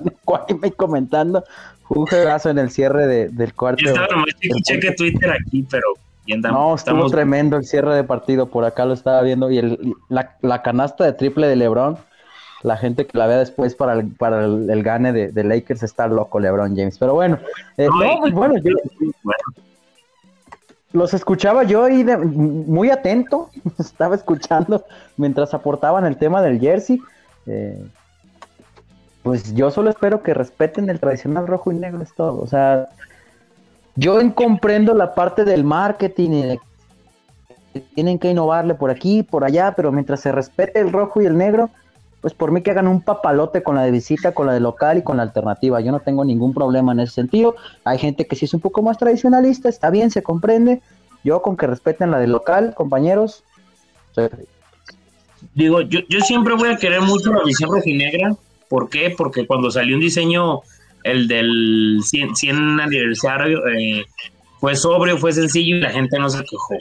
y 0.64 0.70
comentando. 0.70 1.45
un 1.90 2.07
juegazo 2.07 2.49
en 2.49 2.59
el 2.59 2.70
cierre 2.70 3.28
del 3.28 3.55
cuarto. 3.55 3.84
Yo 3.84 3.90
estaba 3.90 4.09
nomás 4.09 4.34
cheque 4.64 4.93
Twitter 4.93 5.30
aquí, 5.30 5.66
pero 5.70 5.88
no, 6.27 6.75
estuvo 6.75 7.11
tremendo 7.11 7.57
el 7.57 7.64
cierre 7.64 7.95
de 7.95 8.05
partido, 8.05 8.47
por 8.47 8.64
acá 8.64 8.85
lo 8.85 8.95
estaba 8.95 9.23
viendo, 9.23 9.51
y 9.51 9.59
el, 9.59 9.95
la, 10.09 10.62
canasta 10.62 11.05
de 11.05 11.12
triple 11.12 11.49
de 11.49 11.57
Lebron, 11.57 11.99
la 12.62 12.77
gente 12.77 13.07
que 13.07 13.18
la 13.18 13.27
vea 13.27 13.39
después 13.39 13.75
para 13.75 13.95
el, 13.95 14.09
para 14.12 14.45
el, 14.45 14.83
gane 14.83 15.12
de, 15.12 15.45
Lakers 15.45 15.83
está 15.83 16.07
loco 16.07 16.39
Lebron 16.39 16.77
James. 16.77 16.97
Pero 16.99 17.14
bueno, 17.14 17.39
eh, 17.77 17.89
bueno, 18.33 18.55
los 20.93 21.14
escuchaba 21.14 21.64
yo 21.64 21.89
y 21.89 22.05
muy 22.05 22.91
atento, 22.91 23.51
estaba 23.79 24.14
escuchando 24.14 24.85
mientras 25.16 25.55
aportaban 25.55 26.05
el 26.05 26.16
tema 26.16 26.43
del 26.43 26.61
jersey. 26.61 27.01
Eh, 27.47 27.85
pues 29.23 29.55
yo 29.55 29.70
solo 29.70 29.91
espero 29.91 30.23
que 30.23 30.35
respeten 30.35 30.91
el 30.91 31.01
tradicional 31.01 31.47
rojo 31.47 31.73
y 31.73 31.77
negro, 31.77 32.03
es 32.03 32.12
todo. 32.14 32.41
O 32.41 32.47
sea, 32.47 32.89
yo 33.97 34.18
comprendo 34.34 34.95
la 34.95 35.14
parte 35.14 35.45
del 35.45 35.64
marketing 35.64 36.30
y 36.30 36.43
de 36.43 36.61
que 37.72 37.80
tienen 37.80 38.18
que 38.18 38.30
innovarle 38.30 38.74
por 38.74 38.90
aquí, 38.90 39.22
por 39.22 39.45
allá, 39.45 39.72
pero 39.74 39.93
mientras 39.93 40.20
se 40.20 40.32
respete 40.32 40.80
el 40.80 40.93
rojo 40.93 41.22
y 41.22 41.26
el 41.26 41.38
negro, 41.38 41.70
pues 42.20 42.34
por 42.34 42.53
mí 42.53 42.62
que 42.62 42.70
hagan 42.70 42.86
un 42.86 43.01
papalote 43.01 43.62
con 43.62 43.76
la 43.76 43.82
de 43.82 43.90
visita, 43.90 44.32
con 44.32 44.47
la 44.47 44.53
de 44.53 44.61
local 44.61 44.99
y 44.99 45.03
con 45.03 45.16
la 45.16 45.22
alternativa. 45.22 45.80
Yo 45.80 45.90
no 45.90 46.01
tengo 46.01 46.24
ningún 46.24 46.53
problema 46.53 46.93
en 46.93 47.01
ese 47.01 47.14
sentido. 47.14 47.57
Hay 47.84 47.99
gente 47.99 48.26
que 48.26 48.36
sí 48.36 48.45
es 48.45 48.55
un 48.55 48.61
poco 48.61 48.82
más 48.82 48.99
tradicionalista, 48.99 49.68
está 49.68 49.90
bien, 49.90 50.11
se 50.11 50.22
comprende. 50.22 50.82
Yo 51.24 51.40
con 51.40 51.57
que 51.57 51.66
respeten 51.66 52.11
la 52.11 52.18
de 52.18 52.26
local, 52.26 52.74
compañeros. 52.74 53.43
Digo, 55.55 55.80
yo, 55.80 56.01
yo 56.09 56.20
siempre 56.20 56.55
voy 56.55 56.68
a 56.68 56.76
querer 56.76 57.01
mucho 57.01 57.32
la 57.32 57.43
visión 57.43 57.70
rojinegra 57.70 58.36
¿Por 58.72 58.88
qué? 58.88 59.12
Porque 59.14 59.47
cuando 59.47 59.70
salió 59.70 59.97
un 59.97 60.01
diseño, 60.01 60.62
el 61.05 61.29
del 61.29 62.01
100, 62.03 62.81
aniversario, 62.81 63.67
eh, 63.69 64.05
fue 64.61 64.77
sobrio, 64.77 65.19
fue 65.19 65.33
sencillo 65.33 65.77
y 65.77 65.81
la 65.81 65.91
gente 65.91 66.19
no 66.19 66.29
se 66.29 66.45
quejó. 66.45 66.77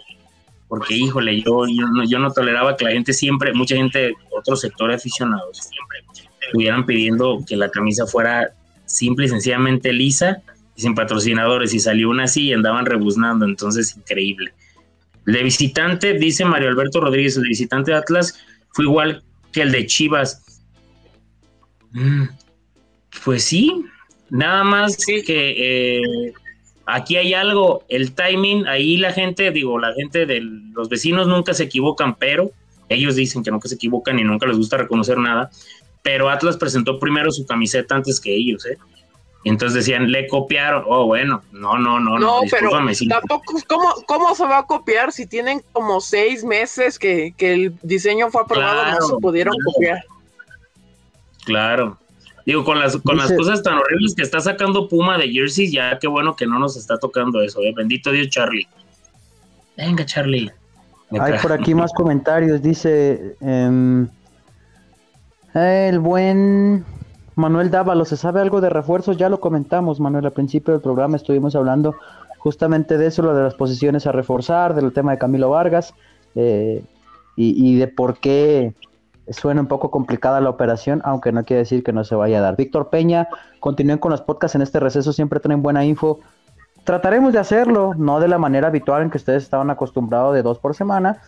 Porque, 0.68 0.96
híjole, 0.96 1.42
yo, 1.42 1.66
yo, 1.68 1.88
no, 1.88 2.06
yo 2.06 2.20
no 2.20 2.32
toleraba 2.32 2.78
que 2.78 2.86
la 2.86 2.92
gente 2.92 3.14
siempre, 3.14 3.54
mucha 3.54 3.76
gente, 3.76 4.14
otro 4.32 4.56
sector 4.56 4.92
aficionados, 4.92 5.58
siempre 5.58 6.00
estuvieran 6.42 6.86
pidiendo 6.86 7.44
que 7.48 7.56
la 7.56 7.70
camisa 7.70 8.06
fuera 8.06 8.54
simple 8.86 9.26
y 9.26 9.30
sencillamente 9.30 9.94
lisa 9.94 10.42
y 10.76 10.82
sin 10.82 10.96
patrocinadores. 10.96 11.74
Y 11.74 11.80
salió 11.80 12.10
una 12.10 12.24
así 12.26 12.48
y 12.48 12.54
andaban 12.54 12.86
rebuznando, 12.86 13.46
entonces 13.46 13.96
increíble. 13.96 14.54
De 15.26 15.44
visitante, 15.44 16.14
dice 16.14 16.46
Mario 16.46 16.70
Alberto 16.70 17.00
Rodríguez, 17.00 17.38
el 17.38 17.44
de 17.44 17.50
visitante 17.50 17.92
de 17.92 17.98
Atlas 17.98 18.40
fue 18.72 18.86
igual 18.86 19.24
que 19.52 19.62
el 19.62 19.72
de 19.72 19.86
Chivas. 19.86 20.62
Mm, 21.92 22.24
pues 23.24 23.44
sí, 23.44 23.86
nada 24.32 24.64
más 24.64 24.98
que 24.98 25.24
eh, 25.28 26.34
aquí 26.86 27.18
hay 27.18 27.34
algo, 27.34 27.84
el 27.90 28.14
timing, 28.14 28.66
ahí 28.66 28.98
la 28.98 29.12
gente, 29.12 29.52
digo, 29.52 29.78
la 29.78 29.94
gente 29.94 30.26
de 30.26 30.42
los 30.42 30.90
vecinos 30.90 31.28
nunca 31.28 31.54
se 31.54 31.66
equivocan, 31.66 32.16
pero 32.16 32.52
ellos 32.90 33.16
dicen 33.16 33.44
que 33.44 33.52
nunca 33.52 33.68
se 33.68 33.76
equivocan 33.76 34.18
y 34.18 34.24
nunca 34.24 34.48
les 34.48 34.58
gusta 34.58 34.78
reconocer 34.78 35.18
nada, 35.18 35.52
pero 36.02 36.30
Atlas 36.30 36.58
presentó 36.58 36.98
primero 36.98 37.32
su 37.32 37.46
camiseta 37.46 37.96
antes 37.96 38.20
que 38.20 38.34
ellos, 38.34 38.66
¿eh? 38.66 38.78
Y 39.44 39.50
entonces 39.50 39.74
decían, 39.74 40.12
le 40.12 40.28
copiaron. 40.28 40.84
Oh, 40.86 41.08
bueno, 41.08 41.42
no, 41.52 41.76
no, 41.80 42.00
no. 42.00 42.20
No, 42.20 42.42
pero 42.52 42.70
tampoco, 43.10 43.56
¿cómo, 43.68 43.94
¿cómo 44.06 44.36
se 44.36 44.46
va 44.46 44.60
a 44.60 44.68
copiar 44.68 45.12
si 45.12 45.26
tienen 45.26 45.64
como 45.72 46.00
seis 46.00 46.44
meses 46.44 47.00
que, 47.00 47.34
el 47.40 47.76
diseño 47.82 48.30
fue 48.30 48.44
aprobado? 48.44 49.00
no 49.00 49.08
se 49.08 49.16
pudieron 49.16 49.56
copiar. 49.66 50.04
Claro. 51.44 51.98
Digo, 52.52 52.66
con 52.66 52.80
las, 52.80 52.98
con 52.98 53.16
las 53.16 53.32
cosas 53.32 53.64
tan 53.64 53.78
horribles 53.78 54.14
que 54.14 54.24
está 54.24 54.42
sacando 54.42 54.90
Puma 54.90 55.18
de 55.18 55.32
Jersey, 55.32 55.72
ya 55.72 55.98
qué 56.00 56.08
bueno 56.10 56.36
que 56.36 56.46
no 56.46 56.60
nos 56.60 56.76
está 56.76 56.98
tocando 56.98 57.42
eso, 57.42 57.62
¿eh? 57.62 57.74
Bendito 57.74 58.12
Dios, 58.12 58.28
Charlie. 58.28 58.68
Venga, 59.78 60.06
Charlie. 60.06 60.52
Hay 61.18 61.40
por 61.42 61.54
aquí 61.54 61.74
más 61.74 61.94
comentarios. 61.94 62.62
Dice 62.62 63.38
em, 63.40 64.06
el 65.54 66.00
buen 66.00 66.84
Manuel 67.36 67.72
Dávalo, 67.72 68.04
¿se 68.04 68.18
sabe 68.18 68.42
algo 68.42 68.60
de 68.60 68.70
refuerzos? 68.70 69.16
Ya 69.16 69.30
lo 69.30 69.40
comentamos, 69.40 70.02
Manuel, 70.02 70.26
al 70.26 70.34
principio 70.34 70.74
del 70.74 70.82
programa 70.82 71.16
estuvimos 71.16 71.56
hablando 71.56 71.96
justamente 72.40 72.98
de 72.98 73.08
eso, 73.08 73.22
lo 73.22 73.34
de 73.34 73.44
las 73.44 73.56
posiciones 73.56 74.06
a 74.08 74.12
reforzar, 74.12 74.76
del 74.76 74.92
tema 74.92 75.14
de 75.14 75.20
Camilo 75.20 75.52
Vargas 75.52 75.94
eh, 76.36 76.84
y, 77.38 77.78
de 77.78 77.88
por 77.88 78.18
qué 78.18 78.74
suena 79.34 79.62
un 79.62 79.68
poco 79.68 79.92
complicada 79.92 80.42
la 80.42 80.50
operación, 80.50 81.02
aunque 81.04 81.32
no 81.32 81.44
quiere 81.44 81.60
decir 81.60 81.84
que 81.84 81.94
no 81.94 82.04
se 82.04 82.16
vaya 82.16 82.40
a 82.40 82.42
dar. 82.42 82.56
Víctor 82.56 82.90
Peña, 82.90 83.28
continúen 83.60 83.98
con 83.98 84.12
los 84.12 84.22
podcasts 84.22 84.56
en 84.56 84.62
este 84.62 84.80
receso, 84.80 85.14
siempre 85.14 85.40
tienen 85.40 85.62
buena 85.62 85.86
info. 85.86 86.20
Trataremos 86.84 87.34
de 87.34 87.40
hacerlo, 87.40 87.94
no 87.96 88.20
de 88.20 88.28
la 88.28 88.38
manera 88.38 88.68
habitual 88.68 89.04
en 89.04 89.10
que 89.10 89.18
ustedes 89.18 89.44
estaban 89.44 89.70
acostumbrados 89.70 90.34
de 90.34 90.42
dos 90.42 90.60
por 90.60 90.76
semana, 90.76 91.22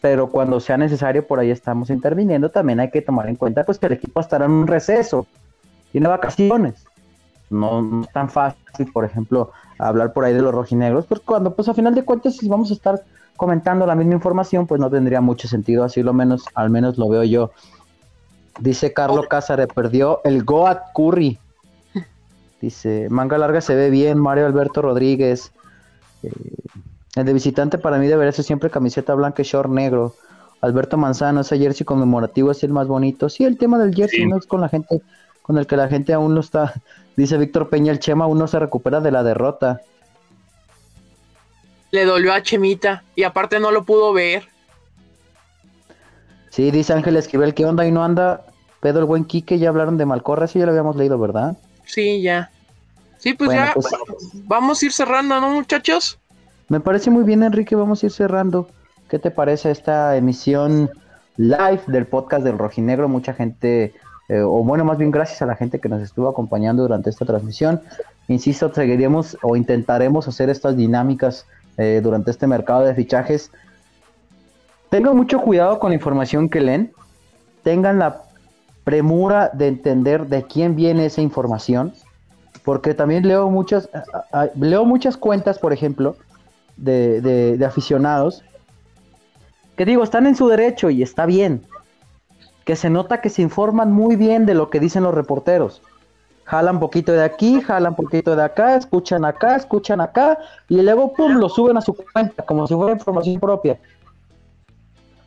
pero 0.00 0.28
cuando 0.28 0.60
sea 0.60 0.76
necesario 0.76 1.26
por 1.26 1.38
ahí 1.38 1.50
estamos 1.50 1.90
interviniendo. 1.90 2.50
También 2.50 2.80
hay 2.80 2.90
que 2.90 3.02
tomar 3.02 3.28
en 3.28 3.36
cuenta 3.36 3.64
pues 3.64 3.78
que 3.78 3.86
el 3.86 3.92
equipo 3.92 4.20
estará 4.20 4.44
en 4.44 4.52
un 4.52 4.66
receso 4.66 5.26
tiene 5.92 6.08
vacaciones. 6.08 6.86
No, 7.52 8.02
es 8.02 8.12
tan 8.12 8.28
fácil, 8.28 8.90
por 8.92 9.04
ejemplo, 9.04 9.52
hablar 9.78 10.12
por 10.12 10.24
ahí 10.24 10.32
de 10.32 10.42
los 10.42 10.54
rojinegros, 10.54 11.06
pues 11.06 11.20
cuando, 11.20 11.54
pues 11.54 11.68
a 11.68 11.74
final 11.74 11.94
de 11.94 12.04
cuentas, 12.04 12.36
si 12.36 12.48
vamos 12.48 12.70
a 12.70 12.74
estar 12.74 13.02
comentando 13.36 13.86
la 13.86 13.94
misma 13.94 14.14
información, 14.14 14.66
pues 14.66 14.80
no 14.80 14.90
tendría 14.90 15.20
mucho 15.20 15.48
sentido, 15.48 15.84
así 15.84 16.02
lo 16.02 16.12
menos, 16.12 16.44
al 16.54 16.70
menos 16.70 16.98
lo 16.98 17.08
veo 17.08 17.24
yo. 17.24 17.50
Dice 18.60 18.92
Carlos 18.92 19.26
Cázares, 19.28 19.68
perdió 19.74 20.20
el 20.24 20.44
Goat 20.44 20.92
Curry. 20.94 21.38
Dice, 22.60 23.08
manga 23.10 23.38
larga 23.38 23.60
se 23.60 23.74
ve 23.74 23.90
bien, 23.90 24.18
Mario 24.18 24.46
Alberto 24.46 24.82
Rodríguez. 24.82 25.52
Eh, 26.22 26.30
el 27.16 27.24
de 27.24 27.32
visitante 27.32 27.78
para 27.78 27.98
mí 27.98 28.06
debería 28.06 28.32
ser 28.32 28.44
siempre 28.44 28.70
camiseta 28.70 29.14
blanca 29.14 29.42
y 29.42 29.44
short 29.44 29.70
negro. 29.70 30.14
Alberto 30.60 30.96
Manzano, 30.96 31.40
ese 31.40 31.58
jersey 31.58 31.84
conmemorativo 31.84 32.52
es 32.52 32.62
el 32.62 32.72
más 32.72 32.86
bonito. 32.86 33.28
Sí, 33.28 33.44
el 33.44 33.58
tema 33.58 33.78
del 33.78 33.94
jersey 33.94 34.26
no 34.26 34.36
es 34.36 34.46
con 34.46 34.60
la 34.60 34.68
gente 34.68 35.02
con 35.42 35.58
el 35.58 35.66
que 35.66 35.76
la 35.76 35.88
gente 35.88 36.12
aún 36.12 36.34
no 36.34 36.40
está. 36.40 36.72
Dice 37.16 37.36
Víctor 37.36 37.68
Peña, 37.68 37.92
el 37.92 37.98
Chema 37.98 38.24
aún 38.24 38.38
no 38.38 38.46
se 38.46 38.58
recupera 38.58 39.00
de 39.00 39.10
la 39.10 39.22
derrota. 39.22 39.80
Le 41.90 42.04
dolió 42.04 42.32
a 42.32 42.42
Chemita 42.42 43.04
y 43.14 43.24
aparte 43.24 43.60
no 43.60 43.70
lo 43.70 43.84
pudo 43.84 44.12
ver. 44.12 44.48
Sí, 46.50 46.70
dice 46.70 46.92
Ángel 46.92 47.16
Esquivel, 47.16 47.54
¿qué 47.54 47.64
onda 47.64 47.86
y 47.86 47.92
no 47.92 48.04
anda? 48.04 48.46
Pedro 48.80 49.00
el 49.00 49.06
buen 49.06 49.24
Quique, 49.24 49.58
ya 49.58 49.68
hablaron 49.68 49.96
de 49.96 50.06
Malcorra, 50.06 50.46
sí 50.46 50.58
ya 50.58 50.66
lo 50.66 50.72
habíamos 50.72 50.96
leído, 50.96 51.18
¿verdad? 51.18 51.56
Sí, 51.84 52.20
ya. 52.22 52.50
Sí, 53.18 53.34
pues 53.34 53.52
ya 53.52 53.72
pues, 53.74 53.86
vamos 54.44 54.82
a 54.82 54.86
ir 54.86 54.92
cerrando, 54.92 55.40
¿no, 55.40 55.50
muchachos? 55.50 56.18
Me 56.68 56.80
parece 56.80 57.10
muy 57.10 57.22
bien, 57.24 57.42
Enrique, 57.42 57.76
vamos 57.76 58.02
a 58.02 58.06
ir 58.06 58.12
cerrando. 58.12 58.68
¿Qué 59.08 59.18
te 59.18 59.30
parece 59.30 59.70
esta 59.70 60.16
emisión 60.16 60.90
live 61.36 61.82
del 61.86 62.06
podcast 62.06 62.44
del 62.44 62.58
Rojinegro? 62.58 63.08
Mucha 63.08 63.34
gente 63.34 63.94
eh, 64.32 64.40
o 64.40 64.64
bueno, 64.64 64.82
más 64.82 64.96
bien 64.96 65.10
gracias 65.10 65.42
a 65.42 65.46
la 65.46 65.56
gente 65.56 65.78
que 65.78 65.90
nos 65.90 66.00
estuvo 66.00 66.26
acompañando 66.26 66.84
durante 66.84 67.10
esta 67.10 67.26
transmisión. 67.26 67.82
Insisto, 68.28 68.72
seguiremos 68.72 69.36
o 69.42 69.56
intentaremos 69.56 70.26
hacer 70.26 70.48
estas 70.48 70.74
dinámicas 70.74 71.44
eh, 71.76 72.00
durante 72.02 72.30
este 72.30 72.46
mercado 72.46 72.82
de 72.82 72.94
fichajes. 72.94 73.50
Tengan 74.88 75.18
mucho 75.18 75.38
cuidado 75.42 75.78
con 75.78 75.90
la 75.90 75.96
información 75.96 76.48
que 76.48 76.62
leen. 76.62 76.94
Tengan 77.62 77.98
la 77.98 78.22
premura 78.84 79.50
de 79.52 79.68
entender 79.68 80.26
de 80.26 80.44
quién 80.44 80.76
viene 80.76 81.04
esa 81.04 81.20
información. 81.20 81.92
Porque 82.64 82.94
también 82.94 83.28
leo 83.28 83.50
muchas, 83.50 83.90
leo 84.54 84.86
muchas 84.86 85.18
cuentas, 85.18 85.58
por 85.58 85.74
ejemplo, 85.74 86.16
de, 86.78 87.20
de 87.20 87.64
aficionados 87.66 88.42
que 89.76 89.84
digo, 89.84 90.02
están 90.04 90.26
en 90.26 90.36
su 90.36 90.48
derecho 90.48 90.90
y 90.90 91.02
está 91.02 91.26
bien 91.26 91.62
que 92.64 92.76
se 92.76 92.90
nota 92.90 93.20
que 93.20 93.30
se 93.30 93.42
informan 93.42 93.92
muy 93.92 94.16
bien 94.16 94.46
de 94.46 94.54
lo 94.54 94.70
que 94.70 94.80
dicen 94.80 95.02
los 95.02 95.14
reporteros. 95.14 95.82
Jalan 96.44 96.80
poquito 96.80 97.12
de 97.12 97.22
aquí, 97.22 97.60
jalan 97.60 97.94
poquito 97.94 98.36
de 98.36 98.42
acá, 98.42 98.76
escuchan 98.76 99.24
acá, 99.24 99.56
escuchan 99.56 100.00
acá, 100.00 100.38
y 100.68 100.82
luego 100.82 101.12
pum, 101.12 101.34
lo 101.34 101.48
suben 101.48 101.76
a 101.76 101.80
su 101.80 101.94
cuenta, 101.94 102.42
como 102.44 102.66
si 102.66 102.74
fuera 102.74 102.92
información 102.92 103.38
propia. 103.38 103.78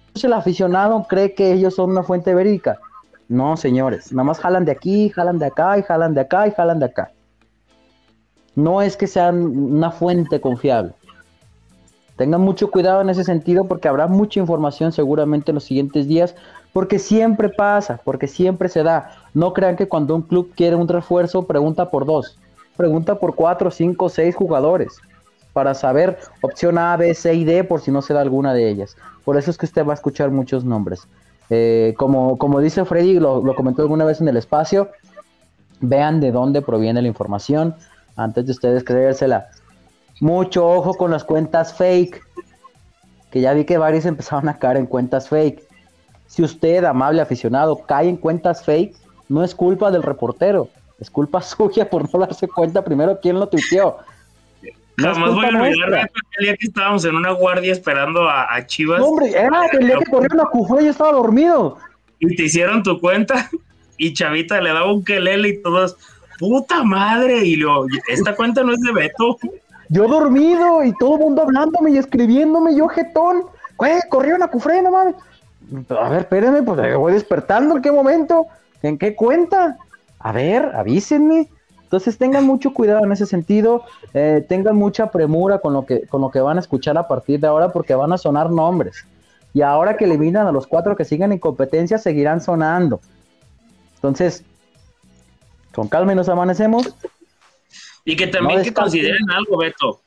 Entonces 0.08 0.26
el 0.26 0.34
aficionado 0.34 1.06
cree 1.10 1.34
que 1.34 1.54
ellos 1.54 1.76
son 1.76 1.92
una 1.92 2.04
fuente 2.04 2.34
verídica. 2.34 2.78
No, 3.28 3.58
señores, 3.58 4.12
nada 4.12 4.26
más 4.26 4.40
jalan 4.40 4.66
de 4.66 4.72
aquí, 4.72 5.10
jalan 5.10 5.40
de 5.40 5.48
acá, 5.48 5.78
y 5.78 5.84
jalan 5.84 6.14
de 6.14 6.22
acá, 6.22 6.48
y 6.48 6.52
jalan 6.52 6.80
de 6.80 6.86
acá. 6.86 7.12
No 8.56 8.82
es 8.82 8.96
que 8.96 9.08
sean 9.08 9.42
una 9.46 9.92
fuente 9.92 10.40
confiable. 10.40 10.94
Tengan 12.18 12.42
mucho 12.42 12.72
cuidado 12.72 13.02
en 13.02 13.10
ese 13.10 13.24
sentido 13.24 13.66
porque 13.66 13.90
habrá 13.90 14.08
mucha 14.08 14.40
información 14.40 14.94
seguramente 14.94 15.52
en 15.52 15.56
los 15.56 15.66
siguientes 15.66 16.08
días 16.08 16.36
porque 16.76 17.00
siempre 17.00 17.48
pasa, 17.48 18.02
porque 18.04 18.28
siempre 18.28 18.68
se 18.68 18.84
da. 18.84 19.12
No 19.34 19.54
crean 19.54 19.78
que 19.78 19.88
cuando 19.88 20.14
un 20.14 20.24
club 20.24 20.52
quiere 20.58 20.76
un 20.76 20.90
refuerzo, 20.90 21.48
pregunta 21.48 21.90
por 21.90 22.06
dos. 22.06 22.38
Pregunta 22.76 23.18
por 23.18 23.34
cuatro, 23.34 23.72
cinco, 23.72 24.10
seis 24.10 24.36
jugadores. 24.36 24.98
Para 25.54 25.74
saber 25.74 26.18
opción 26.42 26.78
A, 26.78 26.98
B, 26.98 27.14
C 27.14 27.34
y 27.34 27.46
D 27.46 27.64
por 27.64 27.80
si 27.80 27.92
no 27.92 28.02
se 28.02 28.14
da 28.14 28.20
alguna 28.20 28.54
de 28.54 28.70
ellas. 28.70 28.98
Por 29.24 29.38
eso 29.38 29.52
es 29.52 29.58
que 29.58 29.68
usted 29.68 29.86
va 29.86 29.94
a 29.94 29.94
escuchar 29.94 30.32
muchos 30.32 30.66
nombres. 30.66 31.08
Eh, 31.50 31.94
como, 31.96 32.38
como 32.38 32.60
dice 32.60 32.84
Freddy, 32.84 33.22
lo, 33.22 33.42
lo 33.42 33.56
comentó 33.56 33.82
alguna 33.82 34.04
vez 34.04 34.20
en 34.20 34.28
el 34.28 34.36
espacio, 34.36 34.90
vean 35.80 36.20
de 36.20 36.34
dónde 36.34 36.62
proviene 36.62 37.02
la 37.02 37.08
información 37.08 37.74
antes 38.18 38.48
de 38.48 38.52
ustedes 38.52 38.84
creérsela. 38.84 39.48
Mucho 40.20 40.68
ojo 40.68 40.96
con 40.96 41.10
las 41.10 41.24
cuentas 41.24 41.74
fake, 41.74 42.22
que 43.32 43.40
ya 43.40 43.54
vi 43.54 43.64
que 43.64 43.78
varios 43.78 44.04
empezaron 44.06 44.50
a 44.50 44.60
caer 44.60 44.76
en 44.76 44.88
cuentas 44.88 45.30
fake. 45.30 45.65
Si 46.28 46.44
usted, 46.44 46.84
amable 46.84 47.22
aficionado, 47.22 47.78
cae 47.86 48.10
en 48.10 48.18
cuentas 48.18 48.64
fake, 48.64 48.96
no 49.30 49.44
es 49.44 49.56
culpa 49.56 49.92
del 49.92 50.04
reportero, 50.04 50.70
es 51.00 51.10
culpa 51.10 51.42
suya 51.42 51.90
por 51.90 52.12
no 52.12 52.20
darse 52.20 52.48
cuenta 52.48 52.84
primero 52.84 53.20
quién 53.22 53.40
lo 53.40 53.48
tuiteó. 53.48 53.98
No 54.98 55.14
Jamás 55.14 55.34
voy 55.34 55.46
a 55.46 55.50
olvidar 55.50 56.10
el 56.38 56.46
día 56.46 56.56
que 56.56 56.68
estábamos 56.68 57.04
en 57.04 57.16
una 57.16 57.32
guardia 57.32 57.74
esperando 57.74 58.30
a, 58.30 58.66
Chivas. 58.66 59.02
hombre, 59.02 59.30
era 59.30 59.66
el 59.74 59.88
día 59.88 59.98
que 59.98 60.10
corrieron 60.10 60.40
a 60.40 60.46
Cufré 60.46 60.84
y 60.84 60.86
yo 60.86 60.92
estaba 60.92 61.12
dormido. 61.12 61.78
Y 62.20 62.34
te 62.36 62.44
hicieron 62.44 62.82
tu 62.82 63.00
cuenta 63.02 63.50
y 63.98 64.14
Chavita 64.14 64.62
le 64.62 64.72
daba 64.72 64.94
un 64.94 65.04
quelele 65.04 65.50
y 65.50 65.62
todos, 65.62 65.98
puta 66.40 66.84
madre, 66.84 67.46
y 67.46 67.58
lo, 67.58 67.86
esta 68.08 68.36
cuenta 68.36 68.64
no 68.64 68.72
es 68.72 68.80
de 68.80 68.94
Beto. 68.94 69.38
Yo 69.90 70.08
dormido 70.08 70.84
y 70.84 70.94
todo 70.98 71.16
el 71.16 71.22
mundo 71.22 71.42
hablándome 71.42 71.92
y 71.92 71.98
escribiéndome, 71.98 72.76
yo 72.76 72.88
jetón. 72.88 73.44
Güey, 73.78 74.00
corrieron 74.10 74.44
a 74.44 74.48
Cufré, 74.48 74.82
no 74.82 74.92
mames. 74.92 75.16
A 75.90 76.10
ver, 76.10 76.22
espérenme, 76.22 76.64
pues 76.64 76.98
voy 76.98 77.14
despertando. 77.14 77.76
¿En 77.76 77.82
qué 77.82 77.92
momento? 77.92 78.48
¿En 78.82 78.98
qué 78.98 79.16
cuenta? 79.16 79.78
A 80.20 80.32
ver, 80.32 80.72
avísenme. 80.76 81.50
Entonces 81.84 82.18
tengan 82.18 82.46
mucho 82.46 82.74
cuidado 82.74 83.06
en 83.06 83.12
ese 83.12 83.26
sentido, 83.26 83.84
eh, 84.14 84.44
tengan 84.50 84.76
mucha 84.76 85.12
premura 85.12 85.60
con 85.60 85.74
lo, 85.74 85.86
que, 85.86 86.08
con 86.08 86.20
lo 86.20 86.32
que 86.32 86.40
van 86.40 86.58
a 86.58 86.60
escuchar 86.60 86.98
a 86.98 87.08
partir 87.08 87.40
de 87.40 87.48
ahora 87.48 87.70
porque 87.70 87.94
van 87.94 88.12
a 88.12 88.18
sonar 88.18 88.50
nombres. 88.50 89.06
Y 89.54 89.62
ahora 89.62 89.96
que 89.96 90.06
eliminan 90.06 90.48
a 90.48 90.52
los 90.52 90.68
cuatro 90.68 90.96
que 90.96 91.06
siguen 91.06 91.32
en 91.32 91.40
competencia, 91.40 91.98
seguirán 91.98 92.42
sonando. 92.42 93.00
Entonces, 93.96 94.44
Con 95.74 95.88
calma 95.88 96.14
y 96.14 96.16
nos 96.16 96.28
amanecemos. 96.28 96.94
Y 98.04 98.16
que 98.16 98.28
también 98.28 98.64
que 98.64 98.74
consideren 98.74 99.30
algo, 99.30 99.58
Beto. 99.58 100.02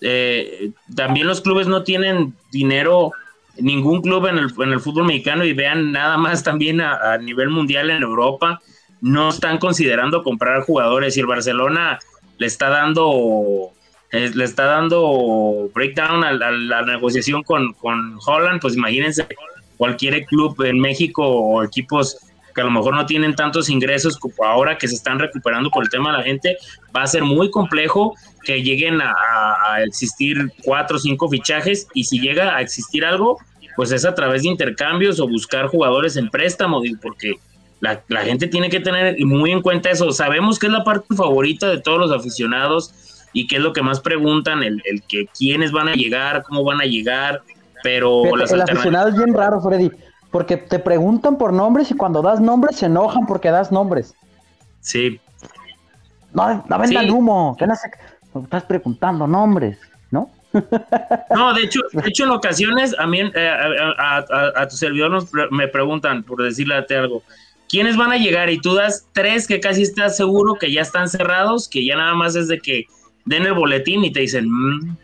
Eh, 0.00 0.72
también 0.94 1.26
los 1.26 1.40
clubes 1.40 1.66
no 1.66 1.84
tienen 1.84 2.34
dinero, 2.50 3.12
ningún 3.58 4.02
club 4.02 4.26
en 4.26 4.38
el, 4.38 4.52
en 4.58 4.72
el 4.72 4.80
fútbol 4.80 5.06
mexicano 5.06 5.44
y 5.44 5.52
vean 5.52 5.92
nada 5.92 6.16
más 6.16 6.42
también 6.42 6.80
a, 6.80 7.16
nivel 7.18 7.50
mundial 7.50 7.90
en 7.90 8.02
Europa, 8.02 8.60
no 9.00 9.30
están 9.30 9.58
considerando 9.58 10.22
comprar 10.22 10.62
jugadores. 10.62 11.16
Y 11.16 11.20
el 11.20 11.26
Barcelona 11.26 11.98
le 12.38 12.46
está 12.46 12.68
dando 12.68 13.70
eh, 14.10 14.30
le 14.34 14.44
está 14.44 14.64
dando 14.64 15.70
breakdown 15.74 16.24
a, 16.24 16.32
la 16.32 16.82
negociación 16.82 17.42
con, 17.42 17.72
con 17.74 18.18
Holland, 18.24 18.60
pues 18.60 18.74
imagínense 18.74 19.26
cualquier 19.76 20.24
club 20.26 20.60
en 20.62 20.78
México 20.78 21.26
o 21.26 21.62
equipos 21.62 22.18
que 22.54 22.60
a 22.60 22.64
lo 22.64 22.70
mejor 22.70 22.94
no 22.94 23.04
tienen 23.04 23.34
tantos 23.34 23.68
ingresos 23.68 24.16
como 24.16 24.44
ahora 24.44 24.78
que 24.78 24.86
se 24.86 24.94
están 24.94 25.18
recuperando 25.18 25.70
por 25.70 25.82
el 25.82 25.90
tema 25.90 26.12
de 26.12 26.18
la 26.18 26.24
gente, 26.24 26.56
va 26.94 27.02
a 27.02 27.06
ser 27.06 27.24
muy 27.24 27.50
complejo 27.50 28.14
que 28.44 28.62
lleguen 28.62 29.00
a, 29.00 29.82
existir 29.84 30.52
cuatro 30.62 30.96
o 30.96 31.00
cinco 31.00 31.28
fichajes 31.28 31.88
y 31.94 32.04
si 32.04 32.20
llega 32.20 32.56
a 32.56 32.60
existir 32.60 33.04
algo, 33.04 33.38
pues 33.76 33.90
es 33.90 34.04
a 34.04 34.14
través 34.14 34.42
de 34.42 34.50
intercambios 34.50 35.18
o 35.18 35.26
buscar 35.26 35.66
jugadores 35.66 36.16
en 36.16 36.28
préstamo, 36.28 36.80
porque 37.02 37.34
la, 37.80 38.00
gente 38.22 38.46
tiene 38.46 38.70
que 38.70 38.78
tener 38.78 39.16
muy 39.24 39.50
en 39.50 39.60
cuenta 39.60 39.90
eso. 39.90 40.12
Sabemos 40.12 40.58
que 40.58 40.66
es 40.66 40.72
la 40.72 40.84
parte 40.84 41.14
favorita 41.16 41.68
de 41.68 41.80
todos 41.80 41.98
los 41.98 42.12
aficionados 42.12 42.94
y 43.32 43.48
que 43.48 43.56
es 43.56 43.62
lo 43.62 43.72
que 43.72 43.82
más 43.82 44.00
preguntan, 44.00 44.62
el, 44.62 44.80
que 45.08 45.26
quiénes 45.36 45.72
van 45.72 45.88
a 45.88 45.94
llegar, 45.94 46.44
cómo 46.44 46.62
van 46.62 46.80
a 46.80 46.84
llegar, 46.84 47.42
pero... 47.82 48.22
el 48.36 48.62
aficionado 48.62 49.08
es 49.08 49.16
bien 49.16 49.34
raro, 49.34 49.60
Freddy 49.60 49.90
porque 50.34 50.56
te 50.56 50.80
preguntan 50.80 51.38
por 51.38 51.52
nombres 51.52 51.92
y 51.92 51.94
cuando 51.94 52.20
das 52.20 52.40
nombres 52.40 52.78
se 52.78 52.86
enojan 52.86 53.24
porque 53.24 53.52
das 53.52 53.70
nombres. 53.70 54.16
Sí. 54.80 55.20
No, 56.32 56.64
no 56.68 56.78
vendan 56.80 57.08
humo, 57.08 57.56
estás 58.42 58.64
preguntando 58.64 59.28
nombres, 59.28 59.78
¿no? 60.10 60.32
No, 61.32 61.54
de 61.54 61.62
hecho, 61.62 61.78
de 61.92 62.08
hecho 62.08 62.24
en 62.24 62.30
ocasiones 62.30 62.96
a 62.98 63.06
mí, 63.06 63.20
eh, 63.20 63.50
a, 63.96 64.66
tu 64.68 64.74
servidor 64.74 65.24
me 65.52 65.68
preguntan, 65.68 66.24
por 66.24 66.42
decirle 66.42 66.84
algo, 66.90 67.22
¿quiénes 67.68 67.96
van 67.96 68.10
a 68.10 68.16
llegar? 68.16 68.50
Y 68.50 68.60
tú 68.60 68.74
das 68.74 69.06
tres 69.12 69.46
que 69.46 69.60
casi 69.60 69.82
estás 69.82 70.16
seguro 70.16 70.54
que 70.54 70.72
ya 70.72 70.82
están 70.82 71.08
cerrados, 71.08 71.68
que 71.68 71.84
ya 71.84 71.94
nada 71.94 72.14
más 72.14 72.34
es 72.34 72.48
de 72.48 72.58
que 72.58 72.86
den 73.24 73.46
el 73.46 73.54
boletín 73.54 74.02
y 74.02 74.10
te 74.10 74.18
dicen, 74.18 74.50
mm, 74.50 74.96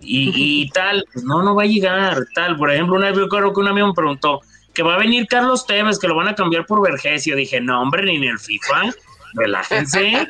y, 0.00 0.68
tal, 0.70 1.04
pues 1.12 1.24
no, 1.24 1.42
no 1.42 1.54
va 1.54 1.62
a 1.62 1.66
llegar, 1.66 2.24
tal. 2.34 2.56
Por 2.56 2.70
ejemplo, 2.70 2.96
una 2.96 3.10
vez 3.10 3.18
yo 3.18 3.28
creo 3.28 3.52
que 3.52 3.60
un 3.60 3.68
amigo 3.68 3.88
me 3.88 3.94
preguntó 3.94 4.40
que 4.72 4.82
va 4.82 4.94
a 4.94 4.98
venir 4.98 5.26
Carlos 5.28 5.66
Tevez, 5.66 5.98
que 5.98 6.08
lo 6.08 6.16
van 6.16 6.28
a 6.28 6.34
cambiar 6.34 6.66
por 6.66 6.82
Vergesio. 6.82 7.36
Dije, 7.36 7.60
no, 7.60 7.80
hombre, 7.80 8.04
ni 8.04 8.16
en 8.16 8.24
el 8.24 8.38
FIFA, 8.38 8.92
relájense. 9.34 10.28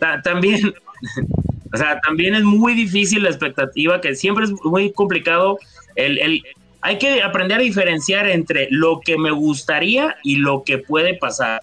también, 0.24 0.74
o 1.72 1.76
sea, 1.76 2.00
también 2.00 2.34
es 2.34 2.42
muy 2.42 2.74
difícil 2.74 3.22
la 3.22 3.28
expectativa, 3.28 4.00
que 4.00 4.14
siempre 4.14 4.44
es 4.44 4.52
muy 4.64 4.92
complicado. 4.92 5.58
El, 5.94 6.18
el, 6.18 6.42
hay 6.80 6.98
que 6.98 7.22
aprender 7.22 7.58
a 7.58 7.62
diferenciar 7.62 8.28
entre 8.28 8.68
lo 8.70 9.00
que 9.00 9.18
me 9.18 9.30
gustaría 9.30 10.16
y 10.22 10.36
lo 10.36 10.64
que 10.64 10.78
puede 10.78 11.14
pasar. 11.14 11.62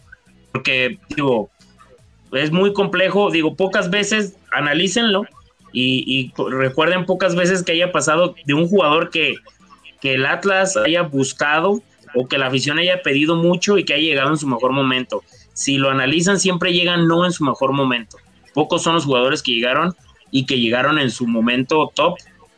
Porque, 0.52 1.00
digo, 1.10 1.50
es 2.32 2.52
muy 2.52 2.74
complejo, 2.74 3.32
digo, 3.32 3.56
pocas 3.56 3.90
veces 3.90 4.38
analícenlo 4.52 5.26
y, 5.76 6.34
recuerden 6.50 7.06
pocas 7.06 7.36
veces 7.36 7.64
que 7.64 7.74
haya 7.74 7.92
pasado 7.92 8.36
de 8.46 8.54
un 8.54 8.68
jugador 8.68 9.10
que, 9.10 9.36
que 10.02 10.14
el 10.14 10.26
Atlas 10.26 10.78
haya 10.78 11.02
buscado 11.02 11.82
o 12.16 12.28
que 12.28 12.38
la 12.38 12.48
afición 12.48 12.80
haya 12.80 13.02
pedido 13.02 13.36
mucho 13.36 13.78
y 13.78 13.84
que 13.84 13.94
haya 13.94 14.04
llegado 14.04 14.30
en 14.30 14.38
su 14.38 14.48
mejor 14.48 14.72
momento. 14.72 15.22
Si 15.54 15.78
lo 15.78 15.90
analizan, 15.90 16.40
siempre 16.40 16.72
llegan 16.72 17.08
no 17.08 17.26
en 17.26 17.32
su 17.32 17.44
mejor 17.44 17.74
momento. 17.74 18.18
Pocos 18.54 18.84
son 18.84 18.96
los 18.96 19.04
jugadores 19.04 19.44
que 19.44 19.52
llegaron 19.52 19.94
y 20.32 20.46
que 20.46 20.60
llegaron 20.60 20.98
en 20.98 21.12
su 21.12 21.28
momento 21.28 21.92
top 21.94 22.16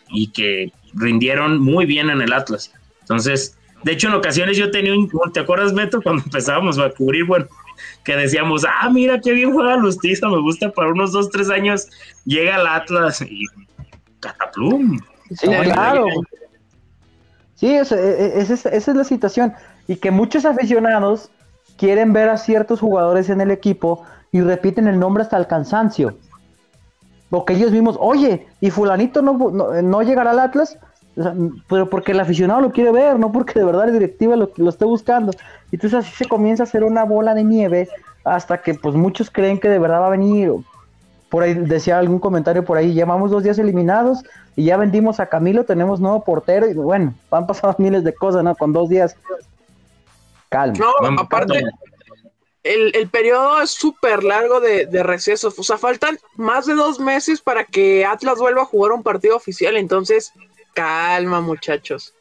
y 0.10 0.28
que 0.28 0.72
rindieron 0.94 1.60
muy 1.60 1.86
bien 1.86 2.12
en 2.12 2.22
el 2.22 2.34
Atlas. 2.34 2.72
Entonces, 3.02 3.58
de 3.84 3.94
hecho, 3.94 4.08
en 4.10 4.14
ocasiones 4.14 4.58
yo 4.58 4.70
tenía 4.70 4.94
un, 4.94 5.10
¿te 5.34 5.40
acuerdas, 5.40 5.74
Beto, 5.74 6.02
cuando 6.02 6.24
empezábamos 6.26 6.78
a 6.78 6.90
cubrir, 6.92 7.26
bueno, 7.26 7.48
que 8.04 8.16
decíamos, 8.16 8.66
ah, 8.66 8.90
mira 8.90 9.20
qué 9.22 9.32
bien 9.32 9.54
juega 9.54 9.76
Lustiza, 9.78 10.28
me 10.28 10.42
gusta 10.42 10.72
para 10.72 10.90
unos 10.90 11.12
dos, 11.12 11.30
tres 11.30 11.50
años, 11.50 11.88
llega 12.26 12.56
el 12.56 12.68
Atlas 12.68 13.22
y 13.22 13.46
cataplum. 14.20 15.00
Sí, 15.32 15.48
claro. 15.48 16.06
Sí, 17.56 17.74
esa, 17.74 17.96
e, 17.96 18.40
e, 18.40 18.42
esa 18.42 18.70
es 18.70 18.88
la 18.88 19.04
situación. 19.04 19.54
Y 19.88 19.96
que 19.98 20.12
muchos 20.12 20.46
aficionados 20.46 21.32
quieren 21.78 22.14
ver 22.14 22.30
a 22.30 22.38
ciertos 22.38 22.80
jugadores 22.80 23.30
en 23.30 23.42
el 23.42 23.52
equipo 23.52 24.04
y 24.32 24.42
repiten 24.42 24.88
el 24.88 25.00
nombre 25.00 25.24
hasta 25.24 25.38
el 25.38 25.48
cansancio. 25.48 26.18
Porque 27.30 27.54
ellos 27.54 27.72
mismos, 27.72 27.98
oye, 28.00 28.48
y 28.62 28.70
fulanito 28.70 29.22
no, 29.22 29.34
no, 29.82 30.02
llegará 30.02 30.32
al 30.32 30.40
Atlas, 30.40 30.78
pero 31.68 31.90
porque 31.90 32.12
el 32.12 32.20
aficionado 32.20 32.62
lo 32.62 32.72
quiere 32.72 32.92
ver, 32.92 33.18
no 33.18 33.32
porque 33.32 33.60
de 33.60 33.66
verdad 33.66 33.88
la 33.88 33.92
directiva 33.92 34.36
lo, 34.36 34.52
lo 34.56 34.70
esté 34.70 34.86
buscando. 34.86 35.32
Y 35.72 35.76
entonces 35.76 36.00
así 36.00 36.16
se 36.16 36.28
comienza 36.28 36.64
a 36.64 36.66
hacer 36.66 36.84
una 36.84 37.04
bola 37.04 37.34
de 37.34 37.44
nieve 37.44 37.90
hasta 38.24 38.62
que 38.62 38.74
pues 38.76 38.96
muchos 38.96 39.32
creen 39.32 39.60
que 39.60 39.70
de 39.70 39.80
verdad 39.80 40.02
va 40.02 40.08
a 40.08 40.12
venir. 40.12 40.52
Por 41.30 41.44
ahí 41.44 41.54
decía 41.54 41.98
algún 41.98 42.20
comentario 42.20 42.64
por 42.64 42.78
ahí, 42.78 42.94
llevamos 42.94 43.32
dos 43.32 43.44
días 43.44 43.58
eliminados 43.58 44.24
y 44.56 44.66
ya 44.66 44.78
vendimos 44.78 45.20
a 45.20 45.28
Camilo, 45.28 45.66
tenemos 45.66 46.00
nuevo 46.00 46.24
portero 46.24 46.70
y 46.70 46.74
bueno, 46.74 47.14
han 47.32 47.48
pasado 47.48 47.76
miles 47.80 48.04
de 48.04 48.14
cosas, 48.14 48.44
¿no? 48.44 48.56
Con 48.56 48.72
dos 48.72 48.90
días. 48.90 49.16
Calma. 50.50 50.78
No, 50.78 51.20
aparte, 51.20 51.62
el, 52.64 53.10
periodo 53.10 53.62
es 53.62 53.72
súper 53.72 54.24
largo 54.24 54.60
de, 54.60 54.86
de, 54.86 55.04
recesos. 55.04 55.58
O 55.58 55.64
sea, 55.64 55.78
faltan 55.78 56.18
más 56.36 56.66
de 56.66 56.74
dos 56.74 57.00
meses 57.00 57.42
para 57.42 57.66
que 57.66 58.06
Atlas 58.06 58.40
vuelva 58.40 58.62
a 58.62 58.66
jugar 58.66 58.92
un 58.94 59.04
partido 59.04 59.36
oficial. 59.36 59.76
Entonces, 59.76 60.34
calma, 60.78 61.42
muchachos. 61.42 62.14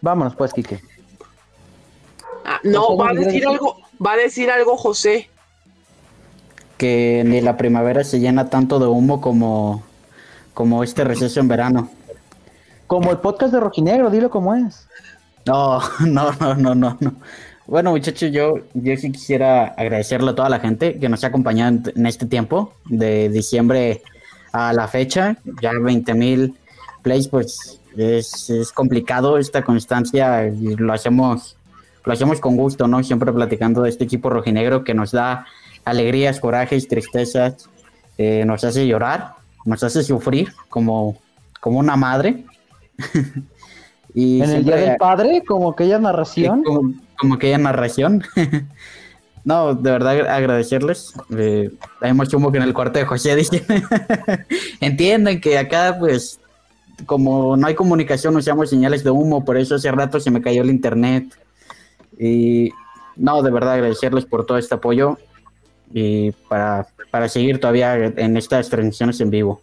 Vámonos, 0.00 0.34
pues, 0.34 0.52
Quique. 0.52 0.80
Ah, 2.44 2.58
no, 2.64 2.96
va 2.96 3.10
a 3.10 3.14
decir 3.14 3.46
algo, 3.46 3.76
va 4.04 4.12
a 4.12 4.16
decir 4.16 4.50
algo 4.50 4.76
José. 4.76 5.30
Que 6.76 7.22
ni 7.24 7.40
la 7.40 7.56
primavera 7.56 8.02
se 8.02 8.18
llena 8.18 8.50
tanto 8.50 8.80
de 8.80 8.86
humo 8.86 9.20
como, 9.20 9.84
como 10.52 10.82
este 10.82 11.04
receso 11.04 11.38
en 11.38 11.48
verano. 11.48 11.90
Como 12.88 13.12
el 13.12 13.18
podcast 13.18 13.54
de 13.54 13.60
Rojinegro, 13.60 14.10
dilo 14.10 14.28
como 14.28 14.54
es. 14.54 14.88
No, 15.46 15.78
no, 16.00 16.32
no, 16.32 16.54
no, 16.56 16.74
no, 16.74 16.96
no. 17.00 17.14
Bueno, 17.66 17.92
muchachos, 17.92 18.30
yo, 18.32 18.56
yo 18.74 18.96
sí 18.96 19.12
quisiera 19.12 19.68
agradecerle 19.68 20.32
a 20.32 20.34
toda 20.34 20.48
la 20.48 20.58
gente 20.58 20.98
que 20.98 21.08
nos 21.08 21.22
ha 21.22 21.28
acompañado 21.28 21.90
en, 21.94 22.06
este 22.06 22.26
tiempo, 22.26 22.74
de 22.86 23.30
diciembre 23.30 24.02
a 24.52 24.74
la 24.74 24.86
fecha, 24.86 25.38
ya 25.62 25.72
20 25.72 26.12
mil 26.14 26.58
plays, 27.04 27.28
pues 27.28 27.80
es, 27.96 28.50
es 28.50 28.72
complicado 28.72 29.38
esta 29.38 29.62
constancia 29.62 30.48
y 30.48 30.74
lo 30.74 30.92
hacemos 30.92 31.56
lo 32.04 32.12
hacemos 32.12 32.40
con 32.40 32.56
gusto, 32.56 32.86
¿no? 32.86 33.02
Siempre 33.02 33.32
platicando 33.32 33.82
de 33.82 33.88
este 33.88 34.04
equipo 34.04 34.30
rojinegro 34.30 34.84
que 34.84 34.94
nos 34.94 35.12
da 35.12 35.46
alegrías, 35.84 36.38
corajes, 36.38 36.86
tristezas, 36.86 37.68
eh, 38.18 38.44
nos 38.46 38.62
hace 38.64 38.86
llorar, 38.86 39.34
nos 39.64 39.82
hace 39.82 40.02
sufrir 40.02 40.52
como, 40.68 41.16
como 41.60 41.78
una 41.78 41.96
madre. 41.96 42.44
y 44.14 44.42
en 44.42 44.50
el 44.50 44.64
Día 44.64 44.76
del 44.76 44.96
Padre, 44.96 45.42
como 45.46 45.70
aquella 45.70 45.98
narración. 45.98 46.62
Como, 47.16 47.34
aquella 47.34 47.58
narración. 47.58 48.22
no, 49.44 49.74
de 49.74 49.90
verdad 49.90 50.28
agradecerles. 50.28 51.14
Eh, 51.36 51.70
hay 52.02 52.12
mucho 52.12 52.36
humo 52.36 52.52
que 52.52 52.58
en 52.58 52.64
el 52.64 52.74
cuarto 52.74 52.98
de 52.98 53.06
José. 53.06 53.34
Entienden 54.80 55.40
que 55.40 55.56
acá, 55.56 55.96
pues, 55.98 56.38
como 57.06 57.56
no 57.56 57.66
hay 57.66 57.74
comunicación, 57.74 58.36
usamos 58.36 58.70
señales 58.70 59.04
de 59.04 59.10
humo, 59.10 59.44
por 59.44 59.56
eso 59.56 59.74
hace 59.74 59.90
rato 59.90 60.20
se 60.20 60.30
me 60.30 60.42
cayó 60.42 60.62
el 60.62 60.70
internet. 60.70 61.36
Y 62.18 62.70
no, 63.16 63.42
de 63.42 63.50
verdad 63.50 63.74
agradecerles 63.74 64.24
por 64.24 64.46
todo 64.46 64.58
este 64.58 64.74
apoyo 64.74 65.18
y 65.92 66.32
para, 66.48 66.86
seguir 67.28 67.60
todavía 67.60 67.94
en 67.94 68.36
estas 68.36 68.68
transmisiones 68.68 69.20
en 69.20 69.30
vivo. 69.30 69.60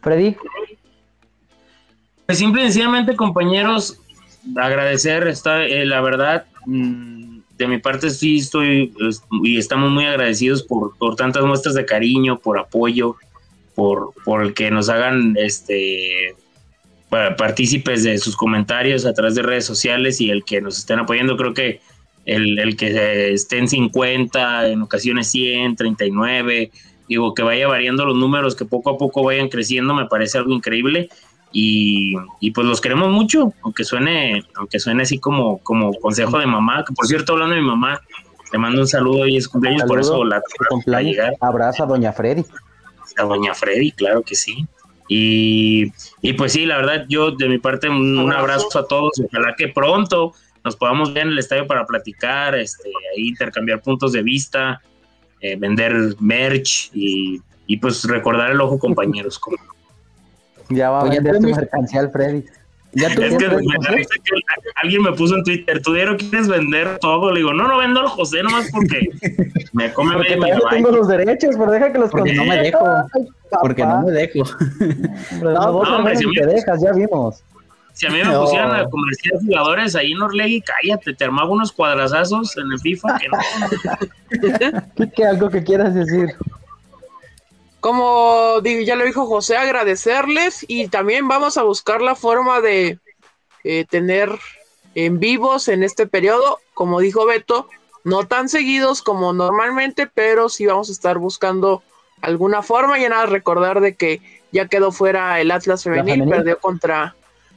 Freddy. 0.00 0.36
Pues 2.26 2.38
simple 2.38 2.62
y 2.62 2.64
sencillamente, 2.66 3.16
compañeros, 3.16 4.00
agradecer, 4.56 5.26
está, 5.28 5.64
eh, 5.64 5.84
la 5.84 6.00
verdad, 6.00 6.46
mm, 6.66 7.38
de 7.56 7.66
mi 7.66 7.78
parte 7.78 8.10
sí 8.10 8.38
estoy 8.38 8.94
y 9.42 9.58
estamos 9.58 9.90
muy 9.90 10.04
agradecidos 10.04 10.62
por, 10.62 10.96
por 10.98 11.16
tantas 11.16 11.44
muestras 11.44 11.74
de 11.74 11.86
cariño, 11.86 12.38
por 12.38 12.58
apoyo, 12.58 13.16
por, 13.76 14.12
por 14.24 14.42
el 14.42 14.54
que 14.54 14.72
nos 14.72 14.88
hagan 14.88 15.36
este 15.38 16.34
partícipes 17.08 18.02
de 18.02 18.18
sus 18.18 18.36
comentarios 18.36 19.06
a 19.06 19.14
través 19.14 19.36
de 19.36 19.42
redes 19.42 19.64
sociales 19.64 20.20
y 20.20 20.30
el 20.30 20.44
que 20.44 20.60
nos 20.60 20.78
estén 20.78 20.98
apoyando. 20.98 21.36
Creo 21.36 21.54
que 21.54 21.80
el, 22.24 22.76
que 22.76 23.32
estén 23.32 23.68
50, 23.68 24.68
en 24.68 24.82
ocasiones 24.82 25.28
100, 25.30 25.76
39, 25.76 26.72
digo, 27.08 27.32
que 27.32 27.42
vaya 27.42 27.68
variando 27.68 28.04
los 28.04 28.16
números, 28.16 28.56
que 28.56 28.64
poco 28.64 28.90
a 28.90 28.98
poco 28.98 29.22
vayan 29.22 29.48
creciendo, 29.48 29.94
me 29.94 30.06
parece 30.06 30.38
algo 30.38 30.52
increíble. 30.52 31.08
y, 31.52 32.14
y, 32.40 32.50
pues 32.50 32.66
los 32.66 32.80
queremos 32.80 33.10
mucho, 33.10 33.52
aunque 33.62 33.84
suene, 33.84 34.42
aunque 34.56 34.80
suene 34.80 35.04
así 35.04 35.18
como, 35.18 35.58
como 35.58 35.94
consejo 35.94 36.38
de 36.38 36.46
mamá, 36.46 36.84
que 36.84 36.92
por 36.92 37.06
cierto, 37.06 37.34
hablando 37.34 37.54
de 37.54 37.60
mi 37.60 37.68
mamá, 37.68 38.00
le 38.52 38.58
mando 38.58 38.80
un 38.80 38.88
saludo 38.88 39.26
y 39.26 39.36
es 39.36 39.48
cumpleaños, 39.48 39.84
por 39.84 40.00
eso 40.00 40.24
la 40.24 40.42
cumpleaños. 40.68 41.16
Abraza 41.40 41.84
a 41.84 41.86
Doña 41.86 42.12
Freddy. 42.12 42.44
A 43.16 43.24
Doña 43.24 43.54
Freddy, 43.54 43.92
claro 43.92 44.22
que 44.22 44.34
sí. 44.34 44.66
Y, 45.08 45.92
y, 46.20 46.32
pues 46.32 46.52
sí, 46.52 46.66
la 46.66 46.78
verdad, 46.78 47.04
yo 47.08 47.30
de 47.30 47.48
mi 47.48 47.58
parte 47.58 47.88
un, 47.88 48.32
abrazo 48.32 48.78
a 48.78 48.86
todos. 48.86 49.12
Ojalá 49.24 49.54
que 49.56 49.68
pronto 49.68 50.32
nos 50.64 50.76
podamos 50.76 51.14
ver 51.14 51.24
en 51.24 51.32
el 51.32 51.38
estadio 51.38 51.66
para 51.66 51.86
platicar, 51.86 52.56
este, 52.56 52.88
ahí 53.14 53.28
intercambiar 53.28 53.80
puntos 53.82 54.12
de 54.12 54.22
vista, 54.22 54.82
eh, 55.40 55.56
vender 55.56 56.16
merch 56.18 56.90
y, 56.92 57.40
y, 57.66 57.76
pues 57.76 58.02
recordar 58.04 58.50
el 58.50 58.60
ojo 58.60 58.78
compañeros. 58.78 59.38
Como... 59.38 59.56
Ya 60.70 60.90
va 60.90 61.02
a 61.02 61.08
vender 61.08 61.38
tu 61.38 61.48
mercancía 61.48 62.08
Freddy. 62.08 62.44
Ya 62.92 63.08
es 63.08 63.36
que, 63.36 63.50
alguien 64.76 65.02
me 65.02 65.12
puso 65.12 65.36
en 65.36 65.44
Twitter, 65.44 65.82
¿tú 65.82 65.92
Diero 65.92 66.16
quieres 66.16 66.48
vender 66.48 66.98
todo? 66.98 67.30
Le 67.30 67.40
digo, 67.40 67.52
no, 67.52 67.68
no 67.68 67.78
vendo 67.78 68.00
al 68.00 68.06
José 68.06 68.42
nomás 68.42 68.70
porque 68.72 69.10
me 69.72 69.92
come 69.92 70.14
porque 70.14 70.36
medio 70.36 70.56
mi 70.56 70.70
tengo 70.70 70.90
los 70.90 71.08
derechos, 71.08 71.56
pero 71.58 71.72
deja 71.72 71.92
que 71.92 71.98
los 71.98 72.10
Porque 72.10 72.32
no 72.32 72.44
me 72.46 72.56
dejo. 72.56 72.78
porque 73.60 73.84
no 73.84 74.02
me 74.02 74.12
dejo. 74.12 74.44
no, 75.42 75.82
no, 75.84 76.16
si 76.16 76.32
te 76.32 76.46
dejas, 76.46 76.82
ya 76.82 76.92
vimos. 76.92 77.42
Si 77.96 78.06
a 78.06 78.10
mí 78.10 78.18
me 78.22 78.36
pusieran 78.36 78.74
a 78.74 78.84
comerciar 78.90 79.40
jugadores 79.40 79.96
ahí 79.96 80.12
en 80.12 80.20
Orlegui, 80.20 80.60
cállate, 80.60 81.14
te 81.14 81.24
armaba 81.24 81.48
unos 81.48 81.72
cuadrazazos 81.72 82.54
en 82.58 82.70
el 82.70 82.78
FIFA 82.78 83.18
que 83.18 83.28
no. 83.28 85.10
¿Qué, 85.16 85.24
algo 85.24 85.48
que 85.48 85.64
quieras 85.64 85.94
decir? 85.94 86.28
Como 87.80 88.60
ya 88.62 88.96
lo 88.96 89.04
dijo 89.04 89.26
José, 89.26 89.56
agradecerles 89.56 90.64
y 90.66 90.88
también 90.88 91.28
vamos 91.28 91.56
a 91.56 91.62
buscar 91.62 92.02
la 92.02 92.14
forma 92.14 92.60
de 92.60 92.98
eh, 93.64 93.84
tener 93.88 94.30
en 94.94 95.20
vivos 95.20 95.68
en 95.68 95.82
este 95.82 96.06
periodo, 96.06 96.58
como 96.74 97.00
dijo 97.00 97.26
Beto, 97.26 97.68
no 98.04 98.26
tan 98.26 98.48
seguidos 98.48 99.02
como 99.02 99.32
normalmente, 99.32 100.06
pero 100.06 100.48
sí 100.48 100.66
vamos 100.66 100.88
a 100.88 100.92
estar 100.92 101.18
buscando 101.18 101.82
alguna 102.22 102.62
forma 102.62 102.98
y 102.98 103.08
nada, 103.08 103.26
recordar 103.26 103.80
de 103.80 103.94
que 103.94 104.20
ya 104.52 104.68
quedó 104.68 104.92
fuera 104.92 105.40
el 105.40 105.50
Atlas 105.50 105.82
femenil, 105.84 106.28
perdió 106.28 106.58
contra, 106.58 107.14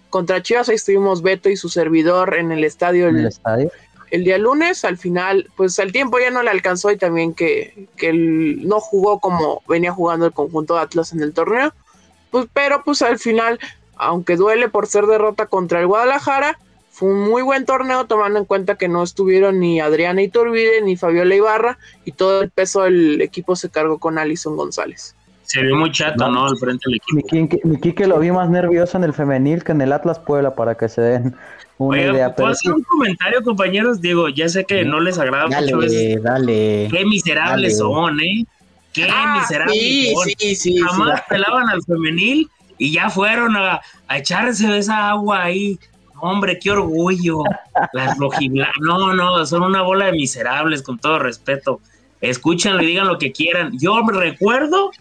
contra 0.10 0.41
Chivas, 0.41 0.70
ahí 0.70 0.76
estuvimos 0.76 1.22
Beto 1.22 1.50
y 1.50 1.56
su 1.56 1.70
servidor 1.70 2.36
en 2.36 2.52
el 2.52 2.64
estadio. 2.64 3.08
¿En 3.08 3.18
el 3.18 3.28
estadio? 3.28 3.72
El 4.11 4.23
día 4.23 4.38
lunes, 4.38 4.86
al 4.86 4.98
final, 4.98 5.49
pues 5.56 5.77
el 5.80 5.91
tiempo 5.91 6.19
ya 6.19 6.31
no 6.31 6.44
le 6.44 6.49
alcanzó 6.49 6.91
y 6.91 6.98
también 6.98 7.34
que, 7.34 7.88
que 7.95 8.10
él 8.10 8.68
no 8.68 8.80
jugó 8.80 9.19
como 9.19 9.61
venía 9.68 9.91
jugando 9.91 10.26
el 10.26 10.34
conjunto 10.34 10.76
de 10.76 10.81
Atlas 10.81 11.14
en 11.14 11.22
el 11.22 11.34
torneo, 11.34 11.73
pues 12.31 12.48
pero 12.53 12.84
pues 12.84 13.02
al 13.02 13.19
final, 13.19 13.60
aunque 13.95 14.36
duele 14.36 14.69
por 14.69 14.88
ser 14.88 15.06
derrota 15.06 15.45
contra 15.45 15.80
el 15.80 15.88
Guadalajara, 15.88 16.60
fue 16.91 17.10
un 17.11 17.30
muy 17.30 17.41
buen 17.44 17.65
torneo 17.65 18.07
tomando 18.07 18.40
en 18.40 18.45
cuenta 18.45 18.76
que 18.76 18.90
no 18.90 19.03
estuvieron 19.03 19.60
ni 19.60 19.80
Adriana 19.80 20.22
Iturbide 20.22 20.81
ni 20.81 20.98
Fabiola 20.98 21.34
Ibarra 21.34 21.77
y 22.03 22.11
todo 22.11 22.41
el 22.41 22.49
peso 22.49 22.81
del 22.81 23.22
equipo 23.22 23.56
se 23.56 23.69
cargó 23.69 23.99
con 23.99 24.18
Alison 24.18 24.57
González. 24.57 25.15
Se 25.49 25.63
vio 25.63 25.76
muy 25.77 25.91
chato, 25.91 26.30
¿no? 26.30 26.45
Al 26.45 26.57
frente 26.57 26.84
del 26.85 26.97
equipo. 26.97 27.67
Mi 27.67 27.80
Kike 27.80 28.05
lo 28.05 28.19
vi 28.19 28.30
más 28.31 28.51
nervioso 28.51 28.99
en 28.99 29.03
el 29.03 29.13
femenil 29.13 29.63
que 29.63 29.71
en 29.71 29.81
el 29.81 29.91
Atlas 29.91 30.19
Puebla 30.19 30.53
para 30.53 30.76
que 30.76 30.88
se 30.88 31.01
den 31.01 31.35
una 31.80 32.35
¿puedo 32.35 32.49
hacer 32.49 32.71
un 32.71 32.84
comentario, 32.84 33.41
compañeros? 33.41 33.99
Digo, 33.99 34.30
ya 34.30 34.47
sé 34.47 34.63
que 34.63 34.85
no 34.85 34.99
les 34.99 35.17
agrada 35.17 35.47
dale, 35.49 35.73
mucho. 35.73 35.88
Dale, 36.21 36.88
Qué 36.91 37.03
miserables 37.03 37.80
son, 37.80 38.19
¿eh? 38.19 38.45
Qué 38.93 39.07
ah, 39.09 39.39
miserables 39.39 40.13
son. 40.13 40.23
Sí, 40.38 40.55
sí, 40.55 40.77
Jamás 40.77 41.23
pelaban 41.27 41.67
al 41.67 41.81
femenil 41.81 42.47
y 42.77 42.91
ya 42.91 43.09
fueron 43.09 43.57
a, 43.57 43.81
a 44.07 44.17
echarse 44.19 44.77
esa 44.77 45.09
agua 45.09 45.45
ahí. 45.45 45.80
Hombre, 46.19 46.59
qué 46.59 46.69
orgullo. 46.69 47.41
Las 47.93 48.15
rojiblancas. 48.19 48.76
No, 48.81 49.15
no, 49.15 49.43
son 49.47 49.63
una 49.63 49.81
bola 49.81 50.05
de 50.05 50.11
miserables, 50.11 50.84
con 50.84 50.99
todo 50.99 51.17
respeto. 51.17 51.81
Escúchenlo 52.21 52.84
y 52.84 52.85
digan 52.85 53.07
lo 53.07 53.17
que 53.17 53.31
quieran. 53.31 53.71
Yo 53.80 53.99
recuerdo, 54.05 54.91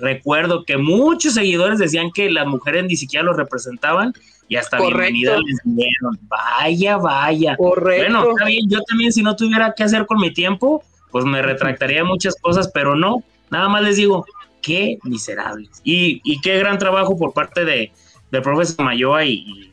recuerdo 0.00 0.64
que 0.64 0.76
muchos 0.76 1.34
seguidores 1.34 1.78
decían 1.78 2.10
que 2.12 2.30
las 2.30 2.46
mujeres 2.46 2.84
ni 2.84 2.96
siquiera 2.96 3.24
los 3.24 3.36
representaban 3.36 4.12
y 4.48 4.56
hasta 4.56 4.80
bienvenida 4.80 5.36
les 5.38 5.60
dieron. 5.64 6.18
Vaya, 6.22 6.96
vaya. 6.96 7.56
Correcto. 7.56 8.12
Bueno, 8.12 8.30
está 8.30 8.46
bien, 8.46 8.68
yo 8.68 8.80
también 8.82 9.12
si 9.12 9.22
no 9.22 9.36
tuviera 9.36 9.74
que 9.74 9.84
hacer 9.84 10.06
con 10.06 10.20
mi 10.20 10.32
tiempo, 10.32 10.82
pues 11.10 11.24
me 11.24 11.42
retractaría 11.42 12.04
muchas 12.04 12.34
cosas, 12.40 12.70
pero 12.72 12.94
no, 12.94 13.22
nada 13.50 13.68
más 13.68 13.82
les 13.82 13.96
digo, 13.96 14.24
qué 14.62 14.98
miserables. 15.02 15.80
Y, 15.84 16.20
y 16.24 16.40
qué 16.40 16.58
gran 16.58 16.78
trabajo 16.78 17.16
por 17.16 17.32
parte 17.32 17.64
de, 17.64 17.92
del 18.30 18.42
profesor 18.42 18.84
Mayoa 18.84 19.24
y, 19.24 19.72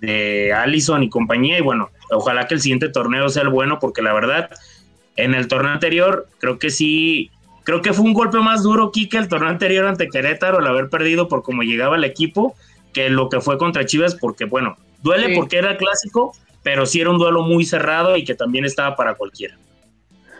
de 0.00 0.52
Allison 0.52 1.02
y 1.02 1.10
compañía. 1.10 1.58
Y 1.58 1.62
bueno, 1.62 1.90
ojalá 2.10 2.46
que 2.46 2.54
el 2.54 2.60
siguiente 2.60 2.88
torneo 2.88 3.28
sea 3.28 3.42
el 3.42 3.48
bueno, 3.48 3.78
porque 3.78 4.02
la 4.02 4.12
verdad, 4.12 4.50
en 5.16 5.34
el 5.34 5.48
torneo 5.48 5.72
anterior, 5.72 6.28
creo 6.38 6.58
que 6.58 6.70
sí, 6.70 7.30
creo 7.66 7.82
que 7.82 7.92
fue 7.92 8.04
un 8.04 8.14
golpe 8.14 8.38
más 8.38 8.62
duro, 8.62 8.92
que 8.92 9.08
el 9.18 9.28
torneo 9.28 9.50
anterior 9.50 9.86
ante 9.86 10.08
Querétaro, 10.08 10.60
el 10.60 10.66
haber 10.68 10.88
perdido 10.88 11.26
por 11.26 11.42
cómo 11.42 11.62
llegaba 11.62 11.96
el 11.96 12.04
equipo 12.04 12.54
que 12.92 13.10
lo 13.10 13.28
que 13.28 13.40
fue 13.40 13.58
contra 13.58 13.84
Chivas, 13.84 14.14
porque 14.14 14.44
bueno, 14.44 14.76
duele 15.02 15.34
porque 15.34 15.58
era 15.58 15.76
clásico, 15.76 16.32
pero 16.62 16.86
sí 16.86 17.00
era 17.00 17.10
un 17.10 17.18
duelo 17.18 17.42
muy 17.42 17.64
cerrado 17.64 18.16
y 18.16 18.24
que 18.24 18.36
también 18.36 18.64
estaba 18.64 18.94
para 18.94 19.14
cualquiera. 19.14 19.58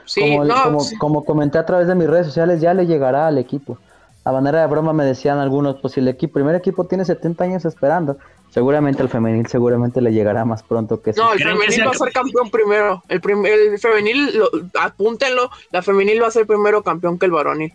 Sí, 0.05 0.21
como, 0.21 0.79
como, 0.99 1.25
comenté 1.25 1.59
a 1.59 1.67
través 1.67 1.89
de 1.89 1.97
mis 1.97 2.07
redes 2.07 2.27
sociales, 2.27 2.61
ya 2.61 2.73
le 2.73 2.87
llegará 2.87 3.27
al 3.27 3.39
equipo. 3.39 3.77
A 4.25 4.31
manera 4.31 4.61
de 4.61 4.69
broma 4.69 4.93
me 4.93 5.05
decían 5.05 5.39
algunos, 5.39 5.81
pues 5.83 5.95
si 5.95 6.01
el 6.01 6.07
equipo, 6.07 6.35
primer 6.35 6.55
equipo 6.55 6.85
tiene 6.85 7.05
70 7.05 7.43
años 7.43 7.65
esperando, 7.65 8.19
seguramente 8.57 9.03
el 9.03 9.11
femenil 9.11 9.47
seguramente 9.49 10.01
le 10.01 10.15
llegará 10.15 10.47
más 10.47 10.63
pronto 10.63 11.03
que 11.03 11.13
No, 11.13 11.35
el 11.35 11.43
femenil 11.43 11.87
va 11.87 11.91
a 11.91 11.95
ser 11.95 12.11
campeón 12.11 12.51
primero. 12.51 13.03
El, 13.07 13.21
el 13.45 13.79
femenil, 13.79 14.43
apúntenlo, 14.81 15.51
la 15.73 15.83
femenil 15.83 16.23
va 16.23 16.29
a 16.29 16.31
ser 16.31 16.47
primero 16.47 16.83
campeón 16.83 17.19
que 17.19 17.27
el 17.27 17.33
varonil. 17.33 17.75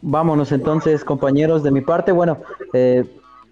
Vámonos 0.00 0.52
entonces, 0.52 1.04
compañeros, 1.04 1.64
de 1.64 1.70
mi 1.70 1.82
parte. 1.82 2.12
Bueno, 2.12 2.38
eh, 2.72 3.04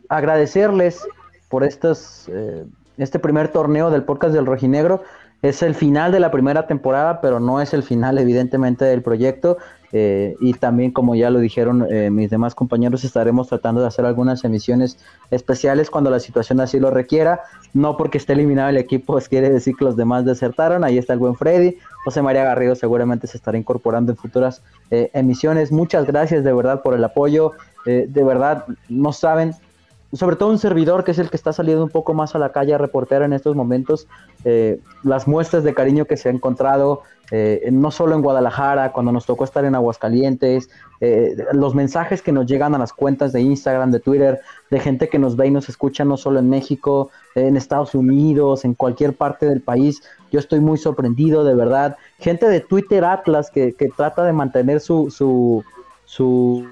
agradecerles 0.08 1.06
por 1.50 1.64
estos, 1.64 2.24
eh, 2.28 2.64
este 2.96 3.18
primer 3.18 3.48
torneo 3.48 3.90
del 3.90 4.04
podcast 4.04 4.32
del 4.32 4.46
Rojinegro. 4.46 5.04
Es 5.44 5.62
el 5.62 5.74
final 5.74 6.10
de 6.10 6.20
la 6.20 6.30
primera 6.30 6.66
temporada, 6.66 7.20
pero 7.20 7.38
no 7.38 7.60
es 7.60 7.74
el 7.74 7.82
final, 7.82 8.16
evidentemente, 8.16 8.86
del 8.86 9.02
proyecto. 9.02 9.58
Eh, 9.92 10.36
y 10.40 10.54
también, 10.54 10.90
como 10.90 11.14
ya 11.14 11.28
lo 11.28 11.38
dijeron 11.38 11.86
eh, 11.90 12.08
mis 12.08 12.30
demás 12.30 12.54
compañeros, 12.54 13.04
estaremos 13.04 13.48
tratando 13.48 13.82
de 13.82 13.88
hacer 13.88 14.06
algunas 14.06 14.42
emisiones 14.42 14.96
especiales 15.30 15.90
cuando 15.90 16.08
la 16.08 16.18
situación 16.18 16.62
así 16.62 16.80
lo 16.80 16.90
requiera. 16.90 17.42
No 17.74 17.98
porque 17.98 18.16
esté 18.16 18.32
eliminado 18.32 18.70
el 18.70 18.78
equipo, 18.78 19.12
pues 19.12 19.28
quiere 19.28 19.50
decir 19.50 19.76
que 19.76 19.84
los 19.84 19.96
demás 19.96 20.24
desertaron. 20.24 20.82
Ahí 20.82 20.96
está 20.96 21.12
el 21.12 21.18
buen 21.18 21.34
Freddy. 21.34 21.76
José 22.06 22.22
María 22.22 22.44
Garrido 22.44 22.74
seguramente 22.74 23.26
se 23.26 23.36
estará 23.36 23.58
incorporando 23.58 24.12
en 24.12 24.16
futuras 24.16 24.62
eh, 24.90 25.10
emisiones. 25.12 25.70
Muchas 25.70 26.06
gracias 26.06 26.42
de 26.42 26.54
verdad 26.54 26.80
por 26.80 26.94
el 26.94 27.04
apoyo. 27.04 27.52
de 27.84 28.24
verdad, 28.24 28.64
no 28.88 29.12
saben 29.12 29.54
sobre 30.14 30.36
todo 30.36 30.50
un 30.50 30.58
servidor 30.58 31.04
que 31.04 31.10
es 31.10 31.18
el 31.18 31.30
que 31.30 31.36
está 31.36 31.52
saliendo 31.52 31.84
un 31.84 31.90
poco 31.90 32.14
más 32.14 32.34
a 32.34 32.38
la 32.38 32.52
calle 32.52 32.74
a 32.74 32.78
reportear 32.78 33.22
en 33.22 33.32
estos 33.32 33.56
momentos, 33.56 34.06
eh, 34.44 34.80
las 35.02 35.26
muestras 35.26 35.64
de 35.64 35.74
cariño 35.74 36.04
que 36.04 36.16
se 36.16 36.28
ha 36.28 36.32
encontrado, 36.32 37.02
eh, 37.30 37.68
no 37.72 37.90
solo 37.90 38.14
en 38.14 38.22
Guadalajara, 38.22 38.92
cuando 38.92 39.10
nos 39.10 39.26
tocó 39.26 39.44
estar 39.44 39.64
en 39.64 39.74
Aguascalientes, 39.74 40.68
eh, 41.00 41.36
los 41.52 41.74
mensajes 41.74 42.22
que 42.22 42.32
nos 42.32 42.46
llegan 42.46 42.74
a 42.74 42.78
las 42.78 42.92
cuentas 42.92 43.32
de 43.32 43.40
Instagram, 43.40 43.90
de 43.90 44.00
Twitter, 44.00 44.40
de 44.70 44.80
gente 44.80 45.08
que 45.08 45.18
nos 45.18 45.36
ve 45.36 45.48
y 45.48 45.50
nos 45.50 45.68
escucha 45.68 46.04
no 46.04 46.16
solo 46.16 46.38
en 46.38 46.48
México, 46.48 47.10
en 47.34 47.56
Estados 47.56 47.94
Unidos, 47.94 48.64
en 48.64 48.74
cualquier 48.74 49.14
parte 49.14 49.46
del 49.46 49.62
país. 49.62 50.02
Yo 50.30 50.38
estoy 50.38 50.60
muy 50.60 50.78
sorprendido, 50.78 51.44
de 51.44 51.54
verdad. 51.54 51.96
Gente 52.18 52.48
de 52.48 52.60
Twitter 52.60 53.04
Atlas 53.04 53.50
que, 53.50 53.72
que 53.72 53.88
trata 53.88 54.24
de 54.24 54.32
mantener 54.32 54.80
su, 54.80 55.10
su, 55.10 55.64
su 56.04 56.66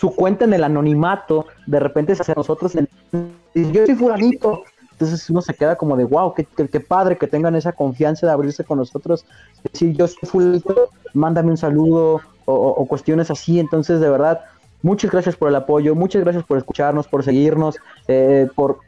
su 0.00 0.14
cuenta 0.14 0.46
en 0.46 0.54
el 0.54 0.64
anonimato, 0.64 1.44
de 1.66 1.78
repente 1.78 2.14
hacia 2.14 2.34
nosotros, 2.34 2.72
yo 2.72 3.84
soy 3.84 3.94
fulanito. 3.94 4.64
Entonces 4.92 5.28
uno 5.28 5.42
se 5.42 5.52
queda 5.52 5.76
como 5.76 5.94
de, 5.94 6.04
wow, 6.04 6.32
qué, 6.32 6.46
qué, 6.46 6.80
padre 6.80 7.18
que 7.18 7.26
tengan 7.26 7.54
esa 7.54 7.72
confianza 7.72 8.26
de 8.26 8.32
abrirse 8.32 8.64
con 8.64 8.78
nosotros. 8.78 9.26
Decir, 9.62 9.94
yo 9.94 10.08
soy 10.08 10.26
fulanito, 10.26 10.88
mándame 11.12 11.50
un 11.50 11.58
saludo 11.58 12.22
o, 12.46 12.86
cuestiones 12.86 13.30
así. 13.30 13.60
Entonces, 13.60 14.00
de 14.00 14.08
verdad, 14.08 14.40
muchas 14.80 15.10
gracias 15.10 15.36
por 15.36 15.50
el 15.50 15.56
apoyo, 15.56 15.94
muchas 15.94 16.22
gracias 16.22 16.44
por 16.44 16.56
escucharnos, 16.56 17.06
por 17.06 17.22
seguirnos, 17.22 17.76
eh, 18.08 18.48
por 18.54 18.78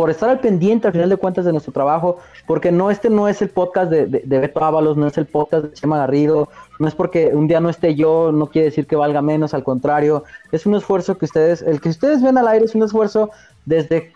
por 0.00 0.08
estar 0.08 0.30
al 0.30 0.40
pendiente 0.40 0.86
al 0.86 0.94
final 0.94 1.10
de 1.10 1.18
cuentas 1.18 1.44
de 1.44 1.52
nuestro 1.52 1.74
trabajo, 1.74 2.16
porque 2.46 2.72
no 2.72 2.90
este 2.90 3.10
no 3.10 3.28
es 3.28 3.42
el 3.42 3.50
podcast 3.50 3.90
de, 3.90 4.06
de, 4.06 4.38
Beto 4.38 4.64
Ábalos, 4.64 4.96
no 4.96 5.06
es 5.06 5.18
el 5.18 5.26
podcast 5.26 5.66
de 5.66 5.72
Chema 5.74 5.98
Garrido, 5.98 6.48
no 6.78 6.88
es 6.88 6.94
porque 6.94 7.32
un 7.34 7.46
día 7.46 7.60
no 7.60 7.68
esté 7.68 7.94
yo, 7.94 8.32
no 8.32 8.46
quiere 8.46 8.70
decir 8.70 8.86
que 8.86 8.96
valga 8.96 9.20
menos, 9.20 9.52
al 9.52 9.62
contrario, 9.62 10.24
es 10.52 10.64
un 10.64 10.74
esfuerzo 10.74 11.18
que 11.18 11.26
ustedes, 11.26 11.60
el 11.60 11.82
que 11.82 11.90
ustedes 11.90 12.22
ven 12.22 12.38
al 12.38 12.48
aire 12.48 12.64
es 12.64 12.74
un 12.74 12.82
esfuerzo 12.82 13.28
desde 13.66 14.14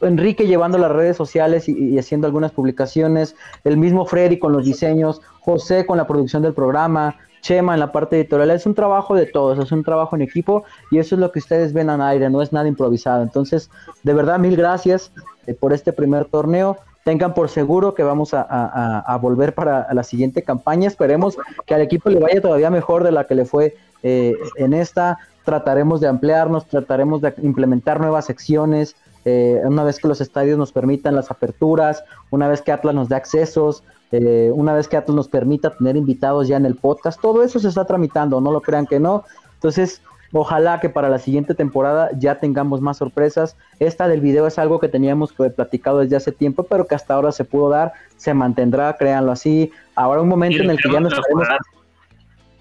Enrique 0.00 0.46
llevando 0.46 0.78
las 0.78 0.92
redes 0.92 1.18
sociales 1.18 1.68
y, 1.68 1.98
haciendo 1.98 2.26
algunas 2.26 2.52
publicaciones, 2.52 3.36
el 3.64 3.76
mismo 3.76 4.06
Freddy 4.06 4.38
con 4.38 4.54
los 4.54 4.64
diseños, 4.64 5.20
José 5.40 5.84
con 5.84 5.98
la 5.98 6.06
producción 6.06 6.42
del 6.42 6.54
programa, 6.54 7.16
Chema 7.40 7.74
en 7.74 7.80
la 7.80 7.92
parte 7.92 8.16
editorial. 8.16 8.50
Es 8.50 8.66
un 8.66 8.74
trabajo 8.74 9.14
de 9.14 9.26
todos, 9.26 9.58
es 9.58 9.72
un 9.72 9.84
trabajo 9.84 10.16
en 10.16 10.22
equipo 10.22 10.64
y 10.90 10.98
eso 10.98 11.14
es 11.14 11.20
lo 11.20 11.32
que 11.32 11.38
ustedes 11.38 11.72
ven 11.72 11.90
al 11.90 12.02
aire, 12.02 12.30
no 12.30 12.42
es 12.42 12.52
nada 12.52 12.68
improvisado. 12.68 13.22
Entonces, 13.22 13.70
de 14.02 14.14
verdad, 14.14 14.38
mil 14.38 14.56
gracias 14.56 15.12
eh, 15.46 15.54
por 15.54 15.72
este 15.72 15.92
primer 15.92 16.26
torneo. 16.26 16.76
Tengan 17.04 17.32
por 17.32 17.48
seguro 17.48 17.94
que 17.94 18.02
vamos 18.02 18.34
a, 18.34 19.18
volver 19.22 19.54
para 19.54 19.92
la 19.94 20.02
siguiente 20.02 20.42
campaña. 20.42 20.88
Esperemos 20.88 21.38
que 21.64 21.74
al 21.74 21.80
equipo 21.80 22.10
le 22.10 22.20
vaya 22.20 22.42
todavía 22.42 22.68
mejor 22.68 23.02
de 23.02 23.12
la 23.12 23.26
que 23.26 23.34
le 23.34 23.46
fue 23.46 23.76
eh, 24.02 24.34
en 24.56 24.74
esta. 24.74 25.18
Trataremos 25.42 26.02
de 26.02 26.08
ampliarnos, 26.08 26.66
trataremos 26.66 27.22
de 27.22 27.32
implementar 27.38 27.98
nuevas 27.98 28.26
secciones, 28.26 28.94
eh, 29.24 29.60
una 29.64 29.84
vez 29.84 29.98
que 29.98 30.08
los 30.08 30.20
estadios 30.20 30.58
nos 30.58 30.72
permitan 30.72 31.14
las 31.14 31.30
aperturas, 31.30 32.04
una 32.30 32.48
vez 32.48 32.62
que 32.62 32.72
Atlas 32.72 32.94
nos 32.94 33.08
dé 33.08 33.16
accesos, 33.16 33.82
eh, 34.12 34.50
una 34.54 34.74
vez 34.74 34.88
que 34.88 34.96
Atlas 34.96 35.14
nos 35.14 35.28
permita 35.28 35.70
tener 35.70 35.96
invitados 35.96 36.48
ya 36.48 36.56
en 36.56 36.66
el 36.66 36.76
podcast, 36.76 37.20
todo 37.20 37.42
eso 37.42 37.58
se 37.58 37.68
está 37.68 37.84
tramitando, 37.84 38.40
no 38.40 38.52
lo 38.52 38.60
crean 38.60 38.86
que 38.86 39.00
no. 39.00 39.24
Entonces, 39.54 40.00
ojalá 40.32 40.80
que 40.80 40.88
para 40.88 41.08
la 41.08 41.18
siguiente 41.18 41.54
temporada 41.54 42.10
ya 42.16 42.38
tengamos 42.38 42.80
más 42.80 42.96
sorpresas. 42.98 43.56
Esta 43.78 44.08
del 44.08 44.20
video 44.20 44.46
es 44.46 44.58
algo 44.58 44.78
que 44.78 44.88
teníamos 44.88 45.32
platicado 45.32 45.98
desde 45.98 46.16
hace 46.16 46.32
tiempo, 46.32 46.62
pero 46.64 46.86
que 46.86 46.94
hasta 46.94 47.14
ahora 47.14 47.32
se 47.32 47.44
pudo 47.44 47.68
dar, 47.68 47.92
se 48.16 48.34
mantendrá, 48.34 48.94
créanlo 48.96 49.32
así. 49.32 49.70
Habrá 49.94 50.20
un 50.20 50.28
momento 50.28 50.62
en 50.62 50.70
el 50.70 50.78
que 50.78 50.92
ya 50.92 51.00
nos 51.00 51.12
estaremos 51.12 51.48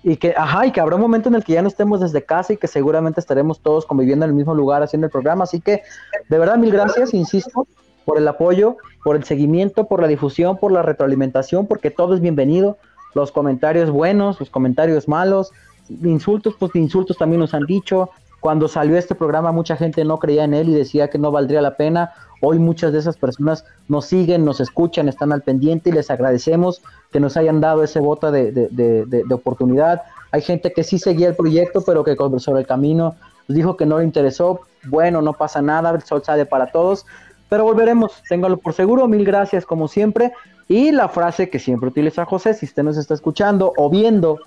y 0.03 0.15
que, 0.15 0.33
ajá, 0.37 0.65
y 0.65 0.71
que 0.71 0.79
habrá 0.79 0.95
un 0.95 1.01
momento 1.01 1.27
en 1.27 1.35
el 1.35 1.43
que 1.43 1.53
ya 1.53 1.61
no 1.61 1.67
estemos 1.67 1.99
desde 1.99 2.23
casa 2.23 2.53
y 2.53 2.57
que 2.57 2.67
seguramente 2.67 3.19
estaremos 3.19 3.59
todos 3.59 3.85
conviviendo 3.85 4.23
en 4.25 4.31
el 4.31 4.37
mismo 4.37 4.53
lugar 4.53 4.81
haciendo 4.81 5.07
el 5.07 5.11
programa. 5.11 5.43
Así 5.43 5.59
que, 5.59 5.81
de 6.29 6.39
verdad, 6.39 6.55
mil 6.57 6.71
gracias, 6.71 7.13
insisto, 7.13 7.67
por 8.07 8.17
el 8.17 8.27
apoyo, 8.29 8.77
por 9.03 9.17
el 9.17 9.25
seguimiento, 9.25 9.89
por 9.89 10.01
la 10.01 10.07
difusión, 10.07 10.55
por 10.55 10.71
la 10.71 10.81
retroalimentación, 10.81 11.67
porque 11.67 11.91
todo 11.91 12.15
es 12.15 12.21
bienvenido. 12.21 12.77
Los 13.13 13.33
comentarios 13.33 13.89
buenos, 13.89 14.39
los 14.39 14.49
comentarios 14.49 15.09
malos, 15.09 15.51
insultos, 15.89 16.55
pues 16.57 16.73
insultos 16.75 17.17
también 17.17 17.41
nos 17.41 17.53
han 17.53 17.65
dicho. 17.65 18.09
Cuando 18.39 18.69
salió 18.69 18.95
este 18.95 19.13
programa 19.13 19.51
mucha 19.51 19.75
gente 19.75 20.05
no 20.05 20.19
creía 20.19 20.45
en 20.45 20.53
él 20.53 20.69
y 20.69 20.73
decía 20.73 21.09
que 21.09 21.17
no 21.17 21.31
valdría 21.31 21.61
la 21.61 21.75
pena. 21.75 22.13
Hoy 22.39 22.59
muchas 22.59 22.93
de 22.93 22.99
esas 22.99 23.17
personas 23.17 23.65
nos 23.89 24.05
siguen, 24.05 24.45
nos 24.45 24.61
escuchan, 24.61 25.09
están 25.09 25.33
al 25.33 25.41
pendiente 25.41 25.89
y 25.89 25.93
les 25.93 26.09
agradecemos 26.09 26.81
que 27.11 27.19
nos 27.19 27.35
hayan 27.35 27.59
dado 27.59 27.83
ese 27.83 27.99
voto 27.99 28.31
de, 28.31 28.53
de 28.53 29.33
oportunidad. 29.33 30.03
Hay 30.31 30.43
gente 30.43 30.71
que 30.71 30.85
sí 30.85 30.97
seguía 30.97 31.27
el 31.27 31.35
proyecto, 31.35 31.81
pero 31.85 32.05
que 32.05 32.15
sobre 32.39 32.61
el 32.61 32.67
camino 32.67 33.15
dijo 33.49 33.75
que 33.77 33.85
no 33.85 33.97
le 33.97 34.05
interesó. 34.05 34.61
Bueno, 34.85 35.21
no 35.21 35.33
pasa 35.33 35.61
nada, 35.61 35.89
el 35.91 36.01
sol 36.03 36.21
sale 36.23 36.45
para 36.45 36.71
todos. 36.71 37.05
Pero 37.49 37.63
volveremos, 37.63 38.21
téngalo 38.27 38.57
por 38.57 38.73
seguro. 38.73 39.07
Mil 39.07 39.25
gracias 39.25 39.65
como 39.65 39.87
siempre. 39.87 40.33
Y 40.67 40.91
la 40.91 41.07
frase 41.07 41.49
que 41.49 41.59
siempre 41.59 41.89
utiliza 41.89 42.25
José, 42.25 42.53
si 42.53 42.65
usted 42.65 42.83
nos 42.83 42.97
está 42.97 43.13
escuchando 43.13 43.73
o 43.77 43.89
viendo, 43.89 44.39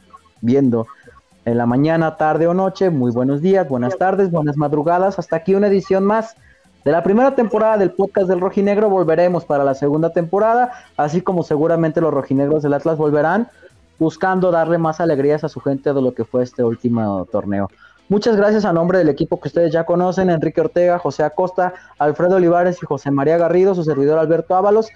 viendo 0.43 0.86
en 1.47 1.56
la 1.56 1.64
mañana, 1.64 2.16
tarde 2.16 2.47
o 2.47 2.52
noche, 2.52 2.90
muy 2.90 3.10
buenos 3.10 3.40
días, 3.40 3.66
buenas 3.66 3.97
tardes, 3.97 4.31
buenas 4.31 4.56
madrugadas. 4.56 5.18
Hasta 5.18 5.36
aquí 5.36 5.55
una 5.55 5.68
edición 5.68 6.05
más 6.05 6.36
de 6.85 6.93
la 6.93 7.02
primera 7.02 7.35
temporada 7.35 7.78
del 7.78 7.93
podcast 7.93 8.28
del 8.28 8.40
Rojinegro. 8.40 8.90
Volveremos 8.90 9.47
para 9.47 9.64
la 9.64 9.74
segunda 9.74 10.10
temporada, 10.10 10.70
así 10.98 11.22
como 11.22 11.43
seguramente 11.43 12.02
los 12.02 12.12
rojinegros 12.12 12.62
del 12.62 12.74
Atlas 12.74 12.98
volverán 12.98 13.48
buscando 13.98 14.51
darle 14.51 14.78
más 14.78 14.98
alegrías 15.01 15.44
a 15.44 15.48
su 15.48 15.60
gente 15.60 15.93
de 15.93 16.02
lo 16.02 16.14
que 16.14 16.24
fue 16.24 16.43
este 16.43 16.64
último 16.64 17.27
torneo. 17.31 17.70
Muchas 18.11 18.35
gracias 18.35 18.65
a 18.65 18.73
nombre 18.73 18.99
del 18.99 19.09
equipo 19.09 19.41
que 19.41 19.47
ustedes 19.47 19.73
ya 19.73 19.85
conocen, 19.85 20.31
Enrique 20.31 20.61
Ortega, 20.61 20.99
José 20.99 21.23
Acosta, 21.23 21.74
Alfredo 21.97 22.37
Olivares 22.37 22.77
y 22.82 22.87
José 22.87 23.12
María 23.12 23.39
Garrido, 23.39 23.73
su 23.77 23.85
servidor 23.85 24.19
Alberto 24.19 24.57
Ábalos. 24.57 24.89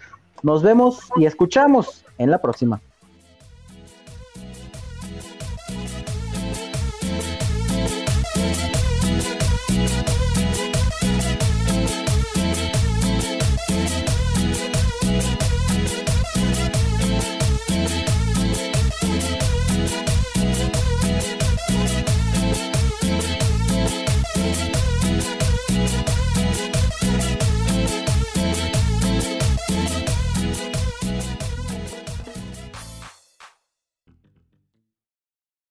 Nos 0.42 0.64
vemos 0.64 1.12
y 1.14 1.24
escuchamos 1.24 2.04
en 2.18 2.32
la 2.32 2.42
próxima. 2.42 2.80